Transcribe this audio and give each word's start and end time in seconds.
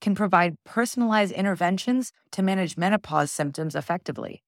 can 0.00 0.14
provide 0.14 0.56
personalized 0.64 1.32
interventions 1.32 2.12
to 2.32 2.42
manage 2.42 2.76
menopause 2.76 3.30
symptoms 3.30 3.74
effectively. 3.74 4.42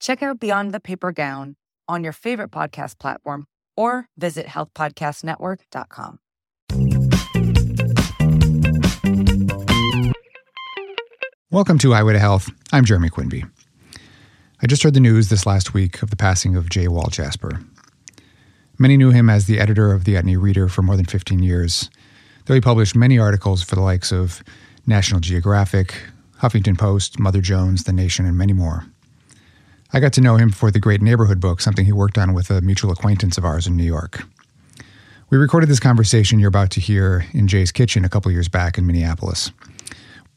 Check 0.00 0.22
out 0.22 0.40
Beyond 0.40 0.72
the 0.72 0.80
Paper 0.80 1.12
Gown 1.12 1.56
on 1.88 2.04
your 2.04 2.12
favorite 2.12 2.50
podcast 2.50 2.98
platform 2.98 3.46
or 3.76 4.06
visit 4.16 4.46
healthpodcastnetwork.com. 4.46 6.18
Welcome 11.50 11.78
to 11.78 11.92
Highway 11.92 12.12
to 12.12 12.18
Health. 12.20 12.48
I'm 12.72 12.84
Jeremy 12.84 13.08
Quinby. 13.08 13.44
I 14.62 14.66
just 14.66 14.82
heard 14.82 14.94
the 14.94 15.00
news 15.00 15.30
this 15.30 15.46
last 15.46 15.74
week 15.74 16.02
of 16.02 16.10
the 16.10 16.16
passing 16.16 16.54
of 16.54 16.68
Jay 16.68 16.86
Walljasper. 16.86 17.66
Many 18.78 18.96
knew 18.96 19.10
him 19.10 19.28
as 19.28 19.46
the 19.46 19.58
editor 19.58 19.92
of 19.92 20.04
the 20.04 20.14
Utne 20.14 20.40
Reader 20.40 20.68
for 20.68 20.82
more 20.82 20.96
than 20.96 21.06
15 21.06 21.42
years, 21.42 21.90
though 22.46 22.54
he 22.54 22.60
published 22.60 22.94
many 22.94 23.18
articles 23.18 23.62
for 23.62 23.74
the 23.74 23.80
likes 23.80 24.12
of 24.12 24.44
National 24.86 25.20
Geographic, 25.20 25.94
Huffington 26.40 26.78
Post, 26.78 27.18
Mother 27.18 27.40
Jones, 27.40 27.84
The 27.84 27.92
Nation, 27.92 28.26
and 28.26 28.36
many 28.36 28.52
more. 28.52 28.86
I 29.92 30.00
got 30.00 30.12
to 30.14 30.20
know 30.20 30.36
him 30.36 30.50
for 30.50 30.70
the 30.70 30.78
Great 30.78 31.02
Neighborhood 31.02 31.40
book, 31.40 31.60
something 31.60 31.84
he 31.84 31.92
worked 31.92 32.16
on 32.16 32.32
with 32.32 32.50
a 32.50 32.60
mutual 32.60 32.92
acquaintance 32.92 33.36
of 33.36 33.44
ours 33.44 33.66
in 33.66 33.76
New 33.76 33.84
York. 33.84 34.22
We 35.30 35.38
recorded 35.38 35.68
this 35.68 35.80
conversation 35.80 36.38
you're 36.38 36.48
about 36.48 36.70
to 36.72 36.80
hear 36.80 37.26
in 37.32 37.46
Jay's 37.46 37.72
kitchen 37.72 38.04
a 38.04 38.08
couple 38.08 38.32
years 38.32 38.48
back 38.48 38.78
in 38.78 38.86
Minneapolis. 38.86 39.52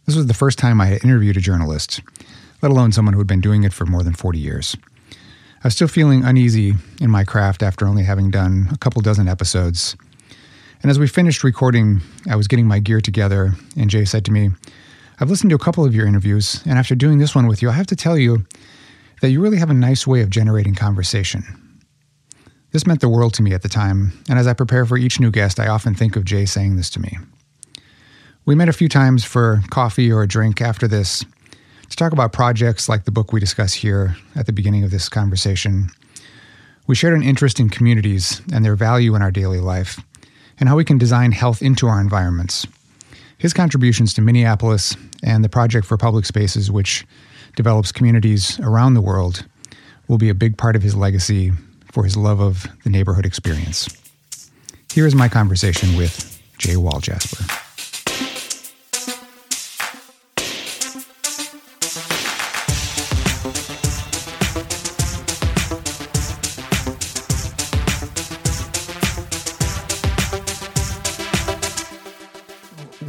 This 0.06 0.16
was 0.16 0.28
the 0.28 0.34
first 0.34 0.60
time 0.60 0.82
I 0.82 0.88
had 0.88 1.04
interviewed 1.04 1.38
a 1.38 1.42
journalist, 1.42 2.02
let 2.62 2.72
alone 2.72 2.92
someone 2.92 3.14
who 3.14 3.20
had 3.20 3.28
been 3.28 3.42
doing 3.42 3.64
it 3.64 3.74
for 3.74 3.86
more 3.86 4.04
than 4.04 4.14
40 4.14 4.38
years. 4.38 4.76
I 5.64 5.68
was 5.68 5.76
still 5.76 5.88
feeling 5.88 6.26
uneasy 6.26 6.74
in 7.00 7.10
my 7.10 7.24
craft 7.24 7.64
after 7.64 7.88
only 7.88 8.04
having 8.04 8.30
done 8.30 8.68
a 8.72 8.78
couple 8.78 9.02
dozen 9.02 9.28
episodes. 9.28 9.96
And 10.84 10.90
as 10.90 11.00
we 11.00 11.08
finished 11.08 11.46
recording, 11.46 12.02
I 12.30 12.36
was 12.36 12.50
getting 12.50 12.68
my 12.68 12.80
gear 12.80 13.00
together, 13.00 13.54
and 13.78 13.90
Jay 13.90 14.04
said 14.04 14.26
to 14.26 14.32
me, 14.32 14.50
I've 15.18 15.30
listened 15.30 15.50
to 15.52 15.56
a 15.56 15.60
couple 15.60 15.86
of 15.86 15.96
your 15.96 16.06
interviews, 16.06 16.62
and 16.66 16.78
after 16.78 16.94
doing 16.94 17.20
this 17.20 17.34
one 17.34 17.48
with 17.48 17.62
you, 17.62 17.70
I 17.70 17.74
have 17.74 17.88
to 17.88 17.96
tell 17.96 18.18
you 18.18 18.46
that 19.22 19.30
you 19.30 19.40
really 19.40 19.60
have 19.60 19.70
a 19.70 19.74
nice 19.74 20.06
way 20.06 20.22
of 20.22 20.30
generating 20.30 20.76
conversation. 20.76 21.80
This 22.72 22.86
meant 22.86 23.00
the 23.00 23.08
world 23.08 23.34
to 23.36 23.44
me 23.44 23.54
at 23.54 23.62
the 23.62 23.70
time, 23.70 24.12
and 24.28 24.38
as 24.38 24.46
I 24.46 24.52
prepare 24.52 24.86
for 24.86 24.98
each 24.98 25.22
new 25.22 25.32
guest, 25.32 25.58
I 25.58 25.68
often 25.68 25.96
think 25.96 26.18
of 26.18 26.26
Jay 26.26 26.46
saying 26.46 26.76
this 26.76 26.90
to 26.92 27.00
me. 27.00 27.18
We 28.44 28.54
met 28.54 28.68
a 28.68 28.74
few 28.74 28.90
times 28.90 29.24
for 29.24 29.62
coffee 29.70 30.12
or 30.12 30.22
a 30.22 30.28
drink 30.28 30.62
after 30.62 30.86
this 30.86 31.24
to 31.90 31.96
talk 31.96 32.12
about 32.12 32.34
projects 32.34 32.90
like 32.90 33.06
the 33.06 33.12
book 33.12 33.32
we 33.32 33.40
discuss 33.40 33.74
here 33.74 34.18
at 34.36 34.48
the 34.48 34.54
beginning 34.54 34.84
of 34.84 34.92
this 34.92 35.08
conversation. 35.08 35.90
We 36.88 36.96
shared 36.96 37.14
an 37.14 37.24
interest 37.24 37.58
in 37.62 37.70
communities 37.70 38.42
and 38.52 38.66
their 38.66 38.76
value 38.76 39.16
in 39.16 39.22
our 39.22 39.32
daily 39.32 39.62
life, 39.62 40.02
and 40.60 40.70
how 40.70 40.76
we 40.76 40.86
can 40.86 40.98
design 40.98 41.32
health 41.32 41.62
into 41.62 41.88
our 41.88 42.00
environments. 42.00 42.68
His 43.38 43.54
contributions 43.54 44.14
to 44.14 44.22
Minneapolis 44.22 44.96
and 45.24 45.44
the 45.44 45.50
Project 45.50 45.86
for 45.86 45.98
Public 45.98 46.26
Spaces, 46.26 46.72
which 46.72 47.06
develops 47.56 47.92
communities 47.92 48.60
around 48.60 48.94
the 48.94 49.02
world 49.02 49.46
will 50.08 50.18
be 50.18 50.30
a 50.30 50.36
big 50.36 50.58
part 50.58 50.76
of 50.76 50.82
his 50.82 50.96
legacy 50.96 51.52
for 51.92 52.04
his 52.04 52.18
love 52.18 52.40
of 52.40 52.68
the 52.84 52.90
neighborhood 52.90 53.26
experience. 53.26 53.90
Here 54.94 55.08
is 55.08 55.16
my 55.16 55.28
conversation 55.28 55.96
with 55.98 56.42
Jay 56.58 56.76
Walljasper. 56.76 57.73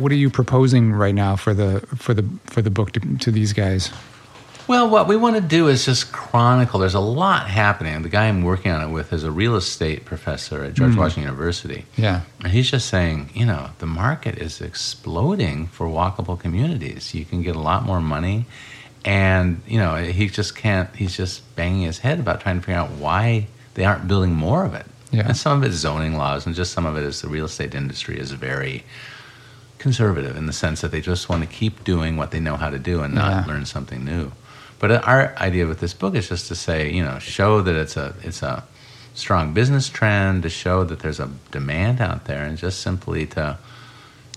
What 0.05 0.13
are 0.13 0.17
you 0.17 0.29
proposing 0.29 0.93
right 0.93 1.15
now 1.15 1.35
for 1.35 1.55
the 1.55 1.81
for 1.97 2.13
the 2.13 2.29
for 2.45 2.61
the 2.61 2.69
book 2.69 2.93
to, 2.93 3.01
to 3.21 3.31
these 3.31 3.55
guys? 3.55 3.91
Well, 4.69 4.91
what 4.91 5.09
we 5.09 5.17
want 5.17 5.37
to 5.37 5.41
do 5.41 5.69
is 5.69 5.87
just 5.87 6.13
chronicle. 6.13 6.79
There's 6.79 6.93
a 6.93 7.01
lot 7.01 7.49
happening. 7.49 8.03
The 8.03 8.11
guy 8.11 8.29
I'm 8.29 8.43
working 8.43 8.71
on 8.71 8.87
it 8.87 8.93
with 8.93 9.15
is 9.15 9.25
a 9.25 9.31
real 9.31 9.57
estate 9.57 10.05
professor 10.05 10.63
at 10.63 10.75
George 10.75 10.93
mm. 10.93 10.99
Washington 10.99 11.23
University. 11.23 11.87
Yeah. 11.97 12.21
And 12.41 12.53
he's 12.53 12.71
just 12.71 12.91
saying, 12.91 13.31
you 13.33 13.47
know, 13.47 13.71
the 13.79 13.87
market 13.87 14.37
is 14.37 14.61
exploding 14.61 15.69
for 15.69 15.87
walkable 15.87 16.39
communities. 16.39 17.15
You 17.15 17.25
can 17.25 17.41
get 17.41 17.57
a 17.57 17.61
lot 17.61 17.87
more 17.87 18.03
money. 18.03 18.45
And, 19.07 19.63
you 19.67 19.79
know, 19.79 19.97
he 19.97 20.29
just 20.29 20.55
can't, 20.55 20.95
he's 20.95 21.17
just 21.17 21.57
banging 21.57 21.85
his 21.85 22.01
head 22.01 22.21
about 22.21 22.43
trying 22.43 22.61
to 22.61 22.67
figure 22.67 22.79
out 22.79 22.91
why 22.91 23.47
they 23.73 23.87
aren't 23.87 24.07
building 24.07 24.35
more 24.35 24.67
of 24.67 24.75
it. 24.75 24.85
Yeah. 25.13 25.29
And 25.29 25.37
some 25.37 25.57
of 25.57 25.65
it 25.65 25.71
is 25.71 25.77
zoning 25.77 26.19
laws, 26.19 26.45
and 26.45 26.55
just 26.55 26.73
some 26.73 26.85
of 26.85 26.99
it 26.99 27.05
is 27.05 27.23
the 27.23 27.29
real 27.29 27.47
estate 27.47 27.75
industry 27.75 28.19
is 28.19 28.33
very 28.33 28.85
conservative 29.85 30.35
in 30.35 30.47
the 30.47 30.53
sense 30.53 30.81
that 30.81 30.91
they 30.91 31.03
just 31.03 31.29
want 31.29 31.43
to 31.43 31.47
keep 31.47 31.85
doing 31.85 32.17
what 32.17 32.31
they 32.31 32.41
know 32.41 32.57
how 32.57 32.71
to 32.71 32.79
do 32.79 33.03
and 33.03 33.15
not 33.15 33.31
yeah. 33.31 33.45
learn 33.45 33.67
something 33.67 34.03
new. 34.03 34.33
But 34.79 35.05
our 35.07 35.37
idea 35.37 35.67
with 35.67 35.81
this 35.81 35.93
book 35.93 36.15
is 36.15 36.27
just 36.27 36.49
to 36.49 36.55
say, 36.55 36.91
you 36.91 37.05
know, 37.05 37.19
show 37.19 37.61
that 37.61 37.77
it's 37.77 37.97
a 37.99 38.15
it's 38.23 38.43
a 38.43 38.65
strong 39.13 39.53
business 39.53 39.91
trend, 39.91 40.43
to 40.45 40.49
show 40.49 40.85
that 40.85 41.01
there's 41.01 41.21
a 41.21 41.29
demand 41.51 42.01
out 42.01 42.25
there, 42.25 42.45
and 42.45 42.57
just 42.57 42.81
simply 42.81 43.27
to 43.37 43.59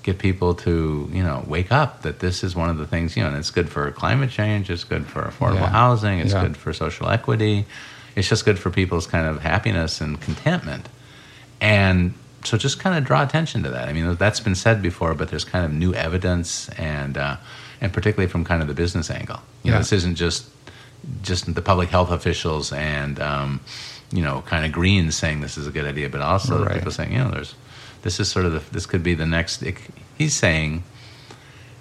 get 0.03 0.19
people 0.19 0.53
to 0.53 1.09
you 1.13 1.23
know 1.23 1.43
wake 1.47 1.71
up 1.71 2.01
that 2.01 2.19
this 2.19 2.43
is 2.43 2.55
one 2.55 2.69
of 2.69 2.77
the 2.77 2.87
things 2.87 3.15
you 3.15 3.23
know, 3.23 3.29
and 3.29 3.37
it's 3.37 3.51
good 3.51 3.69
for 3.69 3.89
climate 3.91 4.29
change, 4.29 4.69
it's 4.69 4.83
good 4.83 5.05
for 5.05 5.21
affordable 5.21 5.67
yeah. 5.71 5.79
housing, 5.81 6.19
it's 6.19 6.33
yeah. 6.33 6.43
good 6.43 6.57
for 6.57 6.73
social 6.73 7.09
equity, 7.09 7.65
it's 8.17 8.27
just 8.27 8.43
good 8.43 8.59
for 8.59 8.69
people's 8.69 9.07
kind 9.07 9.25
of 9.27 9.41
happiness 9.41 10.01
and 10.01 10.19
contentment, 10.19 10.89
and 11.61 12.13
so 12.47 12.57
just 12.57 12.79
kind 12.79 12.97
of 12.97 13.03
draw 13.03 13.23
attention 13.23 13.63
to 13.63 13.69
that. 13.69 13.87
I 13.87 13.93
mean, 13.93 14.15
that's 14.15 14.39
been 14.39 14.55
said 14.55 14.81
before, 14.81 15.13
but 15.13 15.29
there's 15.29 15.45
kind 15.45 15.65
of 15.65 15.71
new 15.71 15.93
evidence 15.93 16.69
and. 16.69 17.17
Uh, 17.17 17.37
and 17.81 17.93
particularly 17.93 18.29
from 18.29 18.43
kind 18.43 18.61
of 18.61 18.67
the 18.67 18.73
business 18.73 19.09
angle. 19.09 19.39
You 19.63 19.71
know, 19.71 19.77
this 19.77 19.91
isn't 19.91 20.15
just 20.15 20.49
just 21.21 21.53
the 21.53 21.61
public 21.61 21.89
health 21.89 22.11
officials 22.11 22.73
and 22.73 23.19
um, 23.19 23.61
you 24.11 24.21
know 24.21 24.41
kind 24.47 24.65
of 24.65 24.71
Greens 24.71 25.15
saying 25.15 25.41
this 25.41 25.57
is 25.57 25.67
a 25.67 25.71
good 25.71 25.85
idea, 25.85 26.09
but 26.09 26.21
also 26.21 26.65
right. 26.65 26.75
people 26.75 26.91
saying 26.91 27.11
you 27.11 27.19
know 27.19 27.31
there's 27.31 27.55
this 28.01 28.19
is 28.19 28.29
sort 28.29 28.45
of 28.45 28.53
the, 28.53 28.71
this 28.71 28.85
could 28.85 29.03
be 29.03 29.13
the 29.13 29.25
next. 29.25 29.61
It, 29.61 29.77
he's 30.17 30.33
saying, 30.33 30.83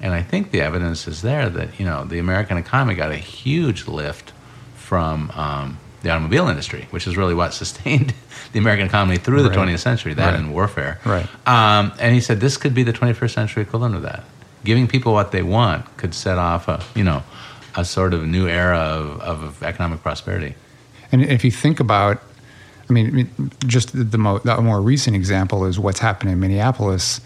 and 0.00 0.12
I 0.12 0.22
think 0.22 0.50
the 0.50 0.60
evidence 0.60 1.06
is 1.06 1.22
there 1.22 1.48
that 1.48 1.78
you 1.78 1.86
know 1.86 2.04
the 2.04 2.18
American 2.18 2.58
economy 2.58 2.94
got 2.94 3.10
a 3.10 3.16
huge 3.16 3.86
lift 3.86 4.32
from. 4.74 5.30
Um, 5.34 5.78
the 6.06 6.12
automobile 6.12 6.48
industry, 6.48 6.86
which 6.90 7.06
is 7.06 7.16
really 7.16 7.34
what 7.34 7.52
sustained 7.52 8.14
the 8.52 8.58
American 8.58 8.86
economy 8.86 9.16
through 9.18 9.42
the 9.42 9.50
20th 9.50 9.80
century, 9.80 10.14
that 10.14 10.30
right. 10.30 10.38
and 10.38 10.52
warfare. 10.52 11.00
Right. 11.04 11.26
Um, 11.46 11.92
and 11.98 12.14
he 12.14 12.20
said 12.20 12.40
this 12.40 12.56
could 12.56 12.74
be 12.74 12.82
the 12.82 12.92
21st 12.92 13.30
century 13.30 13.62
equivalent 13.62 13.94
of 13.94 14.02
that 14.02 14.24
giving 14.66 14.88
people 14.88 15.12
what 15.12 15.30
they 15.30 15.42
want 15.42 15.96
could 15.96 16.12
set 16.12 16.36
off 16.36 16.68
a 16.68 16.82
you 16.94 17.04
know 17.04 17.22
a 17.76 17.84
sort 17.84 18.12
of 18.12 18.26
new 18.26 18.48
era 18.48 18.78
of, 18.78 19.20
of 19.20 19.62
economic 19.62 20.02
prosperity. 20.02 20.54
And 21.12 21.22
if 21.22 21.44
you 21.44 21.50
think 21.50 21.78
about, 21.78 22.22
I 22.88 22.92
mean, 22.92 23.30
just 23.66 23.92
the, 23.92 24.18
mo- 24.18 24.38
the 24.38 24.60
more 24.62 24.80
recent 24.80 25.14
example 25.14 25.66
is 25.66 25.78
what's 25.78 25.98
happened 25.98 26.30
in 26.30 26.40
Minneapolis. 26.40 27.20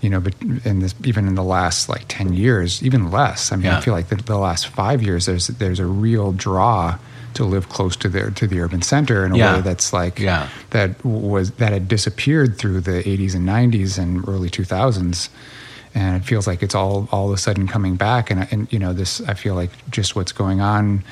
You 0.00 0.10
know, 0.10 0.20
but 0.20 0.34
in 0.42 0.80
this, 0.80 0.94
even 1.04 1.26
in 1.26 1.34
the 1.34 1.42
last 1.42 1.88
like 1.88 2.04
ten 2.08 2.34
years, 2.34 2.82
even 2.82 3.10
less. 3.10 3.52
I 3.52 3.56
mean, 3.56 3.66
yeah. 3.66 3.78
I 3.78 3.80
feel 3.80 3.94
like 3.94 4.08
the, 4.08 4.16
the, 4.16 4.36
last 4.36 4.66
five 4.66 5.00
years, 5.00 5.24
there's 5.24 5.46
there's 5.46 5.80
a 5.80 5.86
real 5.86 6.32
draw 6.32 6.98
to 7.34 7.44
live 7.44 7.68
close 7.68 7.96
to 7.96 8.08
the 8.08 8.30
to 8.32 8.46
the 8.46 8.60
urban 8.60 8.82
center 8.82 9.24
in 9.24 9.32
a 9.32 9.36
yeah. 9.36 9.56
way 9.56 9.60
that's 9.60 9.92
like 9.92 10.18
yeah. 10.18 10.48
that 10.70 11.04
was 11.04 11.52
that 11.52 11.72
had 11.72 11.88
disappeared 11.88 12.58
through 12.58 12.80
the 12.80 13.02
80s 13.02 13.34
and 13.34 13.48
90s 13.48 13.98
and 13.98 14.26
early 14.28 14.50
2000s 14.50 15.28
and 15.94 16.16
it 16.16 16.26
feels 16.26 16.46
like 16.46 16.62
it's 16.62 16.74
all 16.74 17.08
all 17.12 17.28
of 17.28 17.34
a 17.34 17.38
sudden 17.38 17.66
coming 17.68 17.96
back. 17.96 18.30
And 18.30 18.48
and 18.50 18.72
you 18.72 18.78
know 18.78 18.92
this, 18.92 19.20
I 19.22 19.34
feel 19.34 19.54
like 19.54 19.70
just 19.90 20.16
what's 20.16 20.32
going 20.32 20.60
on 20.60 21.04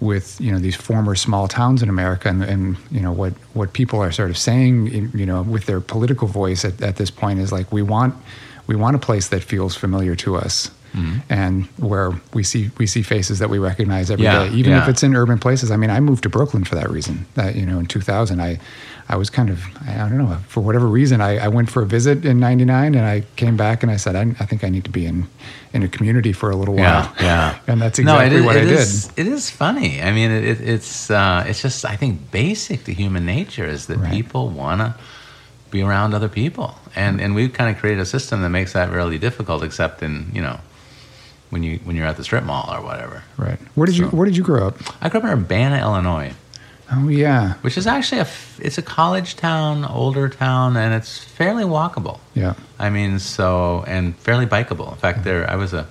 with 0.00 0.38
you 0.40 0.52
know 0.52 0.58
these 0.58 0.76
former 0.76 1.14
small 1.14 1.48
towns 1.48 1.82
in 1.82 1.88
America, 1.88 2.28
and, 2.28 2.42
and 2.42 2.76
you 2.90 3.00
know 3.00 3.12
what 3.12 3.32
what 3.54 3.72
people 3.72 4.00
are 4.00 4.12
sort 4.12 4.30
of 4.30 4.36
saying, 4.36 5.10
you 5.14 5.26
know, 5.26 5.42
with 5.42 5.66
their 5.66 5.80
political 5.80 6.28
voice 6.28 6.64
at, 6.64 6.82
at 6.82 6.96
this 6.96 7.10
point 7.10 7.38
is 7.38 7.52
like 7.52 7.70
we 7.72 7.82
want 7.82 8.14
we 8.66 8.74
want 8.74 8.96
a 8.96 8.98
place 8.98 9.28
that 9.28 9.42
feels 9.42 9.76
familiar 9.76 10.16
to 10.16 10.36
us. 10.36 10.70
Mm-hmm. 10.96 11.18
and 11.28 11.64
where 11.76 12.12
we 12.32 12.42
see 12.42 12.70
we 12.78 12.86
see 12.86 13.02
faces 13.02 13.38
that 13.40 13.50
we 13.50 13.58
recognize 13.58 14.10
every 14.10 14.24
yeah, 14.24 14.48
day, 14.48 14.54
even 14.54 14.72
yeah. 14.72 14.82
if 14.82 14.88
it's 14.88 15.02
in 15.02 15.14
urban 15.14 15.38
places. 15.38 15.70
I 15.70 15.76
mean, 15.76 15.90
I 15.90 16.00
moved 16.00 16.22
to 16.22 16.30
Brooklyn 16.30 16.64
for 16.64 16.74
that 16.74 16.88
reason. 16.88 17.26
That 17.34 17.54
you 17.54 17.66
know, 17.66 17.78
in 17.78 17.84
2000, 17.84 18.40
I 18.40 18.58
I 19.08 19.16
was 19.16 19.30
kind 19.30 19.50
of, 19.50 19.62
I 19.86 19.96
don't 19.98 20.18
know, 20.18 20.36
for 20.48 20.62
whatever 20.62 20.86
reason, 20.86 21.20
I, 21.20 21.38
I 21.38 21.48
went 21.48 21.70
for 21.70 21.82
a 21.82 21.86
visit 21.86 22.24
in 22.24 22.40
'99, 22.40 22.94
and 22.94 23.06
I 23.06 23.24
came 23.36 23.56
back 23.56 23.82
and 23.82 23.92
I 23.92 23.96
said, 23.96 24.16
I, 24.16 24.22
I, 24.40 24.46
think 24.46 24.64
I 24.64 24.68
need 24.68 24.84
to 24.84 24.90
be 24.90 25.06
in 25.06 25.28
in 25.72 25.82
a 25.82 25.88
community 25.88 26.32
for 26.32 26.50
a 26.50 26.56
little 26.56 26.74
while. 26.74 27.12
Yeah, 27.20 27.20
yeah. 27.20 27.58
and 27.68 27.80
that's 27.80 27.98
exactly 27.98 28.30
no, 28.30 28.36
is, 28.40 28.44
what 28.44 28.56
it 28.56 28.68
I 28.68 28.72
is, 28.72 29.08
did. 29.08 29.26
It 29.26 29.32
is 29.32 29.50
funny. 29.50 30.02
I 30.02 30.12
mean, 30.12 30.30
it, 30.30 30.60
it's 30.60 31.10
uh, 31.10 31.44
it's 31.46 31.62
just 31.62 31.84
I 31.84 31.94
think 31.94 32.30
basic 32.32 32.84
to 32.84 32.94
human 32.94 33.24
nature 33.26 33.66
is 33.66 33.86
that 33.86 33.98
Right. 33.98 34.10
people 34.10 34.48
want 34.48 34.80
to 34.80 34.94
be 35.70 35.82
around 35.82 36.14
other 36.14 36.28
people, 36.28 36.76
and 36.96 37.20
and 37.20 37.34
we've 37.34 37.52
kind 37.52 37.70
of 37.70 37.80
created 37.80 38.00
a 38.00 38.06
system 38.06 38.42
that 38.42 38.50
makes 38.50 38.72
that 38.72 38.90
really 38.90 39.18
difficult, 39.18 39.62
except 39.62 40.02
in 40.02 40.30
you 40.32 40.42
know 40.42 40.58
when 41.50 41.62
you 41.62 41.78
when 41.84 41.96
you're 41.96 42.06
at 42.06 42.16
the 42.16 42.24
strip 42.24 42.44
mall 42.44 42.68
or 42.72 42.82
whatever. 42.82 43.22
Right. 43.36 43.58
Where 43.74 43.86
did 43.86 43.96
you 43.96 44.06
Where 44.08 44.26
did 44.26 44.36
you 44.36 44.42
grow 44.42 44.68
up? 44.68 44.76
I 45.02 45.08
grew 45.08 45.20
up 45.20 45.24
in 45.24 45.30
Urbana, 45.30 45.80
Illinois. 45.80 46.32
Oh 46.92 47.08
yeah, 47.08 47.54
which 47.62 47.76
is 47.76 47.86
actually 47.86 48.20
a 48.20 48.28
it's 48.60 48.78
a 48.78 48.82
college 48.82 49.34
town, 49.36 49.84
older 49.84 50.28
town, 50.28 50.76
and 50.76 50.94
it's 50.94 51.18
fairly 51.18 51.64
walkable. 51.64 52.20
yeah. 52.34 52.54
I 52.78 52.90
mean, 52.90 53.18
so 53.18 53.84
and 53.86 54.14
fairly 54.16 54.46
bikeable. 54.46 54.92
In 54.92 54.98
fact, 54.98 55.24
there 55.24 55.48
I 55.50 55.56
was 55.56 55.72
a 55.72 55.86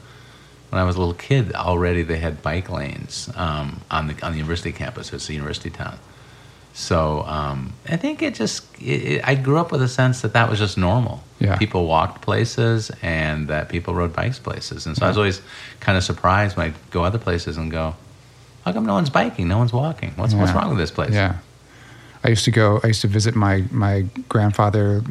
when 0.69 0.81
I 0.81 0.85
was 0.85 0.95
a 0.95 0.99
little 0.99 1.13
kid 1.13 1.53
already 1.53 2.03
they 2.03 2.17
had 2.17 2.41
bike 2.41 2.69
lanes 2.69 3.29
um, 3.35 3.81
on 3.91 4.07
the 4.07 4.25
on 4.25 4.31
the 4.31 4.37
university 4.37 4.71
campus. 4.71 5.11
It's 5.11 5.29
a 5.29 5.33
university 5.33 5.69
town. 5.69 5.97
So 6.77 7.23
um, 7.23 7.71
I 7.87 7.95
think 7.95 8.21
it 8.21 8.35
just 8.35 8.65
it, 8.81 9.03
it, 9.13 9.21
I 9.27 9.33
grew 9.35 9.57
up 9.57 9.71
with 9.71 9.81
a 9.81 9.87
sense 9.87 10.21
that 10.21 10.33
that 10.33 10.49
was 10.49 10.59
just 10.59 10.77
normal. 10.77 11.23
Yeah. 11.39 11.55
People 11.57 11.87
walked 11.87 12.21
places 12.21 12.91
and 13.01 13.47
that 13.47 13.69
people 13.69 13.93
rode 13.93 14.13
bikes 14.13 14.39
places, 14.39 14.85
and 14.85 14.95
so 14.97 15.05
I 15.05 15.07
was 15.07 15.17
always 15.17 15.41
kind 15.79 15.97
of 15.97 16.03
surprised 16.03 16.57
when 16.57 16.71
I 16.71 16.73
go 16.91 17.03
other 17.05 17.17
places 17.17 17.55
and 17.57 17.71
go, 17.71 17.95
"How 18.65 18.73
come 18.73 18.85
no 18.85 18.93
one's 18.93 19.09
biking? 19.09 19.47
No 19.47 19.57
one's 19.57 19.71
walking? 19.73 20.11
What's 20.17 20.33
what's 20.33 20.51
wrong 20.51 20.69
with 20.69 20.77
this 20.77 20.91
place?" 20.91 21.13
Yeah. 21.13 21.37
I 22.25 22.29
used 22.29 22.43
to 22.45 22.51
go, 22.51 22.79
I 22.83 22.87
used 22.87 23.01
to 23.01 23.07
visit 23.07 23.35
my, 23.35 23.63
my 23.69 24.05
grandfather 24.29 25.03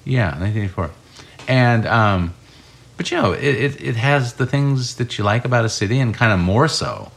Yeah, 0.06 0.30
1984, 0.40 0.92
and 1.48 1.86
um, 1.86 2.34
but 2.98 3.12
you 3.12 3.18
know 3.22 3.34
it, 3.34 3.44
it 3.44 3.82
it 3.82 3.96
has 3.98 4.34
the 4.36 4.46
things 4.46 4.96
that 4.96 5.18
you 5.18 5.24
like 5.26 5.44
about 5.46 5.66
a 5.66 5.70
city 5.70 6.00
and 6.00 6.14
kind 6.16 6.32
of 6.32 6.40
more 6.40 6.68
so. 6.70 7.12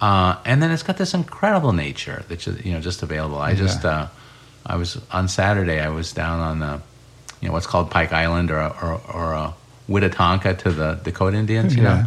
Uh, 0.00 0.36
and 0.46 0.62
then 0.62 0.70
it's 0.70 0.82
got 0.84 0.96
this 0.96 1.12
incredible 1.12 1.72
nature 1.74 2.22
that's 2.28 2.44
just, 2.44 2.64
you 2.64 2.72
know 2.72 2.80
just 2.80 3.02
available. 3.02 3.38
I 3.38 3.54
just 3.54 3.82
Yeah. 3.84 3.90
uh, 3.90 4.08
I 4.64 4.76
was 4.76 4.98
on 5.10 5.26
Saturday. 5.28 5.80
I 5.80 5.88
was 5.88 6.12
down 6.12 6.38
on 6.40 6.60
the 6.60 6.80
you 7.40 7.48
know 7.48 7.52
what's 7.54 7.66
called 7.66 7.90
Pike 7.90 8.12
Island 8.12 8.50
or 8.52 8.60
or, 8.60 9.00
or 9.12 9.32
a 9.34 9.52
Witatonka 9.88 10.56
to 10.58 10.70
the 10.70 10.94
Dakota 11.02 11.36
Indians. 11.36 11.74
You 11.76 11.82
Yeah. 11.82 12.02
know, 12.02 12.06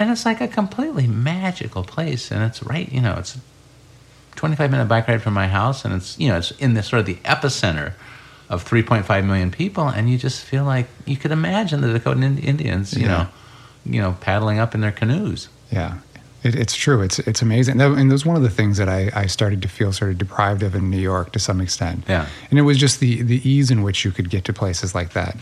and 0.00 0.10
it's 0.10 0.24
like 0.26 0.40
a 0.40 0.48
completely 0.48 1.06
magical 1.06 1.84
place, 1.84 2.32
and 2.32 2.42
it's 2.42 2.62
right. 2.64 2.90
You 2.90 3.00
know, 3.02 3.14
it's 3.18 3.36
a 3.36 3.40
25 4.36 4.70
minute 4.70 4.86
bike 4.86 5.06
ride 5.06 5.22
from 5.22 5.34
my 5.34 5.46
house, 5.46 5.84
and 5.84 5.94
it's 5.94 6.18
you 6.18 6.28
know 6.28 6.38
it's 6.38 6.50
in 6.52 6.74
the 6.74 6.82
sort 6.82 7.00
of 7.00 7.06
the 7.06 7.16
epicenter 7.16 7.92
of 8.48 8.64
3.5 8.68 9.24
million 9.26 9.50
people, 9.52 9.86
and 9.86 10.10
you 10.10 10.18
just 10.18 10.42
feel 10.44 10.64
like 10.64 10.86
you 11.06 11.16
could 11.16 11.30
imagine 11.30 11.82
the 11.82 11.92
Dakota 11.92 12.20
Indians, 12.22 12.94
you 12.94 13.02
Yeah. 13.02 13.08
know, 13.08 13.28
you 13.84 14.00
know, 14.00 14.16
paddling 14.20 14.58
up 14.58 14.74
in 14.74 14.80
their 14.80 14.90
canoes. 14.90 15.48
Yeah, 15.70 15.98
it, 16.42 16.56
it's 16.56 16.74
true. 16.74 17.00
It's 17.02 17.18
it's 17.20 17.42
amazing. 17.42 17.76
That, 17.76 17.92
and 17.92 18.10
that 18.10 18.14
was 18.14 18.26
one 18.26 18.36
of 18.36 18.42
the 18.42 18.50
things 18.50 18.78
that 18.78 18.88
I, 18.88 19.10
I 19.14 19.26
started 19.26 19.62
to 19.62 19.68
feel 19.68 19.92
sort 19.92 20.10
of 20.10 20.18
deprived 20.18 20.62
of 20.64 20.74
in 20.74 20.90
New 20.90 20.98
York 21.00 21.30
to 21.32 21.38
some 21.38 21.60
extent. 21.60 22.04
Yeah. 22.08 22.26
and 22.50 22.58
it 22.58 22.62
was 22.62 22.76
just 22.78 22.98
the 23.00 23.22
the 23.22 23.48
ease 23.48 23.70
in 23.70 23.82
which 23.82 24.04
you 24.04 24.10
could 24.10 24.30
get 24.30 24.44
to 24.46 24.52
places 24.52 24.94
like 24.94 25.12
that. 25.12 25.36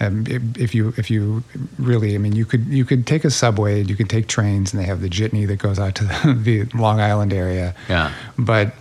Um, 0.00 0.24
if, 0.28 0.42
if 0.58 0.74
you 0.74 0.92
if 0.96 1.10
you 1.10 1.42
really, 1.78 2.14
I 2.14 2.18
mean, 2.18 2.34
you 2.34 2.44
could 2.44 2.66
you 2.66 2.84
could 2.84 3.06
take 3.06 3.24
a 3.24 3.30
subway, 3.30 3.80
and 3.80 3.88
you 3.90 3.96
could 3.96 4.10
take 4.10 4.26
trains, 4.26 4.72
and 4.72 4.82
they 4.82 4.86
have 4.86 5.00
the 5.00 5.08
jitney 5.08 5.46
that 5.46 5.56
goes 5.56 5.78
out 5.78 5.94
to 5.96 6.04
the, 6.04 6.34
the 6.72 6.76
Long 6.76 7.00
Island 7.00 7.32
area. 7.32 7.74
Yeah. 7.88 8.12
but. 8.38 8.72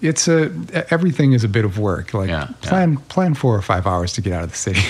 It's 0.00 0.28
a 0.28 0.52
everything 0.94 1.32
is 1.32 1.42
a 1.42 1.48
bit 1.48 1.64
of 1.64 1.76
work. 1.80 2.14
Like 2.14 2.28
Yeah, 2.28 2.46
yeah. 2.62 2.68
plan 2.68 2.98
plan 2.98 3.34
four 3.34 3.56
or 3.56 3.62
five 3.62 3.84
hours 3.84 4.12
to 4.12 4.20
get 4.20 4.32
out 4.32 4.44
of 4.44 4.52
the 4.52 4.56
city. 4.56 4.80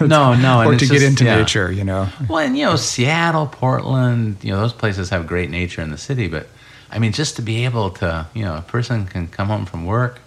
No, 0.06 0.32
no, 0.34 0.62
or 0.68 0.76
to 0.76 0.86
get 0.86 0.92
just- 0.92 1.04
into 1.04 1.24
yeah. 1.24 1.38
nature. 1.38 1.72
You 1.72 1.82
know, 1.82 2.08
Well, 2.28 2.38
and 2.38 2.56
you 2.56 2.64
know, 2.64 2.76
Seattle, 2.76 3.48
Portland, 3.48 4.36
you 4.42 4.52
know, 4.52 4.60
those 4.60 4.72
places 4.72 5.10
have 5.10 5.26
great 5.26 5.50
nature 5.50 5.82
in 5.82 5.90
the 5.90 5.98
city, 5.98 6.28
but 6.28 6.46
I 6.92 7.00
mean, 7.00 7.10
just 7.10 7.34
to 7.34 7.42
be 7.42 7.64
able 7.64 7.90
to, 7.98 8.28
you 8.32 8.44
know, 8.44 8.54
a 8.56 8.62
person 8.62 9.06
can 9.06 9.26
come 9.26 9.48
home 9.48 9.66
from 9.66 9.86
work 9.86 10.20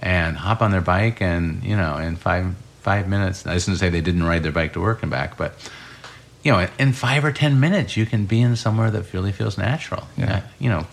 and 0.00 0.36
hop 0.36 0.62
on 0.62 0.72
their 0.72 0.80
bike 0.80 1.22
and, 1.22 1.62
you 1.62 1.76
know, 1.76 1.96
in 1.96 2.16
five 2.16 2.46
five 2.80 3.08
minutes, 3.08 3.46
I 3.46 3.58
shouldn't 3.58 3.78
say 3.78 3.88
they 3.88 4.00
didn't 4.00 4.24
ride 4.24 4.42
their 4.42 4.52
bike 4.52 4.72
to 4.74 4.80
work 4.80 5.02
and 5.02 5.10
back, 5.10 5.36
but 5.36 5.54
you 6.42 6.52
know, 6.52 6.66
in 6.78 6.92
five 6.92 7.24
or 7.24 7.32
ten 7.32 7.60
minutes, 7.60 7.96
you 7.96 8.06
can 8.06 8.24
be 8.24 8.40
in 8.40 8.56
somewhere 8.56 8.90
that 8.90 9.12
really 9.12 9.32
feels 9.32 9.58
natural. 9.58 10.04
Yeah. 10.16 10.42
You 10.58 10.70
know, 10.70 10.86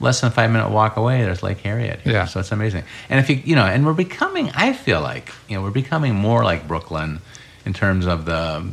less 0.00 0.22
than 0.22 0.28
a 0.28 0.30
five 0.30 0.50
minute 0.50 0.70
walk 0.70 0.96
away, 0.96 1.22
there's 1.22 1.42
Lake 1.42 1.58
Harriet. 1.58 2.00
Here. 2.00 2.14
Yeah. 2.14 2.24
So 2.24 2.40
it's 2.40 2.52
amazing. 2.52 2.84
And 3.10 3.20
if 3.20 3.28
you, 3.28 3.36
you 3.36 3.54
know, 3.54 3.66
and 3.66 3.84
we're 3.84 3.92
becoming, 3.92 4.50
I 4.54 4.72
feel 4.72 5.02
like, 5.02 5.30
you 5.48 5.56
know, 5.56 5.62
we're 5.62 5.70
becoming 5.70 6.14
more 6.14 6.42
like 6.42 6.66
Brooklyn 6.66 7.20
in 7.66 7.74
terms 7.74 8.06
of 8.06 8.24
the, 8.24 8.72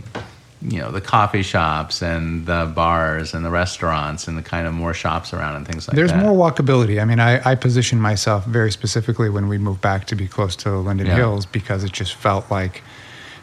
you 0.61 0.79
know, 0.79 0.91
the 0.91 1.01
coffee 1.01 1.43
shops 1.43 2.01
and 2.01 2.45
the 2.47 2.71
bars 2.73 3.33
and 3.35 3.45
the 3.45 3.49
restaurants 3.51 4.27
and 4.27 4.37
the 4.37 4.41
kind 4.41 4.65
of 4.65 4.73
more 4.73 4.93
shops 4.93 5.31
around 5.33 5.55
and 5.55 5.67
things 5.67 5.87
like 5.87 5.95
There's 5.95 6.09
that. 6.11 6.17
There's 6.17 6.27
more 6.27 6.51
walkability. 6.51 6.99
I 7.01 7.05
mean, 7.05 7.19
I, 7.19 7.51
I 7.51 7.55
position 7.55 8.01
myself 8.01 8.45
very 8.45 8.71
specifically 8.71 9.29
when 9.29 9.47
we 9.49 9.57
moved 9.59 9.81
back 9.81 10.05
to 10.07 10.15
be 10.15 10.27
close 10.27 10.55
to 10.57 10.71
Linden 10.77 11.07
Yeah. 11.07 11.15
Hills 11.17 11.45
because 11.45 11.83
it 11.83 11.91
just 11.91 12.15
felt 12.15 12.49
like 12.49 12.81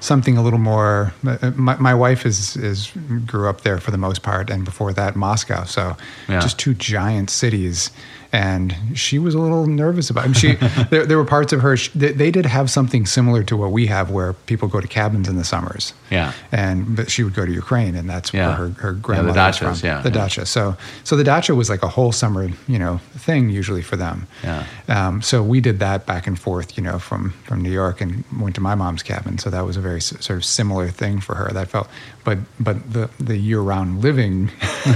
something 0.00 0.36
a 0.36 0.42
little 0.42 0.58
more. 0.58 1.14
uh, 1.26 1.52
My, 1.54 1.76
my 1.76 1.94
wife 1.94 2.26
is 2.26 2.56
is 2.56 2.90
grew 3.26 3.48
up 3.48 3.60
there 3.62 3.78
for 3.78 3.90
the 3.92 3.96
most 3.98 4.22
part, 4.22 4.50
and 4.50 4.64
before 4.64 4.92
that, 4.92 5.14
Moscow. 5.16 5.64
So 5.64 5.96
Yeah. 6.28 6.40
just 6.40 6.58
two 6.58 6.74
giant 6.74 7.30
cities, 7.30 7.90
and 8.34 8.74
she 8.94 9.20
was 9.20 9.32
a 9.32 9.38
little 9.38 9.68
nervous 9.68 10.10
about. 10.10 10.26
It. 10.26 10.34
She 10.34 10.54
there, 10.90 11.06
there 11.06 11.16
were 11.16 11.24
parts 11.24 11.52
of 11.52 11.60
her. 11.60 11.76
They, 11.94 12.10
they, 12.10 12.30
did 12.32 12.46
have 12.46 12.68
something 12.68 13.06
similar 13.06 13.44
to 13.44 13.56
what 13.56 13.70
we 13.70 13.86
have, 13.86 14.10
where 14.10 14.32
people 14.32 14.66
go 14.66 14.80
to 14.80 14.88
cabins 14.88 15.28
in 15.28 15.36
the 15.36 15.44
summers. 15.44 15.94
Yeah, 16.10 16.32
and 16.50 16.96
but 16.96 17.12
she 17.12 17.22
would 17.22 17.34
go 17.34 17.46
to 17.46 17.52
Ukraine, 17.52 17.94
and 17.94 18.10
that's 18.10 18.34
yeah. 18.34 18.48
where 18.48 18.56
her 18.56 18.68
her 18.80 18.92
grandmother 18.92 19.38
yeah, 19.38 19.46
was 19.46 19.58
from. 19.58 19.88
Yeah, 19.88 20.02
the 20.02 20.08
yeah. 20.08 20.14
dacha. 20.14 20.46
So 20.46 20.76
so 21.04 21.16
the 21.16 21.22
dacha 21.22 21.54
was 21.54 21.70
like 21.70 21.84
a 21.84 21.88
whole 21.88 22.10
summer, 22.10 22.48
you 22.66 22.78
know, 22.78 22.98
thing 23.14 23.50
usually 23.50 23.82
for 23.82 23.96
them. 23.96 24.26
Yeah. 24.42 24.66
Um, 24.88 25.22
so 25.22 25.40
we 25.40 25.60
did 25.60 25.78
that 25.78 26.04
back 26.04 26.26
and 26.26 26.36
forth, 26.36 26.76
you 26.76 26.82
know, 26.82 26.98
from 26.98 27.30
from 27.44 27.62
New 27.62 27.70
York 27.72 28.00
and 28.00 28.24
went 28.40 28.56
to 28.56 28.60
my 28.60 28.74
mom's 28.74 29.04
cabin. 29.04 29.38
So 29.38 29.48
that 29.50 29.64
was 29.64 29.76
a 29.76 29.80
very 29.80 30.00
sort 30.00 30.30
of 30.30 30.44
similar 30.44 30.88
thing 30.88 31.20
for 31.20 31.36
her. 31.36 31.52
That 31.52 31.68
felt, 31.68 31.88
but 32.24 32.38
but 32.58 32.92
the 32.92 33.10
the 33.20 33.36
year 33.36 33.60
round 33.60 34.00
living 34.02 34.50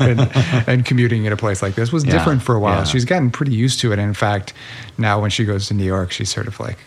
and, 0.00 0.30
and, 0.66 0.84
commuting 0.84 1.24
in 1.24 1.32
a 1.32 1.36
place 1.36 1.62
like 1.62 1.74
this 1.74 1.92
was 1.92 2.04
different 2.04 2.42
for 2.42 2.54
a 2.54 2.60
while. 2.60 2.84
She's 2.84 3.04
gotten 3.04 3.30
pretty 3.30 3.52
used 3.52 3.80
to 3.80 3.92
it. 3.92 3.98
And 3.98 4.08
in 4.08 4.14
fact, 4.14 4.54
now 4.96 5.20
when 5.20 5.30
she 5.30 5.44
goes 5.44 5.66
to 5.68 5.74
New 5.74 5.84
York, 5.84 6.12
she's 6.12 6.30
sort 6.30 6.46
of 6.46 6.58
like 6.60 6.78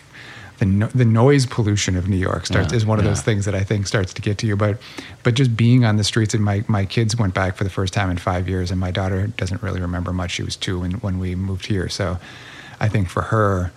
the 0.58 0.66
no, 0.66 0.86
the 0.88 1.04
noise 1.04 1.44
pollution 1.44 1.96
of 1.96 2.08
New 2.08 2.16
York 2.16 2.46
starts 2.46 2.72
yeah, 2.72 2.76
is 2.76 2.86
one 2.86 2.98
of 2.98 3.04
yeah. 3.04 3.10
those 3.10 3.22
things 3.22 3.44
that 3.44 3.54
I 3.54 3.64
think 3.64 3.86
starts 3.86 4.14
to 4.14 4.22
get 4.22 4.38
to 4.38 4.46
you. 4.46 4.56
But 4.56 4.78
but 5.22 5.34
just 5.34 5.56
being 5.56 5.84
on 5.84 5.96
the 5.96 6.04
streets 6.04 6.34
and 6.34 6.44
my 6.44 6.64
my 6.68 6.84
kids 6.84 7.16
went 7.16 7.34
back 7.34 7.56
for 7.56 7.64
the 7.64 7.70
first 7.70 7.92
time 7.92 8.10
in 8.10 8.16
five 8.16 8.48
years, 8.48 8.70
and 8.70 8.78
my 8.78 8.90
daughter 8.90 9.26
doesn't 9.26 9.62
really 9.62 9.80
remember 9.80 10.12
much. 10.12 10.30
She 10.30 10.42
was 10.42 10.56
two 10.56 10.80
when 10.80 10.92
when 10.92 11.18
we 11.18 11.34
moved 11.34 11.66
here, 11.66 11.88
so 11.88 12.18
I 12.80 12.88
think 12.88 13.08
for 13.08 13.22
her. 13.22 13.72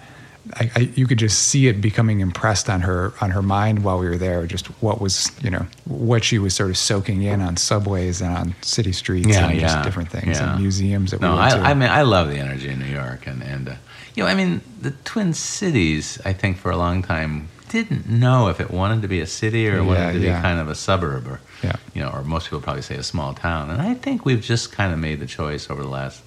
I, 0.53 0.71
I, 0.75 0.79
you 0.95 1.07
could 1.07 1.17
just 1.17 1.47
see 1.47 1.67
it 1.67 1.81
becoming 1.81 2.19
impressed 2.19 2.69
on 2.69 2.81
her 2.81 3.13
on 3.19 3.31
her 3.31 3.41
mind 3.41 3.83
while 3.83 3.97
we 3.97 4.07
were 4.07 4.17
there. 4.17 4.45
Just 4.45 4.67
what 4.81 5.01
was 5.01 5.31
you 5.43 5.49
know 5.49 5.65
what 5.85 6.23
she 6.23 6.37
was 6.37 6.53
sort 6.53 6.69
of 6.69 6.77
soaking 6.77 7.23
in 7.23 7.41
on 7.41 7.57
subways 7.57 8.21
and 8.21 8.35
on 8.37 8.55
city 8.61 8.91
streets 8.91 9.27
yeah, 9.27 9.47
and 9.47 9.55
yeah, 9.55 9.67
just 9.67 9.83
different 9.83 10.09
things 10.11 10.37
yeah. 10.39 10.53
and 10.53 10.61
museums 10.61 11.11
that 11.11 11.21
no, 11.21 11.31
we 11.31 11.39
went 11.39 11.53
I, 11.53 11.57
to. 11.57 11.63
I 11.63 11.73
mean 11.73 11.89
I 11.89 12.03
love 12.03 12.29
the 12.29 12.37
energy 12.37 12.69
in 12.69 12.79
New 12.79 12.85
York 12.93 13.25
and 13.25 13.41
and 13.43 13.69
uh, 13.69 13.75
you 14.13 14.23
know 14.23 14.29
I 14.29 14.35
mean 14.35 14.61
the 14.79 14.91
Twin 14.91 15.33
Cities 15.33 16.19
I 16.23 16.33
think 16.33 16.57
for 16.57 16.69
a 16.71 16.77
long 16.77 17.01
time 17.01 17.49
didn't 17.69 18.07
know 18.07 18.47
if 18.47 18.59
it 18.61 18.69
wanted 18.69 19.01
to 19.01 19.07
be 19.07 19.19
a 19.21 19.27
city 19.27 19.67
or 19.67 19.83
wanted 19.83 20.13
to 20.13 20.19
be 20.19 20.27
kind 20.27 20.59
of 20.59 20.69
a 20.69 20.75
suburb 20.75 21.27
or 21.27 21.41
Yeah. 21.63 21.75
you 21.95 22.01
know 22.03 22.09
or 22.09 22.23
most 22.23 22.45
people 22.45 22.61
probably 22.61 22.83
say 22.83 22.95
a 22.95 23.03
small 23.03 23.33
town 23.33 23.71
and 23.71 23.81
I 23.81 23.95
think 23.95 24.25
we've 24.25 24.41
just 24.41 24.71
kind 24.71 24.93
of 24.93 24.99
made 24.99 25.19
the 25.19 25.25
choice 25.25 25.71
over 25.71 25.81
the 25.81 25.89
last 25.89 26.21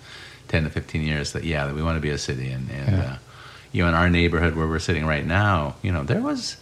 ten 0.49 0.65
to 0.65 0.71
fifteen 0.71 1.03
years 1.03 1.33
that 1.33 1.45
yeah 1.45 1.67
that 1.67 1.75
we 1.75 1.83
want 1.83 1.97
to 1.97 2.01
be 2.01 2.11
a 2.11 2.19
city 2.19 2.51
and 2.51 2.69
and 2.71 2.97
uh, 3.01 3.17
you 3.73 3.83
know 3.83 3.89
in 3.89 3.95
our 3.95 4.11
neighborhood 4.11 4.55
where 4.57 4.67
we're 4.67 4.79
sitting 4.79 5.07
right 5.07 5.27
now 5.27 5.75
you 5.83 5.93
know 5.93 6.03
there 6.03 6.23
was 6.23 6.57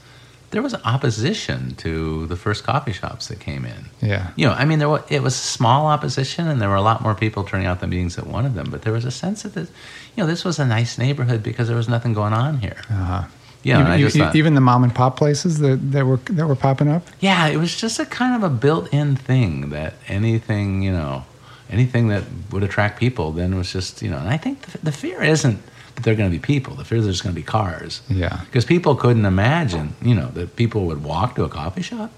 there 0.51 0.63
was 0.63 0.75
opposition 0.85 1.75
to 1.75 2.27
the 2.27 2.37
first 2.37 2.65
coffee 2.65 2.93
shops 2.93 3.29
that 3.29 3.41
came 3.41 3.65
in 3.65 3.87
yeah, 4.01 4.31
you 4.37 4.47
know, 4.47 4.53
I 4.53 4.65
mean, 4.65 4.79
there 4.79 4.89
was, 4.89 5.03
it 5.11 5.23
was 5.23 5.35
small 5.35 5.87
opposition, 5.87 6.47
and 6.49 6.61
there 6.61 6.69
were 6.69 6.77
a 6.77 6.83
lot 6.83 7.03
more 7.03 7.15
people 7.15 7.45
turning 7.45 7.67
out 7.67 7.81
the 7.81 7.87
meetings 7.87 8.17
that 8.17 8.27
wanted 8.27 8.55
them. 8.55 8.71
But 8.71 8.83
there 8.83 8.93
was 8.93 9.05
a 9.05 9.11
sense 9.11 9.43
that 9.43 9.55
this, 9.55 9.71
you 10.15 10.23
know, 10.23 10.27
this 10.29 10.45
was 10.45 10.59
a 10.59 10.67
nice 10.67 10.99
neighborhood 10.99 11.43
because 11.43 11.67
there 11.67 11.77
was 11.77 11.89
nothing 11.89 12.13
going 12.13 12.33
on 12.33 12.59
here. 12.59 12.77
uh-huh. 12.91 13.25
Yeah, 13.63 13.89
I 13.89 13.99
even, 13.99 14.11
thought, 14.13 14.37
even 14.37 14.55
the 14.55 14.61
mom 14.61 14.85
and 14.85 14.95
pop 14.95 15.17
places 15.17 15.59
that, 15.59 15.91
that 15.91 16.07
were 16.07 16.19
that 16.19 16.47
were 16.47 16.55
popping 16.55 16.89
up. 16.89 17.05
yeah, 17.19 17.49
it 17.49 17.57
was 17.57 17.75
just 17.77 17.99
a 17.99 18.07
kind 18.07 18.37
of 18.37 18.49
a 18.49 18.55
built-in 18.55 19.17
thing 19.17 19.71
that 19.71 19.95
anything, 20.07 20.83
you 20.83 20.93
know, 20.93 21.25
anything 21.69 22.07
that 22.09 22.23
would 22.53 22.63
attract 22.63 23.01
people, 23.01 23.33
then 23.33 23.57
was 23.57 23.73
just, 23.73 24.03
you 24.03 24.11
know. 24.11 24.19
And 24.19 24.29
I 24.29 24.37
think 24.37 24.61
the, 24.61 24.79
the 24.79 24.93
fear 24.93 25.21
isn't 25.21 25.61
they're 26.03 26.15
going 26.15 26.31
to 26.31 26.37
be 26.37 26.41
people. 26.41 26.75
The 26.75 26.85
fear 26.85 26.99
is 26.99 27.05
there's 27.05 27.23
going 27.23 27.35
to 27.35 27.41
be 27.41 27.45
cars. 27.45 28.03
Yeah. 28.09 28.41
Because 28.47 28.65
people 28.65 28.95
couldn't 28.97 29.25
imagine, 29.25 29.95
you 30.03 30.15
know, 30.15 30.29
that 30.29 30.57
people 30.57 30.87
would 30.87 31.03
walk 31.03 31.35
to 31.37 31.45
a 31.45 31.49
coffee 31.49 31.83
shop. 31.83 32.11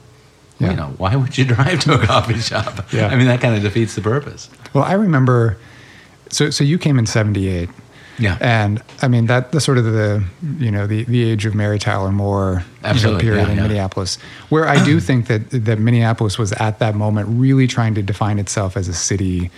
Yeah. 0.59 0.71
You 0.71 0.77
know, 0.77 0.87
why 0.99 1.17
would 1.17 1.39
you 1.39 1.45
drive 1.55 1.81
to 1.81 1.95
a 1.95 2.07
coffee 2.07 2.39
shop? 2.39 2.93
Yeah. 2.93 3.09
I 3.09 3.17
mean, 3.17 3.27
that 3.27 3.41
kind 3.41 3.55
of 3.55 3.63
defeats 3.63 3.95
the 3.95 4.03
purpose. 4.03 4.51
Well, 4.75 4.85
I 4.85 4.95
remember. 4.95 5.59
So 6.31 6.51
so 6.51 6.63
you 6.65 6.79
came 6.79 6.99
in 6.99 7.07
'78. 7.07 7.71
Yeah. 8.19 8.37
And 8.41 8.83
I 9.01 9.09
mean 9.09 9.27
that 9.27 9.53
the 9.53 9.61
sort 9.61 9.79
of 9.79 9.85
the 9.85 10.25
you 10.59 10.71
know 10.71 10.87
the, 10.87 11.05
the 11.05 11.23
age 11.25 11.47
of 11.47 11.55
Mary 11.55 11.79
Tyler 11.79 12.11
Moore 12.11 12.65
you 12.85 13.03
know, 13.03 13.19
period 13.19 13.47
yeah, 13.47 13.53
in 13.53 13.57
yeah. 13.57 13.63
Minneapolis, 13.63 14.17
where 14.49 14.67
I 14.67 14.83
do 14.85 15.01
think 15.01 15.29
that 15.29 15.51
that 15.51 15.79
Minneapolis 15.79 16.37
was 16.39 16.53
at 16.55 16.81
that 16.81 16.95
moment 16.95 17.29
really 17.31 17.67
trying 17.67 17.95
to 17.95 18.03
define 18.03 18.39
itself 18.39 18.77
as 18.77 18.89
a 18.89 18.95
city. 18.95 19.51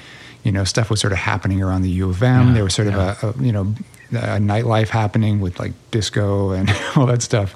You 0.45 0.53
know, 0.53 0.65
stuff 0.65 0.89
was 0.91 1.00
sort 1.00 1.12
of 1.12 1.19
happening 1.19 1.62
around 1.62 1.83
the 1.83 1.91
U 1.91 2.11
of 2.11 2.23
M. 2.23 2.49
Yeah, 2.49 2.55
there 2.55 2.65
was 2.65 2.75
sort 2.75 2.89
of 2.89 2.95
a, 2.95 3.17
a 3.23 3.43
you 3.43 3.53
know 3.53 3.75
a 4.12 4.38
nightlife 4.38 4.88
happening 4.88 5.40
with 5.40 5.59
like 5.59 5.73
disco 5.90 6.50
and 6.52 6.71
all 6.97 7.07
that 7.07 7.23
stuff, 7.23 7.55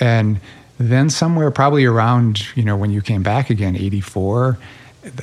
and 0.00 0.40
then 0.78 1.08
somewhere 1.10 1.50
probably 1.50 1.84
around 1.84 2.54
you 2.56 2.62
know 2.64 2.76
when 2.76 2.90
you 2.90 3.00
came 3.02 3.22
back 3.22 3.50
again, 3.50 3.76
eighty 3.76 4.00
four 4.00 4.58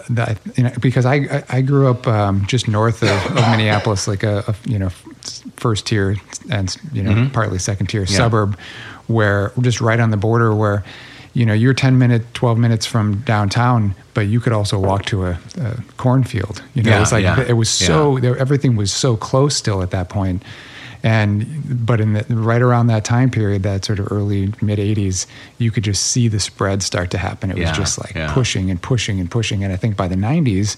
that 0.10 0.38
you 0.58 0.64
know, 0.64 0.72
because 0.80 1.06
I 1.06 1.44
I- 1.50 1.62
grew 1.62 1.88
up 1.90 2.06
um, 2.08 2.46
just 2.46 2.68
north 2.68 3.02
of, 3.02 3.10
of 3.10 3.50
Minneapolis, 3.50 4.08
like 4.08 4.24
a, 4.24 4.44
a 4.48 4.56
you 4.70 4.78
know 4.80 4.90
first 5.58 5.88
tier 5.88 6.16
and 6.52 6.76
you 6.94 7.04
know 7.04 7.30
partly 7.34 7.58
second 7.60 7.88
tier 7.88 8.04
Mm-hmm. 8.04 8.12
Yeah. 8.14 8.18
suburb, 8.18 8.60
where 9.08 9.52
just 9.62 9.82
right 9.82 10.00
on 10.00 10.12
the 10.12 10.18
border 10.18 10.54
where. 10.56 10.84
You 11.34 11.46
know, 11.46 11.54
you're 11.54 11.74
10 11.74 11.98
minutes, 11.98 12.26
12 12.34 12.58
minutes 12.58 12.86
from 12.86 13.22
downtown, 13.22 13.96
but 14.14 14.28
you 14.28 14.40
could 14.42 14.52
also 14.52 14.78
walk 14.78 15.06
to 15.06 15.26
a, 15.28 15.40
a 15.60 15.78
cornfield. 15.98 16.62
You 16.74 16.84
know, 16.84 16.92
Yeah, 16.92 16.98
it 16.98 17.00
was 17.00 17.12
like 17.12 17.24
yeah, 17.24 17.42
it 17.48 17.54
was 17.54 17.70
so 17.70 18.20
there, 18.20 18.38
everything 18.38 18.76
was 18.76 18.92
so 18.92 19.16
close 19.16 19.56
still 19.56 19.82
at 19.82 19.92
that 19.92 20.10
point. 20.10 20.44
And 21.04 21.86
but 21.86 22.00
in 22.00 22.14
the, 22.14 22.24
right 22.30 22.62
around 22.62 22.88
that 22.88 23.04
time 23.04 23.32
period, 23.32 23.64
that 23.64 23.84
sort 23.86 24.00
of 24.00 24.12
early 24.12 24.54
mid 24.62 24.78
'80s, 24.78 25.26
you 25.58 25.72
could 25.72 25.84
just 25.84 26.08
see 26.08 26.28
the 26.28 26.40
spread 26.40 26.84
start 26.84 27.10
to 27.12 27.18
happen. 27.18 27.50
It 27.50 27.58
was 27.58 27.72
just 27.72 27.98
like 28.00 28.14
yeah. 28.14 28.34
pushing 28.34 28.70
and 28.70 28.82
pushing 28.82 29.20
and 29.20 29.30
pushing. 29.30 29.64
And 29.64 29.74
I 29.74 29.78
think 29.78 29.98
by 29.98 30.08
the 30.08 30.16
'90s, 30.16 30.78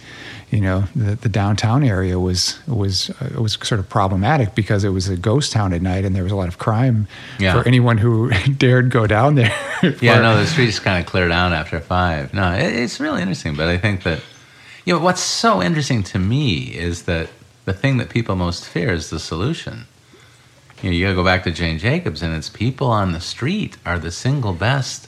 you 0.50 0.62
know, 0.62 0.86
the, 0.96 1.15
the 1.15 1.30
downtown 1.30 1.84
area 1.84 2.20
was 2.20 2.60
was 2.68 3.10
uh, 3.10 3.42
was 3.42 3.53
sort 3.63 3.80
of 3.80 3.89
problematic 3.89 4.56
because 4.56 4.84
it 4.84 4.89
was 4.89 5.10
a 5.10 5.18
ghost 5.18 5.51
town 5.51 5.74
at 5.74 5.82
night, 5.82 6.06
and 6.06 6.15
there 6.15 6.24
was 6.24 6.32
a 6.32 6.36
lot 6.36 6.48
of 6.48 6.58
crime 6.58 7.08
Yeah. 7.39 7.53
for 7.53 7.68
anyone 7.68 7.98
who 7.98 8.30
dared 8.58 8.92
go 8.92 9.08
down 9.08 9.36
there. 9.36 9.53
Yeah, 10.00 10.20
no, 10.22 10.38
the 10.38 10.48
streets 10.48 10.80
kind 10.80 11.03
of 11.03 11.10
cleared 11.10 11.32
out 11.32 11.51
after 11.53 11.80
five. 11.80 12.34
No, 12.34 12.53
it, 12.53 12.74
it's 12.74 13.00
really 13.00 13.22
interesting. 13.22 13.56
But 13.56 13.68
I 13.68 13.77
think 13.77 14.03
that, 14.03 14.22
you 14.86 14.94
know, 14.94 15.00
what's 15.00 15.22
so 15.22 15.62
interesting 15.62 16.03
to 16.03 16.20
me 16.20 16.74
is 16.75 17.03
that 17.03 17.30
the 17.65 17.74
thing 17.74 17.98
that 17.98 18.10
people 18.10 18.36
most 18.36 18.65
fear 18.65 18.94
is 18.94 19.10
the 19.10 19.20
solution. 19.20 19.86
You 20.84 20.90
know, 20.90 20.96
you 20.96 21.06
got 21.06 21.12
to 21.12 21.16
go 21.16 21.24
back 21.24 21.44
to 21.46 21.52
Jane 21.52 21.80
Jacobs, 21.80 22.22
and 22.22 22.36
it's 22.36 22.50
people 22.50 22.88
on 22.88 23.13
the 23.13 23.22
street 23.22 23.78
are 23.86 23.98
the 23.98 24.12
single 24.12 24.54
best 24.54 25.08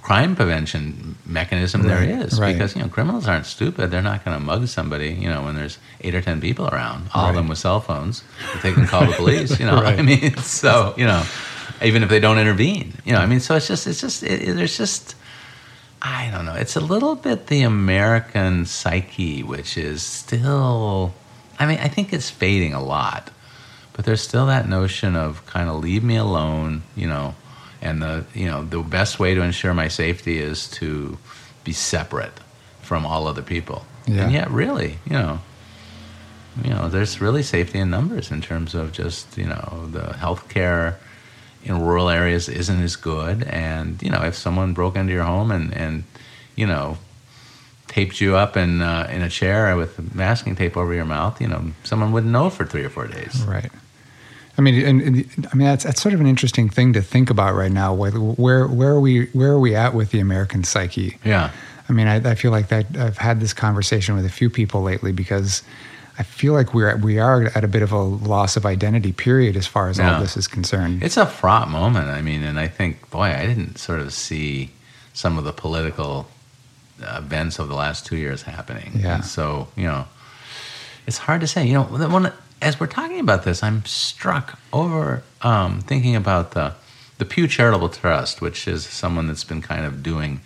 crime 0.00 0.36
prevention 0.36 1.16
mechanism 1.26 1.82
there 1.82 1.98
Right, 2.00 2.26
is 2.26 2.38
right. 2.38 2.52
because 2.52 2.76
you 2.76 2.82
know 2.82 2.88
criminals 2.88 3.26
aren't 3.26 3.46
stupid 3.46 3.90
they're 3.90 4.02
not 4.02 4.22
going 4.24 4.36
to 4.38 4.44
mug 4.44 4.66
somebody 4.68 5.10
you 5.10 5.28
know 5.28 5.44
when 5.44 5.54
there's 5.56 5.78
eight 6.02 6.14
or 6.14 6.20
ten 6.20 6.40
people 6.40 6.68
around 6.68 7.08
all 7.14 7.30
of 7.30 7.34
them 7.34 7.48
with 7.48 7.58
cell 7.58 7.80
phones 7.80 8.22
that 8.52 8.62
they 8.62 8.72
can 8.74 8.86
call 8.86 9.06
the 9.06 9.12
police 9.14 9.58
you 9.58 9.64
know 9.70 9.80
Right. 9.80 9.98
i 9.98 10.02
mean 10.02 10.36
so 10.38 10.92
you 10.98 11.06
know 11.06 11.24
even 11.82 12.02
if 12.02 12.10
they 12.10 12.20
don't 12.20 12.38
intervene 12.38 12.92
you 13.06 13.12
know 13.12 13.20
i 13.20 13.26
mean 13.26 13.40
so 13.40 13.56
it's 13.56 13.66
just 13.66 13.86
it's 13.86 14.00
just 14.00 14.22
it, 14.22 14.42
it- 14.48 14.54
there's 14.56 14.76
just 14.76 15.14
i 16.02 16.28
don't 16.30 16.44
know 16.44 16.54
it's 16.54 16.76
a 16.76 16.80
little 16.80 17.14
bit 17.14 17.46
the 17.46 17.62
american 17.62 18.66
psyche 18.66 19.42
which 19.42 19.78
is 19.78 20.02
still 20.02 21.14
i 21.58 21.64
mean 21.66 21.78
i 21.78 21.88
think 21.88 22.12
it's 22.12 22.28
fading 22.28 22.74
a 22.74 22.82
lot 22.82 23.30
but 23.94 24.04
there's 24.04 24.20
still 24.22 24.46
that 24.46 24.68
notion 24.68 25.14
of 25.16 25.44
kind 25.46 25.68
of 25.68 25.80
leave 25.82 26.02
me 26.04 26.16
alone 26.16 26.82
you 26.96 27.06
know 27.06 27.34
and 27.80 28.00
the 28.02 28.24
you 28.34 28.46
know 28.46 28.64
the 28.64 28.80
best 28.82 29.18
way 29.18 29.34
to 29.34 29.42
ensure 29.42 29.74
my 29.74 29.88
safety 29.88 30.38
is 30.38 30.68
to 30.68 31.18
be 31.64 31.72
separate 31.72 32.40
from 32.80 33.04
all 33.06 33.26
other 33.26 33.42
people 33.42 33.84
Yeah. 34.06 34.22
and 34.24 34.32
yet 34.32 34.50
really 34.50 34.98
you 35.06 35.12
know 35.12 35.40
you 36.64 36.70
know 36.70 36.88
there's 36.88 37.20
really 37.20 37.42
safety 37.42 37.78
in 37.78 37.90
numbers 37.90 38.30
in 38.30 38.40
terms 38.42 38.74
of 38.74 38.92
just 38.92 39.36
you 39.38 39.46
know 39.46 39.88
the 39.90 40.14
healthcare 40.20 40.96
in 41.64 41.80
rural 41.80 42.08
areas 42.08 42.48
isn't 42.48 42.82
as 42.82 42.96
good 42.96 43.42
and 43.44 44.02
you 44.02 44.10
know 44.10 44.22
if 44.22 44.34
someone 44.34 44.72
broke 44.74 44.96
into 44.96 45.12
your 45.12 45.24
home 45.24 45.50
and 45.50 45.72
and 45.74 46.04
you 46.56 46.66
know 46.66 46.98
taped 47.88 48.20
you 48.20 48.36
up 48.36 48.56
in 48.56 48.80
uh, 48.82 49.06
in 49.12 49.22
a 49.22 49.28
chair 49.28 49.76
with 49.76 50.14
masking 50.14 50.56
tape 50.56 50.76
over 50.76 50.92
your 50.94 51.04
mouth 51.04 51.40
you 51.40 51.46
know 51.48 51.62
someone 51.84 52.10
wouldn't 52.12 52.32
know 52.32 52.50
for 52.50 52.64
three 52.66 52.84
or 52.84 52.90
four 52.90 53.06
days 53.06 53.42
Right. 53.44 53.70
I 54.58 54.60
mean, 54.60 54.84
and, 54.84 55.00
and 55.00 55.48
I 55.50 55.56
mean 55.56 55.66
that's 55.66 55.84
that's 55.84 56.02
sort 56.02 56.14
of 56.14 56.20
an 56.20 56.26
interesting 56.26 56.68
thing 56.68 56.92
to 56.92 57.02
think 57.02 57.30
about 57.30 57.54
right 57.54 57.72
now. 57.72 57.94
Where 57.94 58.12
where 58.12 58.66
where 58.66 58.90
are 58.90 59.00
we 59.00 59.26
where 59.26 59.52
are 59.52 59.58
we 59.58 59.74
at 59.74 59.94
with 59.94 60.10
the 60.10 60.20
American 60.20 60.64
psyche? 60.64 61.18
yeah 61.24 61.50
I 61.88 61.92
mean, 61.92 62.06
I, 62.06 62.30
I 62.30 62.34
feel 62.34 62.50
like 62.50 62.68
that 62.68 62.96
I've 62.96 63.18
had 63.18 63.40
this 63.40 63.52
conversation 63.52 64.14
with 64.14 64.24
a 64.24 64.30
few 64.30 64.48
people 64.48 64.82
lately 64.82 65.12
because 65.12 65.62
I 66.18 66.22
feel 66.22 66.54
like 66.54 66.72
we're 66.72 66.96
we 66.96 67.18
are 67.18 67.44
at 67.54 67.64
a 67.64 67.68
bit 67.68 67.82
of 67.82 67.92
a 67.92 67.98
loss 67.98 68.56
of 68.56 68.64
identity 68.64 69.12
period 69.12 69.56
as 69.56 69.66
far 69.66 69.88
as 69.88 70.00
all 70.00 70.20
this 70.20 70.36
is 70.36 70.48
concerned. 70.48 71.02
It's 71.02 71.16
a 71.16 71.26
fraught 71.26 71.68
moment. 71.68 72.08
I 72.08 72.22
mean, 72.22 72.42
and 72.42 72.58
I 72.58 72.68
think, 72.68 73.10
boy, 73.10 73.24
I 73.24 73.46
didn't 73.46 73.78
sort 73.78 74.00
of 74.00 74.12
see 74.12 74.70
some 75.12 75.36
of 75.36 75.44
the 75.44 75.52
political 75.52 76.28
events 77.00 77.58
of 77.58 77.68
the 77.68 77.74
last 77.74 78.06
two 78.06 78.16
years 78.16 78.42
happening. 78.42 78.92
Yeah. 78.94 79.16
And 79.16 79.24
so, 79.24 79.68
you 79.76 79.84
know, 79.84 80.06
it's 81.06 81.18
hard 81.18 81.40
to 81.40 81.46
say. 81.46 81.66
You 81.66 81.74
know, 81.74 81.84
the 81.84 82.08
one, 82.08 82.32
as 82.62 82.78
we're 82.78 82.86
talking 82.86 83.18
about 83.18 83.42
this, 83.42 83.62
I'm 83.62 83.84
struck 83.84 84.58
over 84.72 85.24
um, 85.42 85.80
thinking 85.80 86.16
about 86.16 86.52
the 86.52 86.74
the 87.18 87.24
Pew 87.26 87.46
Charitable 87.46 87.88
Trust, 87.88 88.40
which 88.40 88.66
is 88.66 88.84
someone 88.84 89.26
that's 89.26 89.44
been 89.44 89.60
kind 89.60 89.84
of 89.84 90.02
doing 90.02 90.40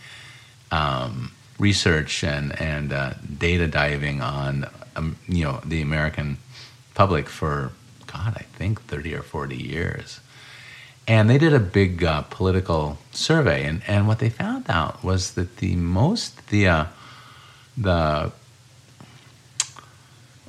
um, 0.72 1.32
research 1.58 2.24
and 2.24 2.58
and 2.60 2.92
uh, 2.92 3.14
data 3.38 3.68
diving 3.68 4.22
on 4.22 4.66
um, 4.96 5.16
you 5.28 5.44
know 5.44 5.60
the 5.64 5.82
American 5.82 6.38
public 6.94 7.28
for 7.28 7.72
God, 8.06 8.34
I 8.36 8.44
think 8.56 8.82
thirty 8.82 9.14
or 9.14 9.22
forty 9.22 9.56
years, 9.56 10.20
and 11.06 11.28
they 11.28 11.38
did 11.38 11.52
a 11.52 11.60
big 11.60 12.02
uh, 12.02 12.22
political 12.22 12.98
survey, 13.12 13.66
and, 13.66 13.82
and 13.86 14.08
what 14.08 14.20
they 14.20 14.30
found 14.30 14.64
out 14.70 15.04
was 15.04 15.34
that 15.34 15.58
the 15.58 15.76
most 15.76 16.48
the 16.48 16.66
uh, 16.66 16.86
the 17.76 18.32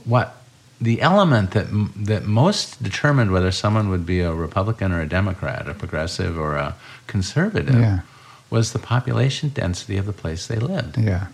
what 0.06 0.38
the 0.80 1.02
element 1.02 1.52
that 1.52 1.68
that 1.96 2.26
most 2.26 2.82
determined 2.84 3.32
whether 3.32 3.52
someone 3.52 3.90
would 3.90 4.06
be 4.06 4.20
a 4.22 4.34
Republican 4.34 4.92
or 4.92 5.02
a 5.02 5.08
Democrat, 5.08 5.68
a 5.68 5.74
progressive 5.74 6.38
or 6.38 6.56
a 6.56 6.76
conservative, 7.08 7.80
Yeah. 7.80 8.00
was 8.50 8.74
the 8.74 8.80
population 8.80 9.50
density 9.50 9.98
of 9.98 10.06
the 10.06 10.14
place 10.14 10.48
they 10.48 10.58
lived. 10.58 10.98
Yeah. 10.98 11.28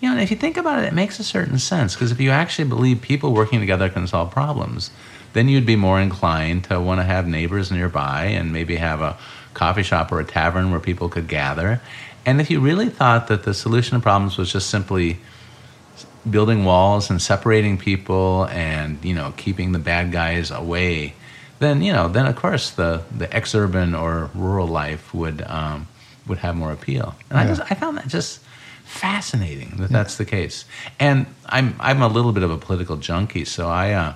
You 0.00 0.08
know, 0.08 0.14
and 0.14 0.22
if 0.22 0.30
you 0.30 0.36
think 0.36 0.56
about 0.56 0.78
it, 0.78 0.86
it 0.86 0.94
makes 0.94 1.18
a 1.18 1.24
certain 1.24 1.58
sense 1.58 1.94
because 1.94 2.12
if 2.12 2.20
you 2.20 2.30
actually 2.30 2.68
believe 2.68 3.02
people 3.02 3.32
working 3.32 3.58
together 3.58 3.88
can 3.88 4.06
solve 4.06 4.30
problems, 4.30 4.90
then 5.32 5.48
you'd 5.48 5.66
be 5.66 5.76
more 5.76 6.00
inclined 6.00 6.64
to 6.64 6.80
want 6.80 7.00
to 7.00 7.04
have 7.04 7.26
neighbors 7.26 7.70
nearby 7.72 8.24
and 8.26 8.52
maybe 8.52 8.76
have 8.76 9.00
a 9.00 9.16
coffee 9.54 9.82
shop 9.82 10.12
or 10.12 10.20
a 10.20 10.24
tavern 10.24 10.70
where 10.70 10.78
people 10.80 11.08
could 11.08 11.26
gather. 11.26 11.80
And 12.24 12.40
if 12.40 12.48
you 12.48 12.60
really 12.60 12.88
thought 12.88 13.26
that 13.26 13.42
the 13.42 13.52
solution 13.54 13.98
to 13.98 14.02
problems 14.02 14.36
was 14.38 14.52
just 14.52 14.70
simply 14.70 15.18
building 16.30 16.64
walls 16.64 17.10
and 17.10 17.20
separating 17.20 17.78
people 17.78 18.46
and 18.50 19.02
you 19.04 19.14
know 19.14 19.32
keeping 19.36 19.72
the 19.72 19.78
bad 19.78 20.12
guys 20.12 20.50
away, 20.50 21.14
then 21.58 21.82
you 21.82 21.92
know 21.92 22.08
then 22.08 22.26
of 22.26 22.36
course 22.36 22.70
the 22.70 23.02
the 23.16 23.34
ex-urban 23.34 23.94
or 23.94 24.30
rural 24.34 24.66
life 24.66 25.12
would 25.14 25.42
um, 25.42 25.86
would 26.26 26.38
have 26.38 26.56
more 26.56 26.72
appeal. 26.72 27.14
And 27.30 27.38
I 27.38 27.46
just 27.46 27.60
I 27.70 27.74
found 27.74 27.98
that 27.98 28.08
just 28.08 28.40
fascinating 28.84 29.76
that 29.78 29.90
that's 29.90 30.16
the 30.16 30.24
case. 30.24 30.64
And 30.98 31.26
I'm 31.46 31.74
I'm 31.80 32.02
a 32.02 32.08
little 32.08 32.32
bit 32.32 32.42
of 32.42 32.50
a 32.50 32.58
political 32.58 32.96
junkie, 32.96 33.44
so 33.44 33.68
I 33.68 33.92
uh, 33.92 34.14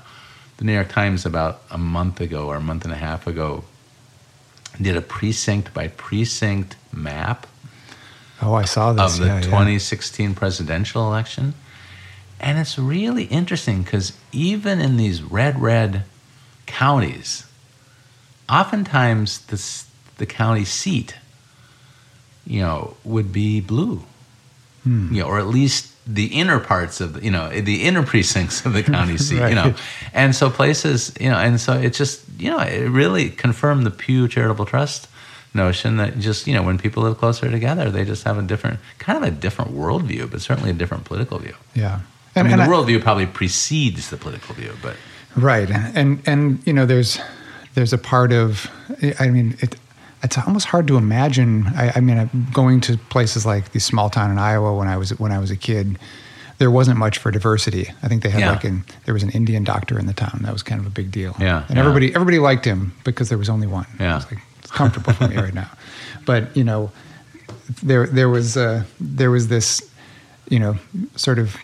the 0.56 0.64
New 0.64 0.72
York 0.74 0.88
Times 0.88 1.26
about 1.26 1.62
a 1.70 1.78
month 1.78 2.20
ago 2.20 2.46
or 2.48 2.56
a 2.56 2.60
month 2.60 2.84
and 2.84 2.92
a 2.92 2.96
half 2.96 3.26
ago 3.26 3.64
did 4.80 4.96
a 4.96 5.02
precinct 5.02 5.74
by 5.74 5.88
precinct 5.88 6.76
map 6.92 7.46
Oh, 8.42 8.54
I 8.54 8.64
saw 8.64 8.92
this. 8.92 9.14
of 9.14 9.20
the 9.20 9.26
yeah, 9.26 9.34
yeah. 9.36 9.42
2016 9.42 10.34
presidential 10.34 11.06
election. 11.06 11.54
And 12.42 12.58
it's 12.58 12.78
really 12.78 13.24
interesting 13.24 13.82
because 13.82 14.12
even 14.32 14.80
in 14.80 14.96
these 14.96 15.22
red, 15.22 15.60
red 15.60 16.04
counties, 16.66 17.46
oftentimes 18.48 19.38
the, 19.46 19.84
the 20.18 20.26
county 20.26 20.64
seat, 20.64 21.14
you 22.44 22.60
know, 22.60 22.96
would 23.04 23.32
be 23.32 23.60
blue. 23.60 24.02
Hmm. 24.82 25.14
You 25.14 25.22
know, 25.22 25.28
or 25.28 25.38
at 25.38 25.46
least 25.46 25.92
the 26.04 26.26
inner 26.26 26.58
parts 26.58 27.00
of 27.00 27.14
the, 27.14 27.24
you 27.24 27.30
know, 27.30 27.48
the 27.48 27.84
inner 27.84 28.02
precincts 28.06 28.66
of 28.66 28.72
the 28.72 28.82
county 28.94 29.16
seat, 29.16 29.48
you 29.48 29.54
know. 29.54 29.74
And 30.12 30.34
so 30.34 30.50
places, 30.50 31.14
you 31.20 31.30
know, 31.30 31.36
and 31.36 31.60
so 31.60 31.74
it 31.74 31.94
just, 31.94 32.24
you 32.38 32.50
know, 32.50 32.58
it 32.58 32.88
really 32.88 33.30
confirmed 33.30 33.86
the 33.86 33.92
Pew 33.92 34.26
Charitable 34.26 34.66
Trust 34.66 35.06
notion 35.54 35.98
that 35.98 36.18
just, 36.18 36.48
you 36.48 36.54
know, 36.54 36.62
when 36.62 36.78
people 36.78 37.04
live 37.04 37.18
closer 37.18 37.48
together, 37.50 37.90
they 37.90 38.04
just 38.04 38.24
have 38.24 38.38
a 38.38 38.42
different, 38.42 38.80
kind 38.98 39.16
of 39.16 39.22
a 39.22 39.30
different 39.30 39.70
worldview, 39.72 40.28
but 40.28 40.40
certainly 40.40 40.70
a 40.70 40.74
different 40.74 41.04
political 41.04 41.38
view. 41.38 41.54
Yeah. 41.74 42.00
I 42.34 42.42
mean, 42.42 42.52
and 42.52 42.62
the 42.62 42.66
worldview 42.66 43.02
probably 43.02 43.26
precedes 43.26 44.10
the 44.10 44.16
political 44.16 44.54
view, 44.54 44.72
but 44.82 44.96
Right, 45.36 45.70
and 45.70 46.22
and 46.26 46.66
you 46.66 46.72
know, 46.72 46.86
there's 46.86 47.18
there's 47.74 47.92
a 47.92 47.98
part 47.98 48.32
of, 48.32 48.70
I 49.18 49.28
mean, 49.28 49.56
it, 49.60 49.76
it's 50.22 50.36
almost 50.38 50.66
hard 50.66 50.86
to 50.88 50.96
imagine. 50.98 51.66
I, 51.74 51.92
I 51.96 52.00
mean, 52.00 52.18
I'm 52.18 52.46
going 52.52 52.80
to 52.82 52.98
places 52.98 53.46
like 53.46 53.72
the 53.72 53.80
small 53.80 54.10
town 54.10 54.30
in 54.30 54.38
Iowa 54.38 54.76
when 54.76 54.88
I 54.88 54.96
was 54.98 55.18
when 55.18 55.32
I 55.32 55.38
was 55.38 55.50
a 55.50 55.56
kid. 55.56 55.98
There 56.58 56.70
wasn't 56.70 56.98
much 56.98 57.18
for 57.18 57.30
diversity. 57.32 57.88
I 58.04 58.08
think 58.08 58.22
they 58.22 58.28
had 58.30 58.40
Yeah. 58.40 58.52
like 58.52 58.64
an 58.64 58.84
there 59.04 59.14
was 59.14 59.22
an 59.22 59.30
Indian 59.30 59.64
doctor 59.64 59.98
in 59.98 60.06
the 60.06 60.12
town. 60.12 60.40
That 60.42 60.52
was 60.52 60.62
kind 60.62 60.80
of 60.80 60.86
a 60.86 60.90
big 60.90 61.10
deal. 61.10 61.34
Yeah, 61.40 61.64
and 61.68 61.76
yeah. 61.76 61.80
everybody 61.80 62.14
everybody 62.14 62.38
liked 62.38 62.64
him 62.64 62.92
because 63.04 63.30
there 63.30 63.38
was 63.38 63.48
only 63.48 63.66
one. 63.66 63.86
Yeah. 63.98 64.18
it 64.18 64.26
like 64.30 64.38
it's 64.58 64.70
comfortable 64.70 65.12
for 65.14 65.28
me 65.28 65.36
right 65.36 65.54
now. 65.54 65.70
But 66.26 66.54
you 66.56 66.62
know, 66.62 66.92
there 67.82 68.06
there 68.06 68.28
was 68.28 68.56
uh, 68.56 68.84
there 69.00 69.30
was 69.30 69.48
this 69.48 69.80
you 70.50 70.58
know 70.60 70.76
sort 71.16 71.38
of 71.38 71.56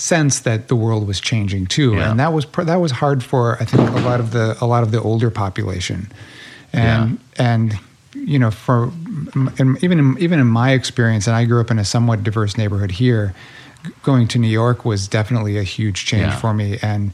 sense 0.00 0.40
that 0.40 0.68
the 0.68 0.76
world 0.76 1.06
was 1.06 1.20
changing 1.20 1.66
too, 1.66 1.94
Yeah. 1.94 2.10
and 2.10 2.18
that 2.20 2.32
was 2.32 2.46
that 2.64 2.80
was 2.80 2.92
hard 2.92 3.22
for 3.22 3.56
I 3.60 3.64
think 3.64 3.88
a 3.90 4.00
lot 4.00 4.20
of 4.20 4.30
the 4.32 4.56
a 4.60 4.66
lot 4.66 4.82
of 4.82 4.90
the 4.90 5.00
older 5.00 5.30
population, 5.30 6.10
and 6.72 7.18
and 7.36 7.78
you 8.14 8.38
know 8.38 8.50
for 8.50 8.90
and 9.58 9.82
even 9.84 9.98
in, 9.98 10.18
even 10.18 10.40
in 10.40 10.46
my 10.46 10.72
experience, 10.72 11.26
and 11.26 11.36
I 11.36 11.44
grew 11.44 11.60
up 11.60 11.70
in 11.70 11.78
a 11.78 11.84
somewhat 11.84 12.22
diverse 12.22 12.56
neighborhood 12.56 12.90
here. 12.92 13.34
Going 14.02 14.28
to 14.28 14.38
New 14.38 14.48
York 14.48 14.84
was 14.84 15.08
definitely 15.08 15.56
a 15.56 15.62
huge 15.62 16.04
change 16.04 16.32
Yeah. 16.32 16.36
for 16.36 16.52
me, 16.52 16.78
and 16.82 17.12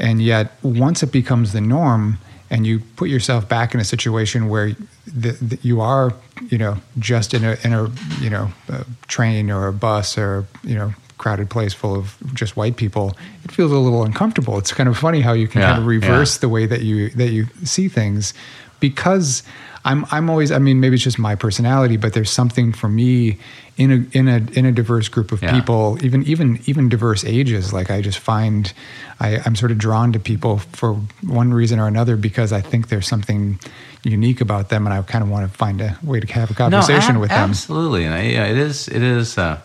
and 0.00 0.20
yet 0.22 0.52
once 0.62 1.02
it 1.02 1.12
becomes 1.12 1.52
the 1.52 1.60
norm, 1.60 2.18
and 2.50 2.66
you 2.66 2.80
put 2.96 3.08
yourself 3.08 3.48
back 3.48 3.72
in 3.74 3.78
a 3.80 3.84
situation 3.84 4.48
where 4.48 4.74
the, 5.06 5.32
the, 5.40 5.58
you 5.62 5.80
are, 5.80 6.12
you 6.50 6.58
know, 6.58 6.76
just 6.98 7.34
in 7.34 7.44
a 7.44 7.56
in 7.62 7.72
a 7.72 7.88
you 8.20 8.30
know 8.30 8.50
a 8.68 8.84
train 9.06 9.48
or 9.50 9.68
a 9.68 9.72
bus 9.72 10.18
or 10.18 10.44
you 10.64 10.74
know 10.74 10.92
crowded 11.18 11.50
place 11.50 11.74
full 11.74 11.94
of 11.94 12.16
just 12.34 12.56
white 12.56 12.76
people, 12.76 13.16
it 13.44 13.50
feels 13.52 13.72
a 13.72 13.76
little 13.78 14.04
uncomfortable. 14.04 14.56
It's 14.58 14.72
kind 14.72 14.88
of 14.88 14.96
funny 14.96 15.20
how 15.20 15.32
you 15.32 15.48
can 15.48 15.60
Yeah, 15.60 15.68
kind 15.68 15.78
of 15.78 15.86
reverse 15.86 16.38
the 16.38 16.48
way 16.48 16.66
that 16.66 16.82
you 16.82 17.10
that 17.10 17.30
you 17.30 17.46
see 17.64 17.88
things, 17.88 18.32
because 18.80 19.42
I'm 19.84 20.04
I'm 20.10 20.28
always 20.30 20.50
I 20.52 20.58
mean 20.58 20.80
maybe 20.80 20.94
it's 20.94 21.04
just 21.04 21.18
my 21.18 21.34
personality, 21.34 21.96
but 21.96 22.12
there's 22.12 22.30
something 22.30 22.72
for 22.72 22.88
me 22.88 23.38
in 23.76 23.92
a 23.92 24.16
in 24.18 24.28
a 24.28 24.36
in 24.58 24.66
a 24.66 24.72
diverse 24.72 25.08
group 25.08 25.30
of 25.32 25.42
Yeah. 25.42 25.52
people, 25.52 25.98
even 26.04 26.22
even 26.24 26.60
even 26.66 26.88
diverse 26.88 27.24
ages. 27.24 27.72
Like 27.72 27.90
I 27.90 28.00
just 28.02 28.18
find 28.18 28.72
I, 29.20 29.38
I'm 29.44 29.54
sort 29.56 29.70
of 29.72 29.78
drawn 29.78 30.12
to 30.12 30.18
people 30.20 30.58
for 30.72 30.94
one 31.22 31.54
reason 31.54 31.78
or 31.78 31.86
another 31.86 32.16
because 32.16 32.52
I 32.52 32.60
think 32.60 32.88
there's 32.88 33.06
something 33.08 33.58
unique 34.04 34.40
about 34.40 34.68
them, 34.68 34.86
and 34.86 34.94
I 34.94 35.02
kind 35.02 35.22
of 35.24 35.30
want 35.30 35.50
to 35.50 35.56
find 35.58 35.80
a 35.80 35.96
way 36.02 36.20
to 36.20 36.32
have 36.32 36.50
a 36.50 36.54
conversation 36.54 37.14
ab- 37.16 37.20
with 37.20 37.30
them. 37.30 37.50
Absolutely, 37.50 38.04
and 38.04 38.14
I, 38.14 38.22
yeah, 38.22 38.46
it 38.46 38.56
is. 38.58 38.88
It 38.88 39.02
is. 39.02 39.38
Uh, 39.38 39.58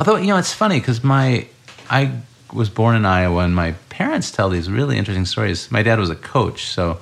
although 0.00 0.16
you 0.16 0.28
know, 0.28 0.38
it's 0.38 0.52
funny 0.52 0.80
because 0.80 1.04
my 1.04 1.46
I 1.88 2.10
was 2.52 2.68
born 2.68 2.96
in 2.96 3.04
Iowa, 3.04 3.44
and 3.44 3.54
my 3.54 3.72
parents 3.90 4.32
tell 4.32 4.48
these 4.48 4.68
really 4.68 4.96
interesting 4.96 5.26
stories. 5.26 5.70
My 5.70 5.82
dad 5.82 6.00
was 6.00 6.10
a 6.10 6.16
coach, 6.16 6.64
so 6.64 6.98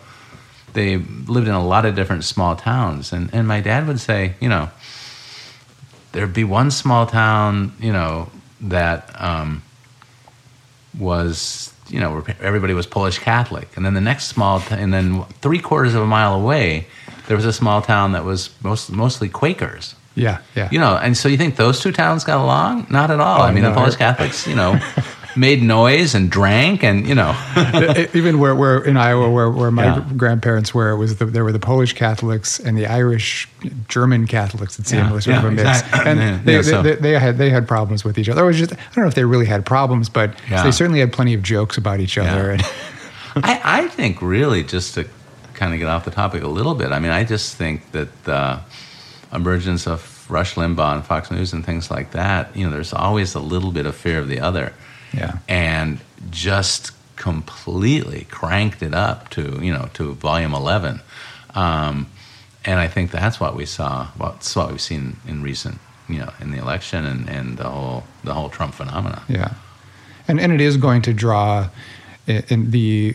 they 0.74 0.98
lived 0.98 1.48
in 1.48 1.54
a 1.54 1.64
lot 1.64 1.86
of 1.86 1.94
different 1.94 2.24
small 2.24 2.56
towns, 2.56 3.12
and 3.12 3.30
and 3.32 3.46
my 3.46 3.60
dad 3.60 3.86
would 3.86 4.00
say, 4.00 4.34
you 4.40 4.48
know, 4.48 4.68
there'd 6.12 6.34
be 6.34 6.44
one 6.44 6.70
small 6.70 7.06
town, 7.06 7.72
you 7.78 7.92
know, 7.92 8.30
that 8.60 9.08
um, 9.20 9.62
was 10.98 11.72
you 11.88 12.00
know 12.00 12.24
everybody 12.40 12.74
was 12.74 12.86
Polish 12.86 13.20
Catholic, 13.20 13.68
and 13.76 13.86
then 13.86 13.94
the 13.94 14.00
next 14.00 14.26
small 14.26 14.60
t- 14.60 14.74
and 14.74 14.92
then 14.92 15.22
three 15.40 15.60
quarters 15.60 15.94
of 15.94 16.02
a 16.02 16.06
mile 16.06 16.34
away, 16.34 16.88
there 17.28 17.36
was 17.36 17.46
a 17.46 17.52
small 17.52 17.80
town 17.80 18.12
that 18.12 18.24
was 18.24 18.50
most, 18.62 18.90
mostly 18.90 19.28
Quakers. 19.28 19.94
Yeah, 20.18 20.38
yeah. 20.56 20.68
You 20.72 20.78
know, 20.80 20.96
and 20.96 21.16
so 21.16 21.28
you 21.28 21.36
think 21.36 21.56
those 21.56 21.80
two 21.80 21.92
towns 21.92 22.24
got 22.24 22.38
along? 22.42 22.86
Not 22.90 23.10
at 23.10 23.20
all. 23.20 23.40
Oh, 23.40 23.44
I 23.44 23.52
mean, 23.52 23.62
no. 23.62 23.70
the 23.70 23.76
Polish 23.76 23.96
Catholics, 23.96 24.46
you 24.46 24.54
know, 24.56 24.78
made 25.36 25.62
noise 25.62 26.14
and 26.14 26.30
drank, 26.30 26.82
and 26.82 27.06
you 27.06 27.14
know, 27.14 27.32
even 28.14 28.38
where, 28.40 28.54
where 28.56 28.78
in 28.84 28.96
Iowa, 28.96 29.30
where, 29.30 29.50
where 29.50 29.70
my 29.70 29.84
Yeah. 29.84 30.04
grandparents 30.16 30.74
were, 30.74 30.90
it 30.90 30.96
was 30.96 31.16
the, 31.16 31.26
there 31.26 31.44
were 31.44 31.52
the 31.52 31.60
Polish 31.60 31.92
Catholics 31.92 32.58
and 32.58 32.76
the 32.76 32.86
Irish 32.86 33.48
German 33.88 34.26
Catholics. 34.26 34.78
It 34.78 34.86
seemed 34.88 35.04
Yeah, 35.06 35.12
was 35.12 35.24
sort 35.24 35.36
of 35.38 35.44
a 35.44 35.50
mix, 35.52 35.80
exactly. 35.80 36.10
and 36.10 36.18
Yeah, 36.20 36.40
they, 36.44 36.54
yeah, 36.56 36.62
so- 36.62 36.82
they, 36.82 36.94
they 36.96 37.12
had 37.18 37.38
they 37.38 37.50
had 37.50 37.68
problems 37.68 38.04
with 38.04 38.18
each 38.18 38.28
other. 38.28 38.42
It 38.42 38.46
was 38.46 38.58
just 38.58 38.72
I 38.72 38.76
don't 38.94 39.04
know 39.04 39.08
if 39.08 39.14
they 39.14 39.24
really 39.24 39.46
had 39.46 39.64
problems, 39.64 40.08
but 40.08 40.34
Yeah. 40.50 40.64
they 40.64 40.72
certainly 40.72 41.00
had 41.00 41.12
plenty 41.12 41.34
of 41.34 41.42
jokes 41.42 41.76
about 41.78 42.00
each 42.00 42.18
other. 42.18 42.54
Yeah. 42.56 42.66
And 43.36 43.44
I, 43.44 43.60
I 43.84 43.88
think 43.88 44.20
really 44.20 44.64
just 44.64 44.94
to 44.94 45.06
kind 45.54 45.72
of 45.72 45.78
get 45.78 45.88
off 45.88 46.04
the 46.04 46.10
topic 46.10 46.42
a 46.42 46.48
little 46.48 46.74
bit. 46.74 46.90
I 46.90 46.98
mean, 46.98 47.12
I 47.12 47.22
just 47.24 47.54
think 47.56 47.92
that 47.92 48.24
the 48.24 48.60
emergence 49.32 49.86
of 49.86 50.00
Rush 50.30 50.54
Limbaugh 50.54 50.96
and 50.96 51.06
Fox 51.06 51.30
News 51.30 51.52
and 51.52 51.64
things 51.64 51.90
like 51.90 52.12
that, 52.12 52.54
you 52.56 52.64
know, 52.64 52.70
there's 52.70 52.92
always 52.92 53.34
a 53.34 53.40
little 53.40 53.72
bit 53.72 53.86
of 53.86 53.94
fear 53.94 54.18
of 54.18 54.28
the 54.28 54.40
other. 54.40 54.72
Yeah. 55.12 55.38
And 55.48 56.00
just 56.30 56.92
completely 57.16 58.26
cranked 58.30 58.82
it 58.82 58.94
up 58.94 59.28
to, 59.30 59.58
you 59.62 59.72
know, 59.72 59.88
to 59.94 60.14
volume 60.14 60.54
11. 60.54 61.00
Um, 61.54 62.08
and 62.64 62.78
I 62.78 62.88
think 62.88 63.10
that's 63.10 63.40
what 63.40 63.56
we 63.56 63.66
saw. 63.66 64.08
It's 64.36 64.54
what 64.54 64.70
we've 64.70 64.80
seen 64.80 65.16
in 65.26 65.42
recent, 65.42 65.78
you 66.08 66.18
know, 66.18 66.32
in 66.40 66.50
the 66.50 66.58
election 66.58 67.04
and, 67.04 67.28
and 67.28 67.56
the 67.56 67.68
whole 67.68 68.04
the 68.24 68.34
whole 68.34 68.50
Trump 68.50 68.74
phenomena. 68.74 69.22
Yeah, 69.28 69.54
and 70.26 70.40
and 70.40 70.52
it 70.52 70.60
is 70.60 70.76
going 70.76 71.02
to 71.02 71.14
draw 71.14 71.68
in 72.26 72.70
the 72.70 73.14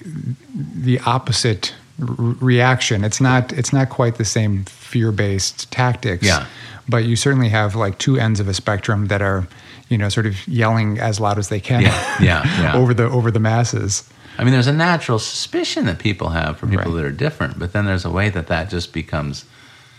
the 0.55 0.99
opposite 1.05 1.73
reaction. 1.99 3.03
It's 3.03 3.21
not 3.21 3.53
it's 3.53 3.71
not 3.71 3.89
quite 3.89 4.15
the 4.15 4.25
same 4.25 4.65
fear 4.65 5.11
based 5.11 5.71
tactics. 5.71 6.25
Yeah. 6.25 6.47
But 6.87 7.05
you 7.05 7.15
certainly 7.15 7.49
have 7.49 7.75
like 7.75 7.97
two 7.97 8.17
ends 8.17 8.39
of 8.39 8.47
a 8.47 8.53
spectrum 8.53 9.07
that 9.07 9.21
are 9.21 9.47
you 9.89 9.97
know 9.97 10.09
sort 10.09 10.25
of 10.25 10.47
yelling 10.47 10.99
as 10.99 11.19
loud 11.19 11.37
as 11.37 11.49
they 11.49 11.59
can. 11.59 11.81
Yeah, 11.81 12.17
yeah, 12.21 12.43
yeah. 12.61 12.75
over 12.75 12.93
the 12.93 13.03
over 13.09 13.31
the 13.31 13.39
masses. 13.39 14.09
I 14.37 14.43
mean, 14.43 14.51
there's 14.53 14.67
a 14.67 14.73
natural 14.73 15.19
suspicion 15.19 15.85
that 15.85 15.99
people 15.99 16.29
have 16.29 16.57
for 16.57 16.65
people 16.65 16.91
Right. 16.91 17.01
that 17.01 17.05
are 17.05 17.11
different, 17.11 17.59
but 17.59 17.71
then 17.71 17.85
there's 17.85 18.03
a 18.05 18.09
way 18.09 18.29
that 18.29 18.47
that 18.47 18.69
just 18.71 18.91
becomes 18.91 19.45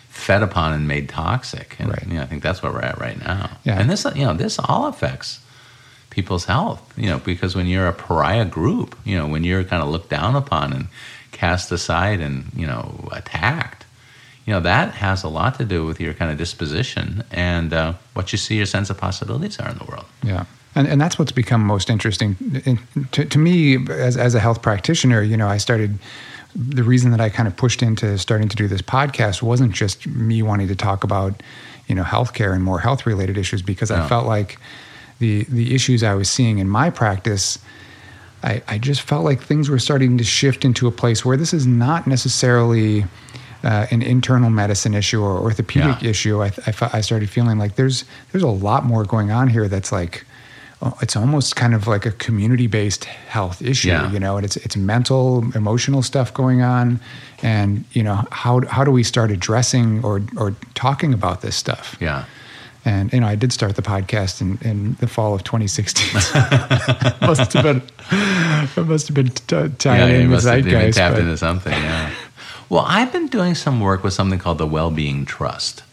fed 0.08 0.42
upon 0.42 0.72
and 0.72 0.88
made 0.88 1.08
toxic. 1.08 1.76
And 1.78 1.90
Right. 1.90 2.04
you 2.08 2.14
know, 2.14 2.22
I 2.22 2.26
think 2.26 2.42
that's 2.42 2.60
where 2.62 2.72
we're 2.72 2.80
at 2.82 2.98
right 2.98 3.16
now. 3.24 3.50
Yeah. 3.62 3.78
And 3.80 3.88
this, 3.88 4.04
you 4.16 4.24
know, 4.24 4.34
this 4.34 4.58
all 4.58 4.86
affects 4.88 5.38
people's 6.10 6.46
health. 6.46 6.82
You 6.96 7.08
know, 7.10 7.18
because 7.20 7.54
when 7.54 7.66
you're 7.66 7.86
a 7.86 7.92
pariah 7.92 8.44
group, 8.44 8.96
you 9.04 9.16
know, 9.16 9.26
when 9.28 9.44
you're 9.44 9.62
kind 9.62 9.82
of 9.84 9.88
looked 9.88 10.10
down 10.10 10.34
upon 10.34 10.72
and 10.72 10.88
cast 11.30 11.70
aside 11.70 12.20
and 12.20 12.50
you 12.56 12.66
know 12.66 13.08
attacked, 13.12 13.83
you 14.46 14.52
know 14.52 14.60
that 14.60 14.94
has 14.94 15.22
a 15.22 15.28
lot 15.28 15.56
to 15.58 15.64
do 15.64 15.86
with 15.86 16.00
your 16.00 16.14
kind 16.14 16.30
of 16.30 16.38
disposition 16.38 17.24
and 17.30 17.72
uh, 17.72 17.94
what 18.12 18.32
you 18.32 18.38
see 18.38 18.56
your 18.56 18.66
sense 18.66 18.90
of 18.90 18.98
possibilities 18.98 19.58
are 19.58 19.68
in 19.68 19.78
the 19.78 19.84
world. 19.84 20.04
Yeah. 20.22 20.44
And, 20.74 20.88
and 20.88 21.00
that's 21.00 21.18
what's 21.18 21.32
become 21.32 21.64
most 21.64 21.88
interesting 21.88 22.36
to, 23.12 23.24
to 23.24 23.38
me 23.38 23.86
as, 23.88 24.16
as 24.16 24.34
a 24.34 24.40
health 24.40 24.60
practitioner. 24.60 25.22
You 25.22 25.36
know, 25.36 25.46
I 25.46 25.56
started 25.56 25.98
the 26.56 26.82
reason 26.82 27.10
that 27.12 27.20
I 27.20 27.28
kind 27.28 27.46
of 27.46 27.56
pushed 27.56 27.82
into 27.82 28.18
starting 28.18 28.48
to 28.48 28.56
do 28.56 28.68
this 28.68 28.82
podcast 28.82 29.42
wasn't 29.42 29.72
just 29.72 30.06
me 30.06 30.42
wanting 30.42 30.68
to 30.68 30.76
talk 30.76 31.04
about, 31.04 31.42
you 31.86 31.94
know, 31.94 32.02
healthcare 32.02 32.54
and 32.54 32.62
more 32.62 32.80
health 32.80 33.06
related 33.06 33.38
issues 33.38 33.62
because 33.62 33.90
no. 33.90 33.96
I 33.96 34.08
felt 34.08 34.26
like 34.26 34.58
the 35.20 35.44
the 35.44 35.74
issues 35.74 36.02
I 36.02 36.14
was 36.14 36.28
seeing 36.28 36.58
in 36.58 36.68
my 36.68 36.90
practice, 36.90 37.58
I, 38.42 38.62
I 38.66 38.78
just 38.78 39.02
felt 39.02 39.24
like 39.24 39.42
things 39.42 39.70
were 39.70 39.78
starting 39.78 40.18
to 40.18 40.24
shift 40.24 40.64
into 40.64 40.86
a 40.86 40.90
place 40.90 41.24
where 41.24 41.36
this 41.36 41.52
is 41.52 41.66
not 41.66 42.06
necessarily 42.06 43.04
uh, 43.64 43.86
an 43.90 44.02
internal 44.02 44.50
medicine 44.50 44.94
issue 44.94 45.22
or 45.22 45.38
orthopedic 45.38 46.02
yeah. 46.02 46.10
issue. 46.10 46.42
I, 46.42 46.52
I, 46.66 46.90
I 46.94 47.00
started 47.00 47.30
feeling 47.30 47.58
like 47.58 47.76
there's 47.76 48.04
there's 48.32 48.44
a 48.44 48.48
lot 48.48 48.84
more 48.84 49.04
going 49.04 49.30
on 49.30 49.48
here 49.48 49.68
that's 49.68 49.90
like 49.90 50.24
it's 51.00 51.16
almost 51.16 51.56
kind 51.56 51.74
of 51.74 51.86
like 51.86 52.04
a 52.04 52.10
community-based 52.12 53.04
health 53.04 53.62
issue, 53.62 53.88
yeah. 53.88 54.12
you 54.12 54.20
know, 54.20 54.36
and 54.36 54.44
it's 54.44 54.56
it's 54.58 54.76
mental, 54.76 55.44
emotional 55.54 56.02
stuff 56.02 56.34
going 56.34 56.62
on, 56.62 57.00
and 57.42 57.84
you 57.92 58.02
know 58.02 58.24
how 58.30 58.60
how 58.66 58.84
do 58.84 58.90
we 58.90 59.02
start 59.02 59.30
addressing 59.30 60.04
or 60.04 60.22
or 60.36 60.54
talking 60.74 61.14
about 61.14 61.40
this 61.40 61.56
stuff? 61.56 61.96
Yeah. 62.00 62.24
And 62.86 63.10
you 63.14 63.20
know, 63.20 63.26
I 63.26 63.34
did 63.34 63.50
start 63.50 63.76
the 63.76 63.82
podcast 63.82 64.42
in, 64.42 64.58
in 64.60 64.94
the 65.00 65.06
fall 65.06 65.34
of 65.34 65.42
2016. 65.42 66.14
must 67.22 67.52
have 67.54 67.62
been, 67.62 67.82
it 68.76 68.86
must 68.86 69.08
have 69.08 69.14
been 69.14 69.30
t- 69.30 69.68
tied 69.78 69.80
yeah, 69.80 70.06
in 70.06 70.30
the 70.30 70.92
tapped 70.92 71.14
but. 71.14 71.22
into 71.22 71.38
something. 71.38 71.72
Yeah. 71.72 72.14
Well, 72.74 72.86
I've 72.88 73.12
been 73.12 73.28
doing 73.28 73.54
some 73.54 73.78
work 73.78 74.02
with 74.02 74.14
something 74.14 74.40
called 74.40 74.58
the 74.58 74.66
Wellbeing 74.66 75.26
Trust, 75.26 75.84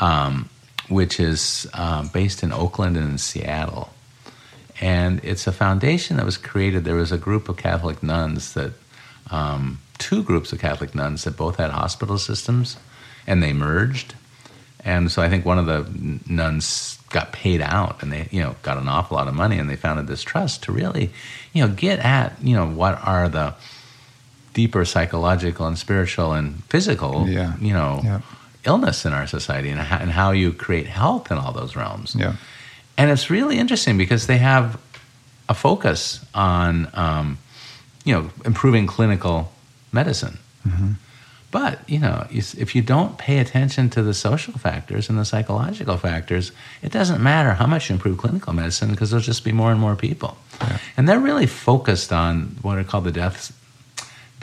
um, 0.00 0.48
which 0.88 1.20
is 1.20 1.68
uh, 1.74 2.08
based 2.08 2.42
in 2.42 2.50
Oakland 2.50 2.96
and 2.96 3.10
in 3.10 3.18
Seattle 3.18 3.90
and 4.80 5.20
it's 5.22 5.46
a 5.46 5.52
foundation 5.52 6.16
that 6.16 6.26
was 6.26 6.36
created. 6.36 6.84
There 6.84 6.96
was 6.96 7.12
a 7.12 7.18
group 7.18 7.48
of 7.48 7.56
Catholic 7.56 8.02
nuns 8.02 8.54
that, 8.54 8.72
um, 9.30 9.80
two 9.98 10.22
groups 10.22 10.52
of 10.52 10.58
Catholic 10.58 10.94
nuns 10.94 11.24
that 11.24 11.36
both 11.36 11.56
had 11.56 11.70
hospital 11.70 12.18
systems, 12.18 12.76
and 13.26 13.42
they 13.42 13.52
merged. 13.52 14.14
And 14.84 15.10
so 15.10 15.22
I 15.22 15.28
think 15.28 15.44
one 15.44 15.58
of 15.58 15.66
the 15.66 15.86
nuns 16.26 16.98
got 17.10 17.32
paid 17.32 17.62
out, 17.62 18.02
and 18.02 18.12
they, 18.12 18.28
you 18.30 18.42
know, 18.42 18.56
got 18.62 18.76
an 18.76 18.88
awful 18.88 19.16
lot 19.16 19.28
of 19.28 19.34
money, 19.34 19.58
and 19.58 19.70
they 19.70 19.76
founded 19.76 20.08
this 20.08 20.22
trust 20.22 20.64
to 20.64 20.72
really, 20.72 21.10
you 21.52 21.66
know, 21.66 21.72
get 21.72 22.00
at, 22.00 22.34
you 22.42 22.54
know, 22.54 22.68
what 22.68 22.98
are 23.02 23.28
the 23.28 23.54
deeper 24.54 24.84
psychological 24.86 25.66
and 25.66 25.76
spiritual 25.76 26.32
and 26.32 26.64
physical, 26.64 27.28
yeah. 27.28 27.56
you 27.58 27.74
know, 27.74 28.00
yeah. 28.02 28.20
illness 28.64 29.04
in 29.04 29.12
our 29.12 29.26
society, 29.26 29.68
and 29.68 29.80
how, 29.80 29.98
and 29.98 30.10
how 30.10 30.30
you 30.30 30.52
create 30.52 30.86
health 30.86 31.30
in 31.30 31.36
all 31.36 31.52
those 31.52 31.76
realms. 31.76 32.16
Yeah. 32.18 32.36
And 32.96 33.10
it's 33.10 33.28
really 33.28 33.58
interesting 33.58 33.98
because 33.98 34.26
they 34.26 34.38
have 34.38 34.80
a 35.48 35.54
focus 35.54 36.24
on, 36.34 36.88
um, 36.94 37.38
you 38.04 38.14
know, 38.14 38.30
improving 38.44 38.86
clinical 38.86 39.52
medicine. 39.92 40.38
Mm-hmm. 40.66 40.92
But 41.50 41.88
you 41.88 42.00
know, 42.00 42.26
if 42.32 42.74
you 42.74 42.82
don't 42.82 43.16
pay 43.16 43.38
attention 43.38 43.88
to 43.90 44.02
the 44.02 44.12
social 44.12 44.54
factors 44.54 45.08
and 45.08 45.16
the 45.16 45.24
psychological 45.24 45.96
factors, 45.96 46.50
it 46.82 46.90
doesn't 46.90 47.22
matter 47.22 47.52
how 47.52 47.66
much 47.66 47.88
you 47.88 47.94
improve 47.94 48.18
clinical 48.18 48.52
medicine 48.52 48.90
because 48.90 49.10
there'll 49.10 49.22
just 49.22 49.44
be 49.44 49.52
more 49.52 49.70
and 49.70 49.78
more 49.78 49.94
people. 49.94 50.36
Yeah. 50.60 50.78
And 50.96 51.08
they're 51.08 51.20
really 51.20 51.46
focused 51.46 52.12
on 52.12 52.56
what 52.62 52.76
are 52.76 52.82
called 52.82 53.04
the 53.04 53.12
deaths, 53.12 53.52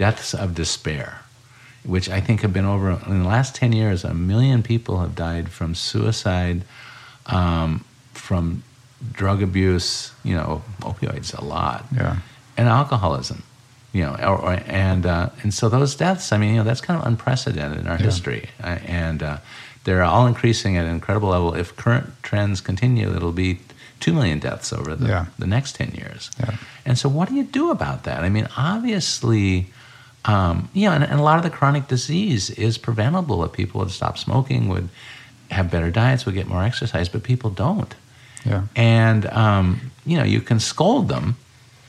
deaths 0.02 0.34
of 0.34 0.56
despair, 0.56 1.10
which 1.84 2.10
I 2.10 2.20
think 2.26 2.42
have 2.42 2.54
been 2.54 2.66
over 2.66 2.90
in 3.06 3.22
the 3.22 3.30
last 3.30 3.54
ten 3.62 3.72
years. 3.72 4.04
A 4.04 4.16
million 4.16 4.64
people 4.64 4.96
have 5.04 5.14
died 5.14 5.50
from 5.58 5.76
suicide, 5.76 6.60
um, 7.28 7.86
from 8.14 8.64
drug 9.12 9.44
abuse, 9.44 10.12
you 10.24 10.36
know, 10.38 10.64
opioids 10.80 11.38
a 11.38 11.44
lot, 11.44 11.86
yeah, 11.96 12.18
and 12.58 12.68
alcoholism, 12.68 13.44
you 13.94 14.04
know, 14.06 14.16
or, 14.32 14.38
or, 14.46 14.54
and 14.66 15.06
uh, 15.06 15.30
and 15.44 15.54
so 15.54 15.70
those 15.70 15.94
deaths, 15.96 16.32
I 16.32 16.38
mean, 16.40 16.52
you 16.54 16.58
know, 16.58 16.68
that's 16.70 16.82
kind 16.82 17.00
of 17.00 17.06
unprecedented 17.06 17.82
in 17.82 17.88
our 17.88 18.00
yeah. 18.00 18.10
history, 18.10 18.50
uh, 18.64 18.80
and 19.06 19.22
uh, 19.22 19.38
they're 19.84 20.04
all 20.04 20.26
increasing 20.26 20.78
at 20.78 20.86
an 20.86 20.94
incredible 21.00 21.30
level. 21.30 21.54
If 21.54 21.76
current 21.76 22.08
trends 22.24 22.60
continue, 22.60 23.16
it'll 23.16 23.40
be 23.48 23.60
two 24.00 24.14
million 24.14 24.40
deaths 24.40 24.74
over 24.74 24.96
the 24.96 25.08
yeah. 25.08 25.26
the 25.38 25.48
next 25.48 25.76
ten 25.76 25.92
years. 25.92 26.32
Yeah. 26.40 26.58
And 26.88 26.98
so, 26.98 27.08
what 27.08 27.30
do 27.30 27.36
you 27.36 27.44
do 27.44 27.70
about 27.70 28.02
that? 28.04 28.24
I 28.24 28.30
mean, 28.30 28.48
obviously. 28.58 29.68
Um, 30.26 30.70
you 30.74 30.88
know, 30.88 30.94
and, 30.94 31.04
and 31.04 31.20
a 31.20 31.24
lot 31.24 31.38
of 31.38 31.44
the 31.44 31.50
chronic 31.50 31.88
disease 31.88 32.50
is 32.52 32.78
preventable 32.78 33.44
if 33.44 33.52
people 33.54 33.80
would 33.80 33.92
stop 33.92 34.18
smoking, 34.18 34.70
would 34.70 34.90
have 35.50 35.72
better 35.72 35.90
diets, 35.90 36.26
would 36.26 36.36
get 36.36 36.48
more 36.48 36.64
exercise, 36.64 37.10
but 37.10 37.24
people 37.24 37.50
don't. 37.50 37.96
Yeah. 38.46 38.64
And, 38.76 39.26
um, 39.28 39.92
you 40.06 40.18
know, 40.18 40.24
you 40.24 40.42
can 40.42 40.60
scold 40.60 41.08
them, 41.08 41.38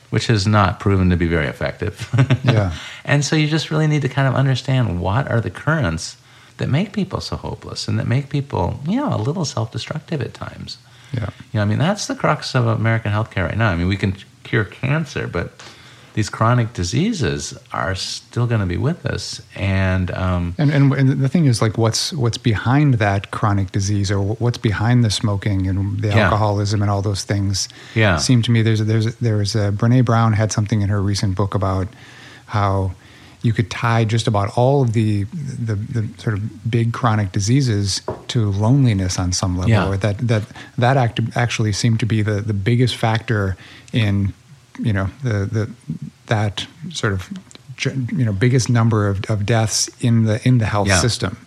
which 0.09 0.27
has 0.27 0.45
not 0.45 0.79
proven 0.79 1.09
to 1.09 1.17
be 1.17 1.27
very 1.27 1.47
effective. 1.47 2.09
yeah. 2.43 2.73
And 3.05 3.23
so 3.23 3.35
you 3.35 3.47
just 3.47 3.71
really 3.71 3.87
need 3.87 4.01
to 4.03 4.09
kind 4.09 4.27
of 4.27 4.35
understand 4.35 4.99
what 4.99 5.29
are 5.29 5.41
the 5.41 5.49
currents 5.49 6.17
that 6.57 6.69
make 6.69 6.93
people 6.93 7.19
so 7.19 7.35
hopeless 7.35 7.87
and 7.87 7.97
that 7.97 8.07
make 8.07 8.29
people, 8.29 8.79
you 8.87 8.97
know, 8.97 9.13
a 9.13 9.17
little 9.17 9.45
self 9.45 9.71
destructive 9.71 10.21
at 10.21 10.33
times. 10.33 10.77
Yeah. 11.13 11.29
You 11.51 11.57
know, 11.57 11.61
I 11.61 11.65
mean, 11.65 11.79
that's 11.79 12.07
the 12.07 12.15
crux 12.15 12.55
of 12.55 12.67
American 12.67 13.11
healthcare 13.11 13.47
right 13.47 13.57
now. 13.57 13.69
I 13.69 13.75
mean, 13.75 13.87
we 13.87 13.97
can 13.97 14.15
cure 14.43 14.65
cancer, 14.65 15.27
but 15.27 15.51
these 16.13 16.29
chronic 16.29 16.73
diseases 16.73 17.57
are 17.71 17.95
still 17.95 18.45
going 18.45 18.61
to 18.61 18.67
be 18.67 18.77
with 18.77 19.05
us. 19.05 19.41
And, 19.55 20.11
um, 20.11 20.55
and, 20.57 20.71
and 20.71 20.93
and 20.93 21.21
the 21.21 21.29
thing 21.29 21.45
is, 21.45 21.61
like, 21.61 21.77
what's 21.77 22.13
what's 22.13 22.37
behind 22.37 22.95
that 22.95 23.31
chronic 23.31 23.71
disease, 23.71 24.11
or 24.11 24.19
what's 24.19 24.57
behind 24.57 25.03
the 25.03 25.09
smoking 25.09 25.67
and 25.67 26.01
the 26.01 26.09
yeah. 26.09 26.25
alcoholism 26.25 26.81
and 26.81 26.91
all 26.91 27.01
those 27.01 27.23
things? 27.23 27.67
Yeah, 27.95 28.17
seem 28.17 28.41
to 28.43 28.51
me 28.51 28.61
there's 28.61 28.83
there's 28.85 29.15
there's 29.17 29.55
a, 29.55 29.71
Brene 29.71 30.05
Brown 30.05 30.33
had 30.33 30.51
something 30.51 30.81
in 30.81 30.89
her 30.89 31.01
recent 31.01 31.35
book 31.35 31.55
about 31.55 31.87
how 32.45 32.91
you 33.41 33.51
could 33.51 33.69
tie 33.69 34.05
just 34.05 34.25
about 34.25 34.57
all 34.57 34.83
of 34.83 34.93
the, 34.93 35.23
the, 35.23 35.75
the 35.75 36.07
sort 36.17 36.33
of 36.33 36.71
big 36.71 36.93
chronic 36.93 37.33
diseases 37.33 38.01
to 38.29 38.49
loneliness 38.49 39.19
on 39.19 39.33
some 39.33 39.57
level. 39.57 39.69
Yeah. 39.69 39.97
That 39.97 40.17
that 40.19 40.43
that 40.77 40.97
act, 40.97 41.19
actually 41.35 41.73
seemed 41.73 41.99
to 41.99 42.05
be 42.05 42.21
the, 42.21 42.39
the 42.41 42.53
biggest 42.53 42.95
factor 42.95 43.57
in 43.91 44.33
you 44.79 44.93
know 44.93 45.09
the 45.23 45.45
the 45.45 45.69
that 46.27 46.67
sort 46.91 47.13
of 47.13 47.29
you 47.85 48.25
know 48.25 48.33
biggest 48.33 48.69
number 48.69 49.07
of, 49.07 49.23
of 49.29 49.45
deaths 49.45 49.89
in 50.01 50.25
the 50.25 50.45
in 50.47 50.57
the 50.57 50.65
health 50.65 50.87
yeah. 50.87 50.99
system. 50.99 51.37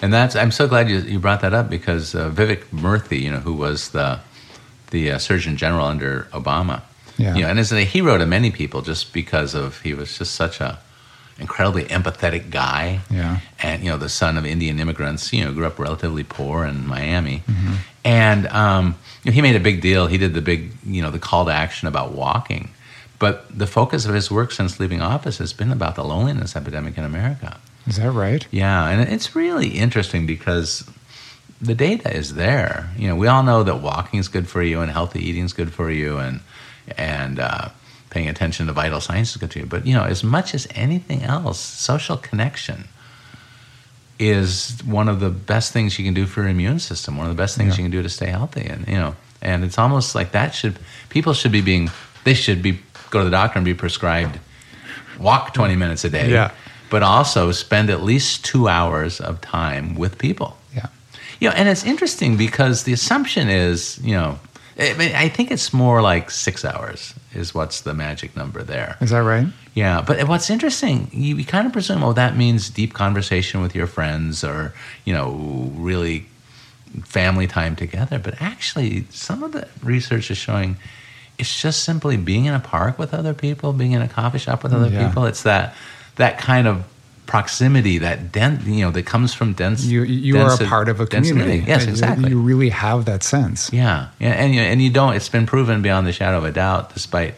And 0.00 0.12
that's 0.12 0.36
I'm 0.36 0.52
so 0.52 0.68
glad 0.68 0.88
you, 0.88 0.98
you 1.00 1.18
brought 1.18 1.40
that 1.40 1.54
up 1.54 1.68
because 1.68 2.14
uh, 2.14 2.30
Vivek 2.30 2.64
Murthy, 2.70 3.20
you 3.20 3.30
know, 3.30 3.40
who 3.40 3.54
was 3.54 3.90
the 3.90 4.20
the 4.90 5.12
uh, 5.12 5.18
Surgeon 5.18 5.56
General 5.56 5.86
under 5.86 6.28
Obama, 6.32 6.82
yeah, 7.16 7.34
you 7.34 7.42
know, 7.42 7.48
and 7.48 7.58
as 7.58 7.72
a 7.72 7.80
hero 7.80 8.16
to 8.16 8.26
many 8.26 8.50
people 8.50 8.82
just 8.82 9.12
because 9.12 9.54
of 9.54 9.80
he 9.82 9.94
was 9.94 10.16
just 10.16 10.34
such 10.34 10.60
a 10.60 10.78
incredibly 11.38 11.84
empathetic 11.84 12.50
guy. 12.50 13.00
Yeah. 13.10 13.40
And, 13.62 13.82
you 13.82 13.90
know, 13.90 13.96
the 13.96 14.08
son 14.08 14.36
of 14.36 14.44
Indian 14.44 14.80
immigrants, 14.80 15.32
you 15.32 15.44
know, 15.44 15.52
grew 15.52 15.66
up 15.66 15.78
relatively 15.78 16.24
poor 16.24 16.64
in 16.64 16.86
Miami. 16.86 17.42
Mm-hmm. 17.46 17.74
And 18.08 18.46
um, 18.46 18.96
you 19.22 19.30
know, 19.30 19.34
he 19.34 19.42
made 19.42 19.54
a 19.54 19.60
big 19.60 19.82
deal. 19.82 20.06
He 20.06 20.16
did 20.16 20.32
the 20.32 20.40
big, 20.40 20.72
you 20.82 21.02
know, 21.02 21.10
the 21.10 21.18
call 21.18 21.44
to 21.44 21.52
action 21.52 21.88
about 21.88 22.12
walking. 22.12 22.70
But 23.18 23.46
the 23.56 23.66
focus 23.66 24.06
of 24.06 24.14
his 24.14 24.30
work 24.30 24.50
since 24.50 24.80
leaving 24.80 25.02
office 25.02 25.36
has 25.38 25.52
been 25.52 25.70
about 25.70 25.94
the 25.94 26.04
loneliness 26.04 26.56
epidemic 26.56 26.96
in 26.96 27.04
America. 27.04 27.60
Is 27.86 27.96
that 27.96 28.10
right? 28.12 28.46
Yeah. 28.50 28.88
And 28.88 29.12
it's 29.12 29.36
really 29.36 29.68
interesting 29.68 30.24
because 30.24 30.88
the 31.60 31.74
data 31.74 32.10
is 32.14 32.34
there. 32.34 32.88
You 32.96 33.08
know, 33.08 33.16
we 33.16 33.26
all 33.26 33.42
know 33.42 33.62
that 33.62 33.82
walking 33.82 34.20
is 34.20 34.28
good 34.28 34.48
for 34.48 34.62
you 34.62 34.80
and 34.80 34.90
healthy 34.90 35.20
eating 35.20 35.44
is 35.44 35.52
good 35.52 35.72
for 35.74 35.90
you 35.90 36.16
and, 36.16 36.40
and, 36.96 37.38
uh, 37.38 37.68
paying 38.08 38.28
attention 38.28 38.68
to 38.68 38.72
vital 38.72 39.02
signs 39.02 39.30
is 39.32 39.36
good 39.36 39.50
to 39.50 39.60
you. 39.60 39.66
But 39.66 39.86
you 39.86 39.92
know, 39.92 40.04
as 40.04 40.24
much 40.24 40.54
as 40.54 40.66
anything 40.74 41.24
else, 41.24 41.58
social 41.58 42.16
connection 42.16 42.88
is 44.18 44.80
one 44.84 45.08
of 45.08 45.20
the 45.20 45.30
best 45.30 45.72
things 45.72 45.98
you 45.98 46.04
can 46.04 46.14
do 46.14 46.26
for 46.26 46.40
your 46.40 46.50
immune 46.50 46.78
system. 46.78 47.16
One 47.16 47.26
of 47.26 47.36
the 47.36 47.40
best 47.40 47.56
things 47.56 47.74
yeah. 47.74 47.84
you 47.84 47.84
can 47.84 47.92
do 47.92 48.02
to 48.02 48.08
stay 48.08 48.26
healthy. 48.26 48.66
And 48.66 48.86
you 48.88 48.96
know, 48.96 49.14
and 49.40 49.64
it's 49.64 49.78
almost 49.78 50.14
like 50.14 50.32
that 50.32 50.54
should 50.54 50.78
people 51.08 51.32
should 51.34 51.52
be 51.52 51.60
being 51.60 51.90
they 52.24 52.34
should 52.34 52.62
be 52.62 52.80
go 53.10 53.20
to 53.20 53.24
the 53.24 53.30
doctor 53.30 53.58
and 53.58 53.64
be 53.64 53.74
prescribed 53.74 54.38
walk 55.18 55.54
20 55.54 55.76
minutes 55.76 56.04
a 56.04 56.10
day. 56.10 56.30
Yeah. 56.30 56.52
But 56.90 57.02
also 57.02 57.52
spend 57.52 57.90
at 57.90 58.02
least 58.02 58.44
two 58.44 58.68
hours 58.68 59.20
of 59.20 59.40
time 59.40 59.94
with 59.94 60.18
people. 60.18 60.56
Yeah. 60.74 60.86
You 61.40 61.50
know, 61.50 61.54
and 61.54 61.68
it's 61.68 61.84
interesting 61.84 62.36
because 62.36 62.84
the 62.84 62.92
assumption 62.92 63.48
is, 63.48 63.98
you 64.02 64.14
know, 64.14 64.38
I 64.78 65.28
think 65.28 65.50
it's 65.50 65.72
more 65.72 66.00
like 66.02 66.30
six 66.30 66.64
hours 66.64 67.12
is 67.34 67.52
what's 67.52 67.80
the 67.80 67.94
magic 67.94 68.36
number 68.36 68.62
there. 68.62 68.96
Is 69.00 69.10
that 69.10 69.18
right? 69.18 69.48
Yeah, 69.78 70.02
but 70.06 70.26
what's 70.28 70.50
interesting, 70.50 70.96
you, 71.12 71.36
you 71.36 71.44
kind 71.44 71.66
of 71.66 71.72
presume, 71.72 72.02
oh, 72.02 72.12
that 72.14 72.36
means 72.36 72.68
deep 72.80 72.92
conversation 72.94 73.60
with 73.62 73.74
your 73.78 73.86
friends, 73.86 74.42
or 74.44 74.72
you 75.04 75.12
know, 75.16 75.28
really 75.90 76.26
family 77.04 77.46
time 77.46 77.76
together. 77.76 78.18
But 78.18 78.34
actually, 78.40 79.04
some 79.10 79.42
of 79.42 79.52
the 79.52 79.68
research 79.82 80.30
is 80.30 80.38
showing 80.38 80.76
it's 81.38 81.54
just 81.62 81.84
simply 81.84 82.16
being 82.16 82.46
in 82.46 82.54
a 82.54 82.60
park 82.60 82.98
with 82.98 83.14
other 83.14 83.34
people, 83.34 83.72
being 83.72 83.92
in 83.92 84.02
a 84.02 84.08
coffee 84.08 84.38
shop 84.38 84.62
with 84.64 84.72
other 84.72 84.88
Yeah. 84.88 85.06
people. 85.06 85.24
It's 85.26 85.42
that 85.44 85.74
that 86.16 86.38
kind 86.38 86.66
of 86.66 86.82
proximity, 87.26 87.98
that 87.98 88.32
den, 88.32 88.60
you 88.66 88.84
know, 88.84 88.90
that 88.90 89.04
comes 89.06 89.34
from 89.34 89.52
dense. 89.52 89.84
You 89.84 90.02
you 90.02 90.34
dense- 90.34 90.60
are 90.60 90.64
a 90.64 90.66
part 90.68 90.88
of 90.88 90.98
a 90.98 91.06
community. 91.06 91.62
Yes, 91.66 91.84
You- 91.84 91.90
exactly. 91.90 92.30
You 92.30 92.40
really 92.40 92.70
have 92.70 93.04
that 93.04 93.22
sense. 93.22 93.70
Yeah, 93.72 94.08
yeah, 94.18 94.30
and 94.30 94.54
you, 94.54 94.60
and 94.62 94.80
you 94.82 94.90
don't. 94.90 95.14
It's 95.14 95.28
been 95.28 95.46
proven 95.46 95.82
beyond 95.82 96.06
the 96.06 96.12
shadow 96.12 96.38
of 96.38 96.44
a 96.44 96.50
doubt, 96.52 96.94
despite 96.94 97.34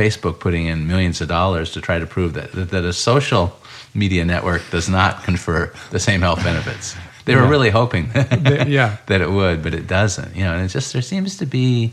Facebook 0.00 0.38
putting 0.40 0.66
in 0.66 0.86
millions 0.86 1.20
of 1.20 1.28
dollars 1.28 1.72
to 1.72 1.80
try 1.80 1.98
to 1.98 2.06
prove 2.06 2.32
that 2.34 2.52
that, 2.52 2.70
that 2.70 2.84
a 2.84 2.92
social 2.92 3.52
media 3.94 4.24
network 4.24 4.62
does 4.70 4.88
not 4.88 5.24
confer 5.24 5.72
the 5.90 5.98
same 5.98 6.20
health 6.20 6.42
benefits. 6.44 6.96
They 7.24 7.34
were 7.34 7.42
Yeah. 7.42 7.50
really 7.50 7.70
hoping 7.70 8.08
The- 8.12 8.66
yeah. 8.68 8.96
that 9.06 9.20
it 9.20 9.30
would, 9.30 9.62
but 9.62 9.74
it 9.74 9.86
doesn't. 9.86 10.34
You 10.36 10.44
know, 10.44 10.54
and 10.54 10.62
it 10.64 10.68
just 10.68 10.92
there 10.92 11.02
seems 11.02 11.36
to 11.38 11.46
be, 11.46 11.92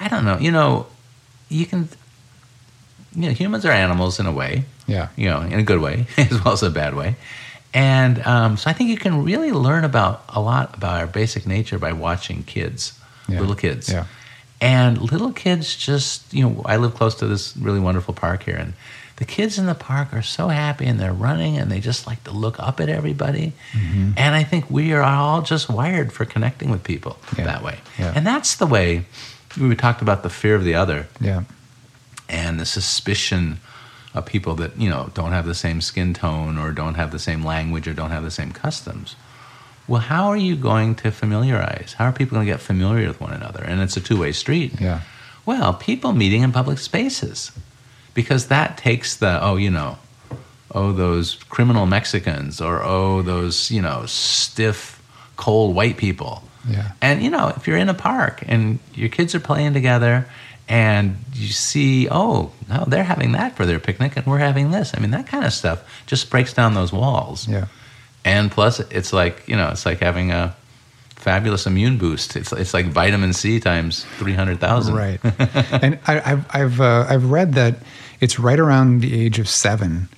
I 0.00 0.08
don't 0.08 0.24
know. 0.24 0.38
You 0.38 0.52
know, 0.52 0.86
you 1.48 1.66
can, 1.66 1.88
you 3.14 3.28
know, 3.28 3.34
humans 3.34 3.64
are 3.66 3.72
animals 3.72 4.18
in 4.20 4.26
a 4.26 4.32
way 4.32 4.64
Yeah. 4.86 5.08
you 5.16 5.28
know, 5.28 5.40
in 5.42 5.58
a 5.58 5.62
good 5.62 5.80
way 5.80 6.06
as 6.16 6.42
well 6.44 6.54
as 6.54 6.62
a 6.62 6.70
bad 6.70 6.94
way. 6.94 7.16
And 7.74 8.20
um, 8.26 8.56
so 8.56 8.70
I 8.70 8.72
think 8.74 8.90
you 8.90 8.96
can 8.98 9.24
really 9.24 9.50
learn 9.52 9.84
about 9.84 10.24
a 10.28 10.40
lot 10.40 10.76
about 10.76 11.00
our 11.00 11.06
basic 11.06 11.46
nature 11.46 11.78
by 11.78 11.92
watching 11.92 12.42
kids, 12.44 12.92
Yeah. 13.28 13.40
little 13.40 13.54
kids. 13.56 13.88
Yeah. 13.88 14.04
And 14.62 15.10
little 15.10 15.32
kids 15.32 15.74
just, 15.76 16.32
you 16.32 16.48
know, 16.48 16.62
I 16.64 16.76
live 16.76 16.94
close 16.94 17.16
to 17.16 17.26
this 17.26 17.56
really 17.56 17.80
wonderful 17.80 18.14
park 18.14 18.44
here, 18.44 18.54
and 18.56 18.74
the 19.16 19.24
kids 19.24 19.58
in 19.58 19.66
the 19.66 19.74
park 19.74 20.12
are 20.14 20.22
so 20.22 20.48
happy 20.48 20.86
and 20.86 20.98
they're 20.98 21.12
running 21.12 21.56
and 21.58 21.70
they 21.70 21.80
just 21.80 22.06
like 22.06 22.22
to 22.24 22.30
look 22.30 22.58
up 22.58 22.80
at 22.80 22.88
everybody. 22.88 23.52
Mm-hmm. 23.72 24.12
And 24.16 24.34
I 24.34 24.42
think 24.44 24.70
we 24.70 24.92
are 24.94 25.02
all 25.02 25.42
just 25.42 25.68
wired 25.68 26.12
for 26.12 26.24
connecting 26.24 26.70
with 26.70 26.82
people 26.82 27.18
Yeah. 27.36 27.44
that 27.44 27.62
way. 27.62 27.78
Yeah. 27.98 28.12
And 28.16 28.26
that's 28.26 28.54
the 28.56 28.66
way 28.66 29.04
we 29.60 29.76
talked 29.76 30.00
about 30.02 30.22
the 30.22 30.30
fear 30.30 30.54
of 30.54 30.64
the 30.64 30.74
other 30.74 31.08
Yeah. 31.20 31.42
and 32.28 32.58
the 32.58 32.64
suspicion 32.66 33.58
of 34.14 34.26
people 34.26 34.54
that 34.56 34.78
you 34.80 34.88
know 34.90 35.10
don't 35.14 35.32
have 35.32 35.46
the 35.46 35.54
same 35.54 35.80
skin 35.80 36.14
tone 36.14 36.56
or 36.58 36.72
don't 36.72 36.94
have 36.94 37.10
the 37.10 37.18
same 37.18 37.44
language 37.44 37.86
or 37.86 37.94
don't 37.94 38.10
have 38.10 38.24
the 38.24 38.30
same 38.30 38.52
customs 38.52 39.14
well 39.88 40.00
how 40.00 40.26
are 40.28 40.36
you 40.36 40.54
going 40.56 40.94
to 40.94 41.10
familiarize 41.10 41.94
how 41.98 42.04
are 42.06 42.12
people 42.12 42.34
going 42.36 42.46
to 42.46 42.52
get 42.52 42.60
familiar 42.60 43.06
with 43.08 43.20
one 43.20 43.32
another 43.32 43.62
and 43.64 43.80
it's 43.80 43.96
a 43.96 44.00
two-way 44.00 44.32
street 44.32 44.72
Yeah. 44.80 45.00
well 45.46 45.74
people 45.74 46.12
meeting 46.12 46.42
in 46.42 46.52
public 46.52 46.78
spaces 46.78 47.52
because 48.14 48.46
that 48.48 48.76
takes 48.78 49.16
the 49.16 49.42
oh 49.42 49.56
you 49.56 49.70
know 49.70 49.98
oh 50.74 50.92
those 50.92 51.34
criminal 51.48 51.86
mexicans 51.86 52.60
or 52.60 52.82
oh 52.82 53.22
those 53.22 53.70
you 53.70 53.82
know 53.82 54.04
stiff 54.06 55.02
cold 55.36 55.74
white 55.74 55.96
people 55.96 56.42
Yeah. 56.68 56.92
and 57.00 57.22
you 57.22 57.30
know, 57.30 57.48
if 57.56 57.66
you're 57.66 57.76
in 57.78 57.88
a 57.88 57.94
park 57.94 58.44
and 58.46 58.78
your 58.94 59.08
kids 59.08 59.34
are 59.34 59.40
playing 59.40 59.72
together 59.74 60.26
and 60.68 61.16
you 61.34 61.48
see, 61.48 62.06
oh, 62.08 62.52
no, 62.68 62.84
they're 62.86 63.02
having 63.14 63.32
that 63.32 63.56
for 63.56 63.66
their 63.66 63.80
picnic 63.80 64.16
and 64.16 64.24
we're 64.26 64.38
having 64.38 64.70
this. 64.70 64.92
I 64.94 65.00
mean, 65.00 65.10
that 65.10 65.26
kind 65.26 65.44
of 65.44 65.52
stuff 65.52 65.82
just 66.06 66.30
breaks 66.30 66.52
down 66.54 66.74
those 66.74 66.92
walls. 66.92 67.48
Yeah. 67.48 67.66
And 68.24 68.50
plus, 68.50 68.80
it's 68.80 69.12
like, 69.12 69.48
you 69.48 69.56
know, 69.56 69.70
it's 69.70 69.84
like 69.84 70.00
having 70.00 70.30
a 70.30 70.54
fabulous 71.16 71.66
immune 71.66 71.98
boost. 71.98 72.36
It's, 72.36 72.52
it's 72.52 72.74
like 72.74 72.86
vitamin 72.86 73.32
C 73.32 73.60
times 73.60 74.04
300,000. 74.18 74.94
Right. 74.94 75.20
and 75.82 75.98
I, 76.06 76.32
I've 76.32 76.46
I've 76.54 76.80
uh, 76.80 77.06
I've 77.08 77.30
read 77.30 77.54
that 77.54 77.76
it's 78.20 78.38
right 78.38 78.58
around 78.58 79.00
the 79.00 79.20
age 79.20 79.38
of 79.38 79.48
seven 79.48 80.08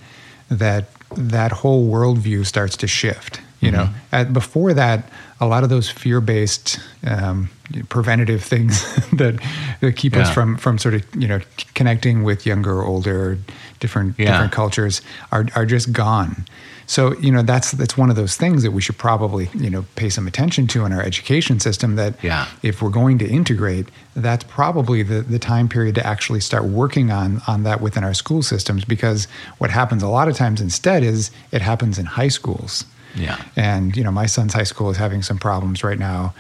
that 0.51 0.87
that 1.17 1.53
whole 1.53 1.91
worldview 1.91 2.45
starts 2.45 2.77
to 2.79 2.87
shift. 2.87 3.41
You 3.65 3.71
know, 3.71 3.85
Mm-hmm. 3.85 4.15
At, 4.15 4.33
before 4.33 4.75
that, 4.75 5.09
a 5.41 5.47
lot 5.47 5.65
of 5.65 5.69
those 5.71 5.91
fear-based 5.91 6.79
um, 7.07 7.49
preventative 7.89 8.43
things 8.45 8.83
that, 9.13 9.41
that 9.81 9.97
keep 9.97 10.17
us 10.17 10.33
from 10.33 10.57
from 10.57 10.79
sort 10.79 10.95
of 10.95 11.03
you 11.17 11.27
know 11.29 11.41
connecting 11.75 12.23
with 12.25 12.47
younger, 12.47 12.83
older, 12.83 13.39
different 13.81 14.19
Yeah. 14.19 14.31
different 14.33 14.53
cultures 14.53 15.03
are 15.33 15.47
are 15.55 15.67
just 15.67 15.93
gone. 15.93 16.47
So 16.87 17.15
you 17.19 17.33
know 17.33 17.43
that's 17.43 17.73
that's 17.73 17.97
one 17.97 18.11
of 18.11 18.17
those 18.17 18.37
things 18.37 18.63
that 18.63 18.71
we 18.73 18.81
should 18.83 18.99
probably 18.99 19.49
you 19.55 19.71
know 19.71 19.85
pay 19.97 20.11
some 20.11 20.27
attention 20.29 20.67
to 20.69 20.85
in 20.85 20.93
our 20.93 21.03
education 21.03 21.59
system. 21.59 21.97
That 21.97 22.15
Yeah. 22.23 22.47
if 22.63 22.81
we're 22.83 22.91
going 22.91 23.19
to 23.19 23.27
integrate, 23.27 23.87
that's 24.15 24.45
probably 24.45 25.03
the, 25.03 25.23
the 25.23 25.39
time 25.39 25.69
period 25.69 25.95
to 25.97 26.07
actually 26.07 26.41
start 26.41 26.65
working 26.65 27.11
on 27.11 27.41
on 27.47 27.63
that 27.65 27.81
within 27.81 28.05
our 28.05 28.15
school 28.15 28.43
systems. 28.43 28.85
Because 28.85 29.27
what 29.59 29.71
happens 29.71 30.03
a 30.03 30.09
lot 30.09 30.29
of 30.29 30.37
times 30.37 30.61
instead 30.61 31.03
is 31.03 31.31
it 31.51 31.63
happens 31.63 31.99
in 31.99 32.07
high 32.07 32.29
schools. 32.31 32.85
Yeah. 33.15 33.43
And 33.57 33.97
you 33.97 34.05
know, 34.05 34.11
my 34.13 34.27
son's 34.27 34.53
high 34.55 34.65
school 34.65 34.91
is 34.91 34.97
having 34.97 35.23
some 35.23 35.39
problems 35.39 35.83
right 35.85 35.99
now. 35.99 36.35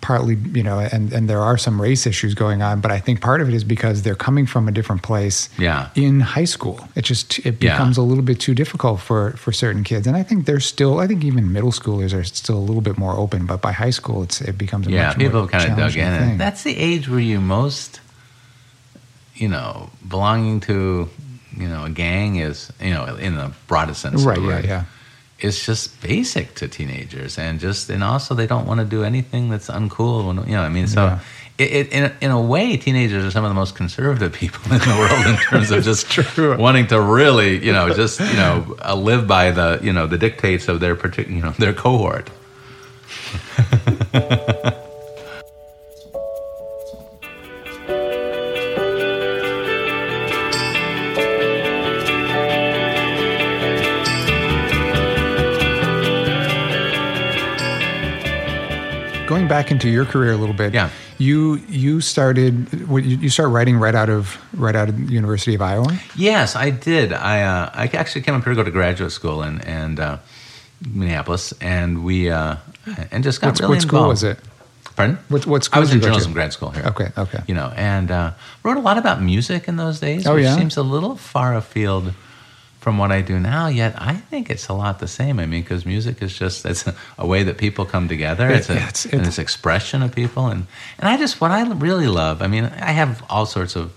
Partly, 0.00 0.36
you 0.54 0.62
know, 0.62 0.78
and 0.78 1.12
and 1.12 1.28
there 1.28 1.40
are 1.42 1.58
some 1.58 1.80
race 1.80 2.06
issues 2.06 2.32
going 2.34 2.62
on, 2.62 2.80
but 2.80 2.90
I 2.90 2.98
think 2.98 3.20
part 3.20 3.42
of 3.42 3.48
it 3.48 3.54
is 3.54 3.64
because 3.64 4.00
they're 4.02 4.14
coming 4.14 4.46
from 4.46 4.66
a 4.66 4.72
different 4.72 5.02
place. 5.02 5.50
Yeah. 5.58 5.90
In 5.94 6.20
high 6.20 6.46
school, 6.46 6.88
it 6.96 7.02
just 7.04 7.38
it 7.40 7.62
Yeah. 7.62 7.72
becomes 7.74 7.98
a 7.98 8.02
little 8.02 8.24
bit 8.24 8.40
too 8.40 8.54
difficult 8.54 9.00
for 9.00 9.32
for 9.32 9.52
certain 9.52 9.84
kids, 9.84 10.06
and 10.06 10.16
I 10.16 10.22
think 10.22 10.46
they're 10.46 10.58
still. 10.58 11.00
I 11.00 11.06
think 11.06 11.22
even 11.22 11.52
middle 11.52 11.70
schoolers 11.70 12.14
are 12.18 12.24
still 12.24 12.56
a 12.56 12.64
little 12.68 12.80
bit 12.80 12.96
more 12.96 13.12
open, 13.14 13.44
but 13.44 13.60
by 13.60 13.72
high 13.72 13.90
school, 13.92 14.22
it's 14.22 14.40
it 14.40 14.56
becomes 14.56 14.86
a 14.86 14.90
Yeah, 14.90 15.08
much 15.08 15.18
people 15.18 15.40
more 15.40 15.48
kind 15.48 15.64
of 15.64 15.76
dug 15.76 15.92
challenging 15.92 16.02
in. 16.02 16.18
thing. 16.20 16.30
And 16.30 16.40
that's 16.40 16.62
the 16.62 16.76
age 16.78 17.06
where 17.10 17.20
you 17.20 17.38
most, 17.40 18.00
you 19.34 19.48
know, 19.48 19.90
belonging 20.08 20.60
to, 20.60 21.10
you 21.58 21.68
know, 21.68 21.84
a 21.84 21.90
gang 21.90 22.36
is, 22.36 22.72
you 22.80 22.90
know, 22.94 23.04
in 23.16 23.34
the 23.36 23.52
broadest 23.66 24.00
sense. 24.00 24.22
of 24.22 24.26
right. 24.26 24.40
the 24.62 24.66
Yeah. 24.66 24.84
Word. 25.38 25.42
Yeah. 25.42 25.48
it's 25.48 25.66
just 25.66 26.00
basic 26.02 26.54
to 26.56 26.68
teenagers 26.68 27.38
and 27.38 27.60
just 27.60 27.90
and 27.90 28.02
also 28.02 28.34
they 28.34 28.46
don't 28.46 28.66
want 28.66 28.80
to 28.80 28.86
do 28.86 29.04
anything 29.04 29.50
that's 29.50 29.68
uncool 29.68 30.26
when, 30.26 30.46
you 30.48 30.54
know 30.54 30.62
i 30.62 30.68
mean 30.68 30.86
so 30.86 31.04
Yeah. 31.04 31.18
it, 31.58 31.70
it, 31.72 31.92
in, 31.92 32.04
a, 32.04 32.12
in 32.20 32.30
a 32.30 32.40
way 32.40 32.76
teenagers 32.76 33.24
are 33.24 33.30
some 33.30 33.44
of 33.44 33.50
the 33.50 33.54
most 33.54 33.74
conservative 33.76 34.32
people 34.32 34.72
in 34.72 34.78
the 34.78 34.96
world 34.98 35.26
in 35.26 35.36
terms 35.36 35.70
of 35.70 35.84
just 35.84 36.10
true. 36.10 36.56
wanting 36.56 36.86
to 36.88 37.00
really 37.00 37.64
you 37.64 37.72
know 37.72 37.92
just 37.94 38.20
you 38.20 38.36
know 38.36 38.76
uh, 38.84 38.94
live 38.94 39.26
by 39.26 39.50
the 39.50 39.78
you 39.82 39.92
know 39.92 40.06
the 40.06 40.18
dictates 40.18 40.68
of 40.68 40.80
their 40.80 40.94
particular 40.96 41.36
you 41.36 41.42
know 41.42 41.52
their 41.58 41.72
cohort 41.72 42.30
Going 59.34 59.48
back 59.48 59.72
into 59.72 59.88
your 59.88 60.04
career 60.04 60.30
a 60.30 60.36
little 60.36 60.54
bit, 60.54 60.72
Yeah. 60.72 60.90
You 61.18 61.56
you 61.68 62.00
started 62.00 62.54
you 62.72 62.98
you 62.98 63.28
start 63.30 63.50
writing 63.50 63.76
right 63.78 63.94
out 63.94 64.08
of 64.08 64.38
right 64.52 64.76
out 64.76 64.88
of 64.88 64.94
the 65.08 65.12
University 65.12 65.54
of 65.56 65.60
Iowa. 65.62 65.98
Yes, 66.14 66.54
I 66.54 66.70
did. 66.70 67.12
I 67.12 67.42
uh, 67.42 67.70
I 67.74 67.86
actually 67.98 68.22
came 68.22 68.36
up 68.36 68.44
here 68.44 68.52
to 68.52 68.56
go 68.56 68.62
to 68.62 68.70
graduate 68.70 69.10
school 69.10 69.42
in 69.42 69.60
and 69.62 69.98
uh, 69.98 70.18
Minneapolis, 70.86 71.52
and 71.60 72.04
we 72.04 72.30
uh, 72.30 72.56
and 73.10 73.24
just 73.24 73.40
got 73.40 73.48
What's, 73.48 73.60
really 73.60 73.74
what 73.74 73.82
school 73.82 73.98
involved. 73.98 74.10
was 74.10 74.22
it? 74.22 74.38
Pardon? 74.94 75.18
What 75.28 75.46
what 75.46 75.64
school 75.64 75.78
I 75.78 75.80
was 75.80 75.92
in 75.92 76.00
journalism 76.00 76.32
grad 76.32 76.52
school 76.52 76.70
here. 76.70 76.84
Okay, 76.86 77.10
okay. 77.18 77.42
You 77.48 77.54
know, 77.54 77.72
and 77.74 78.10
uh, 78.12 78.32
wrote 78.62 78.76
a 78.76 78.80
lot 78.80 78.98
about 78.98 79.20
music 79.20 79.66
in 79.66 79.74
those 79.76 79.98
days, 79.98 80.26
Oh, 80.28 80.34
which 80.34 80.44
yeah? 80.44 80.56
seems 80.56 80.76
a 80.76 80.82
little 80.84 81.16
far 81.16 81.56
afield 81.56 82.12
from 82.84 82.98
what 82.98 83.10
I 83.10 83.22
do 83.22 83.40
now. 83.40 83.66
Yet 83.68 83.94
I 83.96 84.14
think 84.30 84.50
it's 84.50 84.68
a 84.68 84.74
lot 84.74 84.98
the 84.98 85.08
same. 85.08 85.40
I 85.40 85.46
mean, 85.46 85.62
because 85.62 85.86
music 85.86 86.22
is 86.22 86.38
just 86.38 86.66
it's 86.66 86.86
a, 86.86 86.94
a 87.18 87.26
way 87.26 87.42
that 87.44 87.56
people 87.56 87.84
come 87.86 88.06
together. 88.08 88.46
It's 88.50 88.68
a 88.68 88.74
it's- 88.76 89.06
it's- 89.06 89.26
it's 89.28 89.38
expression 89.38 90.02
of 90.02 90.10
people, 90.14 90.44
and 90.52 90.66
and 90.98 91.08
I 91.08 91.16
just 91.16 91.40
what 91.40 91.50
I 91.50 91.62
really 91.88 92.08
love. 92.08 92.42
I 92.42 92.46
mean, 92.46 92.64
I 92.90 92.92
have 92.92 93.22
all 93.30 93.46
sorts 93.46 93.74
of 93.76 93.90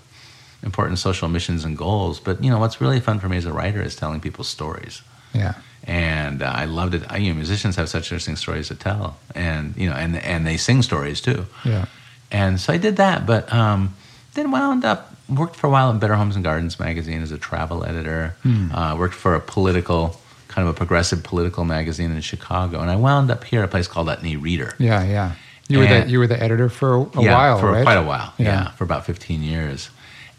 important 0.62 0.98
social 0.98 1.28
missions 1.28 1.64
and 1.66 1.76
goals, 1.76 2.18
but 2.20 2.42
you 2.42 2.50
know 2.50 2.58
what's 2.58 2.80
really 2.80 3.00
fun 3.00 3.20
for 3.20 3.28
me 3.28 3.36
as 3.36 3.44
a 3.46 3.52
writer 3.52 3.82
is 3.82 3.94
telling 3.94 4.20
people 4.20 4.42
stories 4.44 5.02
Yeah, 5.34 5.52
and 5.84 6.42
uh, 6.42 6.62
I 6.62 6.64
loved 6.64 6.94
it. 6.94 7.02
I, 7.12 7.18
you 7.18 7.28
know, 7.30 7.36
musicians 7.36 7.76
have 7.76 7.88
such 7.88 8.04
interesting 8.06 8.36
stories 8.36 8.68
to 8.68 8.74
tell, 8.74 9.16
and 9.34 9.74
you 9.76 9.86
know, 9.90 9.96
and 9.96 10.16
and 10.16 10.46
they 10.46 10.56
sing 10.56 10.82
stories 10.82 11.20
too. 11.20 11.44
yeah, 11.64 11.84
And 12.32 12.58
so 12.60 12.72
I 12.72 12.78
did 12.78 12.96
that, 12.96 13.26
but 13.26 13.52
um, 13.52 13.94
then 14.34 14.50
wound 14.50 14.84
up 14.84 15.00
worked 15.28 15.56
for 15.56 15.66
a 15.66 15.70
while 15.70 15.92
at 15.92 16.00
Better 16.00 16.14
Homes 16.14 16.36
and 16.36 16.44
Gardens 16.44 16.78
magazine 16.80 17.22
as 17.22 17.32
a 17.32 17.38
travel 17.38 17.84
editor. 17.84 18.34
Uh, 18.72 18.96
worked 18.98 19.14
for 19.14 19.34
a 19.34 19.40
political 19.40 20.18
kind 20.48 20.66
of 20.66 20.74
a 20.74 20.76
progressive 20.76 21.22
political 21.22 21.64
magazine 21.64 22.10
in 22.10 22.20
Chicago, 22.20 22.80
and 22.80 22.90
I 22.90 22.96
wound 22.96 23.30
up 23.30 23.44
here 23.44 23.60
at 23.60 23.64
a 23.66 23.68
place 23.68 23.86
called 23.86 24.08
Utne 24.08 24.40
Reader. 24.40 24.74
yeah, 24.78 25.04
yeah. 25.04 25.32
You 25.68 25.80
were 25.80 25.86
the 25.86 26.08
you 26.08 26.18
were 26.18 26.26
the 26.26 26.42
editor 26.42 26.70
for 26.70 26.94
a 27.14 27.22
yeah, 27.22 27.34
while, 27.34 27.58
for 27.58 27.70
right? 27.70 27.82
quite 27.82 27.98
a 27.98 28.02
while. 28.02 28.32
Yeah. 28.38 28.46
Yeah. 28.46 28.70
for 28.70 28.84
about 28.84 29.04
15 29.04 29.42
years. 29.42 29.90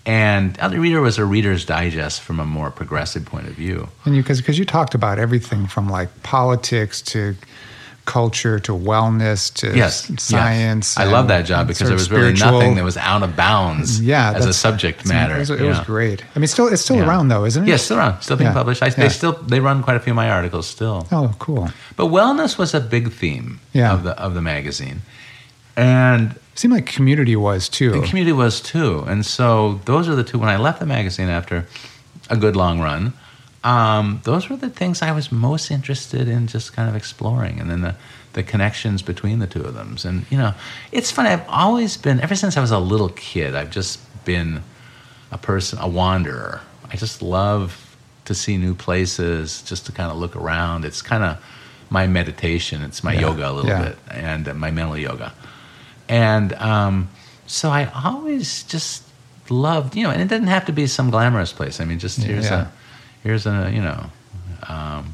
And 0.05 0.57
Utne 0.57 0.79
Reader 0.81 1.01
was 1.01 1.19
a 1.19 1.25
reader's 1.25 1.65
digest 1.65 2.21
from 2.21 2.39
a 2.39 2.45
more 2.45 2.71
progressive 2.71 3.25
point 3.25 3.47
of 3.47 3.53
view. 3.53 3.89
And 4.05 4.15
you 4.15 4.23
because 4.23 4.57
you 4.57 4.65
talked 4.65 4.95
about 4.95 5.19
everything 5.19 5.67
from 5.67 5.87
like 5.87 6.23
politics 6.23 7.01
to 7.03 7.35
culture 8.09 8.57
to 8.59 8.71
wellness 8.71 9.53
to 9.53 9.77
yes, 9.77 10.11
science. 10.17 10.95
Yes. 10.97 10.97
I 10.97 11.11
love 11.11 11.27
that 11.27 11.45
job 11.45 11.67
because 11.67 11.87
there 11.87 11.95
was 11.95 12.09
really 12.09 12.33
nothing 12.33 12.73
that 12.73 12.83
was 12.83 12.97
out 12.97 13.21
of 13.21 13.35
bounds 13.35 14.01
yeah, 14.01 14.33
as 14.35 14.47
a 14.47 14.53
subject 14.53 15.05
matter. 15.05 15.35
It 15.35 15.39
was, 15.39 15.49
it 15.51 15.59
yeah. 15.59 15.67
was 15.67 15.79
great. 15.81 16.25
I 16.35 16.39
mean, 16.39 16.47
still 16.47 16.67
it's 16.67 16.81
still 16.81 16.95
yeah. 16.95 17.07
around 17.07 17.27
though, 17.27 17.45
isn't 17.45 17.63
it? 17.63 17.67
Yes, 17.67 17.83
still 17.83 17.99
around, 17.99 18.21
still 18.21 18.35
being 18.35 18.51
published. 18.51 18.81
I, 18.81 18.89
They 18.89 19.09
still 19.09 19.33
they 19.33 19.59
run 19.59 19.83
quite 19.83 19.95
a 19.95 19.99
few 19.99 20.13
of 20.13 20.15
my 20.15 20.27
articles 20.27 20.65
still. 20.65 21.07
Oh, 21.11 21.35
cool. 21.37 21.69
But 21.95 22.05
wellness 22.05 22.57
was 22.57 22.73
a 22.73 22.79
big 22.79 23.11
theme 23.11 23.59
yeah. 23.73 23.93
of 23.93 24.01
the 24.01 24.19
of 24.19 24.33
the 24.33 24.41
magazine, 24.41 25.03
and 25.77 26.31
it 26.31 26.59
seemed 26.59 26.73
like 26.73 26.87
community 26.87 27.35
was 27.35 27.69
too. 27.69 27.91
The 27.91 28.07
community 28.07 28.33
was 28.33 28.59
too, 28.59 29.03
and 29.07 29.23
so 29.23 29.79
those 29.85 30.09
are 30.09 30.15
the 30.15 30.23
two. 30.23 30.39
When 30.39 30.49
I 30.49 30.57
left 30.57 30.79
the 30.79 30.87
magazine 30.87 31.29
after 31.29 31.67
a 32.27 32.37
good 32.37 32.55
long 32.55 32.79
run, 32.79 33.13
um, 33.63 34.21
those 34.23 34.49
were 34.49 34.55
the 34.55 34.69
things 34.69 35.01
I 35.01 35.11
was 35.11 35.31
most 35.31 35.71
interested 35.71 36.27
in, 36.27 36.47
just 36.47 36.73
kind 36.73 36.89
of 36.89 36.95
exploring, 36.95 37.59
and 37.59 37.69
then 37.69 37.81
the 37.81 37.95
the 38.33 38.43
connections 38.43 39.01
between 39.01 39.39
the 39.39 39.47
two 39.47 39.63
of 39.63 39.73
them. 39.73 39.97
And 40.05 40.25
you 40.29 40.37
know, 40.37 40.53
it's 40.91 41.11
funny. 41.11 41.29
I've 41.29 41.47
always 41.49 41.97
been, 41.97 42.19
ever 42.21 42.35
since 42.35 42.57
I 42.57 42.61
was 42.61 42.71
a 42.71 42.79
little 42.79 43.09
kid, 43.09 43.55
I've 43.55 43.71
just 43.71 43.99
been 44.23 44.61
a 45.31 45.37
person, 45.37 45.79
a 45.79 45.87
wanderer. 45.87 46.61
I 46.91 46.95
just 46.95 47.21
love 47.21 47.97
to 48.25 48.35
see 48.35 48.57
new 48.57 48.75
places, 48.75 49.61
just 49.63 49.85
to 49.87 49.91
kind 49.91 50.11
of 50.11 50.17
look 50.17 50.35
around. 50.35 50.85
It's 50.85 51.01
kind 51.01 51.23
of 51.23 51.43
my 51.89 52.07
meditation. 52.07 52.83
It's 52.83 53.03
my 53.03 53.13
yeah. 53.13 53.21
yoga 53.21 53.49
a 53.49 53.53
little 53.53 53.69
yeah. 53.69 53.89
bit, 53.89 53.97
and 54.11 54.47
uh, 54.47 54.53
my 54.53 54.71
mental 54.71 54.97
yoga. 54.97 55.33
And 56.07 56.53
um, 56.53 57.09
so 57.45 57.69
I 57.69 57.91
always 58.05 58.63
just 58.63 59.03
loved, 59.49 59.95
you 59.95 60.03
know, 60.03 60.11
and 60.11 60.21
it 60.21 60.27
didn't 60.27 60.47
have 60.47 60.65
to 60.67 60.71
be 60.71 60.87
some 60.87 61.09
glamorous 61.09 61.51
place. 61.51 61.81
I 61.81 61.85
mean, 61.85 61.99
just 61.99 62.21
here's 62.21 62.45
yeah. 62.45 62.67
a, 62.67 62.78
here's 63.23 63.45
a, 63.45 63.71
you 63.73 63.81
know, 63.81 64.05
um, 64.67 65.13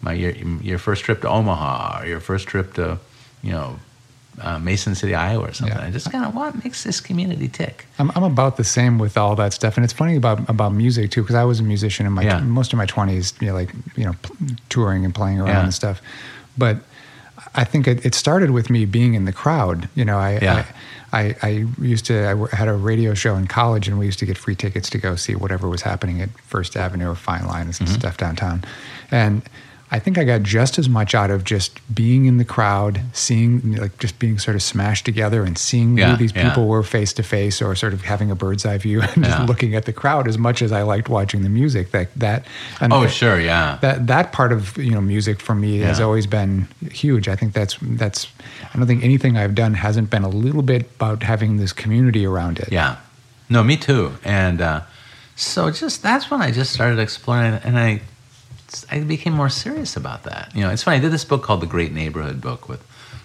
my 0.00 0.12
your, 0.12 0.32
your 0.32 0.78
first 0.78 1.04
trip 1.04 1.22
to 1.22 1.28
Omaha, 1.28 2.02
or 2.02 2.06
your 2.06 2.20
first 2.20 2.46
trip 2.46 2.74
to, 2.74 2.98
you 3.42 3.52
know, 3.52 3.78
uh, 4.40 4.58
Mason 4.58 4.94
City, 4.94 5.14
Iowa, 5.14 5.48
or 5.48 5.52
something. 5.52 5.76
Yeah. 5.76 5.86
I 5.86 5.90
just 5.90 6.10
kind 6.10 6.24
of 6.24 6.34
what 6.34 6.62
makes 6.64 6.84
this 6.84 7.00
community 7.00 7.48
tick. 7.48 7.86
I'm, 7.98 8.10
I'm 8.14 8.24
about 8.24 8.56
the 8.56 8.64
same 8.64 8.98
with 8.98 9.16
all 9.16 9.36
that 9.36 9.52
stuff, 9.52 9.76
and 9.76 9.84
it's 9.84 9.92
funny 9.92 10.16
about 10.16 10.48
about 10.48 10.72
music 10.72 11.10
too, 11.10 11.22
because 11.22 11.36
I 11.36 11.44
was 11.44 11.60
a 11.60 11.62
musician 11.62 12.06
in 12.06 12.12
my 12.12 12.22
yeah. 12.22 12.40
most 12.40 12.72
of 12.72 12.76
my 12.76 12.86
20s, 12.86 13.40
you 13.40 13.48
know, 13.48 13.54
like 13.54 13.72
you 13.96 14.04
know, 14.04 14.14
touring 14.68 15.04
and 15.04 15.14
playing 15.14 15.38
around 15.38 15.48
yeah. 15.48 15.64
and 15.64 15.74
stuff. 15.74 16.02
But 16.58 16.78
I 17.54 17.64
think 17.64 17.86
it, 17.86 18.04
it, 18.04 18.14
started 18.14 18.50
with 18.50 18.70
me 18.70 18.84
being 18.84 19.14
in 19.14 19.24
the 19.24 19.32
crowd. 19.32 19.88
You 19.94 20.04
know, 20.04 20.18
I. 20.18 20.38
I, 20.40 20.66
I, 21.14 21.36
I, 21.42 21.66
used 21.80 22.06
to, 22.06 22.48
I 22.52 22.56
had 22.56 22.66
a 22.66 22.72
radio 22.72 23.14
show 23.14 23.36
in 23.36 23.46
college 23.46 23.86
and 23.86 23.98
we 23.98 24.06
used 24.06 24.18
to 24.18 24.26
get 24.26 24.36
free 24.36 24.56
tickets 24.56 24.90
to 24.90 24.98
go 24.98 25.14
see 25.14 25.34
whatever 25.34 25.68
was 25.68 25.82
happening 25.82 26.20
at 26.20 26.28
First 26.40 26.76
Avenue 26.76 27.10
or 27.10 27.14
Fine 27.14 27.46
Line 27.46 27.66
and 27.66 27.74
mm-hmm. 27.74 27.94
stuff 27.94 28.16
downtown. 28.16 28.64
And 29.10 29.42
I 29.94 30.00
think 30.00 30.18
I 30.18 30.24
got 30.24 30.42
just 30.42 30.76
as 30.76 30.88
much 30.88 31.14
out 31.14 31.30
of 31.30 31.44
just 31.44 31.78
being 31.94 32.26
in 32.26 32.38
the 32.38 32.44
crowd, 32.44 33.00
seeing 33.12 33.76
like 33.76 33.96
just 34.00 34.18
being 34.18 34.40
sort 34.40 34.56
of 34.56 34.62
smashed 34.64 35.04
together 35.04 35.44
and 35.44 35.56
seeing 35.56 35.96
yeah, 35.96 36.10
who 36.10 36.16
these 36.16 36.32
people 36.32 36.64
yeah. 36.64 36.68
were 36.68 36.82
face 36.82 37.12
to 37.12 37.22
face, 37.22 37.62
or 37.62 37.76
sort 37.76 37.92
of 37.92 38.02
having 38.02 38.28
a 38.28 38.34
bird's 38.34 38.66
eye 38.66 38.76
view 38.76 39.02
and 39.14 39.24
just 39.24 39.48
looking 39.48 39.76
at 39.76 39.84
the 39.84 39.92
crowd 39.92 40.26
as 40.26 40.36
much 40.36 40.62
as 40.62 40.72
I 40.72 40.82
liked 40.82 41.08
watching 41.08 41.42
the 41.42 41.48
music. 41.48 41.92
That 41.92 42.12
that 42.16 42.44
and 42.80 42.92
oh 42.92 43.06
sure 43.06 43.38
yeah 43.38 43.78
that 43.82 44.08
that 44.08 44.32
part 44.32 44.50
of 44.50 44.76
you 44.76 44.90
know 44.90 45.00
music 45.00 45.38
for 45.38 45.54
me 45.54 45.78
has 45.78 46.00
always 46.00 46.26
been 46.26 46.66
huge. 46.90 47.28
I 47.28 47.36
think 47.36 47.52
that's 47.52 47.78
that's 47.80 48.26
I 48.74 48.76
don't 48.76 48.88
think 48.88 49.04
anything 49.04 49.36
I've 49.36 49.54
done 49.54 49.74
hasn't 49.74 50.10
been 50.10 50.24
a 50.24 50.28
little 50.28 50.62
bit 50.62 50.90
about 50.96 51.22
having 51.22 51.58
this 51.58 51.72
community 51.72 52.26
around 52.26 52.58
it. 52.58 52.72
Yeah, 52.72 52.96
no, 53.48 53.62
me 53.62 53.76
too. 53.76 54.14
And 54.24 54.60
uh, 54.60 54.80
so 55.36 55.70
just 55.70 56.02
that's 56.02 56.32
when 56.32 56.42
I 56.42 56.50
just 56.50 56.72
started 56.72 56.98
exploring, 56.98 57.60
and 57.62 57.78
I 57.78 58.00
I 58.90 59.00
became 59.00 59.32
more 59.32 59.48
serious 59.48 59.96
about 59.96 60.24
that. 60.24 60.52
You 60.54 60.62
know, 60.62 60.70
it's 60.70 60.82
funny. 60.82 60.98
I 60.98 61.00
did 61.00 61.12
this 61.12 61.24
book 61.24 61.42
called 61.42 61.60
The 61.60 61.66
Great 61.66 61.92
Neighborhood 61.92 62.40
Book 62.40 62.68
with 62.68 62.82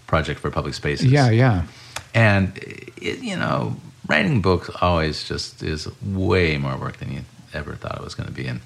Project 0.08 0.40
for 0.40 0.52
Public 0.52 0.74
Spaces. 0.74 1.12
Yeah, 1.12 1.30
yeah. 1.30 1.64
And 2.14 2.58
it, 2.58 3.20
you 3.20 3.36
know, 3.36 3.76
writing 4.08 4.42
books 4.42 4.70
always 4.82 5.24
just 5.24 5.64
is 5.64 5.88
way 6.02 6.58
more 6.58 6.78
work 6.78 6.98
than 6.98 7.12
you 7.12 7.22
ever 7.54 7.76
thought 7.76 7.96
it 7.96 8.04
was 8.04 8.16
going 8.16 8.28
to 8.28 8.34
be. 8.34 8.48
And 8.48 8.62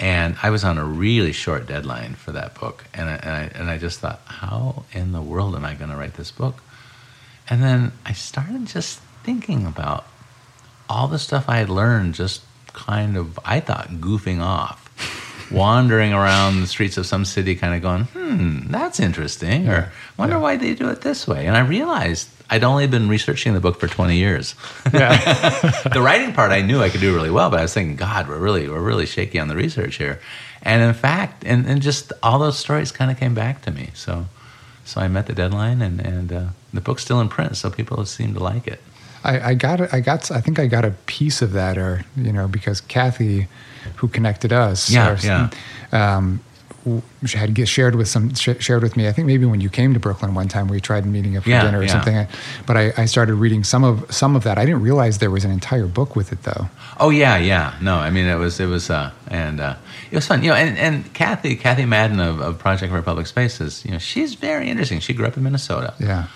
and 0.00 0.36
I 0.42 0.50
was 0.50 0.62
on 0.62 0.78
a 0.78 0.84
really 0.84 1.32
short 1.32 1.66
deadline 1.66 2.14
for 2.14 2.30
that 2.30 2.54
book, 2.54 2.84
and 2.94 3.10
I, 3.10 3.14
and 3.14 3.30
I, 3.30 3.42
and 3.58 3.70
I 3.70 3.78
just 3.78 3.98
thought, 3.98 4.20
how 4.26 4.84
in 4.92 5.10
the 5.10 5.20
world 5.20 5.56
am 5.56 5.64
I 5.64 5.74
going 5.74 5.90
to 5.90 5.96
write 5.96 6.14
this 6.14 6.30
book? 6.30 6.62
And 7.50 7.64
then 7.64 7.90
I 8.06 8.12
started 8.12 8.66
just 8.66 9.00
thinking 9.24 9.66
about 9.66 10.06
all 10.88 11.08
the 11.08 11.18
stuff 11.18 11.48
I 11.48 11.56
had 11.56 11.68
learned, 11.68 12.14
just 12.14 12.42
kind 12.74 13.16
of 13.16 13.40
I 13.44 13.58
thought 13.58 13.88
goofing 13.94 14.40
off 14.40 14.87
wandering 15.50 16.12
around 16.12 16.60
the 16.60 16.66
streets 16.66 16.96
of 16.96 17.06
some 17.06 17.24
city, 17.24 17.54
kind 17.54 17.74
of 17.74 17.82
going, 17.82 18.04
hmm, 18.04 18.70
that's 18.70 19.00
interesting, 19.00 19.64
yeah. 19.64 19.72
or 19.72 19.92
wonder 20.16 20.36
yeah. 20.36 20.40
why 20.40 20.56
they 20.56 20.74
do 20.74 20.88
it 20.88 21.00
this 21.02 21.26
way. 21.26 21.46
And 21.46 21.56
I 21.56 21.60
realized 21.60 22.28
I'd 22.50 22.64
only 22.64 22.86
been 22.86 23.08
researching 23.08 23.54
the 23.54 23.60
book 23.60 23.78
for 23.78 23.88
20 23.88 24.16
years. 24.16 24.54
Yeah. 24.92 25.16
the 25.92 26.00
writing 26.00 26.32
part 26.32 26.50
I 26.50 26.62
knew 26.62 26.80
I 26.80 26.88
could 26.88 27.00
do 27.00 27.14
really 27.14 27.30
well, 27.30 27.50
but 27.50 27.58
I 27.58 27.62
was 27.62 27.74
thinking, 27.74 27.96
God, 27.96 28.28
we're 28.28 28.38
really, 28.38 28.68
we're 28.68 28.80
really 28.80 29.06
shaky 29.06 29.38
on 29.38 29.48
the 29.48 29.56
research 29.56 29.96
here. 29.96 30.20
And 30.62 30.82
in 30.82 30.94
fact, 30.94 31.44
and, 31.44 31.66
and 31.66 31.82
just 31.82 32.12
all 32.22 32.38
those 32.38 32.58
stories 32.58 32.90
kind 32.90 33.10
of 33.10 33.18
came 33.18 33.34
back 33.34 33.62
to 33.62 33.70
me. 33.70 33.90
So, 33.94 34.26
so 34.84 35.00
I 35.00 35.08
met 35.08 35.26
the 35.26 35.34
deadline, 35.34 35.82
and, 35.82 36.00
and 36.00 36.32
uh, 36.32 36.46
the 36.72 36.80
book's 36.80 37.02
still 37.04 37.20
in 37.20 37.28
print, 37.28 37.56
so 37.56 37.70
people 37.70 38.04
seem 38.06 38.34
to 38.34 38.40
like 38.40 38.66
it. 38.66 38.80
I, 39.24 39.50
I 39.50 39.54
got 39.54 39.92
I 39.92 40.00
got 40.00 40.30
I 40.30 40.40
think 40.40 40.58
I 40.58 40.66
got 40.66 40.84
a 40.84 40.92
piece 41.06 41.42
of 41.42 41.52
that, 41.52 41.76
or 41.76 42.04
you 42.16 42.32
know, 42.32 42.48
because 42.48 42.80
Kathy, 42.80 43.48
who 43.98 44.08
connected 44.08 44.52
us, 44.52 44.90
yeah, 44.90 45.12
or, 45.12 45.16
yeah. 45.18 45.50
Um, 45.92 46.40
had 47.26 47.68
shared 47.68 47.96
with 47.96 48.08
some 48.08 48.34
shared 48.34 48.82
with 48.82 48.96
me. 48.96 49.08
I 49.08 49.12
think 49.12 49.26
maybe 49.26 49.44
when 49.44 49.60
you 49.60 49.68
came 49.68 49.94
to 49.94 50.00
Brooklyn 50.00 50.34
one 50.34 50.48
time, 50.48 50.68
we 50.68 50.80
tried 50.80 51.04
meeting 51.06 51.36
up 51.36 51.44
for 51.44 51.50
yeah, 51.50 51.62
dinner 51.62 51.80
or 51.80 51.82
yeah. 51.82 51.88
something. 51.88 52.26
But 52.66 52.76
I, 52.76 52.92
I, 52.96 53.04
started 53.04 53.34
reading 53.34 53.64
some 53.64 53.84
of 53.84 54.10
some 54.14 54.36
of 54.36 54.44
that. 54.44 54.58
I 54.58 54.64
didn't 54.64 54.82
realize 54.82 55.18
there 55.18 55.30
was 55.30 55.44
an 55.44 55.50
entire 55.50 55.86
book 55.86 56.16
with 56.16 56.32
it, 56.32 56.44
though. 56.44 56.68
Oh 56.98 57.10
yeah, 57.10 57.36
yeah. 57.36 57.74
No, 57.82 57.96
I 57.96 58.10
mean 58.10 58.26
it 58.26 58.36
was 58.36 58.60
it 58.60 58.66
was 58.66 58.90
uh, 58.90 59.10
and 59.26 59.60
uh, 59.60 59.76
it 60.10 60.14
was 60.14 60.26
fun. 60.26 60.42
You 60.42 60.50
know, 60.50 60.56
and, 60.56 60.78
and 60.78 61.12
Kathy 61.12 61.56
Kathy 61.56 61.84
Madden 61.84 62.20
of, 62.20 62.40
of 62.40 62.58
Project 62.58 62.92
for 62.92 63.02
Public 63.02 63.26
Spaces. 63.26 63.84
You 63.84 63.92
know, 63.92 63.98
she's 63.98 64.34
very 64.34 64.68
interesting. 64.68 65.00
She 65.00 65.12
grew 65.12 65.26
up 65.26 65.36
in 65.36 65.42
Minnesota. 65.42 65.94
Yeah 65.98 66.26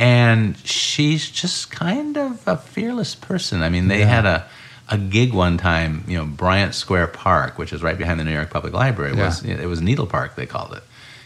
and 0.00 0.56
she's 0.66 1.30
just 1.30 1.70
kind 1.70 2.16
of 2.16 2.42
a 2.48 2.56
fearless 2.56 3.14
person. 3.14 3.62
I 3.62 3.68
mean, 3.68 3.88
they 3.88 3.98
yeah. 3.98 4.06
had 4.06 4.24
a 4.24 4.48
a 4.90 4.98
gig 4.98 5.32
one 5.32 5.56
time, 5.56 6.04
you 6.08 6.18
know, 6.18 6.26
Bryant 6.26 6.74
Square 6.74 7.08
Park, 7.08 7.58
which 7.58 7.72
is 7.72 7.82
right 7.82 7.96
behind 7.96 8.18
the 8.18 8.24
New 8.24 8.32
York 8.32 8.50
Public 8.50 8.72
Library. 8.72 9.16
Yeah. 9.16 9.26
Was 9.26 9.44
it 9.44 9.66
was 9.66 9.80
Needle 9.80 10.06
Park 10.06 10.34
they 10.34 10.46
called 10.46 10.74
it. 10.74 10.82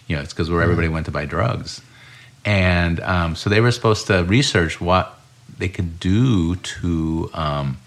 You 0.06 0.16
know, 0.16 0.22
it's 0.22 0.34
because 0.34 0.50
where 0.50 0.62
everybody 0.62 0.88
went 0.88 1.06
to 1.06 1.12
buy 1.12 1.24
drugs, 1.24 1.80
and 2.44 3.00
um, 3.00 3.36
so 3.36 3.48
they 3.48 3.60
were 3.60 3.70
supposed 3.70 4.06
to 4.08 4.22
research 4.24 4.80
what 4.80 5.18
they 5.58 5.68
could 5.68 5.98
do 5.98 6.56
to, 6.56 7.30
um, 7.32 7.78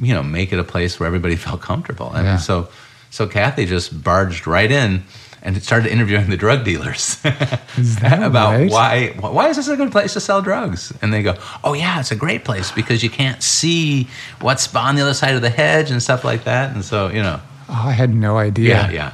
you 0.00 0.14
know, 0.14 0.22
make 0.22 0.52
it 0.52 0.58
a 0.58 0.64
place 0.64 0.98
where 0.98 1.06
everybody 1.06 1.36
felt 1.48 1.60
comfortable. 1.60 2.12
And 2.12 2.24
yeah. 2.24 2.36
so, 2.38 2.68
so 3.10 3.26
Kathy 3.26 3.66
just 3.66 4.02
barged 4.02 4.46
right 4.46 4.70
in 4.70 5.04
and 5.42 5.56
it 5.56 5.62
started 5.62 5.90
interviewing 5.90 6.28
the 6.28 6.36
drug 6.36 6.64
dealers 6.64 7.18
about 7.24 8.52
right? 8.52 8.70
why 8.70 9.08
why 9.18 9.48
is 9.48 9.56
this 9.56 9.68
a 9.68 9.76
good 9.76 9.92
place 9.92 10.12
to 10.14 10.20
sell 10.20 10.42
drugs? 10.42 10.92
And 11.02 11.12
they 11.12 11.22
go, 11.22 11.36
"Oh 11.64 11.72
yeah, 11.72 12.00
it's 12.00 12.10
a 12.10 12.16
great 12.16 12.44
place 12.44 12.70
because 12.70 13.02
you 13.02 13.10
can't 13.10 13.42
see 13.42 14.08
what's 14.40 14.74
on 14.74 14.96
the 14.96 15.02
other 15.02 15.14
side 15.14 15.34
of 15.34 15.42
the 15.42 15.50
hedge 15.50 15.90
and 15.90 16.02
stuff 16.02 16.24
like 16.24 16.44
that." 16.44 16.74
And 16.74 16.84
so 16.84 17.08
you 17.08 17.22
know, 17.22 17.40
oh, 17.68 17.84
I 17.88 17.92
had 17.92 18.14
no 18.14 18.38
idea. 18.38 18.68
Yeah, 18.68 18.90
yeah. 18.90 19.12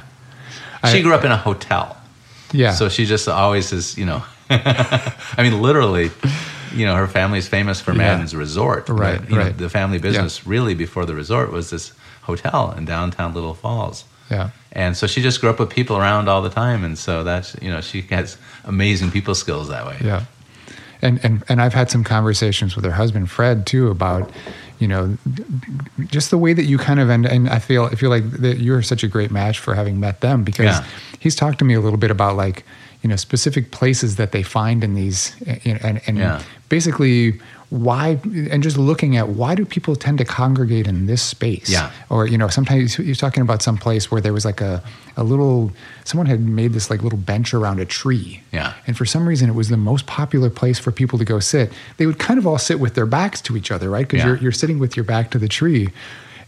I, 0.83 0.93
she 0.93 1.01
grew 1.01 1.13
up 1.13 1.23
in 1.23 1.31
a 1.31 1.37
hotel. 1.37 1.97
Yeah. 2.51 2.73
So 2.73 2.89
she 2.89 3.05
just 3.05 3.27
always 3.27 3.71
is, 3.73 3.97
you 3.97 4.05
know, 4.05 4.23
I 4.49 5.13
mean, 5.39 5.61
literally, 5.61 6.11
you 6.73 6.85
know, 6.85 6.95
her 6.95 7.07
family's 7.07 7.47
famous 7.47 7.81
for 7.81 7.93
Madden's 7.93 8.33
yeah. 8.33 8.39
Resort. 8.39 8.89
Right, 8.89 9.19
but, 9.19 9.29
right. 9.29 9.45
Know, 9.45 9.51
the 9.51 9.69
family 9.69 9.99
business 9.99 10.39
yeah. 10.39 10.49
really 10.49 10.73
before 10.73 11.05
the 11.05 11.15
resort 11.15 11.51
was 11.51 11.69
this 11.69 11.91
hotel 12.23 12.73
in 12.77 12.85
downtown 12.85 13.33
Little 13.33 13.53
Falls. 13.53 14.05
Yeah. 14.29 14.49
And 14.71 14.95
so 14.95 15.07
she 15.07 15.21
just 15.21 15.41
grew 15.41 15.49
up 15.49 15.59
with 15.59 15.69
people 15.69 15.97
around 15.97 16.29
all 16.29 16.41
the 16.41 16.49
time, 16.49 16.83
and 16.83 16.97
so 16.97 17.23
that's 17.23 17.55
you 17.61 17.69
know 17.69 17.81
she 17.81 18.01
has 18.03 18.37
amazing 18.65 19.11
people 19.11 19.35
skills 19.35 19.69
that 19.69 19.85
way. 19.85 19.97
Yeah. 20.03 20.25
And 21.01 21.23
and 21.23 21.43
and 21.49 21.61
I've 21.61 21.73
had 21.73 21.89
some 21.89 22.03
conversations 22.03 22.75
with 22.75 22.85
her 22.85 22.91
husband 22.91 23.29
Fred 23.31 23.65
too 23.65 23.89
about 23.89 24.31
you 24.79 24.87
know 24.87 25.17
just 26.05 26.29
the 26.29 26.37
way 26.37 26.53
that 26.53 26.65
you 26.65 26.77
kind 26.77 26.99
of 26.99 27.09
and 27.09 27.25
and 27.25 27.49
I 27.49 27.59
feel 27.59 27.85
I 27.85 27.95
feel 27.95 28.09
like 28.09 28.29
that 28.31 28.59
you're 28.59 28.81
such 28.81 29.03
a 29.03 29.07
great 29.07 29.31
match 29.31 29.59
for 29.59 29.73
having 29.73 29.99
met 29.99 30.21
them 30.21 30.43
because 30.43 30.65
yeah. 30.65 30.85
he's 31.19 31.35
talked 31.35 31.59
to 31.59 31.65
me 31.65 31.73
a 31.73 31.81
little 31.81 31.99
bit 31.99 32.11
about 32.11 32.35
like 32.35 32.63
you 33.01 33.09
know 33.09 33.15
specific 33.15 33.71
places 33.71 34.15
that 34.17 34.31
they 34.31 34.43
find 34.43 34.83
in 34.83 34.93
these 34.93 35.35
eh, 35.45 35.77
and 35.81 36.01
and 36.07 36.17
yeah. 36.17 36.43
basically 36.69 37.39
why 37.69 38.17
and 38.49 38.63
just 38.63 38.77
looking 38.77 39.17
at 39.17 39.27
why 39.27 39.53
do 39.53 39.65
people 39.65 39.93
tend 39.95 40.17
to 40.17 40.23
congregate 40.23 40.87
in 40.87 41.05
this 41.05 41.21
space 41.21 41.69
yeah 41.69 41.91
or 42.09 42.25
you 42.25 42.37
know 42.37 42.47
sometimes 42.47 42.97
you're 42.97 43.13
talking 43.13 43.41
about 43.41 43.61
some 43.61 43.77
place 43.77 44.09
where 44.09 44.21
there 44.21 44.31
was 44.31 44.45
like 44.45 44.61
a, 44.61 44.81
a 45.17 45.23
little 45.23 45.71
someone 46.05 46.27
had 46.27 46.39
made 46.39 46.71
this 46.71 46.89
like 46.89 47.03
little 47.03 47.19
bench 47.19 47.53
around 47.53 47.79
a 47.81 47.85
tree 47.85 48.41
yeah 48.53 48.73
and 48.87 48.95
for 48.95 49.05
some 49.05 49.27
reason 49.27 49.49
it 49.49 49.53
was 49.53 49.67
the 49.67 49.75
most 49.75 50.05
popular 50.05 50.49
place 50.49 50.79
for 50.79 50.93
people 50.93 51.19
to 51.19 51.25
go 51.25 51.39
sit 51.39 51.69
they 51.97 52.05
would 52.05 52.19
kind 52.19 52.39
of 52.39 52.47
all 52.47 52.57
sit 52.57 52.79
with 52.79 52.95
their 52.95 53.05
backs 53.05 53.41
to 53.41 53.57
each 53.57 53.69
other 53.69 53.89
right 53.89 54.07
because 54.07 54.19
yeah. 54.19 54.27
you're, 54.27 54.37
you're 54.37 54.51
sitting 54.53 54.79
with 54.79 54.95
your 54.95 55.03
back 55.03 55.29
to 55.29 55.37
the 55.37 55.49
tree 55.49 55.89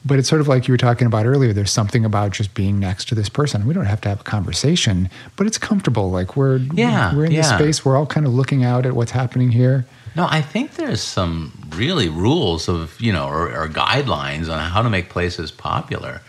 but 0.06 0.18
it's 0.18 0.30
sort 0.30 0.40
of 0.40 0.48
like 0.48 0.68
you 0.68 0.74
were 0.74 0.78
talking 0.78 1.08
about 1.08 1.26
earlier. 1.26 1.52
There's 1.52 1.72
something 1.72 2.06
about 2.06 2.32
just 2.32 2.54
being 2.54 2.80
next 2.80 3.10
to 3.10 3.16
this 3.16 3.28
person. 3.28 3.66
We 3.66 3.74
don't 3.74 3.86
have 3.86 4.00
to 4.02 4.10
have 4.10 4.22
a 4.22 4.24
conversation, 4.24 5.10
but 5.36 5.46
it's 5.46 5.58
comfortable. 5.58 6.10
Like 6.10 6.38
we're 6.38 6.58
yeah, 6.74 7.14
we're 7.14 7.26
in 7.26 7.32
yeah. 7.32 7.42
this 7.42 7.50
space. 7.50 7.86
We're 7.86 7.98
all 7.98 8.06
kind 8.06 8.26
of 8.26 8.34
looking 8.34 8.64
out 8.64 8.86
at 8.86 8.96
what's 8.96 9.12
happening 9.12 9.52
here. 9.52 9.86
No, 10.16 10.28
I 10.30 10.42
think 10.42 10.76
there's 10.76 11.02
some 11.02 11.52
really 11.76 12.10
rules 12.10 12.68
of 12.68 13.00
you 13.00 13.14
know 13.14 13.28
or, 13.28 13.48
or 13.52 13.68
guidelines 13.68 14.52
on 14.52 14.60
how 14.60 14.82
to 14.82 14.90
make 14.90 15.10
places 15.10 15.52
popular, 15.52 16.22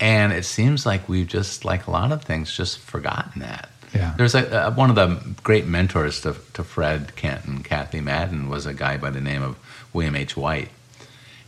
and 0.00 0.32
it 0.32 0.44
seems 0.44 0.86
like 0.86 1.08
we've 1.08 1.26
just 1.26 1.64
like 1.64 1.86
a 1.86 1.90
lot 1.90 2.12
of 2.12 2.22
things 2.22 2.56
just 2.56 2.78
forgotten 2.78 3.40
that. 3.42 3.70
Yeah. 3.94 4.14
There's 4.16 4.34
a, 4.34 4.66
a, 4.66 4.70
one 4.70 4.90
of 4.90 4.96
the 4.96 5.20
great 5.42 5.66
mentors 5.66 6.20
to, 6.22 6.36
to 6.54 6.62
Fred 6.64 7.16
Kent 7.16 7.46
and 7.46 7.64
Kathy 7.64 8.00
Madden 8.00 8.48
was 8.48 8.66
a 8.66 8.74
guy 8.74 8.96
by 8.98 9.10
the 9.10 9.20
name 9.20 9.42
of 9.42 9.56
William 9.92 10.16
H. 10.16 10.36
Whyte. 10.36 10.68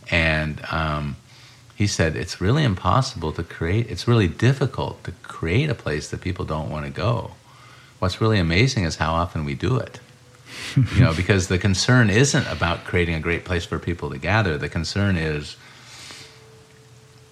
And 0.09 0.61
um, 0.71 1.15
he 1.75 1.85
said, 1.85 2.15
it's 2.15 2.41
really 2.41 2.63
impossible 2.63 3.31
to 3.33 3.43
create, 3.43 3.89
it's 3.91 4.07
really 4.07 4.27
difficult 4.27 5.03
to 5.03 5.11
create 5.23 5.69
a 5.69 5.75
place 5.75 6.09
that 6.09 6.21
people 6.21 6.45
don't 6.45 6.69
want 6.69 6.85
to 6.85 6.91
go. 6.91 7.31
What's 7.99 8.19
really 8.19 8.39
amazing 8.39 8.85
is 8.85 8.95
how 8.95 9.13
often 9.13 9.45
we 9.45 9.53
do 9.53 9.77
it. 9.77 9.99
you 10.95 11.01
know, 11.01 11.13
because 11.13 11.47
the 11.47 11.57
concern 11.57 12.09
isn't 12.09 12.47
about 12.47 12.85
creating 12.85 13.15
a 13.15 13.19
great 13.19 13.45
place 13.45 13.65
for 13.65 13.79
people 13.79 14.09
to 14.11 14.17
gather. 14.17 14.57
The 14.57 14.69
concern 14.69 15.15
is 15.15 15.57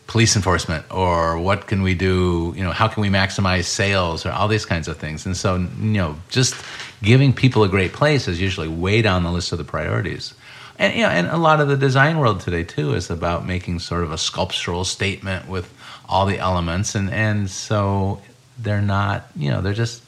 police 0.07 0.35
enforcement 0.37 0.85
or 0.89 1.37
what 1.37 1.67
can 1.67 1.81
we 1.81 1.93
do 1.93 2.53
you 2.55 2.63
know 2.63 2.71
how 2.71 2.87
can 2.87 3.01
we 3.01 3.09
maximize 3.09 3.65
sales 3.65 4.25
or 4.25 4.31
all 4.31 4.47
these 4.47 4.65
kinds 4.65 4.87
of 4.87 4.97
things. 4.97 5.25
And 5.25 5.35
so 5.35 5.57
you 5.57 5.67
know 5.79 6.15
just 6.29 6.55
giving 7.03 7.33
people 7.33 7.63
a 7.63 7.69
great 7.69 7.91
place 7.91 8.27
is 8.27 8.41
usually 8.41 8.69
way 8.69 9.01
down 9.01 9.23
the 9.23 9.31
list 9.31 9.51
of 9.51 9.57
the 9.57 9.65
priorities. 9.65 10.33
And 10.79 10.95
you 10.95 11.01
know 11.01 11.09
and 11.09 11.27
a 11.27 11.37
lot 11.37 11.59
of 11.59 11.67
the 11.67 11.75
design 11.75 12.19
world 12.19 12.39
today 12.39 12.63
too 12.63 12.93
is 12.93 13.09
about 13.09 13.45
making 13.45 13.79
sort 13.79 14.03
of 14.03 14.11
a 14.11 14.17
sculptural 14.17 14.85
statement 14.85 15.49
with 15.49 15.71
all 16.07 16.25
the 16.25 16.39
elements. 16.39 16.95
And 16.95 17.09
and 17.11 17.49
so 17.49 18.21
they're 18.57 18.81
not 18.81 19.27
you 19.35 19.51
know 19.51 19.61
they're 19.61 19.73
just 19.73 20.01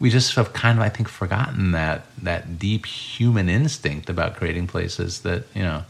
we 0.00 0.10
just 0.10 0.34
have 0.34 0.52
kind 0.52 0.78
of 0.78 0.84
i 0.84 0.88
think 0.88 1.08
forgotten 1.08 1.72
that 1.72 2.04
that 2.22 2.58
deep 2.58 2.86
human 2.86 3.48
instinct 3.48 4.08
about 4.08 4.36
creating 4.36 4.66
places 4.66 5.22
that 5.22 5.44
you 5.54 5.62
know 5.62 5.82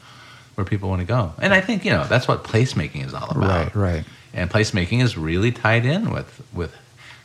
where 0.59 0.65
people 0.65 0.89
want 0.89 0.99
to 0.99 1.07
go. 1.07 1.33
And 1.41 1.55
I 1.55 1.61
think 1.61 1.85
you 1.85 1.93
know 1.93 2.05
that's 2.05 2.27
what 2.27 2.43
placemaking 2.43 3.07
is 3.07 3.15
all 3.15 3.31
about. 3.31 3.77
Right, 3.77 3.95
right. 3.95 4.05
And 4.35 4.51
placemaking 4.51 5.01
is 5.01 5.17
really 5.17 5.53
tied 5.53 5.87
in 5.87 6.11
with 6.11 6.43
with 6.53 6.75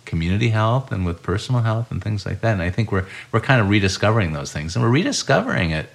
community 0.06 0.50
health 0.50 0.92
and 0.92 1.04
with 1.04 1.24
personal 1.24 1.62
health 1.62 1.90
and 1.90 2.02
things 2.02 2.28
like 2.28 2.42
that. 2.42 2.54
And 2.54 2.62
I 2.62 2.70
think 2.70 2.92
we're 2.92 3.08
we're 3.32 3.40
kind 3.40 3.60
of 3.60 3.70
rediscovering 3.70 4.34
those 4.34 4.54
things, 4.54 4.76
and 4.76 4.86
we're 4.86 4.92
rediscovering 4.92 5.72
it 5.72 5.90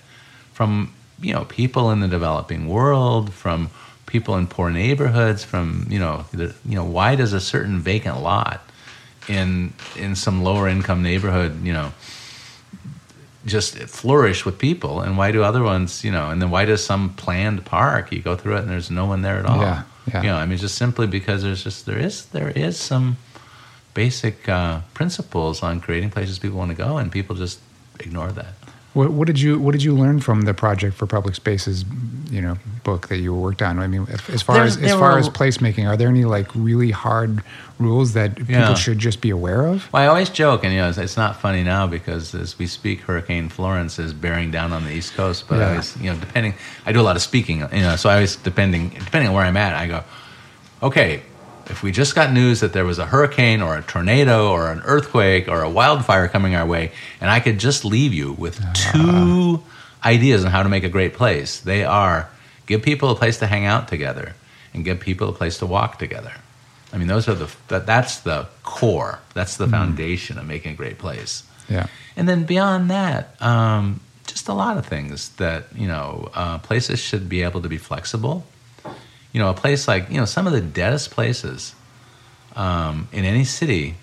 from 0.53 0.93
you 1.21 1.33
know 1.33 1.45
people 1.45 1.93
in 1.93 2.01
the 2.01 2.09
developing 2.09 2.67
world, 2.67 3.33
from 3.33 3.71
people 4.07 4.37
in 4.37 4.49
poor 4.49 4.71
neighborhoods, 4.71 5.45
from 5.45 5.87
you 5.89 6.01
know 6.01 6.25
the, 6.33 6.53
you 6.65 6.75
know 6.75 6.85
why 6.85 7.15
does 7.15 7.33
a 7.33 7.41
certain 7.41 7.79
vacant 7.79 8.21
lot 8.21 8.69
in 9.29 9.73
in 9.97 10.15
some 10.17 10.43
lower 10.43 10.69
income 10.69 11.03
neighborhood 11.03 11.65
you 11.65 11.73
know 11.73 11.93
just 13.47 13.79
flourish 13.79 14.45
with 14.45 14.59
people. 14.59 15.01
And 15.01 15.17
why 15.17 15.33
do 15.33 15.43
other 15.43 15.63
ones 15.63 16.05
you 16.05 16.11
know 16.11 16.31
and 16.31 16.41
then 16.41 16.51
why 16.51 16.65
does 16.65 16.85
some 16.85 17.15
planned 17.15 17.65
park 17.65 18.13
you 18.13 18.21
go 18.21 18.37
through 18.37 18.57
it 18.57 18.61
and 18.61 18.71
there's 18.71 18.91
no 18.91 19.07
one 19.07 19.23
there 19.23 19.39
at 19.39 19.47
all? 19.47 19.61
Yeah, 19.61 19.83
yeah. 20.13 20.23
you 20.23 20.29
know 20.29 20.37
i 20.37 20.47
mean 20.47 20.59
just 20.59 20.77
simply 20.77 21.07
because 21.07 21.43
there's 21.43 21.65
just 21.65 21.87
there 21.87 21.99
is 21.99 22.27
there 22.27 22.51
is 22.51 22.79
some 22.79 23.17
basic 23.95 24.49
uh, 24.49 24.81
principles 24.95 25.61
on 25.63 25.81
creating 25.81 26.11
places 26.11 26.39
people 26.39 26.59
want 26.59 26.71
to 26.71 26.77
go 26.77 26.99
and 26.99 27.11
people 27.11 27.35
just 27.35 27.59
ignore 27.99 28.31
that. 28.31 28.55
What, 28.95 29.11
what 29.11 29.27
did 29.27 29.41
you 29.41 29.59
What 29.59 29.73
did 29.73 29.83
you 29.83 29.95
learn 29.95 30.21
from 30.21 30.43
the 30.43 30.55
project 30.55 30.95
for 30.97 31.07
public 31.07 31.35
spaces, 31.35 31.85
you 32.31 32.41
know, 32.41 32.57
book 32.85 33.09
that 33.09 33.19
you 33.19 33.35
worked 33.35 33.63
on? 33.63 33.79
I 33.79 33.87
mean, 33.87 34.07
as 34.29 34.43
far 34.43 34.57
There- 34.57 34.65
as 34.65 34.77
as 34.77 34.93
far 34.93 35.13
were- 35.13 35.19
as 35.19 35.29
placemaking, 35.29 35.87
are 35.89 35.97
there 35.97 36.09
any 36.09 36.25
like 36.25 36.49
really 36.55 36.91
hard 36.91 37.43
rules 37.79 38.13
that 38.15 38.35
people 38.37 38.55
Yeah. 38.55 38.75
should 38.75 38.99
just 38.99 39.21
be 39.21 39.31
aware 39.31 39.65
of? 39.67 39.89
well 39.93 40.03
i 40.03 40.07
always 40.09 40.31
joke 40.31 40.65
and 40.65 40.73
you 40.73 40.81
know 40.81 40.89
it's, 40.89 40.99
it's 40.99 41.17
not 41.17 41.41
funny 41.41 41.63
now 41.63 41.87
because 41.87 42.35
as 42.35 42.59
we 42.59 42.67
speak 42.67 43.03
hurricane 43.03 43.49
florence 43.49 44.01
is 44.01 44.13
bearing 44.13 44.51
down 44.51 44.73
on 44.73 44.85
the 44.85 44.91
east 44.91 45.15
coast 45.15 45.45
but 45.49 45.59
Yeah. 45.59 45.67
i 45.67 45.71
always 45.71 45.97
you 46.01 46.11
know 46.13 46.19
depending 46.19 46.55
i 46.87 46.91
do 46.91 47.01
a 47.01 47.07
lot 47.09 47.15
of 47.15 47.23
speaking 47.23 47.61
you 47.73 47.83
know 47.83 47.95
so 47.95 48.09
i 48.09 48.15
always 48.15 48.35
depending 48.35 48.89
depending 48.89 49.29
on 49.29 49.35
where 49.37 49.45
i'm 49.45 49.57
at 49.57 49.75
i 49.75 49.87
go 49.87 50.03
okay, 50.83 51.23
if 51.71 51.83
we 51.85 51.93
just 51.93 52.15
got 52.17 52.33
news 52.33 52.59
that 52.61 52.73
there 52.73 52.85
was 52.85 52.99
a 52.99 53.07
hurricane 53.07 53.63
or 53.63 53.77
a 53.77 53.83
tornado 53.83 54.51
or 54.51 54.73
an 54.73 54.81
earthquake 54.85 55.47
or 55.49 55.63
a 55.63 55.69
wildfire 55.71 56.27
coming 56.29 56.55
our 56.55 56.65
way, 56.67 56.91
and 57.21 57.31
I 57.31 57.41
could 57.41 57.59
just 57.59 57.85
leave 57.85 58.15
you 58.15 58.33
with 58.33 58.61
ah. 58.63 58.73
two 58.93 59.63
ideas 60.05 60.45
on 60.45 60.51
how 60.51 60.63
to 60.63 60.69
make 60.69 60.85
a 60.85 60.89
great 60.89 61.15
place, 61.15 61.61
they 61.61 61.85
are 61.85 62.31
give 62.67 62.83
people 62.83 63.11
a 63.11 63.15
place 63.15 63.39
to 63.39 63.47
hang 63.47 63.65
out 63.65 63.89
together 63.89 64.35
and 64.75 64.85
give 64.85 65.01
people 65.01 65.29
a 65.29 65.33
place 65.33 65.59
to 65.59 65.67
walk 65.67 65.99
together. 65.99 66.33
I 66.93 66.99
mean, 66.99 67.09
those 67.09 67.29
are 67.29 67.35
the 67.35 67.55
that, 67.69 67.87
that's 67.87 68.21
the 68.21 68.49
core. 68.63 69.21
That's 69.35 69.57
the 69.57 69.67
foundation 69.67 70.39
of 70.39 70.47
making 70.47 70.73
a 70.73 70.75
great 70.75 70.99
place. 70.99 71.43
Yeah. 71.69 71.87
And 72.17 72.29
then 72.29 72.45
beyond 72.45 72.91
that, 72.91 73.41
um, 73.43 74.01
just 74.27 74.49
a 74.49 74.55
lot 74.55 74.79
of 74.79 74.87
things 74.87 75.31
that 75.37 75.65
you 75.75 75.87
know, 75.87 76.31
uh, 76.35 76.59
places 76.59 76.99
should 76.99 77.29
be 77.29 77.43
able 77.43 77.61
to 77.63 77.69
be 77.69 77.79
flexible. 77.79 78.47
You 79.33 79.41
know, 79.41 79.51
a 79.51 79.55
place 79.55 79.87
like 79.87 80.09
you 80.11 80.17
know 80.17 80.25
some 80.25 80.47
of 80.47 80.53
the 80.53 80.61
deadest 80.61 81.11
places 81.11 81.75
um, 82.57 83.09
in 83.13 83.25
any 83.25 83.45
city 83.45 83.97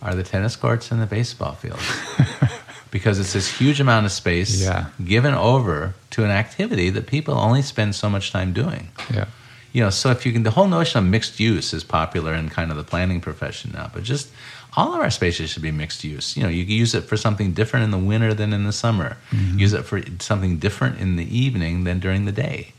are 0.00 0.14
the 0.14 0.22
tennis 0.22 0.56
courts 0.56 0.90
and 0.90 1.02
the 1.02 1.06
baseball 1.06 1.52
fields 1.52 1.82
because 2.90 3.18
it's 3.18 3.32
this 3.32 3.48
huge 3.58 3.80
amount 3.80 4.06
of 4.06 4.12
space 4.12 4.60
Yeah. 4.62 4.86
given 5.04 5.34
over 5.34 5.94
to 6.10 6.24
an 6.24 6.30
activity 6.30 6.90
that 6.90 7.06
people 7.06 7.34
only 7.34 7.62
spend 7.62 7.94
so 7.94 8.08
much 8.10 8.30
time 8.32 8.52
doing 8.52 8.88
Yeah. 9.14 9.26
you 9.72 9.82
know 9.82 9.90
so 9.90 10.10
if 10.10 10.24
you 10.26 10.32
can 10.32 10.42
the 10.42 10.50
whole 10.52 10.68
notion 10.68 10.98
of 10.98 11.04
mixed 11.10 11.38
use 11.40 11.72
is 11.74 11.84
popular 11.84 12.32
in 12.34 12.48
kind 12.48 12.70
of 12.70 12.76
the 12.76 12.84
planning 12.84 13.20
profession 13.20 13.70
now 13.74 13.90
but 13.92 14.02
just 14.02 14.28
all 14.76 14.94
of 14.94 15.00
our 15.00 15.10
spaces 15.10 15.50
should 15.50 15.62
be 15.62 15.72
mixed 15.72 16.04
use 16.04 16.36
you 16.36 16.42
know 16.42 16.48
you 16.48 16.64
can 16.64 16.74
use 16.74 16.94
it 16.94 17.04
for 17.04 17.16
something 17.16 17.52
different 17.52 17.84
in 17.84 17.90
the 17.90 17.98
winter 18.12 18.32
than 18.34 18.52
in 18.52 18.64
the 18.64 18.72
summer 18.72 19.16
mm-hmm. 19.30 19.58
use 19.58 19.72
it 19.72 19.84
for 19.84 20.00
something 20.20 20.58
different 20.58 20.98
in 20.98 21.16
the 21.16 21.28
evening 21.44 21.84
than 21.84 21.98
during 21.98 22.24
the 22.24 22.32
day 22.32 22.72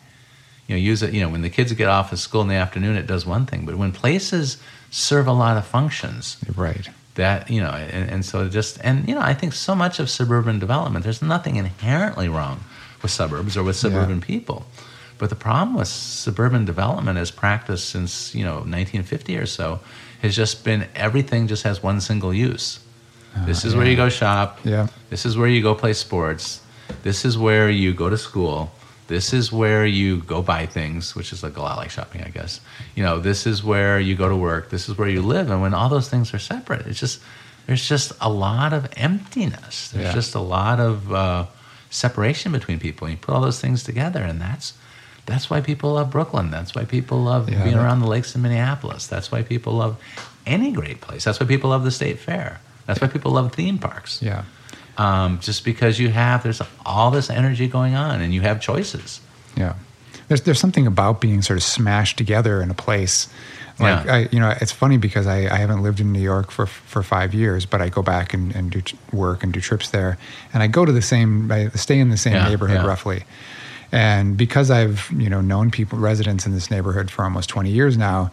you 0.68 0.76
know 0.76 0.80
use 0.92 1.02
it 1.04 1.14
you 1.14 1.22
know 1.22 1.30
when 1.30 1.42
the 1.42 1.50
kids 1.50 1.72
get 1.74 1.88
off 1.88 2.12
of 2.12 2.20
school 2.20 2.42
in 2.42 2.48
the 2.48 2.56
afternoon 2.66 2.96
it 2.96 3.08
does 3.08 3.26
one 3.26 3.46
thing 3.46 3.66
but 3.66 3.76
when 3.76 3.92
places 3.92 4.58
serve 4.92 5.28
a 5.28 5.34
lot 5.34 5.56
of 5.58 5.66
functions 5.66 6.38
Right. 6.56 6.90
That 7.16 7.50
you 7.50 7.62
know 7.62 7.72
and, 7.72 8.10
and 8.10 8.26
so 8.26 8.48
just 8.48 8.80
and 8.82 9.08
you 9.08 9.16
know 9.16 9.22
i 9.22 9.34
think 9.34 9.52
so 9.52 9.76
much 9.76 10.00
of 10.00 10.10
suburban 10.10 10.60
development 10.60 11.04
there's 11.04 11.22
nothing 11.22 11.56
inherently 11.58 12.30
wrong 12.30 12.60
with 13.02 13.12
suburbs 13.12 13.58
or 13.58 13.64
with 13.64 13.76
suburban 13.76 14.22
people. 14.22 14.66
But 15.18 15.30
the 15.30 15.36
problem 15.36 15.76
with 15.76 15.88
suburban 15.88 16.66
development 16.66 17.18
as 17.18 17.32
practiced 17.32 17.90
since 17.90 18.34
you 18.34 18.44
know 18.44 18.56
1950 18.56 19.38
or 19.38 19.46
so 19.46 19.80
has 20.22 20.36
just 20.36 20.64
been 20.64 20.88
everything 20.96 21.48
just 21.48 21.64
has 21.64 21.84
one 21.84 22.02
single 22.02 22.34
use. 22.34 22.80
Ah, 23.36 23.44
this 23.46 23.66
is 23.66 23.76
where 23.76 23.86
you 23.86 23.96
go 23.96 24.10
shop. 24.10 24.60
Yeah. 24.64 24.88
this 25.10 25.26
is 25.26 25.38
where 25.38 25.48
you 25.48 25.62
go 25.62 25.76
play 25.76 25.94
sports. 25.94 26.62
This 27.04 27.26
is 27.26 27.38
where 27.38 27.70
you 27.70 27.94
go 27.94 28.10
to 28.10 28.18
school 28.18 28.72
this 29.10 29.34
is 29.34 29.52
where 29.52 29.86
you 29.86 30.22
go 30.34 30.42
buy 30.42 30.66
things 30.66 31.16
which 31.18 31.34
is 31.34 31.44
like 31.44 31.58
a 31.58 31.62
lot 31.62 31.76
like 31.78 31.90
shopping 31.92 32.22
i 32.24 32.30
guess. 32.30 32.62
You 32.96 33.04
know 33.04 33.20
this 33.20 33.46
is 33.46 33.58
where 33.64 34.00
you 34.00 34.16
go 34.16 34.30
to 34.30 34.36
work. 34.50 34.70
This 34.70 34.88
is 34.88 34.98
where 34.98 35.10
you 35.10 35.22
live. 35.22 35.50
And 35.52 35.62
when 35.62 35.74
all 35.74 35.90
those 35.90 36.10
things 36.10 36.34
are 36.34 36.40
separate 36.40 36.88
it's 36.88 37.00
just 37.00 37.20
there's 37.68 37.86
just 37.88 38.14
a 38.22 38.30
lot 38.30 38.72
of 38.74 38.88
emptiness. 38.98 39.90
There's 39.92 40.06
Yeah. 40.10 40.14
just 40.22 40.34
a 40.36 40.40
lot 40.58 40.80
of 40.80 40.96
uh, 41.14 41.46
separation 41.92 42.52
between 42.52 42.80
people. 42.80 43.06
And 43.08 43.14
you 43.16 43.20
put 43.26 43.34
all 43.36 43.42
those 43.42 43.60
things 43.62 43.84
together 43.84 44.22
and 44.24 44.40
that's 44.42 44.74
that's 45.26 45.50
why 45.52 45.62
people 45.62 45.94
love 45.94 46.10
brooklyn. 46.10 46.50
That's 46.50 46.74
why 46.76 46.86
people 46.86 47.22
love 47.22 47.50
Yeah, 47.50 47.64
being 47.64 47.76
that- 47.76 47.84
around 47.84 48.00
the 48.00 48.08
lakes 48.08 48.34
in 48.36 48.42
minneapolis. 48.42 49.06
That's 49.08 49.32
why 49.32 49.42
people 49.44 49.74
love 49.74 49.98
any 50.46 50.72
great 50.72 51.02
place. 51.02 51.24
That's 51.26 51.40
why 51.40 51.46
people 51.46 51.70
love 51.70 51.84
the 51.84 51.92
state 51.92 52.18
fair. 52.20 52.60
That's 52.88 53.00
why 53.02 53.08
people 53.08 53.32
love 53.32 53.54
theme 53.54 53.78
parks. 53.78 54.22
Yeah. 54.22 54.44
Um, 55.00 55.40
just 55.40 55.64
because 55.66 55.98
you 56.00 56.10
have 56.10 56.44
there's 56.44 56.62
all 56.86 57.10
this 57.10 57.30
energy 57.30 57.68
going 57.68 57.96
on 57.96 58.22
and 58.22 58.34
you 58.34 58.42
have 58.42 58.60
choices. 58.62 59.22
Yeah. 59.56 59.74
There's 60.28 60.42
there's 60.42 60.60
something 60.60 60.86
about 60.86 61.22
being 61.22 61.42
sort 61.42 61.58
of 61.58 61.64
smashed 61.64 62.18
together 62.18 62.62
in 62.62 62.70
a 62.70 62.74
place. 62.76 63.28
Like 63.80 64.06
Yeah. 64.06 64.14
I, 64.16 64.18
you 64.32 64.40
know, 64.42 64.54
it's 64.62 64.74
funny 64.74 64.98
because 64.98 65.26
I, 65.26 65.38
I 65.56 65.58
haven't 65.58 65.82
lived 65.82 66.00
in 66.02 66.12
New 66.12 66.22
York 66.22 66.52
for 66.52 66.66
for 66.66 67.02
five 67.02 67.34
years, 67.34 67.66
but 67.66 67.82
I 67.82 67.90
go 67.90 68.04
back 68.04 68.34
and, 68.34 68.54
and 68.56 68.70
do 68.70 68.82
t- 68.82 68.98
work 69.14 69.42
and 69.44 69.54
do 69.54 69.62
trips 69.62 69.90
there, 69.90 70.18
and 70.54 70.62
I 70.62 70.68
go 70.68 70.86
to 70.86 70.92
the 70.92 71.02
same, 71.02 71.50
I 71.52 71.70
stay 71.70 71.98
in 71.98 72.10
the 72.10 72.18
same 72.18 72.34
Yeah, 72.34 72.50
neighborhood 72.50 72.82
yeah. 72.82 72.86
roughly, 72.88 73.24
and 73.92 74.36
because 74.38 74.70
I've 74.70 75.10
you 75.16 75.30
know 75.30 75.42
known 75.42 75.72
people 75.72 75.98
residents 75.98 76.46
in 76.46 76.54
this 76.54 76.70
neighborhood 76.70 77.10
for 77.10 77.24
almost 77.24 77.50
twenty 77.50 77.72
years 77.72 77.98
now. 77.98 78.32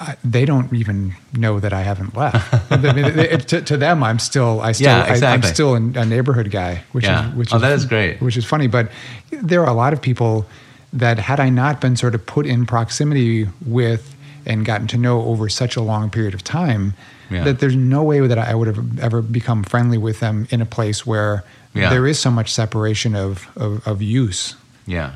I, 0.00 0.16
they 0.24 0.44
don't 0.44 0.72
even 0.72 1.14
know 1.32 1.60
that 1.60 1.72
I 1.72 1.82
haven't 1.82 2.16
left. 2.16 2.72
I 2.72 2.76
mean, 2.92 3.14
they- 3.16 3.36
to, 3.36 3.62
to 3.62 3.76
them, 3.76 4.02
I'm 4.02 4.18
still, 4.18 4.60
I 4.60 4.72
still, 4.72 4.86
Yeah, 4.86 5.04
I, 5.22 5.32
I'm 5.32 5.42
still 5.42 5.74
a, 5.74 5.80
neighborhood 6.04 6.50
guy, 6.50 6.82
which 6.92 7.04
Yeah. 7.04 7.28
is, 7.30 7.34
which 7.36 7.52
Oh, 7.52 7.56
is, 7.56 7.62
that 7.62 7.72
is 7.72 7.84
great. 7.86 8.20
which 8.20 8.36
is 8.36 8.44
funny. 8.44 8.66
But 8.66 8.90
there 9.30 9.60
are 9.62 9.68
a 9.68 9.74
lot 9.74 9.92
of 9.92 10.00
people 10.02 10.46
that, 10.92 11.18
had 11.18 11.40
I 11.40 11.48
not 11.50 11.80
been 11.80 11.96
sort 11.96 12.14
of 12.14 12.24
put 12.26 12.46
in 12.46 12.66
proximity 12.66 13.48
with 13.64 14.14
and 14.44 14.64
gotten 14.64 14.86
to 14.88 14.98
know 14.98 15.22
over 15.22 15.48
such 15.48 15.76
a 15.76 15.80
long 15.82 16.10
period 16.10 16.34
of 16.34 16.42
time, 16.42 16.94
Yeah. 17.30 17.44
that 17.44 17.60
there's 17.60 17.76
no 17.76 18.02
way 18.02 18.26
that 18.26 18.38
I 18.38 18.54
would 18.54 18.66
have 18.66 18.98
ever 18.98 19.22
become 19.22 19.62
friendly 19.62 19.98
with 19.98 20.18
them 20.20 20.46
in 20.50 20.60
a 20.60 20.66
place 20.66 21.06
where 21.06 21.44
there 21.74 22.06
is 22.06 22.18
so 22.18 22.30
much 22.30 22.52
separation 22.52 23.14
of, 23.14 23.46
of, 23.56 23.86
of 23.86 24.02
use. 24.02 24.56
Yeah. 24.86 25.12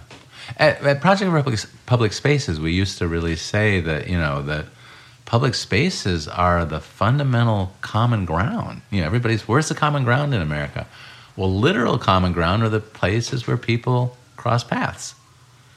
At, 0.56 0.82
at 0.82 1.00
Project 1.00 1.30
Public, 1.30 1.58
Public 1.86 2.12
Spaces, 2.12 2.60
we 2.60 2.72
used 2.72 2.98
to 2.98 3.08
really 3.08 3.36
say 3.36 3.80
that 3.80 4.08
you 4.08 4.16
know 4.16 4.42
that 4.42 4.66
public 5.24 5.54
spaces 5.54 6.28
are 6.28 6.64
the 6.64 6.80
fundamental 6.80 7.72
common 7.80 8.24
ground. 8.24 8.82
You 8.90 9.00
know, 9.00 9.06
everybody's 9.06 9.46
where's 9.46 9.68
the 9.68 9.74
common 9.74 10.04
ground 10.04 10.32
in 10.34 10.40
America? 10.40 10.86
Well, 11.36 11.52
literal 11.52 11.98
common 11.98 12.32
ground 12.32 12.62
are 12.62 12.68
the 12.68 12.80
places 12.80 13.46
where 13.46 13.58
people 13.58 14.16
cross 14.36 14.64
paths. 14.64 15.14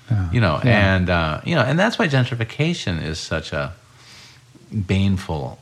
Yeah. 0.10 0.32
You 0.32 0.42
know, 0.42 0.62
yeah. 0.64 0.96
and 0.96 1.10
uh, 1.10 1.42
you 1.44 1.56
know, 1.56 1.62
and 1.62 1.78
that's 1.78 2.00
why 2.00 2.08
gentrification 2.08 3.02
is 3.04 3.20
such 3.20 3.52
a 3.52 3.74
baneful 4.72 5.60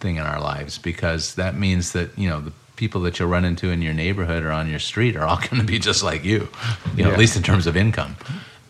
thing 0.00 0.16
in 0.16 0.22
our 0.22 0.40
lives 0.40 0.78
because 0.78 1.34
that 1.34 1.54
means 1.54 1.92
that 1.92 2.16
you 2.18 2.28
know 2.28 2.40
the 2.40 2.52
people 2.80 3.02
that 3.02 3.18
you'll 3.18 3.28
run 3.28 3.44
into 3.44 3.70
in 3.70 3.82
your 3.82 3.92
neighborhood 3.92 4.42
or 4.42 4.50
on 4.50 4.68
your 4.68 4.78
street 4.78 5.14
are 5.14 5.24
all 5.24 5.36
going 5.50 5.58
to 5.58 5.64
be 5.64 5.78
just 5.78 6.02
like 6.02 6.24
you, 6.24 6.48
you 6.96 7.04
know, 7.04 7.10
yeah. 7.10 7.12
at 7.12 7.18
least 7.18 7.36
in 7.36 7.42
terms 7.42 7.66
of 7.66 7.76
income. 7.76 8.16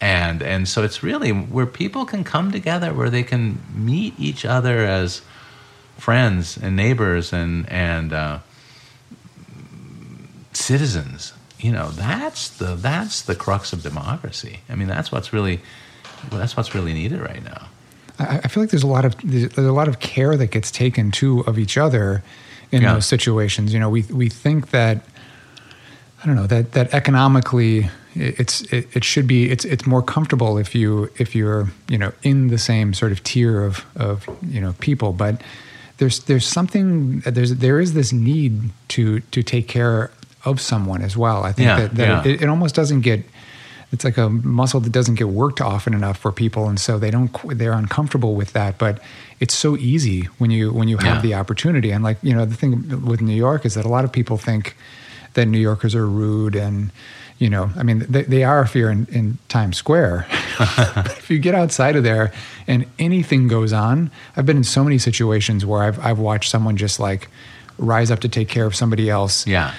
And 0.00 0.42
and 0.42 0.66
so 0.66 0.82
it's 0.82 1.02
really 1.02 1.30
where 1.30 1.66
people 1.66 2.04
can 2.04 2.24
come 2.24 2.50
together, 2.50 2.92
where 2.92 3.10
they 3.10 3.22
can 3.22 3.60
meet 3.72 4.14
each 4.18 4.44
other 4.44 4.78
as 4.84 5.22
friends 5.96 6.56
and 6.56 6.74
neighbors 6.74 7.32
and 7.32 7.70
and 7.70 8.12
uh, 8.12 8.38
citizens. 10.54 11.34
You 11.58 11.72
know, 11.72 11.90
that's 11.90 12.48
the 12.48 12.74
that's 12.76 13.22
the 13.22 13.34
crux 13.34 13.74
of 13.74 13.82
democracy. 13.82 14.60
I 14.70 14.74
mean, 14.74 14.88
that's 14.88 15.12
what's 15.12 15.34
really 15.34 15.60
well, 16.30 16.40
that's 16.40 16.56
what's 16.56 16.74
really 16.74 16.94
needed 16.94 17.20
right 17.20 17.44
now. 17.44 17.68
I 18.18 18.48
feel 18.48 18.62
like 18.62 18.70
there's 18.70 18.82
a 18.82 18.94
lot 18.98 19.04
of 19.04 19.14
there's 19.22 19.56
a 19.58 19.72
lot 19.72 19.88
of 19.88 20.00
care 20.00 20.36
that 20.36 20.50
gets 20.50 20.70
taken 20.70 21.10
too 21.10 21.40
of 21.40 21.58
each 21.58 21.76
other 21.76 22.22
in 22.72 22.82
yeah. 22.82 22.94
those 22.94 23.06
situations. 23.06 23.72
You 23.72 23.80
know, 23.80 23.90
we 23.90 24.02
we 24.02 24.28
think 24.28 24.70
that 24.70 25.04
I 26.22 26.26
don't 26.26 26.36
know 26.36 26.46
that 26.46 26.72
that 26.72 26.92
economically 26.94 27.90
it's 28.14 28.62
it, 28.72 28.88
it, 28.96 29.04
should 29.04 29.26
be 29.26 29.50
it's 29.50 29.64
it's 29.64 29.86
more 29.86 30.02
comfortable 30.02 30.58
if 30.58 30.74
you 30.74 31.10
if 31.18 31.34
you're 31.34 31.68
you 31.88 31.98
know 31.98 32.12
in 32.22 32.48
the 32.48 32.58
same 32.58 32.92
sort 32.92 33.12
of 33.12 33.22
tier 33.22 33.64
of 33.64 33.84
of 33.96 34.28
you 34.42 34.60
know 34.60 34.74
people, 34.80 35.12
but 35.12 35.40
there's 35.98 36.20
there's 36.24 36.46
something 36.46 37.20
there's 37.20 37.56
there 37.56 37.80
is 37.80 37.94
this 37.94 38.12
need 38.12 38.70
to 38.88 39.20
to 39.20 39.42
take 39.42 39.68
care 39.68 40.10
of 40.44 40.60
someone 40.60 41.02
as 41.02 41.16
well. 41.16 41.44
I 41.44 41.52
think 41.52 41.66
yeah, 41.66 41.76
that, 41.80 41.94
that 41.94 42.26
yeah. 42.26 42.32
it, 42.32 42.42
it 42.42 42.48
almost 42.48 42.74
doesn't 42.74 43.02
get 43.02 43.24
it's 43.92 44.04
like 44.04 44.16
a 44.16 44.28
muscle 44.28 44.80
that 44.80 44.92
doesn't 44.92 45.16
get 45.16 45.28
worked 45.28 45.60
often 45.60 45.94
enough 45.94 46.18
for 46.18 46.30
people 46.32 46.68
and 46.68 46.80
so 46.80 46.98
they 46.98 47.10
don't 47.10 47.30
they're 47.58 47.72
uncomfortable 47.72 48.34
with 48.34 48.52
that 48.52 48.78
but 48.78 49.00
it's 49.40 49.54
so 49.54 49.76
easy 49.76 50.22
when 50.38 50.50
you 50.50 50.72
when 50.72 50.88
you 50.88 50.96
have 50.98 51.16
yeah. 51.16 51.22
the 51.22 51.34
opportunity 51.34 51.90
and 51.90 52.04
like 52.04 52.18
you 52.22 52.34
know 52.34 52.44
the 52.44 52.54
thing 52.54 53.04
with 53.04 53.20
new 53.20 53.34
york 53.34 53.64
is 53.64 53.74
that 53.74 53.84
a 53.84 53.88
lot 53.88 54.04
of 54.04 54.12
people 54.12 54.36
think 54.36 54.76
that 55.34 55.46
new 55.46 55.58
yorkers 55.58 55.94
are 55.94 56.06
rude 56.06 56.54
and 56.54 56.90
you 57.38 57.50
know 57.50 57.70
i 57.76 57.82
mean 57.82 58.00
they, 58.08 58.22
they 58.22 58.44
are 58.44 58.62
if 58.62 58.74
you're 58.74 58.90
in, 58.90 59.06
in 59.10 59.38
times 59.48 59.76
square. 59.76 60.26
If 60.60 61.30
you 61.30 61.38
get 61.38 61.54
outside 61.54 61.96
of 61.96 62.04
there 62.04 62.32
and 62.66 62.84
anything 62.98 63.48
goes 63.48 63.72
on 63.72 64.10
i've 64.36 64.44
been 64.44 64.58
in 64.58 64.64
so 64.64 64.84
many 64.84 64.98
situations 64.98 65.64
where 65.64 65.82
i've, 65.82 65.98
I've 66.04 66.18
watched 66.18 66.50
someone 66.50 66.76
just 66.76 67.00
like 67.00 67.28
rise 67.78 68.10
up 68.10 68.20
to 68.20 68.28
take 68.28 68.46
care 68.50 68.66
of 68.66 68.76
somebody 68.76 69.08
else. 69.08 69.46
Yeah 69.46 69.72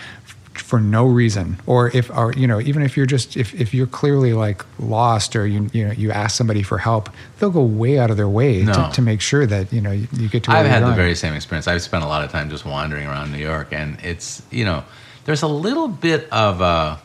for 0.54 0.80
no 0.80 1.06
reason. 1.06 1.58
Or 1.66 1.96
if 1.96 2.10
or 2.10 2.34
you 2.34 2.48
know 2.48 2.60
even 2.60 2.84
if 2.84 2.98
you're 2.98 3.06
just 3.06 3.38
if, 3.38 3.54
if 3.54 3.74
you're 3.74 3.88
clearly 3.88 4.34
like 4.34 4.66
lost 4.80 5.36
or 5.36 5.48
you 5.48 5.70
you 5.74 5.88
know 5.88 5.94
you 5.94 6.12
ask 6.12 6.36
somebody 6.36 6.64
for 6.64 6.78
help 6.78 7.10
they'll 7.40 7.50
go 7.50 7.64
way 7.64 8.00
out 8.00 8.12
of 8.12 8.18
their 8.18 8.30
way 8.30 8.64
no. 8.64 8.74
to, 8.74 8.90
to, 8.94 9.02
make 9.02 9.22
sure 9.22 9.46
that 9.46 9.72
you 9.72 9.82
know 9.82 9.92
you, 9.92 10.08
get 10.08 10.12
to 10.12 10.18
ask 10.18 10.22
you 10.22 10.30
get 10.30 10.44
to 10.44 10.52
i've 10.52 10.66
had 10.66 10.84
the 10.84 10.92
very 10.94 11.16
same 11.16 11.34
experience. 11.34 11.68
I've 11.68 11.82
spent 11.82 12.04
a 12.04 12.08
lot 12.08 12.24
of 12.24 12.32
time 12.32 12.50
just 12.50 12.66
wandering 12.66 13.08
around 13.08 13.32
new 13.32 13.38
york 13.38 13.72
and 13.72 13.98
it's 14.04 14.42
you 14.52 14.66
know 14.66 14.84
there's 15.26 15.42
a 15.42 15.48
little 15.48 15.88
bit 15.88 16.30
of 16.32 16.62
a 16.62 17.00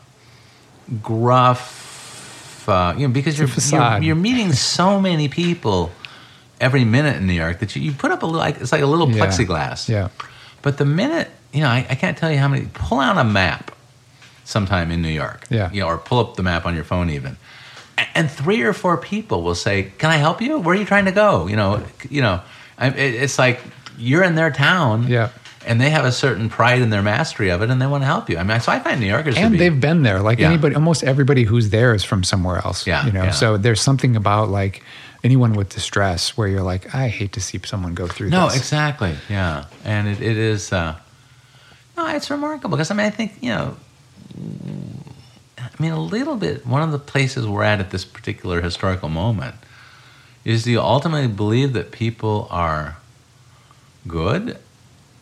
gruff 1.03 2.68
uh, 2.68 2.94
you 2.97 3.07
know 3.07 3.14
because 3.14 3.38
you're, 3.38 3.49
you're, 3.49 4.03
you're 4.03 4.16
meeting 4.16 4.53
so 4.53 5.01
many 5.01 5.28
people 5.28 5.92
every 6.61 6.84
minute 6.84 7.16
in 7.16 7.26
new 7.26 7.32
york 7.32 7.61
that 7.61 7.76
you, 7.76 7.82
you 7.82 7.92
put 7.92 8.11
up 8.11 8.22
a 8.22 8.26
little 8.26 8.40
like 8.40 8.61
it's 8.61 8.72
like 8.72 8.82
a 8.82 8.86
little 8.86 9.07
plexiglass. 9.07 9.88
Yeah. 9.88 10.09
But 10.62 10.78
the 10.78 10.84
minute 10.84 11.30
you 11.57 11.62
know, 11.62 11.68
I, 11.68 11.86
I 11.88 11.94
can't 11.94 12.16
tell 12.16 12.30
you 12.30 12.38
how 12.38 12.48
many. 12.48 12.68
Pull 12.74 13.00
out 13.00 13.16
a 13.16 13.24
map 13.24 13.74
sometime 14.44 14.90
in 14.90 15.02
New 15.02 15.09
York. 15.09 15.46
Yeah. 15.50 15.72
You 15.72 15.80
know, 15.80 15.88
or 15.88 15.98
pull 15.98 16.18
up 16.18 16.36
the 16.36 16.42
map 16.42 16.66
on 16.66 16.74
your 16.74 16.84
phone 16.84 17.11
even. 17.11 17.36
And 18.14 18.30
three 18.30 18.62
or 18.62 18.74
four 18.74 18.98
people 18.98 19.42
will 19.42 19.54
say, 19.54 19.90
"Can 19.98 20.11
I 20.11 20.16
help 20.16 20.42
you? 20.42 20.59
Where 20.59 20.76
are 20.76 20.78
you 20.78 20.84
trying 20.84 21.07
to 21.07 21.12
go?" 21.12 21.46
You 21.46 21.57
know, 21.57 21.82
you 22.11 22.20
know, 22.20 22.42
it's 22.78 23.38
like 23.38 23.61
you're 23.96 24.22
in 24.22 24.34
their 24.34 24.50
town. 24.50 25.09
Yeah 25.09 25.30
and 25.66 25.80
they 25.80 25.90
have 25.90 26.04
a 26.04 26.12
certain 26.12 26.48
pride 26.48 26.80
in 26.80 26.90
their 26.90 27.02
mastery 27.02 27.50
of 27.50 27.61
it, 27.61 27.70
and 27.70 27.82
they 27.82 27.86
want 27.86 28.02
to 28.02 28.07
help 28.07 28.30
you. 28.30 28.38
I 28.38 28.44
mean, 28.44 28.61
so 28.61 28.70
I 28.70 28.78
find 28.78 29.00
New 29.00 29.07
Yorkers, 29.07 29.36
and 29.36 29.52
be, 29.52 29.59
they've 29.59 29.80
been 29.80 30.04
there. 30.04 30.20
Like 30.20 30.38
yeah. 30.38 30.48
anybody, 30.48 30.76
almost 30.76 31.02
everybody 31.02 31.42
who's 31.42 31.70
there 31.70 31.92
is 31.92 32.04
from 32.04 32.22
somewhere 32.22 32.59
else. 32.59 32.86
Yeah, 32.86 33.04
you 33.04 33.12
know. 33.12 33.24
Yeah. 33.24 33.30
So 33.32 33.57
there's 33.57 33.80
something 33.80 34.14
about 34.16 34.48
like 34.48 34.82
anyone 35.24 35.54
with 35.54 35.68
distress 35.68 36.36
where 36.36 36.46
you're 36.46 36.62
like, 36.62 36.94
I 36.94 37.09
hate 37.09 37.32
to 37.32 37.40
see 37.40 37.61
someone 37.64 37.94
go 37.94 38.07
through. 38.07 38.30
No, 38.30 38.46
this. 38.46 38.57
exactly. 38.59 39.16
Yeah, 39.28 39.66
and 39.84 40.07
it, 40.07 40.22
it 40.22 40.36
is. 40.36 40.72
Uh, 40.72 40.96
no, 41.97 42.07
it's 42.09 42.30
remarkable 42.30 42.76
because 42.76 42.90
I 42.90 42.94
mean, 42.94 43.07
I 43.07 43.11
think 43.11 43.38
you 43.40 43.51
know, 43.51 43.76
I 45.59 45.70
mean, 45.78 45.92
a 45.92 46.01
little 46.01 46.36
bit. 46.36 46.66
One 46.66 46.82
of 46.82 46.92
the 46.92 46.99
places 46.99 47.47
we're 47.47 47.62
at 47.62 47.80
at 47.80 47.90
this 47.90 48.05
particular 48.05 48.61
historical 48.61 49.09
moment 49.09 49.57
is 50.44 50.64
do 50.64 50.70
you 50.70 50.80
ultimately 50.80 51.28
believe 51.28 51.72
that 51.72 51.90
people 51.90 52.47
are 52.51 52.99
good, 54.07 54.59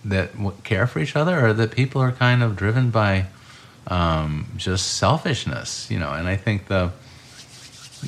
that 0.04 0.30
care 0.64 0.86
for 0.86 0.98
each 0.98 1.16
other, 1.16 1.46
or 1.46 1.52
that 1.52 1.70
people 1.70 2.00
are 2.02 2.12
kind 2.12 2.42
of 2.42 2.56
driven 2.56 2.90
by 2.90 3.26
um, 3.86 4.48
just 4.56 4.96
selfishness? 4.96 5.90
You 5.90 5.98
know, 5.98 6.12
and 6.12 6.28
I 6.28 6.36
think 6.36 6.66
the 6.66 6.92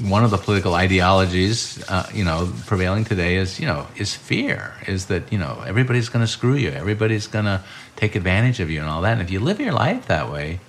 one 0.03 0.24
of 0.24 0.30
the 0.30 0.38
political 0.38 0.74
ideologies, 0.74 1.82
uh, 1.88 2.09
you 2.12 2.24
know, 2.24 2.53
prevailing 2.66 3.05
today 3.05 3.36
is, 3.36 3.59
you 3.61 3.66
know, 3.66 3.86
is 3.97 4.14
fear. 4.14 4.74
Is 4.86 5.07
that 5.07 5.32
you 5.32 5.38
know 5.38 5.62
everybody's 5.66 6.09
going 6.09 6.24
to 6.24 6.30
screw 6.30 6.55
you, 6.55 6.70
everybody's 6.70 7.26
going 7.26 7.47
to 7.47 7.62
take 7.97 8.14
advantage 8.14 8.61
of 8.61 8.70
you, 8.70 8.80
and 8.80 8.88
all 8.88 9.03
that. 9.03 9.12
And 9.12 9.22
if 9.22 9.30
you 9.30 9.40
live 9.40 9.61
your 9.61 9.72
life 9.72 10.07
that 10.07 10.30
way, 10.30 10.61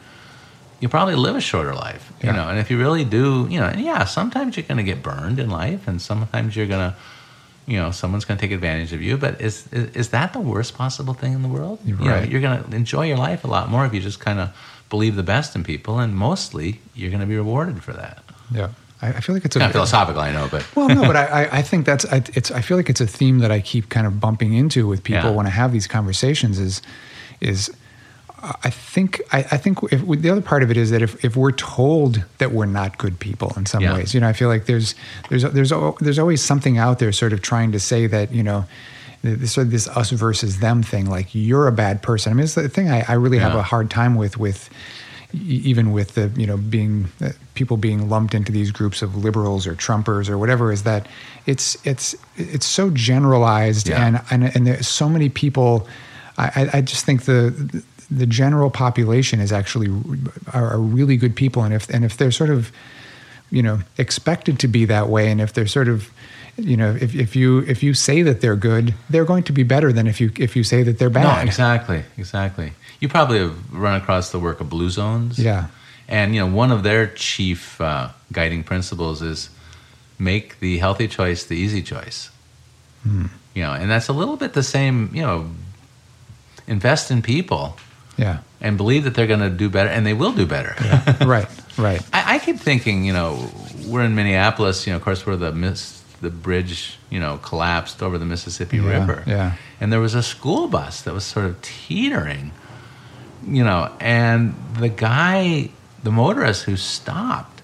you 0.79 0.89
probably 0.89 1.15
live 1.15 1.35
a 1.35 1.41
shorter 1.41 1.73
life, 1.73 2.11
you 2.21 2.31
know. 2.31 2.49
And 2.49 2.59
if 2.59 2.69
you 2.69 2.77
really 2.77 3.03
do, 3.03 3.47
you 3.49 3.59
know, 3.59 3.67
and 3.67 3.81
yeah, 3.81 4.05
sometimes 4.05 4.57
you're 4.57 4.65
going 4.65 4.77
to 4.77 4.83
get 4.83 5.01
burned 5.01 5.39
in 5.39 5.49
life, 5.49 5.87
and 5.87 6.01
sometimes 6.01 6.55
you're 6.55 6.67
going 6.67 6.91
to, 6.91 6.95
you 7.65 7.77
know, 7.77 7.91
someone's 7.91 8.25
going 8.25 8.37
to 8.37 8.41
take 8.41 8.51
advantage 8.51 8.93
of 8.93 9.01
you. 9.01 9.17
But 9.17 9.41
is, 9.41 9.67
is, 9.73 9.95
is 9.95 10.09
that 10.09 10.33
the 10.33 10.39
worst 10.39 10.75
possible 10.75 11.13
thing 11.13 11.33
in 11.33 11.41
the 11.41 11.47
world? 11.47 11.79
You're 11.83 11.99
you 11.99 12.09
right. 12.09 12.23
Know, 12.23 12.29
you're 12.29 12.41
going 12.41 12.63
to 12.63 12.75
enjoy 12.75 13.07
your 13.07 13.17
life 13.17 13.43
a 13.43 13.47
lot 13.47 13.69
more 13.69 13.85
if 13.85 13.93
you 13.93 13.99
just 13.99 14.19
kind 14.19 14.39
of 14.39 14.55
believe 14.89 15.15
the 15.15 15.23
best 15.23 15.55
in 15.55 15.63
people, 15.63 15.99
and 15.99 16.15
mostly 16.15 16.79
you're 16.93 17.09
going 17.09 17.21
to 17.21 17.27
be 17.27 17.35
rewarded 17.35 17.83
for 17.83 17.93
that. 17.93 18.23
Yeah. 18.51 18.69
I, 19.01 19.21
feel 19.21 19.35
like 19.35 19.45
it's 19.45 19.55
a 19.55 19.59
Not 19.59 19.71
philosophical, 19.73 20.21
I 20.21 20.31
know, 20.31 20.47
but 20.49 20.65
well, 20.75 20.89
no, 20.89 21.01
but 21.01 21.15
I, 21.15 21.47
I 21.51 21.61
think 21.61 21.85
that's 21.85 22.05
I, 22.05 22.23
it's. 22.33 22.49
I 22.49 22.61
feel 22.61 22.77
like 22.77 22.89
it's 22.89 23.01
a 23.01 23.05
theme 23.07 23.39
that 23.39 23.51
I 23.51 23.59
keep 23.59 23.89
kind 23.89 24.07
of 24.07 24.19
bumping 24.19 24.53
into 24.53 24.87
with 24.87 25.03
people 25.03 25.29
yeah. 25.29 25.35
when 25.35 25.45
I 25.45 25.51
have 25.51 25.71
these 25.71 25.85
conversations. 25.85 26.57
Is 26.57 26.81
is 27.39 27.71
I 28.41 28.69
think 28.69 29.21
I, 29.31 29.39
I 29.39 29.57
think 29.57 29.79
if, 29.91 30.05
the 30.21 30.29
other 30.29 30.41
part 30.41 30.61
of 30.61 30.69
it 30.69 30.77
is 30.77 30.91
that 30.91 31.01
if, 31.01 31.23
if 31.25 31.35
we're 31.35 31.51
told 31.51 32.23
that 32.37 32.51
we're 32.51 32.65
not 32.65 32.97
good 32.97 33.19
people 33.19 33.51
in 33.57 33.65
some 33.65 33.81
yeah. 33.81 33.93
ways, 33.93 34.13
you 34.13 34.19
know, 34.19 34.27
I 34.27 34.33
feel 34.33 34.47
like 34.47 34.65
there's 34.65 34.93
there's 35.29 35.43
there's 35.43 35.71
there's 35.99 36.19
always 36.19 36.43
something 36.43 36.77
out 36.77 36.99
there 36.99 37.11
sort 37.11 37.33
of 37.33 37.41
trying 37.41 37.71
to 37.71 37.79
say 37.79 38.05
that 38.07 38.31
you 38.31 38.43
know 38.43 38.65
this 39.23 39.53
sort 39.53 39.67
of 39.67 39.71
this 39.71 39.87
us 39.87 40.11
versus 40.11 40.59
them 40.59 40.83
thing, 40.83 41.09
like 41.09 41.33
you're 41.33 41.67
a 41.67 41.71
bad 41.71 42.03
person. 42.03 42.31
I 42.31 42.35
mean, 42.35 42.43
it's 42.43 42.53
the 42.53 42.69
thing 42.69 42.89
I, 42.89 43.05
I 43.07 43.13
really 43.13 43.37
yeah. 43.37 43.49
have 43.49 43.55
a 43.55 43.63
hard 43.63 43.89
time 43.89 44.15
with 44.15 44.37
with 44.37 44.69
even 45.33 45.91
with 45.91 46.15
the 46.15 46.31
you 46.39 46.47
know 46.47 46.57
being 46.57 47.07
uh, 47.21 47.29
people 47.53 47.77
being 47.77 48.09
lumped 48.09 48.33
into 48.33 48.51
these 48.51 48.71
groups 48.71 49.01
of 49.01 49.15
liberals 49.15 49.67
or 49.67 49.75
Trumpers 49.75 50.29
or 50.29 50.37
whatever 50.37 50.71
is 50.71 50.83
that 50.83 51.07
it's 51.45 51.77
it's 51.85 52.15
it's 52.35 52.65
so 52.65 52.89
generalized 52.89 53.89
yeah. 53.89 54.05
and 54.05 54.21
and 54.31 54.55
and 54.55 54.67
there's 54.67 54.87
so 54.87 55.09
many 55.09 55.29
people. 55.29 55.87
I, 56.39 56.69
I 56.71 56.81
just 56.81 57.03
think 57.03 57.23
the 57.23 57.83
the 58.11 58.27
general 58.27 58.69
population 58.69 59.39
is 59.39 59.51
actually 59.51 59.89
are, 60.53 60.73
are 60.73 60.79
really 60.79 61.17
good 61.17 61.35
people, 61.35 61.63
and 61.63 61.73
if 61.73 61.89
and 61.89 62.05
if 62.05 62.15
they're 62.17 62.31
sort 62.31 62.51
of 62.51 62.71
you 63.49 63.63
know 63.63 63.79
expected 63.97 64.59
to 64.59 64.67
be 64.67 64.85
that 64.85 65.09
way, 65.09 65.31
and 65.31 65.41
if 65.41 65.51
they're 65.53 65.67
sort 65.67 65.87
of 65.87 66.11
you 66.57 66.77
know 66.77 66.95
if, 66.99 67.15
if 67.15 67.35
you 67.35 67.59
if 67.59 67.83
you 67.83 67.93
say 67.93 68.21
that 68.23 68.41
they're 68.41 68.55
good 68.55 68.93
they're 69.09 69.25
going 69.25 69.43
to 69.43 69.53
be 69.53 69.63
better 69.63 69.93
than 69.93 70.07
if 70.07 70.19
you 70.19 70.31
if 70.37 70.55
you 70.55 70.63
say 70.63 70.81
that 70.83 70.97
they're 70.97 71.09
bad 71.09 71.37
no 71.37 71.47
exactly 71.47 72.03
exactly 72.17 72.73
you 72.99 73.09
probably 73.09 73.39
have 73.39 73.73
run 73.73 73.99
across 73.99 74.31
the 74.31 74.39
work 74.39 74.59
of 74.59 74.69
Blue 74.69 74.89
Zones. 74.89 75.37
Yeah. 75.39 75.67
And 76.07 76.33
you 76.33 76.41
know, 76.41 76.47
one 76.47 76.71
of 76.71 76.83
their 76.83 77.07
chief 77.07 77.79
uh, 77.81 78.09
guiding 78.31 78.63
principles 78.63 79.21
is 79.21 79.49
make 80.17 80.59
the 80.59 80.77
healthy 80.77 81.07
choice 81.07 81.43
the 81.43 81.55
easy 81.55 81.81
choice. 81.81 82.29
Hmm. 83.03 83.25
You 83.53 83.63
know, 83.63 83.73
and 83.73 83.89
that's 83.89 84.07
a 84.07 84.13
little 84.13 84.37
bit 84.37 84.53
the 84.53 84.63
same. 84.63 85.11
You 85.13 85.21
know, 85.21 85.51
invest 86.67 87.11
in 87.11 87.21
people. 87.21 87.77
Yeah. 88.17 88.39
And 88.59 88.77
believe 88.77 89.03
that 89.03 89.13
they're 89.13 89.27
going 89.27 89.41
to 89.41 89.49
do 89.51 89.69
better, 89.69 89.89
and 89.89 90.03
they 90.05 90.13
will 90.13 90.31
do 90.31 90.47
better. 90.47 90.75
Yeah. 90.83 91.23
right. 91.25 91.47
Right. 91.77 92.01
I, 92.11 92.35
I, 92.35 92.39
keep 92.39 92.57
thinking, 92.57 93.05
you 93.05 93.13
know, 93.13 93.51
we're 93.85 94.03
in 94.03 94.15
Minneapolis. 94.15 94.87
You 94.87 94.93
know, 94.93 94.97
of 94.97 95.03
course, 95.03 95.27
where 95.27 95.35
the 95.35 95.51
miss, 95.51 96.01
the 96.21 96.31
bridge, 96.31 96.97
you 97.11 97.19
know, 97.19 97.37
collapsed 97.37 98.01
over 98.01 98.17
the 98.17 98.25
Mississippi 98.25 98.77
yeah, 98.77 98.89
River. 98.89 99.23
Yeah. 99.27 99.53
And 99.79 99.93
there 99.93 99.99
was 99.99 100.15
a 100.15 100.23
school 100.23 100.67
bus 100.67 101.03
that 101.03 101.13
was 101.13 101.23
sort 101.23 101.45
of 101.45 101.61
teetering 101.61 102.51
you 103.47 103.63
know, 103.63 103.91
and 103.99 104.53
the 104.79 104.89
guy, 104.89 105.69
the 106.03 106.11
motorist 106.11 106.63
who 106.63 106.77
stopped, 106.77 107.61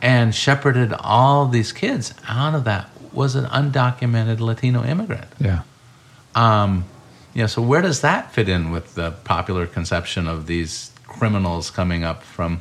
and 0.00 0.34
shepherded 0.34 0.92
all 0.92 1.46
these 1.46 1.72
kids 1.72 2.14
out 2.28 2.54
of 2.54 2.64
that 2.64 2.88
was 3.12 3.34
an 3.34 3.44
undocumented 3.44 4.40
Latino 4.40 4.84
immigrant. 4.84 5.26
Yeah. 5.38 5.62
Um, 6.34 6.84
yeah. 7.34 7.46
So 7.46 7.62
where 7.62 7.82
does 7.82 8.00
that 8.00 8.32
fit 8.32 8.48
in 8.48 8.70
with 8.70 8.94
the 8.94 9.10
popular 9.10 9.66
conception 9.66 10.26
of 10.26 10.46
these 10.46 10.90
criminals 11.06 11.70
coming 11.70 12.04
up 12.04 12.22
from 12.22 12.60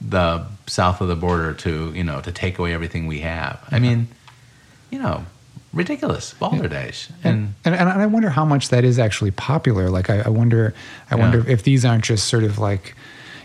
the 0.00 0.46
south 0.66 1.00
of 1.00 1.08
the 1.08 1.16
border 1.16 1.52
to 1.52 1.92
you 1.92 2.04
know 2.04 2.20
to 2.20 2.32
take 2.32 2.58
away 2.58 2.72
everything 2.72 3.06
we 3.06 3.20
have? 3.20 3.62
I 3.70 3.78
mean, 3.78 4.08
you 4.90 4.98
know, 4.98 5.26
ridiculous 5.72 6.34
balderdash 6.34 7.08
and, 7.22 7.54
and, 7.64 7.74
and 7.74 7.88
and 7.88 8.02
I 8.02 8.06
wonder 8.06 8.30
how 8.30 8.44
much 8.44 8.70
that 8.70 8.84
is 8.84 8.98
actually 8.98 9.30
popular. 9.30 9.88
Like 9.88 10.10
I, 10.10 10.20
I 10.20 10.28
wonder, 10.28 10.74
I 11.10 11.16
yeah. 11.16 11.20
wonder 11.22 11.48
if 11.48 11.62
these 11.62 11.84
aren't 11.84 12.04
just 12.04 12.26
sort 12.26 12.44
of 12.44 12.58
like 12.58 12.94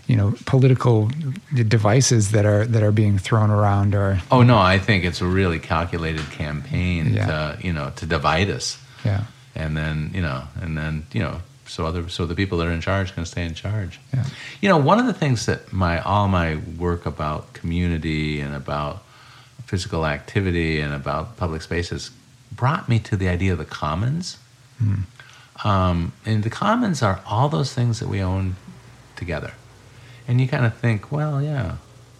you 0.07 0.15
know 0.15 0.33
political 0.45 1.09
devices 1.53 2.31
that 2.31 2.45
are 2.45 2.65
that 2.65 2.83
are 2.83 2.91
being 2.91 3.17
thrown 3.17 3.49
around 3.49 3.95
or 3.95 4.19
oh 4.31 4.43
no 4.43 4.57
i 4.57 4.77
think 4.77 5.03
it's 5.03 5.21
a 5.21 5.25
really 5.25 5.59
calculated 5.59 6.29
campaign 6.31 7.13
yeah. 7.13 7.25
to 7.25 7.57
you 7.65 7.73
know 7.73 7.91
to 7.95 8.05
divide 8.05 8.49
us 8.49 8.79
yeah 9.03 9.23
and 9.55 9.75
then 9.75 10.11
you 10.13 10.21
know 10.21 10.43
and 10.61 10.77
then 10.77 11.05
you 11.11 11.19
know 11.19 11.41
so 11.65 11.85
other 11.85 12.07
so 12.07 12.25
the 12.25 12.35
people 12.35 12.57
that 12.57 12.67
are 12.67 12.71
in 12.71 12.81
charge 12.81 13.13
can 13.13 13.25
stay 13.25 13.43
in 13.43 13.55
charge 13.55 13.99
yeah. 14.13 14.25
you 14.61 14.69
know 14.69 14.77
one 14.77 14.99
of 14.99 15.07
the 15.07 15.13
things 15.13 15.47
that 15.47 15.73
my 15.73 15.99
all 16.01 16.27
my 16.27 16.57
work 16.77 17.05
about 17.05 17.53
community 17.53 18.39
and 18.41 18.53
about 18.53 19.03
physical 19.65 20.05
activity 20.05 20.79
and 20.79 20.93
about 20.93 21.37
public 21.37 21.61
spaces 21.61 22.11
brought 22.51 22.87
me 22.87 22.99
to 22.99 23.15
the 23.15 23.27
idea 23.27 23.51
of 23.51 23.57
the 23.57 23.65
commons 23.65 24.37
mm. 24.81 25.03
um, 25.65 26.13
and 26.25 26.43
the 26.43 26.49
commons 26.49 27.01
are 27.01 27.21
all 27.25 27.49
those 27.49 27.73
things 27.73 27.99
that 27.99 28.07
we 28.07 28.21
own 28.21 28.55
together 29.15 29.53
and 30.27 30.41
you 30.41 30.47
kind 30.47 30.65
of 30.65 30.75
think, 30.75 31.11
well, 31.11 31.41
yeah, 31.41 31.77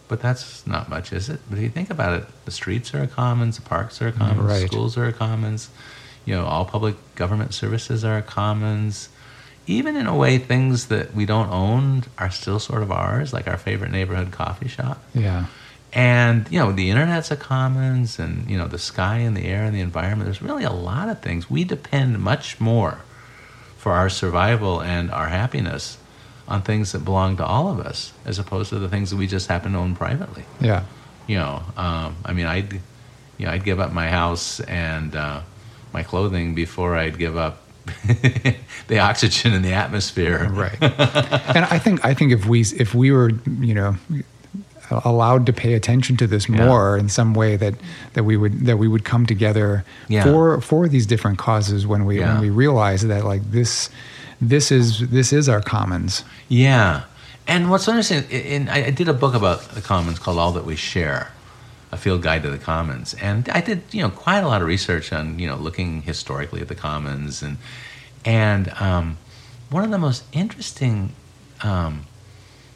but 0.08 0.22
that's 0.22 0.66
not 0.68 0.90
much, 0.90 1.12
is 1.12 1.30
it? 1.30 1.40
But 1.50 1.58
if 1.58 1.64
you 1.64 1.70
think 1.70 1.90
about 1.90 2.22
it, 2.22 2.46
the 2.46 2.52
streets 2.52 2.94
are 2.94 3.04
a 3.04 3.08
commons, 3.08 3.56
the 3.56 3.64
parks 3.64 4.02
are 4.02 4.10
a 4.10 4.12
commons, 4.12 4.48
right. 4.48 4.68
schools 4.68 4.98
are 4.98 5.06
a 5.06 5.14
commons, 5.14 5.70
you 6.26 6.36
know, 6.36 6.46
all 6.46 6.66
public 6.66 6.96
government 7.16 7.54
services 7.54 8.04
are 8.04 8.18
a 8.18 8.22
commons. 8.22 9.10
Even 9.68 9.96
in 9.96 10.06
a 10.06 10.16
way, 10.16 10.38
things 10.38 10.88
that 10.88 11.16
we 11.16 11.26
don't 11.26 11.50
own 11.50 12.04
are 12.20 12.30
still 12.30 12.60
sort 12.60 12.84
of 12.84 12.92
ours, 12.92 13.34
like 13.34 13.48
our 13.48 13.58
favorite 13.58 13.92
neighborhood 13.92 14.32
coffee 14.32 14.68
shop. 14.68 15.04
Yeah. 15.16 15.46
And, 15.96 16.46
you 16.52 16.60
know, 16.60 16.74
the 16.74 16.90
internet's 16.90 17.32
a 17.32 17.38
commons 17.38 18.20
and, 18.20 18.50
you 18.50 18.58
know, 18.58 18.68
the 18.68 18.78
sky 18.78 19.20
and 19.20 19.36
the 19.36 19.46
air 19.46 19.64
and 19.64 19.74
the 19.74 19.80
environment. 19.80 20.26
There's 20.26 20.42
really 20.42 20.66
a 20.66 20.74
lot 20.74 21.08
of 21.08 21.22
things. 21.22 21.50
We 21.50 21.64
depend 21.64 22.20
much 22.20 22.60
more 22.60 23.00
for 23.78 23.94
our 23.94 24.10
survival 24.10 24.82
and 24.82 25.10
our 25.10 25.30
happiness 25.30 25.98
on 26.50 26.62
things 26.62 26.92
that 26.92 27.06
belong 27.06 27.38
to 27.38 27.46
all 27.46 27.70
of 27.72 27.80
us, 27.80 28.12
as 28.26 28.38
opposed 28.38 28.70
to 28.72 28.80
the 28.80 28.90
things 28.90 29.10
that 29.10 29.16
we 29.16 29.26
just 29.26 29.48
happen 29.48 29.72
to 29.72 29.78
own 29.78 29.96
privately. 29.96 30.44
Yeah. 30.60 30.84
You 31.28 31.38
know, 31.38 31.64
um, 31.78 32.18
I 32.26 32.34
mean, 32.34 32.46
I'd, 32.46 32.74
you 33.38 33.46
know, 33.46 33.52
I'd 33.52 33.64
give 33.64 33.80
up 33.80 33.94
my 33.94 34.10
house 34.10 34.60
and 34.60 35.16
uh, 35.16 35.42
my 35.94 36.04
clothing 36.04 36.56
before 36.56 36.98
I'd 36.98 37.18
give 37.18 37.38
up 37.38 37.62
the 38.88 39.00
oxygen 39.00 39.54
in 39.54 39.62
the 39.62 39.72
atmosphere. 39.72 40.50
Right. 40.52 40.78
and 40.82 41.66
I 41.66 41.80
think 41.80 42.04
I 42.04 42.14
think 42.14 42.34
if 42.34 42.46
we 42.46 42.62
if 42.62 42.94
we 42.94 43.12
were 43.12 43.32
you 43.60 43.74
know 43.74 43.96
allowed 44.92 45.46
to 45.46 45.54
pay 45.54 45.74
attention 45.74 46.18
to 46.18 46.28
this 46.28 46.48
more 46.48 46.96
yeah. 46.96 47.02
in 47.02 47.10
some 47.10 47.34
way 47.34 47.56
that 47.56 47.76
that 48.14 48.24
we 48.24 48.38
would 48.38 48.66
that 48.66 48.78
we 48.78 48.88
would 48.88 49.04
come 49.04 49.26
together 49.26 49.84
yeah. 50.08 50.24
for 50.24 50.62
for 50.62 50.88
these 50.88 51.06
different 51.06 51.38
causes 51.38 51.88
when 51.88 52.06
we 52.06 52.20
when 52.20 52.42
we 52.42 52.50
realize 52.50 53.02
that 53.04 53.26
like 53.26 53.44
this 53.52 53.90
this 54.42 54.72
is 54.72 55.08
this 55.10 55.32
is 55.34 55.50
our 55.50 55.62
commons. 55.62 56.24
Yeah, 56.50 57.04
and 57.48 57.70
what's 57.70 57.88
interesting, 57.88 58.24
in, 58.30 58.70
I 58.70 58.90
did 58.92 59.08
a 59.08 59.14
book 59.14 59.34
about 59.34 59.62
the 59.70 59.82
commons 59.82 60.20
called 60.20 60.38
All 60.38 60.52
That 60.52 60.66
We 60.66 60.76
Share, 60.76 61.32
a 61.92 61.98
field 61.98 62.22
guide 62.22 62.44
to 62.44 62.50
the 62.50 62.58
commons, 62.58 63.14
and 63.16 63.50
I 63.50 63.62
did 63.62 63.84
you 63.92 64.02
know 64.02 64.10
quite 64.10 64.40
a 64.40 64.48
lot 64.48 64.62
of 64.62 64.68
research 64.68 65.12
on 65.14 65.40
you 65.40 65.48
know 65.48 65.56
looking 65.56 66.02
historically 66.02 66.62
at 66.62 66.68
the 66.68 66.76
commons 66.76 67.42
and 67.42 67.58
and 68.24 68.70
um, 68.80 69.18
one 69.70 69.84
of 69.84 69.92
the 69.92 69.98
most 69.98 70.24
interesting 70.34 71.12
um, 71.64 72.06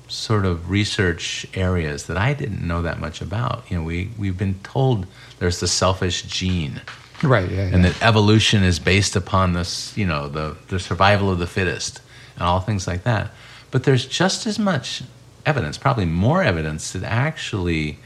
sort 0.09 0.45
of 0.45 0.69
research 0.69 1.45
areas 1.53 2.07
that 2.07 2.17
I 2.17 2.33
didn't 2.33 2.67
know 2.67 2.81
that 2.81 2.99
much 2.99 3.21
about. 3.21 3.63
You 3.69 3.77
know, 3.77 3.83
we 3.83 4.11
we've 4.17 4.37
been 4.37 4.59
told 4.63 5.07
there's 5.39 5.59
the 5.59 5.67
selfish 5.67 6.23
gene 6.23 6.81
right? 7.23 7.49
Yeah, 7.49 7.63
and 7.63 7.83
yeah. 7.83 7.89
that 7.89 8.03
evolution 8.03 8.63
is 8.63 8.79
based 8.79 9.15
upon 9.15 9.53
this, 9.53 9.95
you 9.97 10.05
know, 10.05 10.27
the 10.27 10.55
the 10.67 10.79
survival 10.79 11.31
of 11.31 11.39
the 11.39 11.47
fittest 11.47 12.01
and 12.35 12.43
all 12.43 12.59
things 12.59 12.87
like 12.87 13.03
that. 13.03 13.31
But 13.71 13.83
there's 13.83 14.05
just 14.05 14.47
as 14.47 14.57
much 14.57 15.03
evidence, 15.45 15.77
probably 15.77 16.05
more 16.05 16.43
evidence, 16.43 16.91
that 16.93 17.03
actually, 17.03 17.99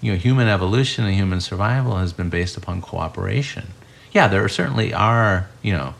you 0.00 0.12
know, 0.12 0.18
human 0.18 0.48
evolution 0.48 1.04
and 1.04 1.14
human 1.14 1.40
survival 1.40 1.96
has 1.96 2.12
been 2.12 2.28
based 2.28 2.56
upon 2.56 2.82
cooperation. 2.82 3.68
Yeah, 4.12 4.28
there 4.28 4.46
certainly 4.48 4.92
are, 4.92 5.48
you 5.62 5.72
know, 5.72 5.94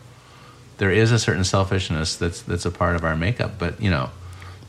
there 0.77 0.91
is 0.91 1.11
a 1.11 1.19
certain 1.19 1.43
selfishness 1.43 2.15
that's 2.15 2.41
that's 2.41 2.65
a 2.65 2.71
part 2.71 2.95
of 2.95 3.03
our 3.03 3.15
makeup, 3.15 3.53
but 3.57 3.81
you 3.81 3.89
know, 3.89 4.09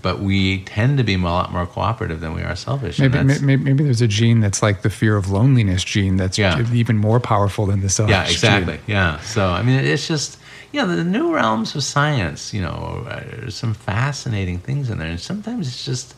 but 0.03 0.21
we 0.21 0.65
tend 0.65 0.99
to 0.99 1.05
be 1.05 1.15
a 1.15 1.19
lot 1.19 1.53
more 1.53 1.67
cooperative 1.67 2.21
than 2.21 2.35
we 2.35 2.43
are 2.43 2.57
selfish. 2.57 2.99
Maybe, 2.99 3.23
maybe, 3.23 3.57
maybe, 3.57 3.85
there's 3.85 4.01
a 4.01 4.09
gene 4.09 4.41
that's 4.41 4.63
like 4.63 4.83
the 4.83 4.91
fear 4.91 5.17
of 5.17 5.31
loneliness 5.31 5.85
gene 5.85 6.17
that's 6.17 6.39
yeah. 6.39 6.65
even 6.73 6.97
more 6.97 7.21
powerful 7.21 7.67
than 7.67 7.81
the 7.81 7.89
selfish. 7.89 8.13
Yeah, 8.13 8.25
exactly. 8.25 8.77
Gene. 8.77 8.85
Yeah. 8.87 9.21
So 9.21 9.49
I 9.49 9.63
mean, 9.63 9.81
it's 9.81 10.07
just 10.07 10.39
you 10.73 10.81
know 10.81 10.95
the 10.95 11.05
new 11.05 11.35
realms 11.35 11.75
of 11.75 11.83
science. 11.83 12.55
You 12.55 12.63
know, 12.63 13.07
there's 13.31 13.55
some 13.55 13.75
fascinating 13.75 14.59
things 14.59 14.91
in 14.91 14.99
there, 14.99 15.09
and 15.09 15.21
sometimes 15.21 15.69
it's 15.69 15.85
just 15.85 16.15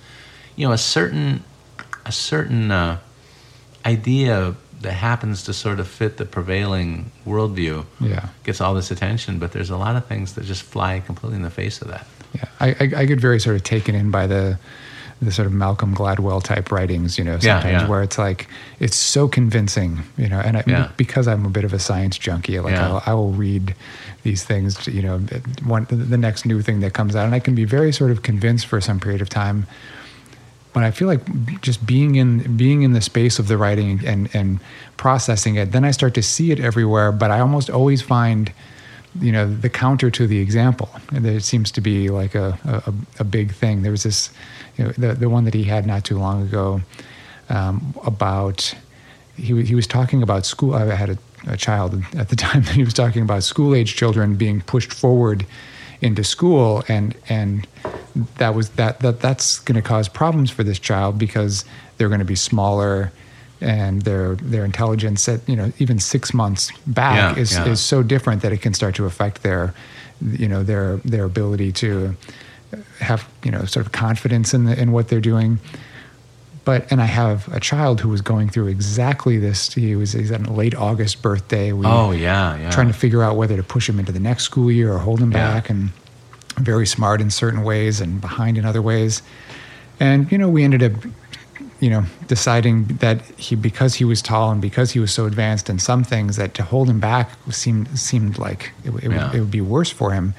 you 0.57 0.67
know 0.67 0.73
a 0.73 0.79
certain 0.79 1.43
a 2.05 2.13
certain 2.13 2.71
uh, 2.71 2.99
idea 3.85 4.55
that 4.81 4.93
happens 4.93 5.45
to 5.45 5.53
sort 5.53 5.79
of 5.79 5.87
fit 5.87 6.17
the 6.17 6.25
prevailing 6.25 7.11
worldview. 7.27 7.85
Yeah, 8.01 8.29
gets 8.45 8.61
all 8.61 8.75
this 8.75 8.91
attention, 8.91 9.39
but 9.39 9.53
there's 9.53 9.71
a 9.71 9.77
lot 9.77 9.97
of 9.97 10.07
things 10.07 10.35
that 10.35 10.45
just 10.45 10.63
fly 10.63 11.01
completely 11.01 11.37
in 11.37 11.43
the 11.43 11.51
face 11.51 11.81
of 11.83 11.89
that. 11.89 12.07
Yeah, 12.35 12.45
I, 12.61 12.69
I, 12.69 12.93
I, 12.97 13.05
get 13.05 13.21
very 13.21 13.39
sort 13.39 13.57
of 13.57 13.63
taken 13.63 13.95
in 13.95 14.11
by 14.11 14.27
the 14.27 14.59
the 15.23 15.31
sort 15.31 15.47
of 15.47 15.53
Malcolm 15.53 15.95
Gladwell 15.95 16.43
type 16.43 16.73
writings, 16.73 17.17
you 17.17 17.23
know, 17.23 17.39
sometimes 17.39 17.65
yeah, 17.65 17.83
yeah. 17.83 17.89
where 17.89 18.03
it's 18.03 18.19
like 18.19 18.49
it's 18.81 18.97
so 18.97 19.29
convincing, 19.29 20.03
you 20.19 20.29
know, 20.29 20.41
and 20.41 20.57
I, 20.57 20.65
yeah. 20.67 20.91
because 20.97 21.29
I'm 21.29 21.47
a 21.47 21.49
bit 21.49 21.63
of 21.63 21.73
a 21.73 21.79
science 21.79 22.19
junkie, 22.19 22.59
like 22.59 22.75
I'll, 22.75 23.03
I 23.07 23.15
will 23.15 23.31
read 23.31 23.75
these 24.25 24.43
things, 24.43 24.87
you 24.89 25.01
know, 25.01 25.19
one 25.65 25.87
the 25.89 26.19
next 26.19 26.45
new 26.45 26.61
thing 26.61 26.81
that 26.81 26.93
comes 26.93 27.15
out, 27.15 27.25
and 27.25 27.35
I 27.35 27.39
can 27.39 27.55
be 27.55 27.65
very 27.65 27.93
sort 27.93 28.11
of 28.11 28.23
convinced 28.23 28.67
for 28.67 28.81
some 28.81 28.99
period 28.99 29.23
of 29.23 29.29
time. 29.29 29.67
But 30.73 30.85
I 30.85 30.91
feel 30.91 31.07
like 31.07 31.61
just 31.61 31.87
being 31.87 32.17
in 32.17 32.57
being 32.57 32.83
in 32.83 32.93
the 32.93 33.01
space 33.01 33.39
of 33.39 33.47
the 33.47 33.57
writing 33.57 34.01
and 34.05 34.29
and 34.35 34.59
processing 34.97 35.55
it, 35.55 35.71
then 35.71 35.85
I 35.85 35.93
start 35.93 36.15
to 36.15 36.23
see 36.23 36.51
it 36.51 36.59
everywhere. 36.59 37.13
But 37.13 37.31
I 37.31 37.39
almost 37.41 37.71
always 37.71 38.03
find 38.03 38.53
you 39.21 39.33
know 39.33 39.47
the 39.47 39.69
counter 39.69 40.11
to 40.11 40.27
the 40.27 40.39
example. 40.39 40.89
It 41.13 41.43
seems 41.43 41.71
to 41.73 41.81
be 41.81 42.09
like 42.09 42.35
a, 42.35 42.59
a, 42.87 42.95
a 43.21 43.25
big 43.25 43.53
thing. 43.53 43.83
There 43.83 43.93
was 43.93 44.03
this 44.03 44.31
you 44.77 44.85
know, 44.85 44.93
the, 44.93 45.15
the 45.15 45.29
one 45.29 45.45
that 45.45 45.55
he 45.55 45.65
had 45.65 45.87
not 45.87 46.05
too 46.05 46.19
long 46.19 46.43
ago 46.43 46.81
um, 47.49 47.95
about 48.05 48.75
he, 49.37 49.63
he 49.63 49.75
was 49.75 49.87
talking 49.87 50.23
about 50.23 50.47
school 50.47 50.75
i 50.75 50.85
had 50.95 51.11
a, 51.11 51.19
a 51.49 51.57
child 51.57 52.03
at 52.17 52.29
the 52.29 52.37
time 52.47 52.63
that 52.63 52.75
he 52.75 52.85
was 52.85 52.95
talking 52.95 53.23
about 53.23 53.43
school 53.43 53.75
age 53.75 53.97
children 53.97 54.37
being 54.37 54.61
pushed 54.61 54.93
forward 54.93 55.47
into 56.01 56.25
school 56.25 56.83
and 56.89 57.15
and 57.29 57.67
that 58.37 58.55
was 58.55 58.71
that, 58.71 59.01
that 59.01 59.21
that's 59.21 59.61
going 59.61 59.77
to 59.77 59.87
cause 59.87 60.09
problems 60.09 60.51
for 60.51 60.65
this 60.65 60.79
child 60.79 61.19
because 61.19 61.65
they're 61.97 62.09
going 62.09 62.19
to 62.19 62.25
be 62.25 62.35
smaller 62.35 63.13
and 63.63 64.03
their 64.03 64.35
their 64.37 64.65
intelligence 64.65 65.29
at 65.29 65.49
you 65.49 65.57
know 65.57 65.73
even 65.79 65.99
six 65.99 66.35
months 66.35 66.71
back 66.87 67.37
yeah, 67.37 67.43
is 67.43 67.53
yeah. 67.53 67.67
is 67.67 67.81
so 67.81 68.03
different 68.03 68.43
that 68.43 68.53
it 68.53 68.59
can 68.59 68.75
start 68.75 68.95
to 68.97 69.07
affect 69.07 69.43
their 69.43 69.75
you 70.21 70.49
know 70.49 70.63
their 70.63 70.97
their 70.99 71.25
ability 71.25 71.73
to 71.73 72.17
have 73.01 73.29
you 73.45 73.51
know 73.51 73.65
sort 73.65 73.85
of 73.85 73.93
confidence 73.93 74.55
in 74.55 74.65
the, 74.65 74.81
in 74.81 74.93
what 74.93 75.09
they're 75.09 75.21
doing. 75.21 75.59
But 76.65 76.91
and 76.93 77.01
I 77.01 77.07
have 77.07 77.53
a 77.53 77.59
child 77.59 78.01
who 78.01 78.09
was 78.09 78.21
going 78.21 78.49
through 78.49 78.69
exactly 78.69 79.39
this. 79.39 79.73
He 79.73 79.97
was 79.97 80.13
he's 80.13 80.31
at 80.31 80.47
a 80.47 80.53
late 80.53 80.75
August 80.75 81.23
birthday. 81.23 81.73
We 81.73 81.87
oh 81.87 82.13
yeah, 82.13 82.57
yeah. 82.57 82.71
Trying 82.71 82.89
to 82.89 82.95
figure 82.95 83.23
out 83.23 83.37
whether 83.37 83.57
to 83.57 83.63
push 83.63 83.89
him 83.89 83.99
into 83.99 84.13
the 84.13 84.21
next 84.21 84.45
school 84.45 84.71
year 84.71 84.93
or 84.93 84.99
hold 84.99 85.21
him 85.21 85.33
yeah. 85.33 85.55
back, 85.55 85.71
and 85.71 85.91
very 86.59 86.87
smart 86.87 87.21
in 87.21 87.31
certain 87.31 87.65
ways 87.65 88.01
and 88.01 88.21
behind 88.21 88.59
in 88.59 88.65
other 88.65 88.83
ways. 88.83 89.23
And 89.99 90.31
you 90.31 90.39
know 90.39 90.49
we 90.49 90.63
ended 90.63 90.83
up 90.83 90.93
you 91.83 91.91
know, 91.91 92.05
deciding 92.29 92.85
that 93.01 93.23
he 93.37 93.57
because 93.57 93.97
he 93.97 94.05
was 94.05 94.23
tall 94.23 94.53
and 94.53 94.63
because 94.63 94.93
he 94.93 95.01
was 95.01 95.13
so 95.13 95.27
advanced 95.27 95.69
in 95.69 95.81
some 95.81 96.05
things 96.05 96.37
that 96.37 96.55
to 96.55 96.63
hold 96.63 96.89
him 96.89 97.01
back 97.01 97.33
seemed 97.51 97.99
seemed 97.99 98.39
like 98.39 98.71
it, 98.85 98.95
it, 98.95 99.11
yeah. 99.11 99.27
would, 99.27 99.35
it 99.35 99.41
would 99.41 99.51
be 99.51 99.61
worse 99.61 99.91
for 99.91 100.13
him. 100.13 100.33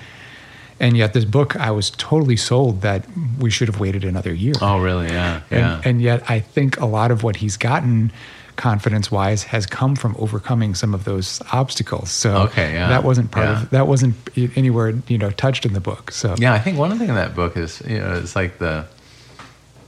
And 0.79 0.95
yet, 0.95 1.13
this 1.13 1.25
book, 1.25 1.57
I 1.57 1.69
was 1.69 1.89
totally 1.91 2.37
sold 2.37 2.81
that 2.81 3.05
we 3.39 3.49
should 3.49 3.67
have 3.67 3.79
waited 3.79 4.05
another 4.05 4.33
year. 4.33 4.53
Oh, 4.61 4.79
really? 4.79 5.07
Yeah, 5.07 5.41
yeah. 5.51 5.75
And, 5.75 5.85
and 5.85 6.01
yet, 6.01 6.29
I 6.29 6.39
think 6.39 6.79
a 6.79 6.85
lot 6.85 7.11
of 7.11 7.23
what 7.23 7.35
he's 7.35 7.57
gotten 7.57 8.13
confidence 8.55 9.11
wise 9.11 9.43
has 9.43 9.65
come 9.65 9.95
from 9.95 10.15
overcoming 10.17 10.75
some 10.75 10.93
of 10.93 11.03
those 11.03 11.41
obstacles. 11.51 12.09
So 12.09 12.37
okay, 12.43 12.73
yeah. 12.73 12.87
that 12.87 13.03
wasn't 13.03 13.31
part 13.31 13.47
yeah. 13.47 13.61
of 13.63 13.69
that 13.71 13.87
wasn't 13.87 14.15
anywhere 14.55 14.93
you 15.07 15.17
know 15.17 15.31
touched 15.31 15.65
in 15.65 15.73
the 15.73 15.81
book. 15.81 16.11
So 16.11 16.35
yeah, 16.37 16.53
I 16.53 16.59
think 16.59 16.77
one 16.77 16.97
thing 16.97 17.09
in 17.09 17.15
that 17.15 17.35
book 17.35 17.57
is 17.57 17.81
you 17.85 17.99
know 17.99 18.13
it's 18.15 18.35
like 18.35 18.59
the 18.59 18.85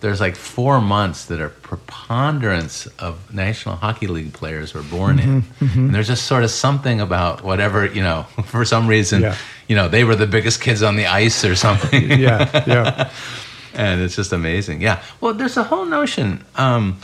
there's 0.01 0.19
like 0.21 0.35
four 0.35 0.81
months 0.81 1.25
that 1.25 1.39
are 1.41 1.49
preponderance 1.49 2.85
of 2.99 3.33
National 3.33 3.75
Hockey 3.75 4.07
League 4.07 4.33
players 4.33 4.73
were 4.73 4.83
born 4.83 5.19
in. 5.19 5.41
Mm-hmm, 5.41 5.65
mm-hmm. 5.65 5.79
And 5.79 5.95
there's 5.95 6.07
just 6.07 6.25
sort 6.25 6.43
of 6.43 6.51
something 6.51 7.01
about 7.01 7.43
whatever, 7.43 7.85
you 7.85 8.01
know, 8.03 8.23
for 8.45 8.65
some 8.65 8.87
reason, 8.87 9.21
Yeah. 9.21 9.35
you 9.67 9.75
know, 9.75 9.87
they 9.87 10.03
were 10.03 10.15
the 10.15 10.27
biggest 10.27 10.61
kids 10.61 10.83
on 10.83 10.95
the 10.95 11.07
ice 11.07 11.43
or 11.43 11.55
something. 11.55 12.11
yeah, 12.19 12.63
yeah, 12.67 13.09
and 13.73 14.01
it's 14.01 14.15
just 14.15 14.31
amazing. 14.33 14.81
Yeah. 14.81 15.01
Well, 15.21 15.33
there's 15.33 15.57
a 15.57 15.63
whole 15.63 15.85
notion, 15.85 16.43
um, 16.55 16.99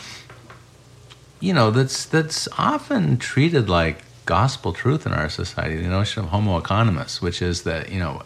you 1.40 1.54
know, 1.54 1.72
that's 1.72 2.06
that's 2.06 2.48
often 2.58 3.18
treated 3.18 3.68
like 3.70 4.04
gospel 4.26 4.72
truth 4.74 5.06
in 5.06 5.14
our 5.14 5.30
society. 5.30 5.76
The 5.82 5.90
notion 5.90 6.24
of 6.24 6.30
homo 6.30 6.60
economicus, 6.60 7.22
which 7.22 7.42
is 7.42 7.64
that 7.64 7.92
you 7.92 8.00
know 8.00 8.22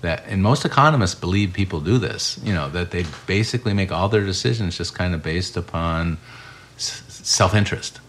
that, 0.00 0.24
and 0.26 0.42
most 0.42 0.64
economists 0.64 1.14
believe 1.14 1.52
people 1.52 1.80
do 1.80 1.98
this. 1.98 2.38
You 2.42 2.54
know 2.54 2.68
that 2.70 2.90
they 2.90 3.04
basically 3.26 3.74
make 3.74 3.90
all 3.90 4.08
their 4.08 4.24
decisions 4.24 4.76
just 4.76 4.94
kind 4.94 5.14
of 5.14 5.22
based 5.22 5.56
upon 5.56 6.18
s- 6.76 7.02
self-interest. 7.08 8.00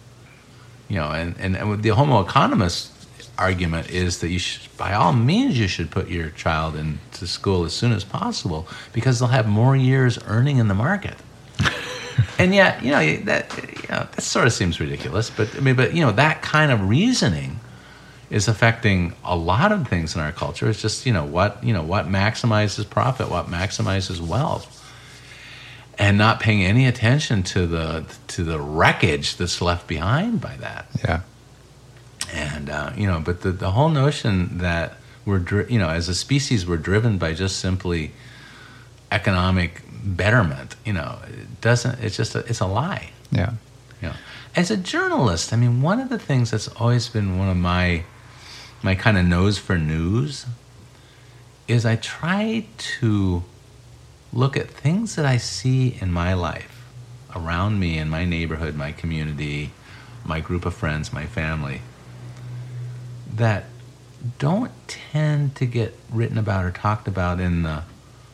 You 0.88 0.98
know, 0.98 1.12
and 1.12 1.36
and, 1.40 1.56
and 1.56 1.70
with 1.70 1.82
the 1.82 1.90
homo 1.90 2.24
economicus 2.24 2.92
argument 3.40 3.90
is 3.90 4.20
that 4.20 4.28
you 4.28 4.38
should, 4.38 4.76
by 4.78 4.94
all 4.94 5.14
means, 5.14 5.58
you 5.58 5.68
should 5.68 5.90
put 5.90 6.10
your 6.10 6.30
child 6.32 6.76
into 6.76 7.26
school 7.26 7.64
as 7.64 7.74
soon 7.74 7.94
as 7.94 8.04
possible 8.04 8.68
because 8.92 9.20
they'll 9.20 9.30
have 9.30 9.48
more 9.48 9.76
years 9.76 10.20
earning 10.28 10.58
in 10.58 10.68
the 10.68 10.74
market. 10.74 11.16
and 12.38 12.54
yet, 12.54 12.84
you 12.84 12.92
know, 12.92 13.18
that 13.24 13.58
you 13.58 13.90
know, 13.90 14.08
that 14.12 14.22
sort 14.22 14.46
of 14.46 14.54
seems 14.54 14.80
ridiculous. 14.80 15.30
But 15.30 15.56
I 15.56 15.60
mean, 15.62 15.76
but 15.76 15.94
you 15.96 16.02
know, 16.02 16.12
that 16.12 16.42
kind 16.42 16.72
of 16.72 16.88
reasoning 16.88 17.60
is 18.30 18.48
affecting 18.48 19.14
a 19.24 19.36
lot 19.36 19.72
of 19.72 19.88
things 19.88 20.16
in 20.16 20.22
our 20.22 20.32
culture. 20.32 20.70
It's 20.70 20.82
just 20.82 21.06
you 21.06 21.14
know 21.14 21.26
what 21.26 21.64
you 21.64 21.74
know 21.74 21.84
what 21.84 22.08
maximizes 22.08 22.88
profit, 22.90 23.30
what 23.30 23.48
maximizes 23.48 24.20
wealth, 24.20 24.76
and 25.98 26.18
not 26.18 26.40
paying 26.40 26.64
any 26.64 26.86
attention 26.86 27.44
to 27.44 27.66
the 27.66 28.06
to 28.28 28.44
the 28.44 28.60
wreckage 28.60 29.38
that's 29.38 29.62
left 29.62 29.88
behind 29.88 30.42
by 30.42 30.56
that. 30.58 30.86
Yeah, 31.04 31.22
and 32.34 32.70
uh, 32.70 32.92
you 32.96 33.08
know 33.08 33.20
but 33.20 33.42
the, 33.42 33.52
the 33.52 33.72
whole 33.72 33.90
notion 33.90 34.60
that 34.60 34.98
we're 35.26 35.40
dri- 35.40 35.66
you 35.70 35.80
know 35.80 35.90
as 35.90 36.08
a 36.10 36.16
species 36.16 36.68
we're 36.68 36.78
driven 36.78 37.18
by 37.18 37.34
just 37.34 37.60
simply 37.60 38.12
economic 39.12 39.82
betterment 40.04 40.76
you 40.86 40.94
know 40.94 41.18
it 41.28 41.62
doesn't 41.62 42.00
it's 42.00 42.16
just 42.16 42.36
a, 42.36 42.40
it's 42.40 42.60
a 42.60 42.68
lie. 42.68 43.10
Yeah, 43.32 43.54
you 44.02 44.10
know 44.10 44.14
as 44.56 44.72
a 44.72 44.78
journalist 44.78 45.54
i 45.54 45.56
mean 45.56 45.82
one 45.84 46.00
of 46.00 46.10
the 46.10 46.18
things 46.18 46.50
that's 46.50 46.68
always 46.70 47.08
been 47.08 47.38
one 47.38 47.50
of 47.50 47.58
my 47.58 48.04
my 48.82 48.96
kind 48.96 49.18
of 49.18 49.26
nose 49.26 49.58
for 49.58 49.78
news 49.78 50.46
is 51.68 51.86
i 51.86 51.96
try 51.96 52.66
to 52.78 53.44
look 54.32 54.56
at 54.58 54.70
things 54.70 55.16
that 55.16 55.26
i 55.26 55.38
see 55.38 55.98
in 56.02 56.12
my 56.12 56.34
life 56.34 56.86
around 57.36 57.80
me 57.80 57.98
in 57.98 58.10
my 58.10 58.26
neighborhood 58.26 58.76
my 58.76 58.92
community 58.92 59.72
my 60.26 60.40
group 60.40 60.66
of 60.66 60.74
friends 60.74 61.14
my 61.14 61.26
family 61.26 61.82
that 63.36 63.66
don't 64.38 64.72
tend 64.88 65.56
to 65.56 65.66
get 65.66 65.98
written 66.12 66.38
about 66.38 66.66
or 66.66 66.72
talked 66.72 67.08
about 67.08 67.40
in 67.40 67.64
the 67.64 67.84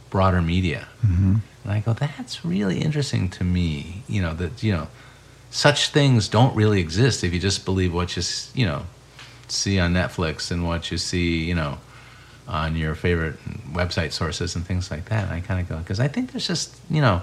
broader 0.10 0.42
media. 0.42 0.88
hmm 1.02 1.36
And 1.64 1.74
I 1.74 1.80
go, 1.80 1.94
that's 1.94 2.46
really 2.46 2.80
interesting 2.80 3.30
to 3.30 3.44
me. 3.44 4.04
You 4.08 4.22
know 4.22 4.34
that 4.34 4.64
you 4.64 4.72
know, 4.72 4.88
such 5.52 5.90
things 5.90 6.28
don't 6.28 6.56
really 6.56 6.80
exist 6.80 7.24
if 7.24 7.34
you 7.34 7.40
just 7.40 7.66
believe 7.66 7.94
what 7.94 8.16
you 8.16 8.24
you 8.54 8.66
know 8.66 8.86
see 9.52 9.80
on 9.80 9.94
Netflix 9.94 10.52
and 10.52 10.66
what 10.66 10.92
you 10.92 10.98
see 10.98 11.44
you 11.44 11.56
know 11.56 11.78
on 12.48 12.76
your 12.76 12.94
favorite 12.94 13.38
website 13.74 14.12
sources 14.12 14.56
and 14.56 14.66
things 14.66 14.92
like 14.92 15.06
that. 15.06 15.24
And 15.24 15.34
I 15.34 15.40
kind 15.42 15.60
of 15.60 15.68
go 15.68 15.78
because 15.78 16.00
I 16.00 16.08
think 16.08 16.32
there's 16.32 16.48
just 16.48 16.76
you 16.90 17.02
know, 17.02 17.22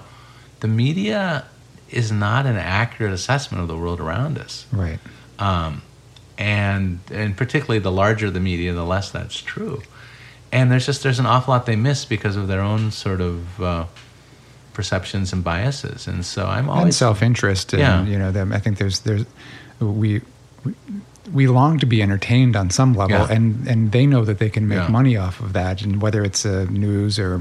the 0.59 0.67
media 0.67 1.45
is 1.89 2.11
not 2.11 2.45
an 2.45 2.57
accurate 2.57 3.13
assessment 3.13 3.61
of 3.61 3.67
the 3.67 3.77
world 3.77 3.99
around 3.99 4.37
us 4.37 4.65
right, 4.71 4.99
um, 5.39 5.81
and 6.37 6.99
and 7.11 7.37
particularly 7.37 7.79
the 7.79 7.91
larger 7.91 8.29
the 8.31 8.39
media, 8.39 8.73
the 8.73 8.83
less 8.83 9.11
that's 9.11 9.39
true. 9.41 9.81
And 10.51 10.71
there's 10.71 10.85
just 10.85 11.03
there's 11.03 11.19
an 11.19 11.25
awful 11.25 11.53
lot 11.53 11.65
they 11.65 11.75
miss 11.75 12.05
because 12.05 12.35
of 12.35 12.47
their 12.47 12.61
own 12.61 12.91
sort 12.91 13.21
of 13.21 13.61
uh, 13.61 13.85
perceptions 14.73 15.33
and 15.33 15.43
biases. 15.43 16.07
And 16.07 16.25
so 16.25 16.45
I'm 16.45 16.67
and 16.69 16.79
always 16.79 16.97
self-interest, 16.97 17.73
and 17.73 17.81
Yeah. 17.81 18.03
you 18.05 18.19
know, 18.19 18.31
them. 18.31 18.51
I 18.51 18.59
think 18.59 18.77
there's 18.77 18.99
there's 18.99 19.25
we. 19.79 20.21
we 20.65 20.73
we 21.31 21.47
long 21.47 21.79
to 21.79 21.85
be 21.85 22.01
entertained 22.01 22.55
on 22.55 22.69
some 22.69 22.93
level, 22.93 23.17
Yeah. 23.17 23.27
and, 23.31 23.65
and 23.67 23.91
they 23.91 24.05
know 24.05 24.25
that 24.25 24.39
they 24.39 24.49
can 24.49 24.67
make 24.67 24.79
Yeah. 24.79 24.87
money 24.89 25.15
off 25.15 25.39
of 25.39 25.53
that, 25.53 25.81
and 25.81 26.01
whether 26.01 26.23
it's 26.23 26.43
a 26.45 26.65
news 26.65 27.17
or 27.17 27.39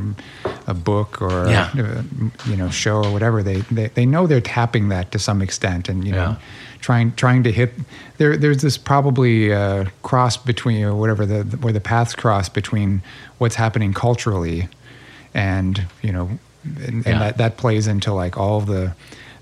a 0.67 0.75
book 0.75 1.21
or 1.21 1.49
Yeah. 1.49 1.69
a, 1.77 2.49
you 2.49 2.57
know 2.57 2.71
show 2.71 3.03
or 3.03 3.11
whatever, 3.13 3.43
they, 3.43 3.63
they 3.73 3.89
they 3.89 4.07
know 4.07 4.27
they're 4.27 4.41
tapping 4.41 4.89
that 4.91 5.11
to 5.13 5.19
some 5.19 5.43
extent, 5.43 5.89
and 5.89 6.05
you 6.07 6.13
know 6.13 6.37
trying 6.81 7.13
trying 7.13 7.43
to 7.45 7.51
hit 7.53 7.73
there. 8.19 8.37
There's 8.37 8.63
this 8.63 8.79
probably 8.79 9.53
uh, 9.53 9.87
cross 10.03 10.37
between 10.37 10.85
or 10.85 10.95
whatever 10.95 11.27
the 11.27 11.43
where 11.59 11.73
the 11.73 11.81
paths 11.81 12.15
cross 12.15 12.49
between 12.49 13.03
what's 13.39 13.57
happening 13.57 13.93
culturally, 13.93 14.69
and 15.35 15.85
you 16.03 16.13
know, 16.13 16.31
and, 16.65 17.05
and 17.07 17.21
that 17.21 17.37
that 17.39 17.57
plays 17.57 17.87
into 17.89 18.13
like 18.13 18.37
all 18.39 18.61
the 18.61 18.93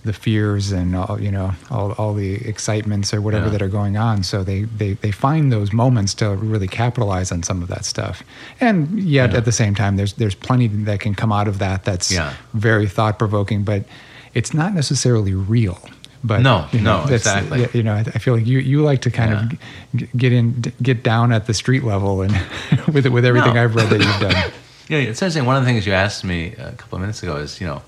the 0.05 0.13
fears 0.13 0.73
and 0.73 0.97
all 0.97 1.21
you 1.21 1.31
know 1.31 1.53
all, 1.71 1.93
all 1.93 2.15
the 2.15 2.35
excitements 2.49 3.13
or 3.13 3.21
whatever 3.21 3.47
Yeah. 3.47 3.53
that 3.53 3.63
are 3.63 3.69
going 3.69 3.97
on 3.97 4.23
so 4.23 4.43
they, 4.43 4.63
they 4.63 4.95
they 4.95 5.11
find 5.11 5.53
those 5.53 5.73
moments 5.73 6.15
to 6.15 6.31
really 6.37 6.69
capitalize 6.69 7.31
on 7.31 7.43
some 7.43 7.63
of 7.63 7.69
that 7.69 7.85
stuff 7.85 8.23
and 8.61 8.99
yet 8.99 9.33
Yeah. 9.33 9.39
at 9.39 9.45
the 9.45 9.53
same 9.53 9.75
time 9.75 9.97
there's 9.97 10.15
there's 10.15 10.35
plenty 10.35 10.69
that 10.69 11.01
can 11.01 11.15
come 11.15 11.33
out 11.33 11.49
of 11.49 11.59
that 11.59 11.85
that's 11.85 12.11
Yeah. 12.11 12.33
very 12.55 12.89
thought 12.89 13.19
provoking 13.19 13.63
but 13.63 13.85
it's 14.33 14.55
not 14.55 14.73
necessarily 14.75 15.35
real 15.35 15.79
but 16.23 16.41
No, 16.43 16.67
you 16.73 16.81
know, 16.81 17.05
no, 17.07 17.15
exactly. 17.15 17.67
you 17.73 17.83
know 17.83 17.95
I 17.95 18.19
feel 18.19 18.35
like 18.37 18.47
you 18.47 18.59
you 18.59 18.83
like 18.83 19.01
to 19.03 19.11
kind 19.11 19.33
of 19.35 19.59
g- 19.97 20.09
get 20.17 20.33
in 20.33 20.63
get 20.83 21.03
down 21.03 21.31
at 21.33 21.47
the 21.47 21.55
street 21.55 21.85
level 21.85 22.23
and 22.23 22.33
with 22.93 23.07
with 23.07 23.25
everything 23.25 23.55
No. 23.55 23.63
I've 23.65 23.75
read 23.75 23.89
that 23.91 24.01
you've 24.01 24.21
done 24.21 24.51
know, 24.91 24.99
it's 24.99 25.23
interesting. 25.23 25.45
One 25.47 25.57
of 25.57 25.63
the 25.63 25.69
things 25.71 25.87
you 25.87 25.93
asked 25.93 26.25
me 26.25 26.55
a 26.59 26.73
couple 26.73 26.97
of 26.97 27.01
minutes 27.03 27.23
ago 27.23 27.37
is, 27.37 27.61
you 27.61 27.67
know, 27.69 27.81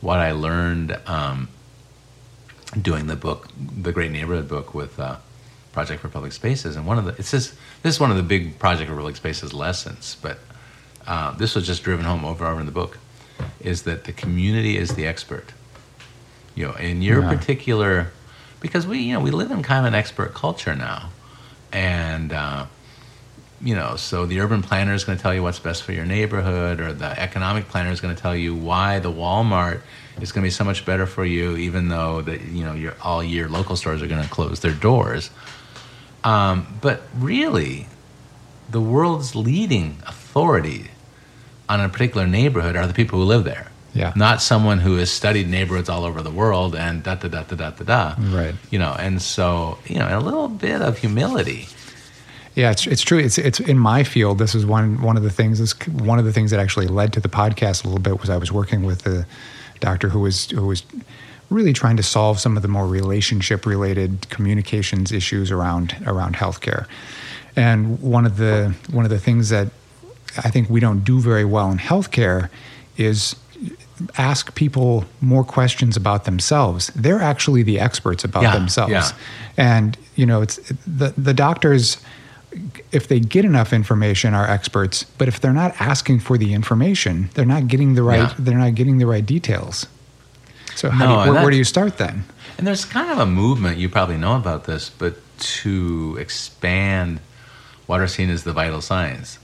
what 0.00 0.18
I 0.18 0.32
learned 0.32 0.98
um, 1.06 1.48
doing 2.80 3.06
the 3.06 3.16
book, 3.16 3.48
the 3.58 3.92
Great 3.92 4.10
Neighborhood 4.12 4.48
book 4.48 4.74
with 4.74 4.98
uh, 5.00 5.16
Project 5.72 6.00
for 6.00 6.08
Public 6.08 6.32
Spaces. 6.32 6.76
And 6.76 6.86
one 6.86 6.98
of 6.98 7.04
the, 7.04 7.12
it 7.12 7.24
says, 7.24 7.54
this 7.82 7.94
is 7.94 8.00
one 8.00 8.10
of 8.10 8.16
the 8.16 8.22
big 8.22 8.58
Project 8.58 8.88
for 8.90 8.96
Public 8.96 9.16
Spaces 9.16 9.52
lessons, 9.52 10.16
but 10.22 10.38
uh, 11.06 11.32
this 11.32 11.54
was 11.54 11.66
just 11.66 11.82
driven 11.82 12.04
home 12.04 12.24
over 12.24 12.44
and 12.44 12.52
over 12.52 12.60
in 12.60 12.66
the 12.66 12.72
book, 12.72 12.98
is 13.60 13.82
that 13.82 14.04
the 14.04 14.12
community 14.12 14.76
is 14.76 14.94
the 14.94 15.06
expert. 15.06 15.52
You 16.54 16.68
know, 16.68 16.74
in 16.74 17.02
your 17.02 17.22
Yeah. 17.22 17.36
particular, 17.36 18.12
because 18.60 18.86
we, 18.86 18.98
you 18.98 19.12
know, 19.14 19.20
we 19.20 19.30
live 19.30 19.50
in 19.50 19.62
kind 19.62 19.86
of 19.86 19.92
an 19.92 19.98
expert 19.98 20.34
culture 20.34 20.74
now. 20.74 21.10
And, 21.72 22.32
uh, 22.32 22.66
you 23.60 23.74
know, 23.74 23.96
so 23.96 24.26
the 24.26 24.40
urban 24.40 24.62
planner 24.62 24.94
is 24.94 25.04
going 25.04 25.18
to 25.18 25.22
tell 25.22 25.34
you 25.34 25.42
what's 25.42 25.58
best 25.58 25.82
for 25.82 25.92
your 25.92 26.04
neighborhood, 26.04 26.80
or 26.80 26.92
the 26.92 27.18
economic 27.18 27.68
planner 27.68 27.90
is 27.90 28.00
going 28.00 28.14
to 28.14 28.20
tell 28.20 28.36
you 28.36 28.54
why 28.54 28.98
the 29.00 29.10
Walmart 29.10 29.80
is 30.20 30.32
going 30.32 30.42
to 30.42 30.46
be 30.46 30.50
so 30.50 30.64
much 30.64 30.84
better 30.84 31.06
for 31.06 31.24
you, 31.24 31.56
even 31.56 31.88
though 31.88 32.22
that 32.22 32.40
you 32.42 32.64
know 32.64 32.74
your 32.74 32.94
all 33.02 33.22
year 33.22 33.48
local 33.48 33.76
stores 33.76 34.02
are 34.02 34.06
going 34.06 34.22
to 34.22 34.28
close 34.28 34.60
their 34.60 34.72
doors. 34.72 35.30
Um, 36.24 36.78
but 36.80 37.02
really, 37.16 37.86
the 38.68 38.80
world's 38.80 39.34
leading 39.34 39.98
authority 40.06 40.90
on 41.68 41.80
a 41.80 41.88
particular 41.88 42.26
neighborhood 42.26 42.76
are 42.76 42.86
the 42.86 42.94
people 42.94 43.18
who 43.18 43.24
live 43.24 43.44
there. 43.44 43.70
Yeah. 43.94 44.12
Not 44.14 44.42
someone 44.42 44.78
who 44.78 44.96
has 44.96 45.10
studied 45.10 45.48
neighborhoods 45.48 45.88
all 45.88 46.04
over 46.04 46.22
the 46.22 46.30
world 46.30 46.76
and 46.76 47.02
da 47.02 47.14
da 47.16 47.28
da 47.28 47.42
da 47.42 47.56
da 47.56 47.70
da 47.70 47.84
da. 47.84 48.14
Right. 48.18 48.54
You 48.70 48.78
know, 48.78 48.94
and 48.98 49.20
so 49.20 49.78
you 49.86 49.98
know, 49.98 50.06
a 50.06 50.20
little 50.20 50.48
bit 50.48 50.80
of 50.80 50.98
humility. 50.98 51.66
Yeah, 52.58 52.72
it's 52.72 52.88
it's 52.88 53.02
true. 53.02 53.18
It's 53.18 53.38
it's 53.38 53.60
in 53.60 53.78
my 53.78 54.02
field. 54.02 54.38
This 54.38 54.54
is 54.56 54.66
one 54.66 55.00
one 55.00 55.16
of 55.16 55.22
the 55.22 55.30
things. 55.30 55.60
This 55.60 55.72
one 55.86 56.18
of 56.18 56.24
the 56.24 56.32
things 56.32 56.50
that 56.50 56.58
actually 56.58 56.88
led 56.88 57.12
to 57.12 57.20
the 57.20 57.28
podcast 57.28 57.84
a 57.84 57.86
little 57.86 58.02
bit 58.02 58.20
was 58.20 58.28
I 58.30 58.36
was 58.36 58.50
working 58.50 58.82
with 58.82 59.06
a 59.06 59.26
doctor 59.78 60.08
who 60.08 60.18
was 60.20 60.50
who 60.50 60.66
was 60.66 60.82
really 61.50 61.72
trying 61.72 61.96
to 61.98 62.02
solve 62.02 62.40
some 62.40 62.56
of 62.56 62.62
the 62.62 62.68
more 62.68 62.86
relationship 62.88 63.64
related 63.64 64.28
communications 64.28 65.12
issues 65.12 65.52
around 65.52 65.96
around 66.04 66.34
healthcare. 66.34 66.86
And 67.54 68.00
one 68.02 68.26
of 68.26 68.38
the 68.38 68.74
one 68.90 69.04
of 69.04 69.10
the 69.10 69.20
things 69.20 69.50
that 69.50 69.68
I 70.38 70.50
think 70.50 70.68
we 70.68 70.80
don't 70.80 71.04
do 71.04 71.20
very 71.20 71.44
well 71.44 71.70
in 71.70 71.78
healthcare 71.78 72.48
is 72.96 73.36
ask 74.16 74.52
people 74.56 75.04
more 75.20 75.44
questions 75.44 75.96
about 75.96 76.24
themselves. 76.24 76.88
They're 76.96 77.20
actually 77.20 77.62
the 77.62 77.78
experts 77.78 78.24
about 78.24 78.42
Yeah, 78.42 78.54
themselves. 78.54 78.90
yeah. 78.92 79.10
And 79.56 79.96
you 80.16 80.26
know, 80.26 80.42
it's 80.42 80.56
the 80.86 81.14
the 81.16 81.34
doctors 81.34 81.98
if 82.92 83.08
they 83.08 83.20
get 83.20 83.44
enough 83.44 83.72
information 83.72 84.34
are 84.34 84.48
experts, 84.48 85.04
but 85.04 85.28
if 85.28 85.40
they're 85.40 85.52
not 85.52 85.74
asking 85.80 86.20
for 86.20 86.38
the 86.38 86.54
information, 86.54 87.30
they're 87.34 87.44
not 87.44 87.68
getting 87.68 87.94
the 87.94 88.02
right 88.02 88.20
Yeah. 88.20 88.34
they're 88.38 88.58
not 88.58 88.74
getting 88.74 88.98
the 88.98 89.06
right 89.06 89.24
details. 89.24 89.86
So 90.74 90.90
how 90.90 91.04
No, 91.04 91.06
do 91.06 91.12
you, 91.12 91.34
where, 91.34 91.42
where 91.42 91.50
do 91.50 91.56
you 91.56 91.64
start 91.64 91.98
then? 91.98 92.24
And 92.56 92.66
there's 92.66 92.84
kind 92.84 93.10
of 93.10 93.18
a 93.18 93.26
movement, 93.26 93.78
you 93.78 93.88
probably 93.88 94.16
know 94.16 94.36
about 94.36 94.64
this, 94.64 94.90
but 94.90 95.16
to 95.38 96.16
expand 96.20 97.20
what 97.86 98.00
are 98.00 98.06
seen 98.08 98.30
as 98.30 98.44
the 98.44 98.52
vital 98.52 98.80
signs. 98.80 99.38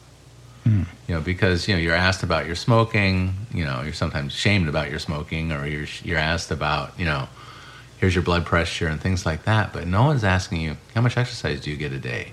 Mm. 0.67 0.87
You 1.09 1.15
know, 1.15 1.21
because 1.21 1.69
you 1.69 1.75
know 1.75 1.81
you're 1.81 1.95
asked 1.95 2.23
about 2.23 2.47
your 2.47 2.55
smoking. 2.55 3.35
You 3.53 3.67
know, 3.67 3.83
you're 3.83 3.93
sometimes 3.93 4.33
shamed 4.33 4.67
about 4.69 4.91
your 4.91 4.99
smoking, 4.99 5.53
or 5.53 5.67
you're 5.67 5.87
you're 6.03 6.19
asked 6.19 6.51
about 6.51 6.99
you 6.99 7.05
know, 7.05 7.29
here's 7.99 8.15
your 8.15 8.25
blood 8.25 8.47
pressure 8.47 8.89
and 8.89 8.99
things 9.01 9.27
like 9.27 9.45
that. 9.45 9.75
But 9.75 9.87
no 9.87 10.05
one's 10.05 10.25
asking 10.25 10.63
you 10.63 10.77
how 10.95 11.03
much 11.03 11.19
exercise 11.19 11.61
do 11.61 11.71
you 11.71 11.77
get 11.77 11.93
a 11.93 11.99
day, 11.99 12.33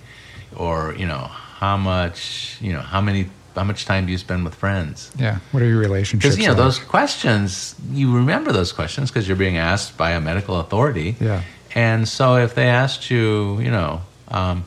or 0.56 0.95
you 0.97 1.06
know 1.06 1.30
how 1.60 1.78
much 1.78 2.58
you 2.62 2.74
know 2.74 2.82
how 2.82 3.02
many 3.02 3.30
how 3.56 3.64
much 3.64 3.86
time 3.86 4.06
do 4.06 4.12
you 4.12 4.18
spend 4.18 4.43
with 4.43 4.56
friends? 4.56 5.12
Yeah. 5.18 5.39
What 5.52 5.62
are 5.64 5.68
your 5.68 5.80
relationships? 5.80 6.36
Because 6.36 6.38
you 6.38 6.45
know 6.45 6.54
like? 6.54 6.58
those 6.58 6.80
questions, 6.80 7.76
you 7.91 8.16
remember 8.16 8.52
those 8.52 8.72
questions 8.72 9.10
because 9.12 9.28
you're 9.28 9.38
being 9.38 9.58
asked 9.58 9.97
by 9.97 10.12
a 10.12 10.22
medical 10.22 10.60
authority. 10.60 11.16
Yeah. 11.20 11.43
And 11.76 12.08
so 12.08 12.38
if 12.38 12.56
they 12.56 12.68
asked 12.68 13.10
you, 13.10 13.60
you 13.60 13.72
know, 13.72 14.02
um, 14.30 14.66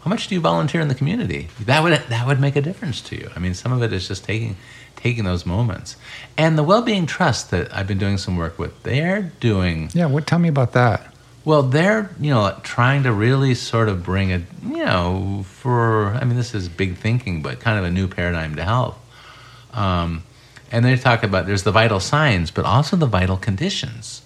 how 0.00 0.10
much 0.10 0.28
do 0.28 0.34
you 0.34 0.40
volunteer 0.40 0.80
in 0.80 0.88
the 0.88 0.94
community? 0.94 1.48
That 1.60 1.82
would 1.82 1.92
that 1.92 2.26
would 2.26 2.40
make 2.40 2.56
a 2.56 2.60
difference 2.60 3.00
to 3.02 3.16
you. 3.16 3.30
I 3.34 3.38
mean, 3.38 3.54
some 3.54 3.72
of 3.72 3.82
it 3.82 3.92
is 3.92 4.08
just 4.08 4.24
taking 4.24 4.56
taking 4.96 5.24
those 5.24 5.46
moments. 5.46 5.96
And 6.36 6.58
the 6.58 6.64
Well-Being 6.64 7.06
Trust 7.06 7.52
that 7.52 7.72
I've 7.72 7.86
been 7.86 7.98
doing 7.98 8.18
some 8.18 8.36
work 8.36 8.58
with, 8.58 8.82
they're 8.82 9.30
doing. 9.38 9.90
Yeah. 9.94 10.06
What? 10.06 10.26
Tell 10.26 10.38
me 10.38 10.48
about 10.48 10.72
that. 10.72 11.14
Well, 11.44 11.62
they're 11.62 12.10
you 12.20 12.30
know 12.30 12.58
trying 12.62 13.04
to 13.04 13.12
really 13.12 13.54
sort 13.54 13.88
of 13.88 14.04
bring 14.04 14.32
a 14.32 14.42
you 14.62 14.84
know 14.84 15.44
for 15.48 16.14
I 16.14 16.24
mean 16.24 16.36
this 16.36 16.54
is 16.54 16.68
big 16.68 16.96
thinking, 16.96 17.42
but 17.42 17.60
kind 17.60 17.78
of 17.78 17.84
a 17.84 17.90
new 17.90 18.08
paradigm 18.08 18.56
to 18.56 18.64
health. 18.64 18.98
Um, 19.72 20.24
and 20.70 20.84
they 20.84 20.96
talk 20.96 21.22
about 21.22 21.46
there's 21.46 21.62
the 21.62 21.72
vital 21.72 22.00
signs, 22.00 22.50
but 22.50 22.64
also 22.64 22.96
the 22.96 23.06
vital 23.06 23.36
conditions. 23.36 24.22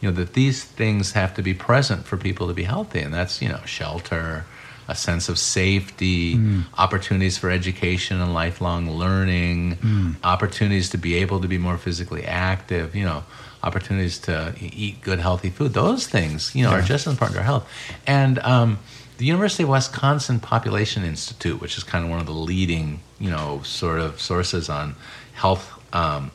You 0.00 0.10
know 0.10 0.16
that 0.16 0.32
these 0.34 0.64
things 0.64 1.12
have 1.12 1.34
to 1.34 1.42
be 1.42 1.54
present 1.54 2.06
for 2.06 2.16
people 2.16 2.48
to 2.48 2.54
be 2.54 2.64
healthy, 2.64 3.00
and 3.00 3.12
that's 3.12 3.40
you 3.40 3.48
know 3.48 3.60
shelter, 3.64 4.44
a 4.90 4.94
sense 4.94 5.28
of 5.28 5.38
safety, 5.38 6.34
mm. 6.34 6.64
opportunities 6.76 7.38
for 7.38 7.50
education 7.50 8.20
and 8.20 8.34
lifelong 8.34 8.90
learning, 8.90 9.76
mm. 9.76 10.16
opportunities 10.22 10.90
to 10.90 10.98
be 10.98 11.14
able 11.14 11.40
to 11.40 11.48
be 11.48 11.58
more 11.58 11.78
physically 11.78 12.24
active. 12.26 12.94
You 12.94 13.04
know 13.04 13.24
opportunities 13.62 14.18
to 14.18 14.54
eat 14.58 15.02
good, 15.02 15.18
healthy 15.18 15.50
food. 15.50 15.74
Those 15.74 16.06
things, 16.06 16.54
you 16.54 16.64
know, 16.64 16.70
yeah. 16.70 16.78
are 16.78 16.82
just 16.82 17.06
as 17.06 17.12
important 17.12 17.34
to 17.34 17.40
our 17.40 17.44
health. 17.44 17.68
And 18.06 18.38
um, 18.38 18.78
the 19.18 19.26
University 19.26 19.64
of 19.64 19.68
Wisconsin 19.68 20.40
Population 20.40 21.04
Institute, 21.04 21.60
which 21.60 21.76
is 21.76 21.84
kind 21.84 22.04
of 22.04 22.10
one 22.10 22.20
of 22.20 22.26
the 22.26 22.32
leading, 22.32 23.00
you 23.18 23.30
know, 23.30 23.60
sort 23.64 24.00
of 24.00 24.20
sources 24.20 24.70
on 24.70 24.96
health, 25.34 25.78
um, 25.92 26.30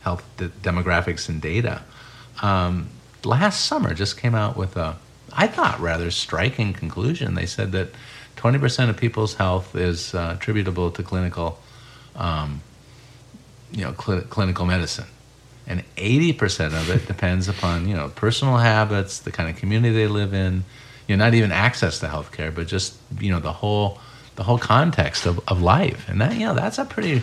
health 0.00 0.24
de- 0.38 0.48
demographics 0.48 1.28
and 1.28 1.42
data, 1.42 1.82
um, 2.40 2.88
last 3.24 3.66
summer 3.66 3.92
just 3.94 4.16
came 4.16 4.34
out 4.34 4.56
with 4.56 4.76
a, 4.76 4.96
I 5.36 5.46
thought, 5.46 5.80
rather 5.80 6.10
striking 6.10 6.72
conclusion. 6.72 7.34
They 7.34 7.46
said 7.46 7.72
that 7.72 7.88
20% 8.36 8.88
of 8.90 8.96
people's 8.96 9.34
health 9.34 9.74
is 9.74 10.14
uh, 10.14 10.34
attributable 10.36 10.90
to 10.92 11.02
clinical, 11.02 11.58
um, 12.16 12.60
you 13.72 13.82
know, 13.82 13.94
cl- 13.94 14.22
clinical 14.22 14.66
medicine. 14.66 15.06
And 15.66 15.82
80% 15.96 16.66
of 16.78 16.90
it 16.90 17.06
depends 17.06 17.48
upon 17.48 17.88
you 17.88 17.94
know 17.94 18.08
personal 18.10 18.58
habits 18.58 19.20
the 19.20 19.32
kind 19.32 19.48
of 19.48 19.56
community 19.56 19.94
they 19.94 20.06
live 20.06 20.34
in 20.34 20.64
you 21.08 21.16
know 21.16 21.24
not 21.24 21.32
even 21.32 21.52
access 21.52 22.00
to 22.00 22.06
healthcare 22.06 22.54
but 22.54 22.66
just 22.66 22.96
you 23.18 23.30
know 23.30 23.40
the 23.40 23.52
whole 23.52 23.98
the 24.36 24.42
whole 24.42 24.58
context 24.58 25.24
of, 25.24 25.40
of 25.48 25.62
life. 25.62 26.06
And 26.06 26.20
that 26.20 26.34
you 26.34 26.40
know 26.40 26.54
that's 26.54 26.76
a 26.76 26.84
pretty 26.84 27.22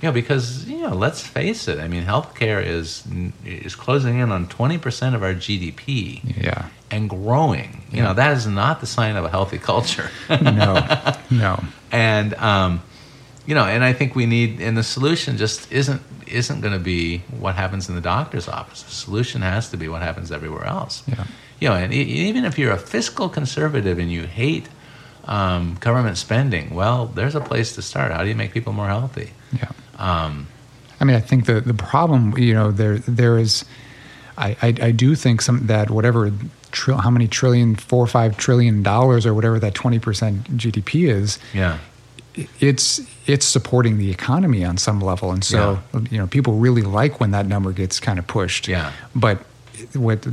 you 0.00 0.08
know 0.08 0.12
because 0.12 0.68
you 0.68 0.80
know 0.80 0.94
let's 0.94 1.20
face 1.20 1.68
it 1.68 1.78
i 1.78 1.88
mean 1.88 2.04
healthcare 2.04 2.64
is 2.64 3.04
is 3.44 3.74
closing 3.74 4.18
in 4.18 4.30
on 4.30 4.46
20% 4.46 5.14
of 5.14 5.22
our 5.22 5.34
gdp 5.34 6.36
yeah 6.42 6.68
and 6.90 7.10
growing 7.10 7.82
you 7.90 7.98
yeah. 7.98 8.04
know 8.04 8.14
that 8.14 8.36
is 8.36 8.46
not 8.46 8.80
the 8.80 8.86
sign 8.86 9.16
of 9.16 9.24
a 9.24 9.28
healthy 9.28 9.58
culture 9.58 10.10
no 10.42 11.14
no 11.30 11.62
and 11.92 12.34
um 12.34 12.82
you 13.48 13.54
know, 13.54 13.64
and 13.64 13.82
I 13.82 13.94
think 13.94 14.14
we 14.14 14.26
need, 14.26 14.60
and 14.60 14.76
the 14.76 14.82
solution 14.82 15.38
just 15.38 15.72
isn't 15.72 16.02
isn't 16.26 16.60
going 16.60 16.74
to 16.74 16.78
be 16.78 17.22
what 17.40 17.54
happens 17.54 17.88
in 17.88 17.94
the 17.94 18.02
doctor's 18.02 18.46
office. 18.46 18.82
The 18.82 18.90
solution 18.90 19.40
has 19.40 19.70
to 19.70 19.78
be 19.78 19.88
what 19.88 20.02
happens 20.02 20.30
everywhere 20.30 20.66
else. 20.66 21.02
Yeah. 21.08 21.24
You 21.58 21.68
know, 21.70 21.74
and 21.74 21.94
even 21.94 22.44
if 22.44 22.58
you're 22.58 22.72
a 22.72 22.78
fiscal 22.78 23.30
conservative 23.30 23.98
and 23.98 24.12
you 24.12 24.24
hate 24.24 24.68
um, 25.24 25.78
government 25.80 26.18
spending, 26.18 26.74
well, 26.74 27.06
there's 27.06 27.34
a 27.34 27.40
place 27.40 27.74
to 27.76 27.80
start. 27.80 28.12
How 28.12 28.22
do 28.22 28.28
you 28.28 28.34
make 28.34 28.52
people 28.52 28.74
more 28.74 28.88
healthy? 28.88 29.30
Yeah. 29.50 29.70
Um, 29.96 30.46
I 31.00 31.04
mean, 31.04 31.16
I 31.16 31.20
think 31.20 31.46
the 31.46 31.62
the 31.62 31.72
problem, 31.72 32.36
you 32.36 32.52
know, 32.52 32.70
there 32.70 32.98
there 32.98 33.38
is, 33.38 33.64
I 34.36 34.58
I, 34.60 34.74
I 34.88 34.90
do 34.90 35.14
think 35.14 35.40
some 35.40 35.68
that 35.68 35.90
whatever. 35.90 36.30
How 36.74 37.10
many 37.10 37.28
trillion, 37.28 37.74
four 37.76 38.02
or 38.02 38.06
five 38.06 38.36
trillion 38.36 38.82
dollars, 38.82 39.26
or 39.26 39.34
whatever 39.34 39.58
that 39.58 39.74
twenty 39.74 39.98
percent 39.98 40.44
GDP 40.56 41.08
is. 41.08 41.38
Yeah 41.52 41.78
it's 42.60 43.00
it's 43.26 43.46
supporting 43.46 43.98
the 43.98 44.10
economy 44.10 44.64
on 44.64 44.76
some 44.76 45.00
level, 45.00 45.32
and 45.32 45.42
so 45.42 45.80
yeah. 45.92 46.00
you 46.10 46.18
know 46.18 46.26
people 46.26 46.54
really 46.54 46.82
like 46.82 47.20
when 47.20 47.30
that 47.32 47.46
number 47.46 47.72
gets 47.72 48.00
kind 48.00 48.18
of 48.18 48.26
pushed. 48.26 48.68
Yeah. 48.68 48.92
But 49.14 49.38
what 49.94 50.26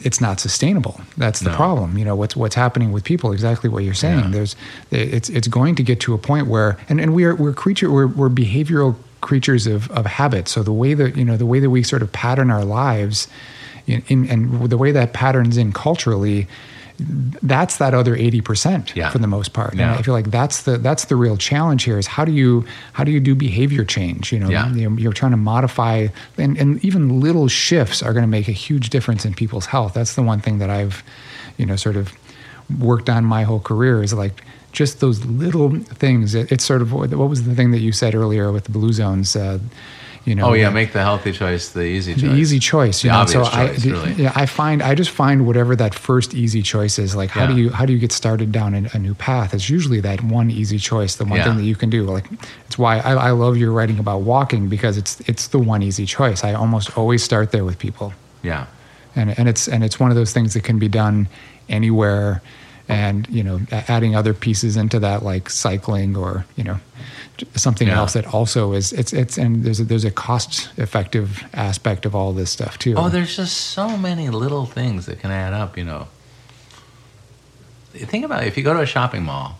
it's 0.00 0.20
not 0.20 0.40
sustainable. 0.40 1.00
That's 1.16 1.40
the 1.40 1.50
no. 1.50 1.56
problem. 1.56 1.98
You 1.98 2.04
know 2.04 2.16
what's 2.16 2.36
what's 2.36 2.54
happening 2.54 2.92
with 2.92 3.04
people. 3.04 3.32
Exactly 3.32 3.70
what 3.70 3.84
you're 3.84 3.94
saying. 3.94 4.24
Yeah. 4.24 4.30
There's 4.30 4.56
it's 4.90 5.28
it's 5.28 5.48
going 5.48 5.74
to 5.76 5.82
get 5.82 6.00
to 6.00 6.14
a 6.14 6.18
point 6.18 6.46
where 6.46 6.76
and, 6.88 7.00
and 7.00 7.14
we're 7.14 7.34
we're 7.34 7.52
creature 7.52 7.90
we're, 7.90 8.06
we're 8.06 8.30
behavioral 8.30 8.96
creatures 9.20 9.66
of 9.66 9.90
of 9.92 10.06
habit. 10.06 10.48
So 10.48 10.62
the 10.62 10.72
way 10.72 10.94
that 10.94 11.16
you 11.16 11.24
know 11.24 11.36
the 11.36 11.46
way 11.46 11.60
that 11.60 11.70
we 11.70 11.82
sort 11.82 12.02
of 12.02 12.12
pattern 12.12 12.50
our 12.50 12.64
lives, 12.64 13.28
in, 13.88 14.04
in 14.08 14.30
and 14.30 14.70
the 14.70 14.78
way 14.78 14.92
that 14.92 15.12
patterns 15.12 15.56
in 15.56 15.72
culturally 15.72 16.46
that's 17.00 17.76
that 17.76 17.94
other 17.94 18.16
80% 18.16 18.96
yeah. 18.96 19.10
for 19.10 19.18
the 19.18 19.28
most 19.28 19.52
part. 19.52 19.74
Yeah. 19.74 19.90
And 19.90 19.98
I 19.98 20.02
feel 20.02 20.14
like 20.14 20.32
that's 20.32 20.62
the 20.62 20.78
that's 20.78 21.04
the 21.04 21.14
real 21.14 21.36
challenge 21.36 21.84
here 21.84 21.96
is 21.96 22.08
how 22.08 22.24
do 22.24 22.32
you 22.32 22.64
how 22.92 23.04
do 23.04 23.12
you 23.12 23.20
do 23.20 23.36
behavior 23.36 23.84
change? 23.84 24.32
You 24.32 24.40
know, 24.40 24.48
yeah. 24.48 24.72
you 24.72 25.08
are 25.08 25.12
trying 25.12 25.30
to 25.30 25.36
modify 25.36 26.08
and, 26.36 26.58
and 26.58 26.84
even 26.84 27.20
little 27.20 27.46
shifts 27.46 28.02
are 28.02 28.12
going 28.12 28.24
to 28.24 28.28
make 28.28 28.48
a 28.48 28.52
huge 28.52 28.90
difference 28.90 29.24
in 29.24 29.32
people's 29.34 29.66
health. 29.66 29.94
That's 29.94 30.16
the 30.16 30.22
one 30.22 30.40
thing 30.40 30.58
that 30.58 30.70
I've, 30.70 31.04
you 31.56 31.66
know, 31.66 31.76
sort 31.76 31.96
of 31.96 32.12
worked 32.80 33.08
on 33.08 33.24
my 33.24 33.44
whole 33.44 33.60
career 33.60 34.02
is 34.02 34.12
like 34.12 34.42
just 34.72 35.00
those 35.00 35.24
little 35.24 35.78
things. 35.78 36.34
It, 36.34 36.50
it's 36.50 36.64
sort 36.64 36.82
of 36.82 36.92
what 36.92 37.10
was 37.10 37.44
the 37.44 37.54
thing 37.54 37.70
that 37.70 37.80
you 37.80 37.92
said 37.92 38.16
earlier 38.16 38.50
with 38.50 38.64
the 38.64 38.72
blue 38.72 38.92
zones? 38.92 39.36
Uh, 39.36 39.60
you 40.24 40.34
know, 40.34 40.50
oh 40.50 40.52
yeah, 40.52 40.70
make 40.70 40.92
the 40.92 41.00
healthy 41.00 41.32
choice 41.32 41.70
the 41.70 41.82
easy 41.82 42.14
choice. 42.14 42.22
The 42.22 42.34
easy 42.34 42.58
choice. 42.58 43.04
You 43.04 43.10
the 43.10 43.18
know, 43.18 43.26
so 43.26 43.44
choice, 43.44 43.86
I, 43.86 43.88
really. 43.88 44.12
yeah, 44.12 44.32
I 44.34 44.46
find 44.46 44.82
I 44.82 44.94
just 44.94 45.10
find 45.10 45.46
whatever 45.46 45.74
that 45.76 45.94
first 45.94 46.34
easy 46.34 46.62
choice 46.62 46.98
is. 46.98 47.14
Like, 47.14 47.30
how 47.30 47.42
yeah. 47.42 47.54
do 47.54 47.56
you 47.56 47.70
how 47.70 47.86
do 47.86 47.92
you 47.92 47.98
get 47.98 48.12
started 48.12 48.52
down 48.52 48.74
a, 48.74 48.88
a, 48.92 48.98
new 48.98 49.14
path? 49.14 49.54
It's 49.54 49.70
usually 49.70 50.00
that 50.00 50.22
one 50.22 50.50
easy 50.50 50.78
choice, 50.78 51.16
the 51.16 51.24
one 51.24 51.38
yeah. 51.38 51.44
thing 51.44 51.56
that 51.56 51.64
you 51.64 51.76
can 51.76 51.90
do. 51.90 52.04
Like, 52.04 52.26
it's 52.66 52.78
why 52.78 52.98
I, 52.98 53.12
I 53.14 53.30
love 53.30 53.56
your 53.56 53.72
writing 53.72 53.98
about 53.98 54.20
walking 54.20 54.68
because 54.68 54.96
it's 54.96 55.20
it's 55.28 55.48
the 55.48 55.58
one 55.58 55.82
easy 55.82 56.06
choice. 56.06 56.44
I 56.44 56.54
almost 56.54 56.96
always 56.96 57.22
start 57.22 57.52
there 57.52 57.64
with 57.64 57.78
people. 57.78 58.12
Yeah, 58.42 58.66
and 59.16 59.38
and 59.38 59.48
it's 59.48 59.68
and 59.68 59.82
it's 59.82 59.98
one 59.98 60.10
of 60.10 60.16
those 60.16 60.32
things 60.32 60.54
that 60.54 60.64
can 60.64 60.78
be 60.78 60.88
done 60.88 61.28
anywhere 61.68 62.42
and 62.88 63.28
you 63.28 63.42
know 63.42 63.60
adding 63.70 64.16
other 64.16 64.32
pieces 64.32 64.76
into 64.76 64.98
that 64.98 65.22
like 65.22 65.50
cycling 65.50 66.16
or 66.16 66.46
you 66.56 66.64
know 66.64 66.78
something 67.54 67.88
yeah. 67.88 67.98
else 67.98 68.14
that 68.14 68.26
also 68.34 68.72
is 68.72 68.92
it's 68.92 69.12
it's 69.12 69.38
and 69.38 69.62
there's 69.62 69.80
a, 69.80 69.84
there's 69.84 70.04
a 70.04 70.10
cost 70.10 70.70
effective 70.78 71.44
aspect 71.52 72.06
of 72.06 72.14
all 72.14 72.32
this 72.32 72.50
stuff 72.50 72.78
too. 72.78 72.94
Oh, 72.96 73.08
there's 73.08 73.36
just 73.36 73.56
so 73.56 73.96
many 73.96 74.30
little 74.30 74.66
things 74.66 75.06
that 75.06 75.20
can 75.20 75.30
add 75.30 75.52
up. 75.52 75.76
You 75.76 75.84
know, 75.84 76.08
think 77.92 78.24
about 78.24 78.42
it, 78.42 78.48
if 78.48 78.56
you 78.56 78.64
go 78.64 78.74
to 78.74 78.80
a 78.80 78.86
shopping 78.86 79.22
mall, 79.22 79.58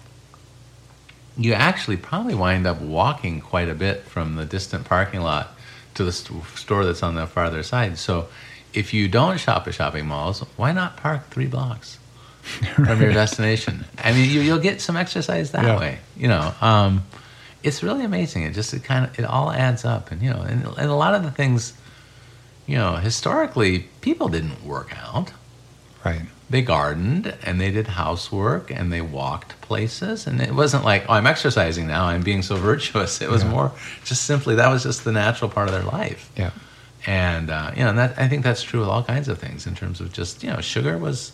you 1.37 1.53
actually 1.53 1.97
probably 1.97 2.35
wind 2.35 2.66
up 2.66 2.81
walking 2.81 3.41
quite 3.41 3.68
a 3.68 3.74
bit 3.74 4.05
from 4.05 4.37
the 4.37 4.45
distant 4.45 4.85
parking 4.85 5.20
lot 5.20 5.57
to 5.95 6.05
the 6.05 6.12
st- 6.12 6.45
store 6.57 6.85
that's 6.85 7.03
on 7.03 7.14
the 7.14 7.26
farther 7.26 7.62
side. 7.62 7.99
So, 7.99 8.29
if 8.74 8.93
you 8.93 9.09
don't 9.09 9.39
shop 9.39 9.66
at 9.66 9.74
shopping 9.74 10.07
malls, 10.07 10.41
why 10.57 10.72
not 10.72 10.97
park 10.97 11.31
three 11.31 11.47
blocks? 11.47 11.99
from 12.74 13.01
your 13.01 13.12
destination. 13.12 13.84
I 13.99 14.12
mean, 14.12 14.30
you, 14.30 14.53
will 14.53 14.61
get 14.61 14.80
some 14.80 14.96
exercise 14.96 15.53
that 15.53 15.64
yeah. 15.64 15.78
way. 15.78 15.99
You 16.16 16.28
know, 16.28 16.55
um, 16.61 17.05
it's 17.62 17.82
really 17.82 18.05
amazing. 18.05 18.42
It 18.44 18.55
just 18.55 18.72
it 18.72 18.84
kind 18.84 19.05
of 19.05 19.18
it 19.18 19.24
all 19.24 19.51
adds 19.51 19.84
up, 19.84 20.11
and 20.11 20.22
you 20.22 20.30
know, 20.30 20.40
and, 20.40 20.64
and 20.64 20.90
a 20.90 20.94
lot 20.94 21.14
of 21.14 21.22
the 21.22 21.30
things, 21.30 21.74
you 22.66 22.76
know, 22.76 22.96
historically 22.96 23.80
people 24.01 24.28
didn't 24.28 24.64
work 24.64 24.96
out. 24.96 25.32
Right. 26.05 26.22
They 26.51 26.62
gardened 26.62 27.34
and 27.42 27.61
they 27.61 27.70
did 27.70 27.88
housework 27.88 28.70
and 28.70 28.90
they 28.90 29.03
walked 29.03 29.61
places, 29.61 30.26
and 30.26 30.40
it 30.40 30.55
wasn't 30.55 30.84
like, 30.84 31.05
oh, 31.09 31.12
I'm 31.12 31.26
exercising 31.26 31.86
now. 31.86 32.07
I'm 32.07 32.22
being 32.22 32.42
so 32.42 32.57
virtuous. 32.57 33.20
It 33.20 33.28
was 33.28 33.42
yeah. 33.42 33.51
more 33.51 33.72
just 34.05 34.22
simply 34.22 34.55
that 34.55 34.68
was 34.68 34.82
just 34.82 35.05
the 35.05 35.12
natural 35.12 35.51
part 35.51 35.68
of 35.68 35.74
their 35.74 35.82
life. 35.82 36.30
Yeah. 36.36 36.53
And 37.07 37.51
uh, 37.51 37.72
you 37.76 37.82
know, 37.82 37.90
and 37.90 37.99
that 37.99 38.18
I 38.18 38.28
think 38.28 38.44
that's 38.44 38.62
true 38.62 38.80
with 38.80 38.88
all 38.88 39.03
kinds 39.03 39.28
of 39.28 39.38
things 39.38 39.66
in 39.66 39.74
terms 39.74 40.01
of 40.01 40.12
just 40.12 40.42
you 40.42 40.51
know, 40.51 40.61
sugar 40.61 40.96
was 40.96 41.32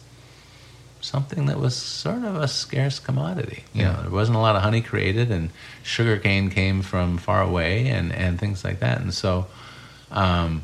something 1.04 1.46
that 1.46 1.60
was 1.60 1.76
sort 1.76 2.24
of 2.24 2.36
a 2.36 2.48
scarce 2.48 2.98
commodity. 2.98 3.64
You 3.74 3.82
yeah. 3.82 3.92
know, 3.92 4.02
there 4.02 4.10
wasn't 4.10 4.36
a 4.36 4.40
lot 4.40 4.56
of 4.56 4.62
honey 4.62 4.80
created, 4.80 5.30
and 5.30 5.50
sugar 5.82 6.16
cane 6.16 6.50
came 6.50 6.82
from 6.82 7.18
far 7.18 7.42
away, 7.42 7.88
and 7.88 8.12
and 8.12 8.38
things 8.40 8.64
like 8.64 8.80
that. 8.80 9.00
And 9.00 9.12
so, 9.12 9.46
um, 10.10 10.62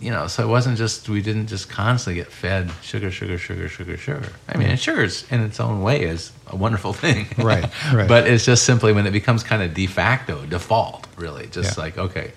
you 0.00 0.10
know, 0.10 0.28
so 0.28 0.42
it 0.42 0.46
wasn't 0.48 0.78
just 0.78 1.08
we 1.10 1.20
didn't 1.20 1.48
just 1.48 1.68
constantly 1.68 2.22
get 2.22 2.32
fed 2.32 2.70
sugar, 2.82 3.10
sugar, 3.10 3.36
sugar, 3.36 3.68
sugar, 3.68 3.96
sugar. 3.98 4.32
I 4.48 4.56
mean, 4.56 4.68
and 4.70 4.80
sugar's 4.80 5.30
in 5.30 5.40
its 5.42 5.60
own 5.60 5.82
way 5.82 6.00
is 6.02 6.32
a 6.46 6.56
wonderful 6.56 6.92
thing, 7.04 7.26
Right, 7.36 7.68
right. 7.92 8.08
but 8.08 8.26
it's 8.26 8.44
just 8.46 8.64
simply 8.64 8.92
when 8.94 9.06
it 9.06 9.10
becomes 9.12 9.42
kind 9.42 9.62
of 9.62 9.74
de 9.74 9.86
facto, 9.86 10.46
default, 10.46 11.06
really, 11.16 11.48
just 11.48 11.76
Yeah. 11.76 11.84
like 11.84 11.98
okay, 11.98 12.32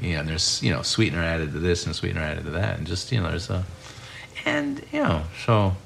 you 0.00 0.16
know, 0.16 0.24
there's 0.24 0.60
you 0.60 0.72
know 0.72 0.82
sweetener 0.82 1.22
added 1.22 1.52
to 1.52 1.60
this 1.60 1.86
and 1.86 1.94
sweetener 1.94 2.20
added 2.22 2.44
to 2.46 2.50
that, 2.50 2.78
and 2.78 2.86
just 2.86 3.12
you 3.12 3.20
know, 3.20 3.28
there's 3.30 3.48
a, 3.48 3.64
and 4.44 4.82
you 4.92 5.02
know, 5.02 5.22
so, 5.44 5.76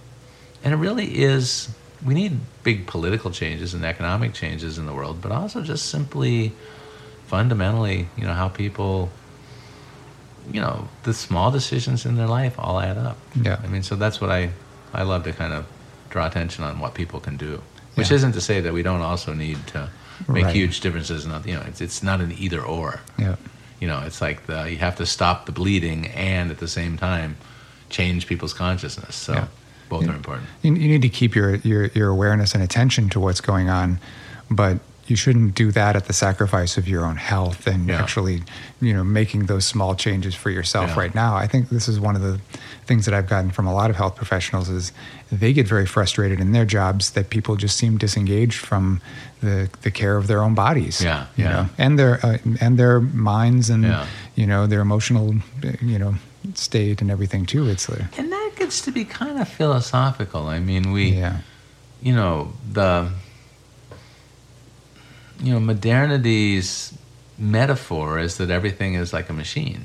and 0.65 0.73
it 0.75 0.77
really 0.77 1.23
is. 1.23 1.69
We 2.05 2.15
need 2.15 2.39
big 2.63 2.87
political 2.87 3.31
changes 3.31 3.75
and 3.75 3.85
economic 3.85 4.33
changes 4.35 4.79
in 4.79 4.87
the 4.87 4.93
world, 4.93 5.21
but 5.23 5.33
also 5.33 5.63
just 5.63 5.89
simply, 5.89 6.53
fundamentally, 7.27 8.09
you 8.17 8.25
know, 8.25 8.33
how 8.35 8.49
people 8.49 9.11
you 10.53 10.61
know 10.61 10.89
the 11.03 11.13
small 11.13 11.51
decisions 11.51 12.07
in 12.07 12.15
their 12.17 12.29
life 12.29 12.55
all 12.57 12.79
add 12.79 12.97
up 12.97 13.17
Yeah. 13.35 13.59
i 13.65 13.67
mean 13.67 13.83
so 13.83 13.97
that's 13.97 14.21
what 14.21 14.31
i 14.31 14.51
i 14.95 15.03
love 15.03 15.25
to 15.25 15.33
kind 15.33 15.53
of 15.53 15.67
draw 16.09 16.25
attention 16.29 16.63
on 16.63 16.79
what 16.79 16.95
people 16.95 17.19
can 17.19 17.37
do 17.37 17.61
which 17.97 18.11
Yeah. 18.11 18.15
isn't 18.19 18.33
to 18.35 18.41
say 18.41 18.61
that 18.61 18.73
we 18.73 18.85
don't 18.85 19.01
also 19.01 19.33
need 19.33 19.67
to 19.69 19.89
make 20.29 20.45
Right. 20.45 20.55
huge 20.55 20.79
differences 20.83 21.25
in 21.25 21.33
you 21.45 21.55
know 21.55 21.63
it's, 21.67 21.81
it's 21.81 22.01
not 22.01 22.21
an 22.21 22.31
either 22.39 22.63
or 22.63 23.01
Yeah. 23.19 23.35
you 23.81 23.89
know 23.89 24.03
it's 24.07 24.21
like 24.21 24.47
the 24.47 24.71
you 24.71 24.77
have 24.79 24.95
to 24.99 25.07
stop 25.07 25.47
the 25.47 25.53
bleeding 25.53 26.07
and 26.15 26.53
at 26.53 26.59
the 26.59 26.69
same 26.69 26.97
time 26.97 27.37
change 27.91 28.27
people's 28.27 28.55
consciousness 28.55 29.15
so 29.15 29.33
Yeah. 29.35 29.47
both 29.89 30.05
Yeah. 30.05 30.13
are 30.13 30.17
important 30.17 30.47
You, 30.63 30.75
you 30.75 30.89
need 30.89 31.03
to 31.03 31.09
keep 31.09 31.35
your, 31.35 31.57
your, 31.57 31.87
your 31.95 32.09
awareness 32.09 32.55
and 32.55 32.63
attention 32.63 33.09
to 33.11 33.21
what's 33.21 33.41
going 33.41 33.69
on, 33.69 33.99
but 34.51 34.79
you 35.09 35.15
shouldn't 35.15 35.55
do 35.55 35.71
that 35.71 35.95
at 35.95 36.07
the 36.07 36.13
sacrifice 36.13 36.77
of 36.77 36.89
your 36.89 37.05
own 37.07 37.15
health 37.17 37.69
and 37.69 37.89
Yeah. 37.89 38.01
actually, 38.03 38.43
you 38.81 38.93
know, 38.93 39.05
making 39.05 39.47
those 39.47 39.65
small 39.65 39.95
changes 39.95 40.35
for 40.35 40.51
yourself 40.51 40.89
Yeah. 40.91 40.99
right 40.99 41.15
now. 41.15 41.37
I 41.37 41.47
think 41.47 41.69
this 41.69 41.87
is 41.87 42.01
one 42.01 42.17
of 42.17 42.23
the 42.23 42.41
things 42.87 43.05
that 43.05 43.15
I've 43.15 43.29
gotten 43.29 43.53
from 43.53 43.69
a 43.69 43.73
lot 43.73 43.89
of 43.89 43.95
health 43.95 44.17
professionals 44.17 44.69
is 44.69 44.91
they 45.31 45.53
get 45.53 45.69
very 45.69 45.87
frustrated 45.87 46.41
in 46.41 46.51
their 46.51 46.65
jobs 46.65 47.11
that 47.11 47.31
people 47.31 47.55
just 47.55 47.77
seem 47.77 47.99
disengaged 47.99 48.59
from 48.59 49.01
the, 49.41 49.69
the 49.83 49.93
care 49.93 50.17
of 50.17 50.27
their 50.27 50.43
own 50.43 50.55
bodies. 50.55 51.01
Yeah, 51.01 51.27
you 51.37 51.45
yeah. 51.45 51.53
know, 51.53 51.69
and 51.79 51.97
their 52.01 52.19
uh, 52.27 52.39
and 52.61 52.77
their 52.77 52.99
minds 53.01 53.71
and 53.71 53.85
Yeah. 53.85 54.07
you 54.35 54.47
know 54.47 54.67
their 54.67 54.81
emotional, 54.81 55.37
you 55.83 55.99
know, 56.01 56.17
state 56.55 57.01
and 57.01 57.11
everything 57.11 57.47
too. 57.47 57.69
It's 57.69 57.89
and 57.89 58.31
that 58.33 58.53
gets 58.57 58.81
to 58.83 58.91
be 58.93 59.05
kind 59.05 59.39
of 59.39 59.49
philosophical 59.49 60.47
i 60.47 60.59
mean 60.59 60.91
we 60.93 61.11
yeah, 61.11 61.39
you 62.03 62.15
know 62.15 62.53
the 62.73 63.11
you 65.43 65.53
know 65.53 65.61
modernity's 65.61 66.97
metaphor 67.39 68.19
is 68.19 68.39
that 68.39 68.51
everything 68.51 68.95
is 68.95 69.13
like 69.13 69.29
a 69.29 69.33
machine 69.33 69.85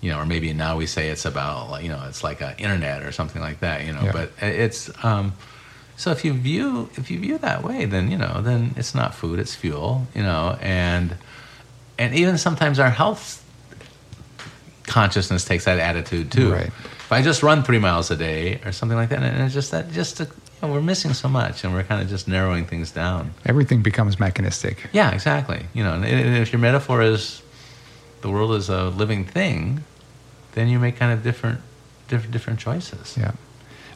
you 0.00 0.10
know 0.10 0.18
or 0.18 0.26
maybe 0.26 0.52
now 0.52 0.76
we 0.76 0.86
say 0.86 1.08
it's 1.10 1.24
about 1.24 1.82
you 1.82 1.88
know 1.88 2.02
it's 2.08 2.24
like 2.24 2.40
a 2.40 2.58
internet 2.58 3.02
or 3.02 3.12
something 3.12 3.40
like 3.40 3.60
that 3.60 3.84
you 3.84 3.92
know 3.92 4.02
Yeah. 4.02 4.12
but 4.12 4.32
it's 4.42 4.90
um 5.04 5.34
so 5.96 6.10
if 6.10 6.24
you 6.24 6.32
view 6.32 6.90
if 6.96 7.10
you 7.10 7.18
view 7.20 7.38
that 7.38 7.62
way 7.62 7.84
then 7.84 8.10
you 8.10 8.18
know 8.18 8.40
then 8.42 8.74
it's 8.76 8.94
not 8.94 9.14
food 9.14 9.38
it's 9.38 9.54
fuel 9.54 10.06
you 10.14 10.22
know 10.22 10.58
and 10.60 11.16
and 11.98 12.14
even 12.14 12.36
sometimes 12.36 12.78
our 12.80 12.90
health 12.90 13.42
consciousness 14.86 15.44
takes 15.44 15.64
that 15.64 15.78
attitude 15.78 16.30
too 16.30 16.52
Right. 16.52 16.66
if 16.66 17.12
i 17.12 17.20
just 17.22 17.42
run 17.42 17.62
three 17.62 17.78
miles 17.78 18.10
a 18.10 18.16
day 18.16 18.60
or 18.64 18.72
something 18.72 18.96
like 18.96 19.08
that 19.10 19.22
and 19.22 19.42
it's 19.42 19.54
just 19.54 19.70
that 19.72 19.90
just 19.92 20.20
you 20.20 20.26
know, 20.62 20.72
we're 20.72 20.80
missing 20.80 21.12
so 21.12 21.28
much 21.28 21.64
and 21.64 21.74
we're 21.74 21.82
kind 21.84 22.00
of 22.02 22.08
just 22.08 22.28
narrowing 22.28 22.64
things 22.64 22.90
down 22.92 23.32
everything 23.44 23.82
becomes 23.82 24.18
mechanistic. 24.20 24.88
yeah 24.92 25.10
exactly 25.12 25.66
you 25.74 25.82
know 25.82 25.94
and, 25.94 26.04
if 26.04 26.52
your 26.52 26.60
metaphor 26.60 27.02
is 27.02 27.42
the 28.22 28.30
world 28.30 28.52
is 28.54 28.68
a 28.68 28.84
living 28.90 29.24
thing 29.24 29.82
then 30.52 30.68
you 30.68 30.78
make 30.78 30.96
kind 30.96 31.12
of 31.12 31.22
different 31.22 31.60
different 32.08 32.32
different 32.32 32.58
choices 32.60 33.16
Yeah, 33.18 33.32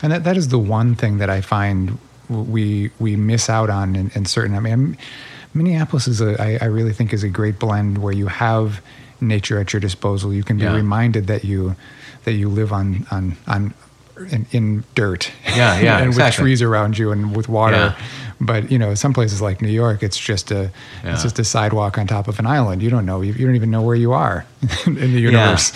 and 0.02 0.12
that, 0.12 0.24
that 0.24 0.36
is 0.36 0.48
the 0.48 0.58
one 0.58 0.94
thing 0.94 1.18
that 1.18 1.30
I 1.30 1.40
find 1.40 1.98
we 2.28 2.90
we 2.98 3.16
miss 3.16 3.48
out 3.48 3.70
on 3.70 3.96
in, 3.96 4.10
in 4.14 4.24
certain. 4.24 4.54
I 4.54 4.60
mean, 4.60 4.96
Minneapolis 5.54 6.06
is 6.06 6.20
a 6.20 6.40
I, 6.40 6.58
I 6.60 6.64
really 6.66 6.92
think 6.92 7.12
is 7.12 7.22
a 7.24 7.28
great 7.28 7.58
blend 7.58 7.98
where 7.98 8.12
you 8.12 8.26
have 8.28 8.80
nature 9.20 9.58
at 9.60 9.72
your 9.72 9.80
disposal. 9.80 10.32
You 10.32 10.42
can 10.44 10.56
be 10.58 10.64
Yeah. 10.64 10.74
reminded 10.74 11.26
that 11.26 11.44
you 11.44 11.76
that 12.24 12.32
you 12.32 12.48
live 12.48 12.72
on 12.72 13.06
on 13.10 13.36
on 13.46 13.74
in, 14.30 14.46
in 14.52 14.84
dirt. 14.94 15.30
Yeah, 15.46 15.80
yeah, 15.80 15.98
and 16.02 16.14
with 16.14 16.34
trees 16.34 16.60
around 16.62 16.98
you 16.98 17.10
and 17.12 17.34
with 17.34 17.48
water. 17.48 17.76
Yeah. 17.76 18.04
But 18.42 18.70
you 18.72 18.78
know, 18.78 18.94
some 18.94 19.12
places 19.12 19.40
like 19.42 19.60
New 19.60 19.68
York, 19.72 20.02
it's 20.02 20.18
just 20.18 20.50
a 20.50 20.70
Yeah. 21.04 21.12
it's 21.12 21.22
just 21.22 21.38
a 21.38 21.44
sidewalk 21.44 21.98
on 21.98 22.06
top 22.06 22.28
of 22.28 22.38
an 22.38 22.46
island. 22.46 22.82
You 22.82 22.90
don't 22.90 23.04
know. 23.06 23.20
You, 23.22 23.32
you 23.34 23.46
don't 23.46 23.56
even 23.56 23.70
know 23.70 23.82
where 23.82 23.96
you 23.96 24.12
are 24.12 24.44
in 24.86 24.94
the 24.94 25.20
universe. 25.20 25.72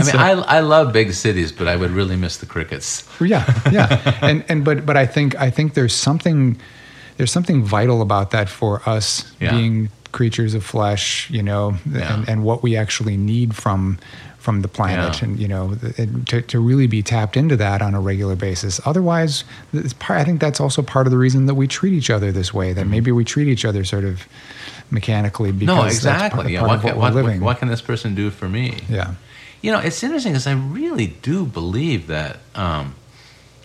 I 0.00 0.02
mean, 0.04 0.12
So- 0.12 0.18
I, 0.18 0.30
I 0.58 0.60
love 0.60 0.92
big 0.92 1.12
cities, 1.12 1.52
but 1.52 1.68
I 1.68 1.76
would 1.76 1.90
really 1.90 2.16
miss 2.16 2.36
the 2.38 2.46
crickets. 2.46 3.04
yeah, 3.20 3.44
yeah, 3.70 4.18
and 4.22 4.44
and 4.48 4.64
but 4.64 4.84
but 4.86 4.96
I 4.96 5.06
think 5.06 5.34
I 5.36 5.50
think 5.50 5.74
there's 5.74 5.94
something 5.94 6.56
there's 7.18 7.32
something 7.32 7.64
vital 7.64 8.00
about 8.02 8.30
that 8.30 8.48
for 8.48 8.82
us 8.88 9.24
Yeah. 9.40 9.52
being 9.52 9.88
creatures 10.18 10.54
of 10.54 10.62
flesh, 10.64 11.28
you 11.30 11.42
know, 11.42 11.64
Yeah. 11.92 12.12
and 12.12 12.28
and 12.30 12.38
what 12.48 12.58
we 12.62 12.76
actually 12.82 13.16
need 13.16 13.54
from 13.54 13.98
from 14.38 14.62
the 14.62 14.68
planet, 14.68 15.14
Yeah. 15.20 15.24
and 15.28 15.38
you 15.42 15.48
know, 15.48 15.64
and 15.98 16.26
to 16.30 16.36
to 16.52 16.58
really 16.70 16.86
be 16.96 17.02
tapped 17.02 17.36
into 17.36 17.56
that 17.56 17.82
on 17.82 17.94
a 17.94 18.00
regular 18.00 18.36
basis. 18.36 18.80
Otherwise, 18.90 19.44
part, 19.98 20.20
I 20.20 20.24
think 20.24 20.40
that's 20.40 20.60
also 20.60 20.82
part 20.82 21.06
of 21.06 21.10
the 21.10 21.18
reason 21.26 21.46
that 21.46 21.56
we 21.62 21.66
treat 21.66 21.92
each 22.00 22.10
other 22.16 22.32
this 22.32 22.50
way. 22.54 22.72
That 22.72 22.86
maybe 22.86 23.10
we 23.12 23.24
treat 23.24 23.48
each 23.54 23.64
other 23.64 23.84
sort 23.84 24.04
of 24.04 24.16
mechanically 24.90 25.52
because 25.52 25.68
Mm-hmm. 25.68 25.82
no, 25.82 25.88
that's 25.88 26.04
part- 26.04 26.16
exactly. 26.16 26.52
Yeah, 26.52 26.60
part 26.60 26.68
what, 26.70 26.76
of 26.76 26.82
can, 26.82 26.90
what, 26.90 26.98
what, 27.02 27.14
we're 27.14 27.22
living. 27.22 27.40
what 27.48 27.58
can 27.58 27.68
this 27.68 27.82
person 27.82 28.14
do 28.14 28.30
for 28.30 28.48
me? 28.48 28.66
yeah, 28.88 29.14
You 29.62 29.72
know, 29.72 29.80
it's 29.86 30.02
interesting 30.02 30.32
because 30.32 30.46
I 30.46 30.54
really 30.54 31.08
do 31.30 31.44
believe 31.44 32.06
that 32.06 32.38
um, 32.54 32.94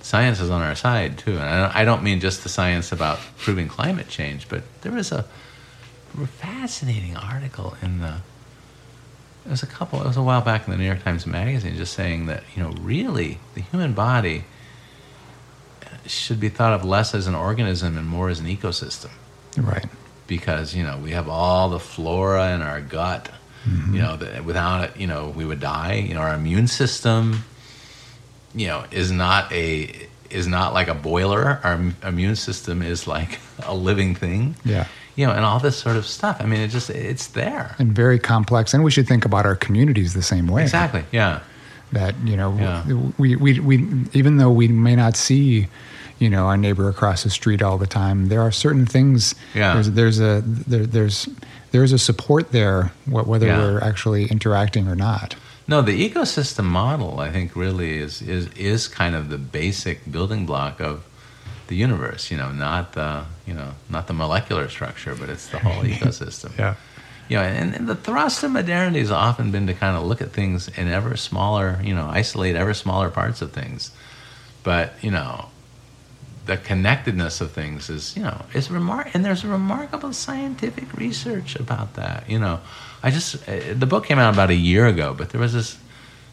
science 0.01 0.39
is 0.45 0.49
on 0.49 0.61
our 0.61 0.75
side 0.75 1.11
too, 1.23 1.37
and 1.37 1.71
I 1.79 1.83
don't, 1.85 2.01
mean 2.03 2.19
just 2.19 2.41
the 2.43 2.49
science 2.49 2.91
about 2.91 3.19
proving 3.43 3.67
climate 3.77 4.07
change, 4.17 4.47
but 4.49 4.61
there 4.81 4.97
is 4.97 5.11
a 5.11 5.21
fascinating 6.28 7.16
article 7.16 7.76
in 7.82 7.99
the. 7.99 8.18
It 9.45 9.49
was 9.49 9.64
a 9.64 9.68
couple. 9.68 10.01
It 10.01 10.07
was 10.07 10.18
a 10.18 10.24
while 10.24 10.41
back 10.41 10.68
in 10.68 10.72
the 10.72 10.78
New 10.78 10.86
York 10.86 11.03
Times 11.03 11.26
Magazine, 11.26 11.76
just 11.76 11.93
saying 11.93 12.28
that 12.28 12.43
you 12.55 12.62
know, 12.62 12.72
really, 12.82 13.39
the 13.55 13.62
human 13.62 13.93
body 13.93 14.43
should 16.05 16.39
be 16.39 16.49
thought 16.49 16.74
of 16.74 16.86
less 16.86 17.14
as 17.14 17.28
an 17.28 17.36
organism 17.36 17.97
and 17.97 18.07
more 18.07 18.30
as 18.30 18.39
an 18.39 18.45
ecosystem 18.45 19.12
right. 19.57 19.86
because 20.28 20.76
you 20.76 20.84
know 20.84 20.97
we 20.97 21.12
have 21.12 21.30
all 21.30 21.70
the 21.70 21.80
flora 21.80 22.53
in 22.53 22.62
our 22.62 22.82
gut. 22.82 23.30
Mm-hmm. 23.66 23.95
You 23.95 24.01
know 24.01 24.18
that 24.18 24.43
without 24.45 24.84
it, 24.86 24.97
you 24.97 25.07
know 25.07 25.30
we 25.30 25.45
would 25.45 25.59
die. 25.59 25.95
You 25.95 26.16
know 26.16 26.22
our 26.22 26.34
immune 26.34 26.68
system, 26.68 27.43
you 28.55 28.68
know, 28.68 28.86
is 28.91 29.12
not 29.12 29.51
a 29.51 30.07
is 30.30 30.47
not 30.47 30.74
like 30.74 30.88
a 30.88 30.95
boiler. 30.95 31.59
Our 31.64 31.74
im- 31.74 31.97
immune 32.03 32.36
system 32.36 32.82
is 32.82 33.07
like 33.07 33.39
a 33.64 33.76
living 33.76 34.16
thing. 34.16 34.55
Yeah. 34.66 34.88
You 35.22 35.28
know, 35.28 35.34
and 35.34 35.45
all 35.45 35.59
this 35.59 35.78
sort 35.78 35.97
of 35.97 36.05
stuff. 36.07 36.38
I 36.39 36.45
mean, 36.45 36.61
it 36.61 36.69
just 36.69 36.89
it's 36.89 37.28
there. 37.28 37.76
And 37.78 37.93
very 37.93 38.17
complex, 38.19 38.74
and 38.74 38.84
we 38.84 38.89
should 38.89 39.07
think 39.07 39.24
about 39.24 39.45
our 39.45 39.55
communities 39.55 40.13
the 40.13 40.24
same 40.24 40.47
way. 40.47 40.63
Exactly. 40.63 41.03
Yeah. 41.11 41.39
that 41.91 42.15
you 42.26 42.36
know 42.38 42.51
Yeah. 42.57 42.84
we, 43.17 43.36
we 43.36 43.59
we 43.59 43.76
even 44.13 44.38
though 44.38 44.49
we 44.61 44.67
may 44.69 44.95
not 44.95 45.15
see 45.17 45.67
you 46.19 46.30
know 46.30 46.45
our 46.47 46.57
neighbor 46.57 46.88
across 46.89 47.24
the 47.24 47.30
street 47.30 47.61
all 47.61 47.78
the 47.78 47.88
time 48.01 48.30
there 48.30 48.41
are 48.41 48.51
certain 48.51 48.86
things 48.86 49.36
Yeah. 49.53 49.74
there's 49.74 49.91
there's 49.91 50.19
a 50.22 50.41
there, 50.45 50.86
there's 50.88 51.28
there's 51.72 51.91
a 51.93 51.99
support 51.99 52.51
there 52.51 52.91
whether 53.07 53.47
Yeah. 53.47 53.59
we're 53.59 53.82
actually 53.89 54.24
interacting 54.36 54.88
or 54.88 54.95
not 54.95 55.36
No, 55.67 55.82
the 55.82 55.97
ecosystem 56.09 56.65
model, 56.65 57.19
I 57.19 57.30
think, 57.36 57.55
really 57.55 57.91
is 58.05 58.22
is 58.22 58.47
is 58.55 58.88
kind 58.88 59.13
of 59.19 59.24
the 59.30 59.38
basic 59.38 59.97
building 60.15 60.45
block 60.45 60.80
of 60.80 61.03
the 61.72 61.78
universe. 61.78 62.30
You 62.30 62.38
know, 62.38 62.51
not 62.51 62.93
the 62.93 63.24
you 63.47 63.53
know 63.53 63.72
not 63.89 64.05
the 64.07 64.13
molecular 64.13 64.67
structure, 64.69 65.15
but 65.15 65.30
it's 65.30 65.47
the 65.47 65.59
whole 65.59 65.84
ecosystem. 65.93 66.51
yeah 66.59 66.76
You 67.30 67.38
know, 67.38 67.43
and, 67.43 67.74
and 67.76 67.88
the 67.88 67.95
thrust 67.95 68.43
of 68.43 68.51
modernity 68.51 68.99
has 68.99 69.11
often 69.11 69.51
been 69.51 69.65
to 69.67 69.74
kind 69.74 69.95
of 69.97 70.03
look 70.03 70.22
at 70.22 70.32
things 70.34 70.67
in 70.80 70.88
ever 70.89 71.15
smaller, 71.17 71.80
you 71.82 71.95
know, 71.95 72.07
isolate 72.22 72.55
ever 72.55 72.74
smaller 72.74 73.09
parts 73.09 73.41
of 73.41 73.53
things. 73.53 73.91
But 74.63 74.93
you 75.01 75.11
know, 75.11 75.47
the 76.45 76.57
connectedness 76.57 77.39
of 77.39 77.51
things 77.53 77.89
is, 77.89 78.17
you 78.17 78.24
know, 78.24 78.38
is 78.53 78.67
remar- 78.67 79.09
and 79.13 79.24
there's 79.24 79.45
remarkable 79.45 80.11
scientific 80.13 80.88
research 81.05 81.55
about 81.55 81.93
that. 81.95 82.30
You 82.30 82.39
know, 82.39 82.59
I 83.01 83.11
just 83.11 83.30
uh, 83.47 83.74
the 83.74 83.86
book 83.93 84.05
came 84.05 84.19
out 84.19 84.34
about 84.34 84.49
a 84.49 84.55
year 84.72 84.86
ago, 84.88 85.13
but 85.17 85.30
there 85.30 85.41
was 85.41 85.53
this 85.53 85.78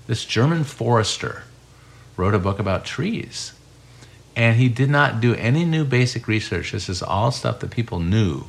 this 0.08 0.24
German 0.24 0.64
forester 0.64 1.42
wrote 2.16 2.34
a 2.34 2.38
book 2.40 2.58
about 2.58 2.84
trees, 2.84 3.52
and 4.38 4.56
he 4.56 4.68
did 4.68 4.88
not 4.88 5.20
do 5.20 5.34
any 5.34 5.64
new 5.64 5.84
basic 5.84 6.28
research. 6.28 6.70
This 6.72 6.88
is 6.88 7.02
all 7.02 7.32
stuff 7.32 7.58
that 7.58 7.70
people 7.70 7.98
knew, 7.98 8.44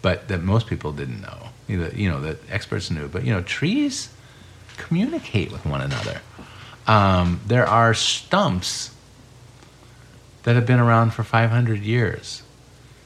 but 0.00 0.28
that 0.28 0.42
most 0.42 0.68
people 0.68 0.92
didn't 0.92 1.20
know. 1.20 1.48
Either, 1.68 1.88
you 1.88 2.08
know, 2.08 2.20
that 2.20 2.38
experts 2.48 2.90
knew, 2.90 3.08
but 3.08 3.24
you 3.24 3.32
know, 3.32 3.42
trees 3.42 4.10
communicate 4.76 5.50
with 5.50 5.66
one 5.66 5.80
another. 5.80 6.20
Um, 6.86 7.40
there 7.46 7.66
are 7.66 7.92
stumps 7.92 8.94
that 10.44 10.54
have 10.54 10.64
been 10.64 10.78
around 10.78 11.10
for 11.10 11.24
500 11.24 11.80
years 11.80 12.42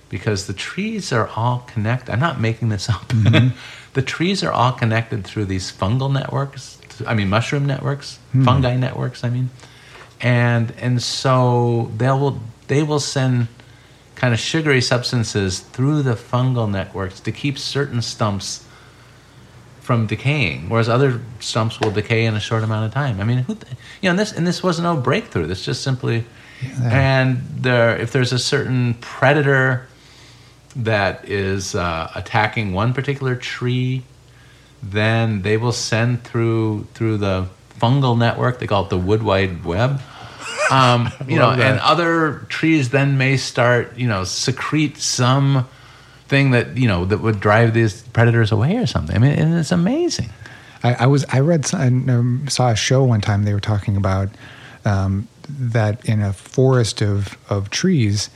because 0.08 0.46
the 0.46 0.52
trees 0.52 1.12
are 1.12 1.28
all 1.34 1.64
connected. 1.66 2.12
I'm 2.12 2.20
not 2.20 2.38
making 2.38 2.68
this 2.68 2.88
up. 2.90 3.08
the 3.94 4.02
trees 4.02 4.44
are 4.44 4.52
all 4.52 4.72
connected 4.72 5.24
through 5.24 5.46
these 5.46 5.72
fungal 5.72 6.12
networks 6.12 6.78
I 7.06 7.14
mean, 7.14 7.28
mushroom 7.28 7.66
networks, 7.66 8.18
fungi 8.44 8.76
networks. 8.76 9.24
I 9.24 9.30
mean, 9.30 9.50
and 10.22 10.72
and 10.78 11.02
so 11.02 11.90
they 11.96 12.06
will 12.06 12.40
they 12.68 12.82
will 12.82 13.00
send 13.00 13.48
kind 14.14 14.32
of 14.32 14.38
sugary 14.40 14.80
substances 14.80 15.60
through 15.60 16.02
the 16.02 16.14
fungal 16.14 16.70
networks 16.70 17.18
to 17.20 17.32
keep 17.32 17.58
certain 17.58 18.00
stumps 18.00 18.64
from 19.80 20.06
decaying, 20.06 20.68
whereas 20.68 20.88
other 20.88 21.20
stumps 21.40 21.80
will 21.80 21.90
decay 21.90 22.24
in 22.24 22.36
a 22.36 22.40
short 22.40 22.62
amount 22.62 22.86
of 22.86 22.94
time. 22.94 23.20
I 23.20 23.24
mean, 23.24 23.38
who, 23.38 23.56
th- 23.56 23.72
you 24.00 24.06
know, 24.06 24.10
and 24.10 24.18
this 24.18 24.32
and 24.32 24.46
this 24.46 24.62
was 24.62 24.78
no 24.78 24.96
breakthrough. 24.96 25.48
This 25.48 25.64
just 25.64 25.82
simply, 25.82 26.24
and 26.80 27.42
there, 27.56 27.96
if 27.96 28.12
there's 28.12 28.32
a 28.32 28.38
certain 28.38 28.94
predator 29.00 29.88
that 30.76 31.28
is 31.28 31.74
uh, 31.74 32.10
attacking 32.14 32.72
one 32.72 32.94
particular 32.94 33.34
tree, 33.34 34.04
then 34.82 35.42
they 35.42 35.56
will 35.56 35.72
send 35.72 36.22
through 36.22 36.86
through 36.94 37.18
the 37.18 37.48
fungal 37.80 38.16
network. 38.16 38.60
They 38.60 38.68
call 38.68 38.84
it 38.84 38.90
the 38.90 38.98
wood 38.98 39.24
wide 39.24 39.64
web. 39.64 40.00
Um, 40.70 41.10
you 41.28 41.38
know, 41.38 41.54
that. 41.54 41.60
and 41.60 41.80
other 41.80 42.46
trees 42.48 42.90
then 42.90 43.18
may 43.18 43.36
start, 43.36 43.96
you 43.98 44.08
know, 44.08 44.24
secrete 44.24 44.96
some 44.98 45.68
thing 46.28 46.52
that 46.52 46.78
you 46.78 46.88
know 46.88 47.04
that 47.04 47.18
would 47.18 47.40
drive 47.40 47.74
these 47.74 48.02
predators 48.08 48.52
away 48.52 48.76
or 48.76 48.86
something. 48.86 49.14
I 49.14 49.18
mean, 49.18 49.32
and 49.32 49.58
it's 49.58 49.72
amazing. 49.72 50.30
I, 50.82 50.94
I 50.94 51.06
was 51.06 51.24
I 51.32 51.40
read 51.40 51.72
and 51.74 52.10
um, 52.10 52.48
saw 52.48 52.70
a 52.70 52.76
show 52.76 53.04
one 53.04 53.20
time. 53.20 53.44
They 53.44 53.52
were 53.52 53.60
talking 53.60 53.96
about 53.96 54.28
um, 54.84 55.28
that 55.48 56.04
in 56.08 56.22
a 56.22 56.32
forest 56.32 57.02
of 57.02 57.36
of 57.50 57.70
trees, 57.70 58.30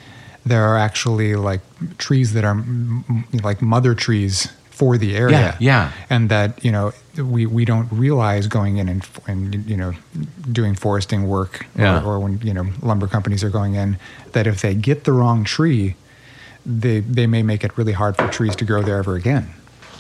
there 0.45 0.65
are 0.65 0.77
actually 0.77 1.37
like 1.37 1.61
trees 1.99 2.35
that 2.35 2.45
are 2.45 2.51
m- 2.51 3.05
m- 3.09 3.25
like 3.43 3.63
mother 3.63 3.95
trees 3.95 4.53
for 4.71 4.99
the 4.99 5.17
area. 5.17 5.39
Yeah, 5.41 5.57
yeah. 5.59 5.93
And 6.11 6.29
that 6.29 6.63
you 6.65 6.71
know 6.71 6.93
we 7.19 7.47
we 7.47 7.65
don't 7.65 7.89
realize 7.93 8.47
going 8.47 8.77
in 8.79 8.89
and, 8.89 9.07
and 9.27 9.55
you 9.69 9.77
know 9.77 9.93
doing 10.53 10.75
foresting 10.75 11.29
work 11.29 11.67
Yeah. 11.79 12.03
or, 12.03 12.07
or 12.15 12.19
when 12.21 12.39
you 12.43 12.53
know 12.55 12.67
lumber 12.83 13.07
companies 13.07 13.43
are 13.45 13.51
going 13.51 13.75
in 13.75 13.99
that 14.33 14.47
if 14.47 14.61
they 14.61 14.75
get 14.75 15.05
the 15.05 15.13
wrong 15.13 15.45
tree, 15.45 15.95
they 16.65 17.01
they 17.01 17.27
may 17.27 17.43
make 17.43 17.65
it 17.65 17.77
really 17.79 17.93
hard 17.93 18.17
for 18.17 18.29
trees 18.29 18.57
to 18.57 18.65
grow 18.65 18.83
there 18.83 18.99
ever 18.99 19.15
again. 19.17 19.51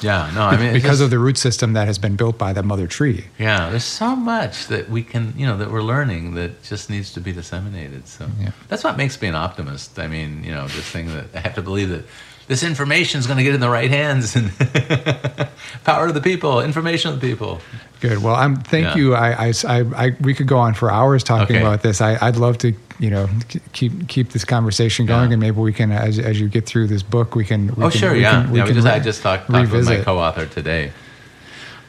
Yeah, 0.03 0.31
no, 0.35 0.43
I 0.43 0.59
mean, 0.59 0.75
because 0.75 1.01
of 1.01 1.09
the 1.09 1.19
root 1.19 1.39
system 1.39 1.73
that 1.73 1.87
has 1.87 1.97
been 1.99 2.17
built 2.17 2.37
by 2.37 2.53
the 2.53 2.62
mother 2.62 2.87
tree. 2.87 3.29
Yeah, 3.39 3.71
there's 3.71 3.83
so 3.85 4.14
much 4.14 4.67
that 4.67 4.91
we 4.91 5.03
can, 5.03 5.33
you 5.39 5.47
know, 5.47 5.57
that 5.57 5.71
we're 5.71 5.81
learning 5.83 6.35
that 6.35 6.62
just 6.62 6.91
needs 6.91 7.14
to 7.14 7.21
be 7.21 7.33
disseminated. 7.33 8.07
So 8.07 8.27
Yeah. 8.39 8.51
that's 8.69 8.85
what 8.85 8.99
makes 8.99 9.19
me 9.23 9.29
an 9.29 9.35
optimist. 9.35 9.99
I 9.99 10.07
mean, 10.07 10.45
you 10.45 10.51
know, 10.51 10.67
this 10.69 10.85
thing 10.91 11.07
that 11.14 11.27
I 11.35 11.41
have 11.41 11.55
to 11.55 11.62
believe 11.62 11.89
that 11.89 12.05
this 12.49 12.62
information 12.62 13.18
is 13.18 13.26
going 13.26 13.38
to 13.38 13.42
get 13.44 13.55
in 13.55 13.61
the 13.61 13.68
right 13.70 13.90
hands 13.90 14.36
and 14.36 14.51
power 15.84 16.07
to 16.07 16.12
the 16.12 16.20
people, 16.20 16.61
information 16.61 17.12
to 17.12 17.18
the 17.18 17.28
people. 17.28 17.61
Good. 18.01 18.22
Well, 18.22 18.34
I'm. 18.34 18.57
Thank 18.57 18.84
Yeah. 18.86 18.97
you. 18.97 19.14
I, 19.14 19.49
I, 19.49 19.53
I, 19.66 20.07
I- 20.07 20.16
we 20.20 20.34
could 20.34 20.47
go 20.47 20.59
on 20.59 20.74
for 20.74 20.90
hours 20.90 21.24
talking 21.24 21.57
Okay. 21.57 21.64
about 21.64 21.82
this. 21.82 22.01
I, 22.01 22.18
I'd 22.20 22.36
love 22.36 22.59
to, 22.59 22.72
you 22.99 23.11
know, 23.11 23.28
keep 23.72 24.07
keep 24.09 24.30
this 24.30 24.44
conversation 24.44 25.07
going, 25.07 25.30
Yeah. 25.30 25.34
and 25.34 25.40
maybe 25.40 25.59
we 25.61 25.72
can, 25.72 25.90
as 25.92 26.18
as 26.18 26.38
you 26.38 26.49
get 26.49 26.66
through 26.66 26.88
this 26.88 27.03
book, 27.03 27.34
we 27.34 27.44
can. 27.44 27.68
We 27.74 27.84
oh, 27.84 27.90
can, 27.90 27.99
sure, 27.99 28.12
we 28.12 28.20
yeah. 28.20 28.42
Can, 28.42 28.51
we 28.53 28.59
yeah 28.59 28.64
we 28.64 28.68
can 28.68 28.74
just, 28.76 28.86
I 28.86 28.99
just 29.01 29.22
talked, 29.22 29.51
talked 29.51 29.72
with 29.72 29.86
my 29.86 30.03
co-author 30.03 30.47
today. 30.47 30.92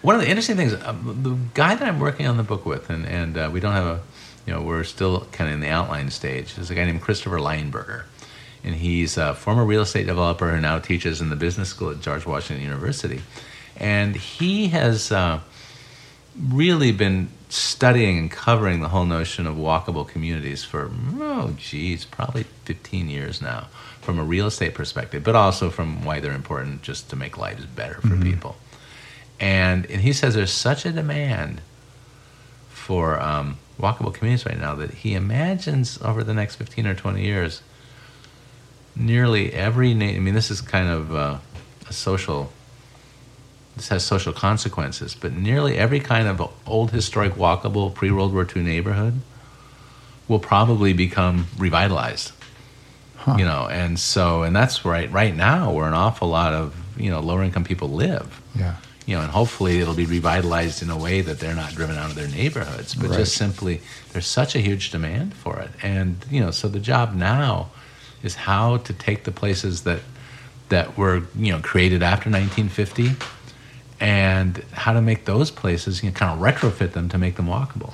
One 0.01 0.16
of 0.16 0.22
the 0.22 0.30
interesting 0.30 0.55
things, 0.55 0.74
um, 0.86 1.20
the 1.24 1.36
guy 1.53 1.76
that 1.76 1.86
I'm 1.86 1.99
working 1.99 2.28
on 2.28 2.38
the 2.38 2.43
book 2.43 2.66
with, 2.66 2.89
and, 2.89 3.05
and 3.05 3.36
uh, 3.38 3.49
we 3.51 3.60
don't 3.60 3.74
have 3.74 3.86
a, 3.86 3.99
you 4.45 4.53
know, 4.53 4.62
we're 4.62 4.84
still 4.86 5.22
kind 5.34 5.49
of 5.49 5.55
in 5.55 5.60
the 5.60 5.70
outline 5.70 6.10
stage, 6.12 6.58
is 6.58 6.70
a 6.70 6.76
guy 6.76 6.86
named 6.86 7.01
Christopher 7.01 7.39
Leinberger. 7.39 8.03
And 8.64 8.76
he's 8.76 9.18
a 9.18 9.34
former 9.34 9.64
real 9.64 9.82
estate 9.82 10.08
developer 10.08 10.49
who 10.49 10.60
now 10.60 10.80
teaches 10.80 11.22
in 11.22 11.30
the 11.30 11.36
business 11.36 11.70
school 11.70 11.91
at 11.91 12.01
George 12.01 12.26
Washington 12.26 12.64
University. 12.64 13.22
And 13.78 14.16
he 14.16 14.70
has 14.70 15.12
uh, 15.12 15.39
really 16.49 16.91
been 16.91 17.30
studying 17.49 18.18
and 18.18 18.32
covering 18.32 18.82
the 18.82 18.89
whole 18.89 19.05
notion 19.05 19.47
of 19.47 19.55
walkable 19.55 20.08
communities 20.08 20.64
for, 20.64 20.91
oh, 21.20 21.53
geez, 21.58 22.05
probably 22.05 22.43
15 22.66 23.10
years 23.10 23.41
now 23.41 23.68
from 24.01 24.20
a 24.20 24.24
real 24.24 24.47
estate 24.47 24.74
perspective, 24.74 25.24
but 25.24 25.36
also 25.36 25.70
from 25.70 26.03
why 26.03 26.20
they're 26.20 26.34
important 26.34 26.82
just 26.82 27.10
to 27.10 27.16
make 27.16 27.38
lives 27.38 27.66
better 27.66 28.01
for 28.01 28.18
people. 28.18 28.55
And, 29.39 29.86
and 29.88 30.01
he 30.01 30.14
says 30.14 30.34
there's 30.34 30.51
such 30.51 30.86
a 30.86 30.91
demand 30.91 31.62
for 32.70 33.20
um, 33.20 33.58
walkable 33.80 34.14
communities 34.14 34.45
right 34.45 34.60
now 34.60 34.76
that 34.76 34.91
he 34.93 35.14
imagines 35.14 36.01
over 36.01 36.24
the 36.24 36.34
next 36.34 36.55
15 36.55 36.88
or 36.88 36.95
20 36.95 37.22
years, 37.22 37.62
nearly 38.98 39.54
every, 39.54 39.93
na- 39.93 40.06
I 40.06 40.20
mean, 40.20 40.34
this 40.34 40.50
is 40.52 40.62
kind 40.62 40.88
of 40.89 41.16
uh, 41.16 41.38
a 41.89 41.93
social 41.93 42.52
this 43.76 43.89
has 43.89 44.04
social 44.04 44.34
consequences, 44.34 45.14
but 45.14 45.34
nearly 45.34 45.78
every 45.78 46.00
kind 46.00 46.28
of 46.28 46.41
old 46.66 46.89
historic 46.91 47.34
walkable 47.34 47.93
pre 47.93 48.10
World 48.10 48.34
War 48.34 48.48
II 48.56 48.64
neighborhood 48.64 49.22
will 50.28 50.39
probably 50.39 50.93
become 50.93 51.45
revitalized. 51.58 52.32
You 53.38 53.43
know, 53.43 53.68
and 53.70 54.00
so 54.00 54.43
and 54.43 54.56
that's 54.56 54.86
right 54.86 55.12
right 55.12 55.36
now 55.36 55.74
where 55.74 55.86
an 55.86 55.93
awful 55.93 56.30
lot 56.30 56.54
of 56.54 56.74
you 56.98 57.12
know 57.12 57.20
lower 57.20 57.43
income 57.43 57.66
people 57.66 57.89
live. 57.89 58.41
Yeah. 58.56 58.76
You 59.06 59.16
know, 59.18 59.22
and 59.22 59.30
hopefully 59.32 59.80
it'll 59.80 59.93
be 59.93 60.06
revitalized 60.06 60.82
in 60.82 60.89
a 60.89 60.98
way 60.98 61.20
that 61.22 61.39
they're 61.39 61.54
not 61.56 61.74
driven 61.76 61.98
out 61.98 62.10
of 62.10 62.16
their 62.16 62.30
neighborhoods, 62.30 62.95
but 62.95 63.10
Right. 63.10 63.20
just 63.20 63.36
simply 63.36 63.82
there's 64.14 64.28
such 64.28 64.56
a 64.56 64.60
huge 64.60 64.91
demand 64.91 65.34
for 65.34 65.60
it, 65.60 65.70
and 65.84 66.16
you 66.32 66.39
know, 66.39 66.52
so 66.52 66.68
the 66.70 66.80
job 66.80 67.14
now 67.16 67.70
is 68.24 68.36
how 68.36 68.78
to 68.78 68.93
take 68.93 69.24
the 69.24 69.32
places 69.32 69.84
that 69.84 70.01
that 70.70 70.97
were 70.97 71.24
you 71.36 71.51
know 71.51 71.59
created 71.59 72.03
after 72.03 72.30
1950 72.30 73.15
and 73.99 74.63
how 74.72 74.93
to 74.93 75.01
make 75.01 75.26
those 75.26 75.51
places 75.51 76.03
you 76.03 76.09
know, 76.09 76.15
kind 76.15 76.32
of 76.32 76.45
retrofit 76.45 76.91
them 76.93 77.09
to 77.09 77.18
make 77.18 77.36
them 77.36 77.47
walkable. 77.47 77.93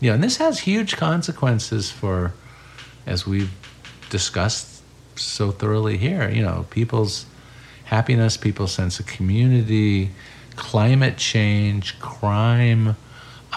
You 0.00 0.10
know, 0.10 0.14
and 0.14 0.24
this 0.24 0.38
has 0.38 0.60
huge 0.60 0.96
consequences 0.96 1.90
for, 1.90 2.32
as 3.06 3.26
we've 3.26 3.52
discussed 4.08 4.82
so 5.16 5.50
thoroughly 5.50 5.98
here. 5.98 6.30
You 6.30 6.42
know, 6.42 6.66
people's 6.70 7.26
happiness, 7.84 8.36
people's 8.36 8.72
sense 8.72 8.98
of 8.98 9.06
community, 9.06 10.10
climate 10.56 11.18
change, 11.18 11.98
crime, 12.00 12.96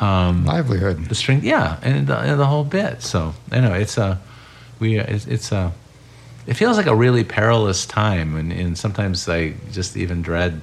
um, 0.02 0.46
Livelihood. 0.46 1.06
the 1.06 1.16
string, 1.16 1.42
yeah, 1.44 1.78
and 1.82 2.08
the, 2.08 2.18
and 2.18 2.40
the 2.40 2.48
whole 2.48 2.66
bit. 2.66 3.02
So 3.04 3.36
I 3.52 3.62
know 3.62 3.74
it's 3.74 3.98
a, 3.98 4.20
we 4.84 5.00
it's, 5.00 5.26
it's 5.28 5.52
a, 5.52 5.72
it 6.46 6.56
feels 6.56 6.76
like 6.78 6.86
a 6.88 6.96
really 6.96 7.24
perilous 7.24 7.86
time, 7.86 8.36
and, 8.36 8.52
and 8.52 8.78
sometimes 8.78 9.28
I 9.30 9.54
just 9.72 9.96
even 9.98 10.22
dread 10.22 10.62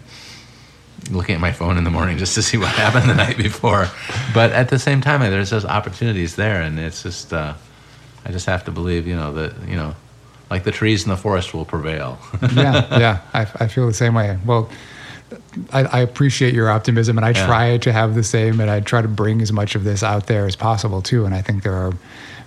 looking 1.11 1.35
at 1.35 1.41
my 1.41 1.53
phone 1.53 1.79
in 1.79 1.85
the 1.85 1.91
morning 1.91 2.19
just 2.19 2.35
to 2.35 2.43
see 2.43 2.59
what 2.59 2.69
happened 2.85 3.09
the 3.09 3.15
night 3.15 3.37
before. 3.39 3.89
But 4.35 4.53
at 4.53 4.69
the 4.69 4.79
same 4.79 5.01
time, 5.01 5.21
there's 5.21 5.51
those 5.51 5.65
opportunities 5.65 6.37
there, 6.37 6.61
and 6.63 6.79
it's 6.79 7.03
just, 7.03 7.33
uh, 7.33 7.55
I 8.27 8.31
just 8.33 8.47
have 8.47 8.65
to 8.67 8.71
believe, 8.71 9.07
you 9.07 9.17
know, 9.17 9.33
that 9.33 9.53
you 9.67 9.77
know, 9.77 9.95
like 10.51 10.65
the 10.65 10.73
trees 10.73 11.05
in 11.05 11.09
the 11.09 11.17
forest 11.17 11.55
will 11.55 11.65
prevail. 11.65 12.19
yeah, 12.55 12.99
yeah. 12.99 13.21
I, 13.33 13.41
I 13.65 13.69
feel 13.69 13.87
the 13.87 13.95
same 13.95 14.15
way. 14.15 14.39
Well, 14.45 14.69
I, 15.73 15.85
I 15.85 16.01
appreciate 16.01 16.53
your 16.53 16.69
optimism, 16.69 17.17
and 17.17 17.25
I 17.25 17.31
Yeah. 17.31 17.47
try 17.47 17.79
to 17.79 17.93
have 17.93 18.15
the 18.15 18.23
same, 18.25 18.61
and 18.61 18.69
I 18.71 18.81
try 18.81 19.01
to 19.01 19.09
bring 19.09 19.41
as 19.41 19.53
much 19.53 19.75
of 19.77 19.85
this 19.85 20.03
out 20.03 20.27
there 20.27 20.45
as 20.47 20.57
possible 20.57 21.01
too. 21.01 21.25
And 21.25 21.35
I 21.35 21.41
think 21.41 21.63
there 21.63 21.75
are, 21.75 21.93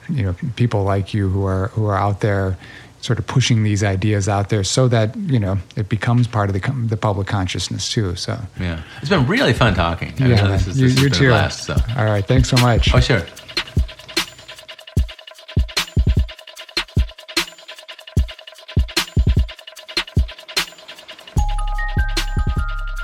you 0.10 0.24
know, 0.24 0.36
people 0.56 0.84
like 0.84 1.14
you 1.14 1.30
who 1.30 1.46
are 1.46 1.68
who 1.70 1.86
are 1.86 1.98
out 1.98 2.22
there, 2.22 2.58
sort 3.02 3.20
of 3.20 3.28
pushing 3.28 3.64
these 3.64 3.84
ideas 3.84 4.30
out 4.30 4.50
there, 4.50 4.64
so 4.64 4.88
that 4.88 5.16
you 5.16 5.40
know 5.40 5.58
it 5.76 5.90
becomes 5.90 6.28
part 6.28 6.50
of 6.50 6.54
the 6.54 6.60
com- 6.60 6.88
the 6.88 6.98
public 6.98 7.28
consciousness 7.28 7.90
too. 7.92 8.16
So 8.16 8.38
yeah, 8.60 8.82
it's 9.02 9.10
been 9.10 9.28
really 9.28 9.54
fun 9.54 9.74
talking. 9.76 10.14
I 10.20 10.28
yeah, 10.28 10.48
this 10.48 10.68
is, 10.68 10.78
this 10.78 10.96
you 10.96 11.10
been 11.10 11.14
a 11.14 11.16
too. 11.16 11.28
blast, 11.30 11.66
so. 11.66 11.76
All 11.98 12.06
right, 12.06 12.26
thanks 12.26 12.50
so 12.50 12.58
much. 12.58 12.94
Oh, 12.94 13.00
sure. 13.00 13.26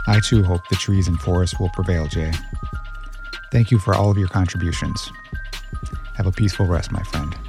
I 0.08 0.20
too 0.22 0.44
hope 0.44 0.68
the 0.70 0.76
trees 0.76 1.08
and 1.08 1.20
forests 1.20 1.60
will 1.60 1.70
prevail, 1.70 2.08
Jay. 2.08 2.32
Thank 3.52 3.70
you 3.70 3.78
for 3.80 3.94
all 3.94 4.10
of 4.10 4.18
your 4.18 4.28
contributions. 4.28 5.12
Have 6.20 6.28
a 6.28 6.34
peaceful 6.34 6.66
rest, 6.66 6.92
my 6.92 7.02
friend. 7.02 7.49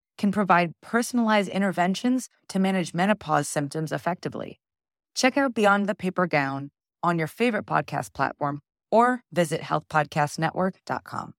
can 0.21 0.31
provide 0.31 0.71
personalized 0.81 1.49
interventions 1.49 2.29
to 2.47 2.59
manage 2.59 2.93
menopause 2.93 3.49
symptoms 3.49 3.91
effectively. 3.91 4.59
Check 5.15 5.35
out 5.35 5.55
Beyond 5.55 5.87
the 5.87 5.95
Paper 5.95 6.27
Gown 6.27 6.69
on 7.01 7.17
your 7.17 7.27
favorite 7.27 7.65
podcast 7.65 8.13
platform 8.13 8.61
or 8.91 9.23
visit 9.33 9.61
healthpodcastnetwork.com. 9.61 11.33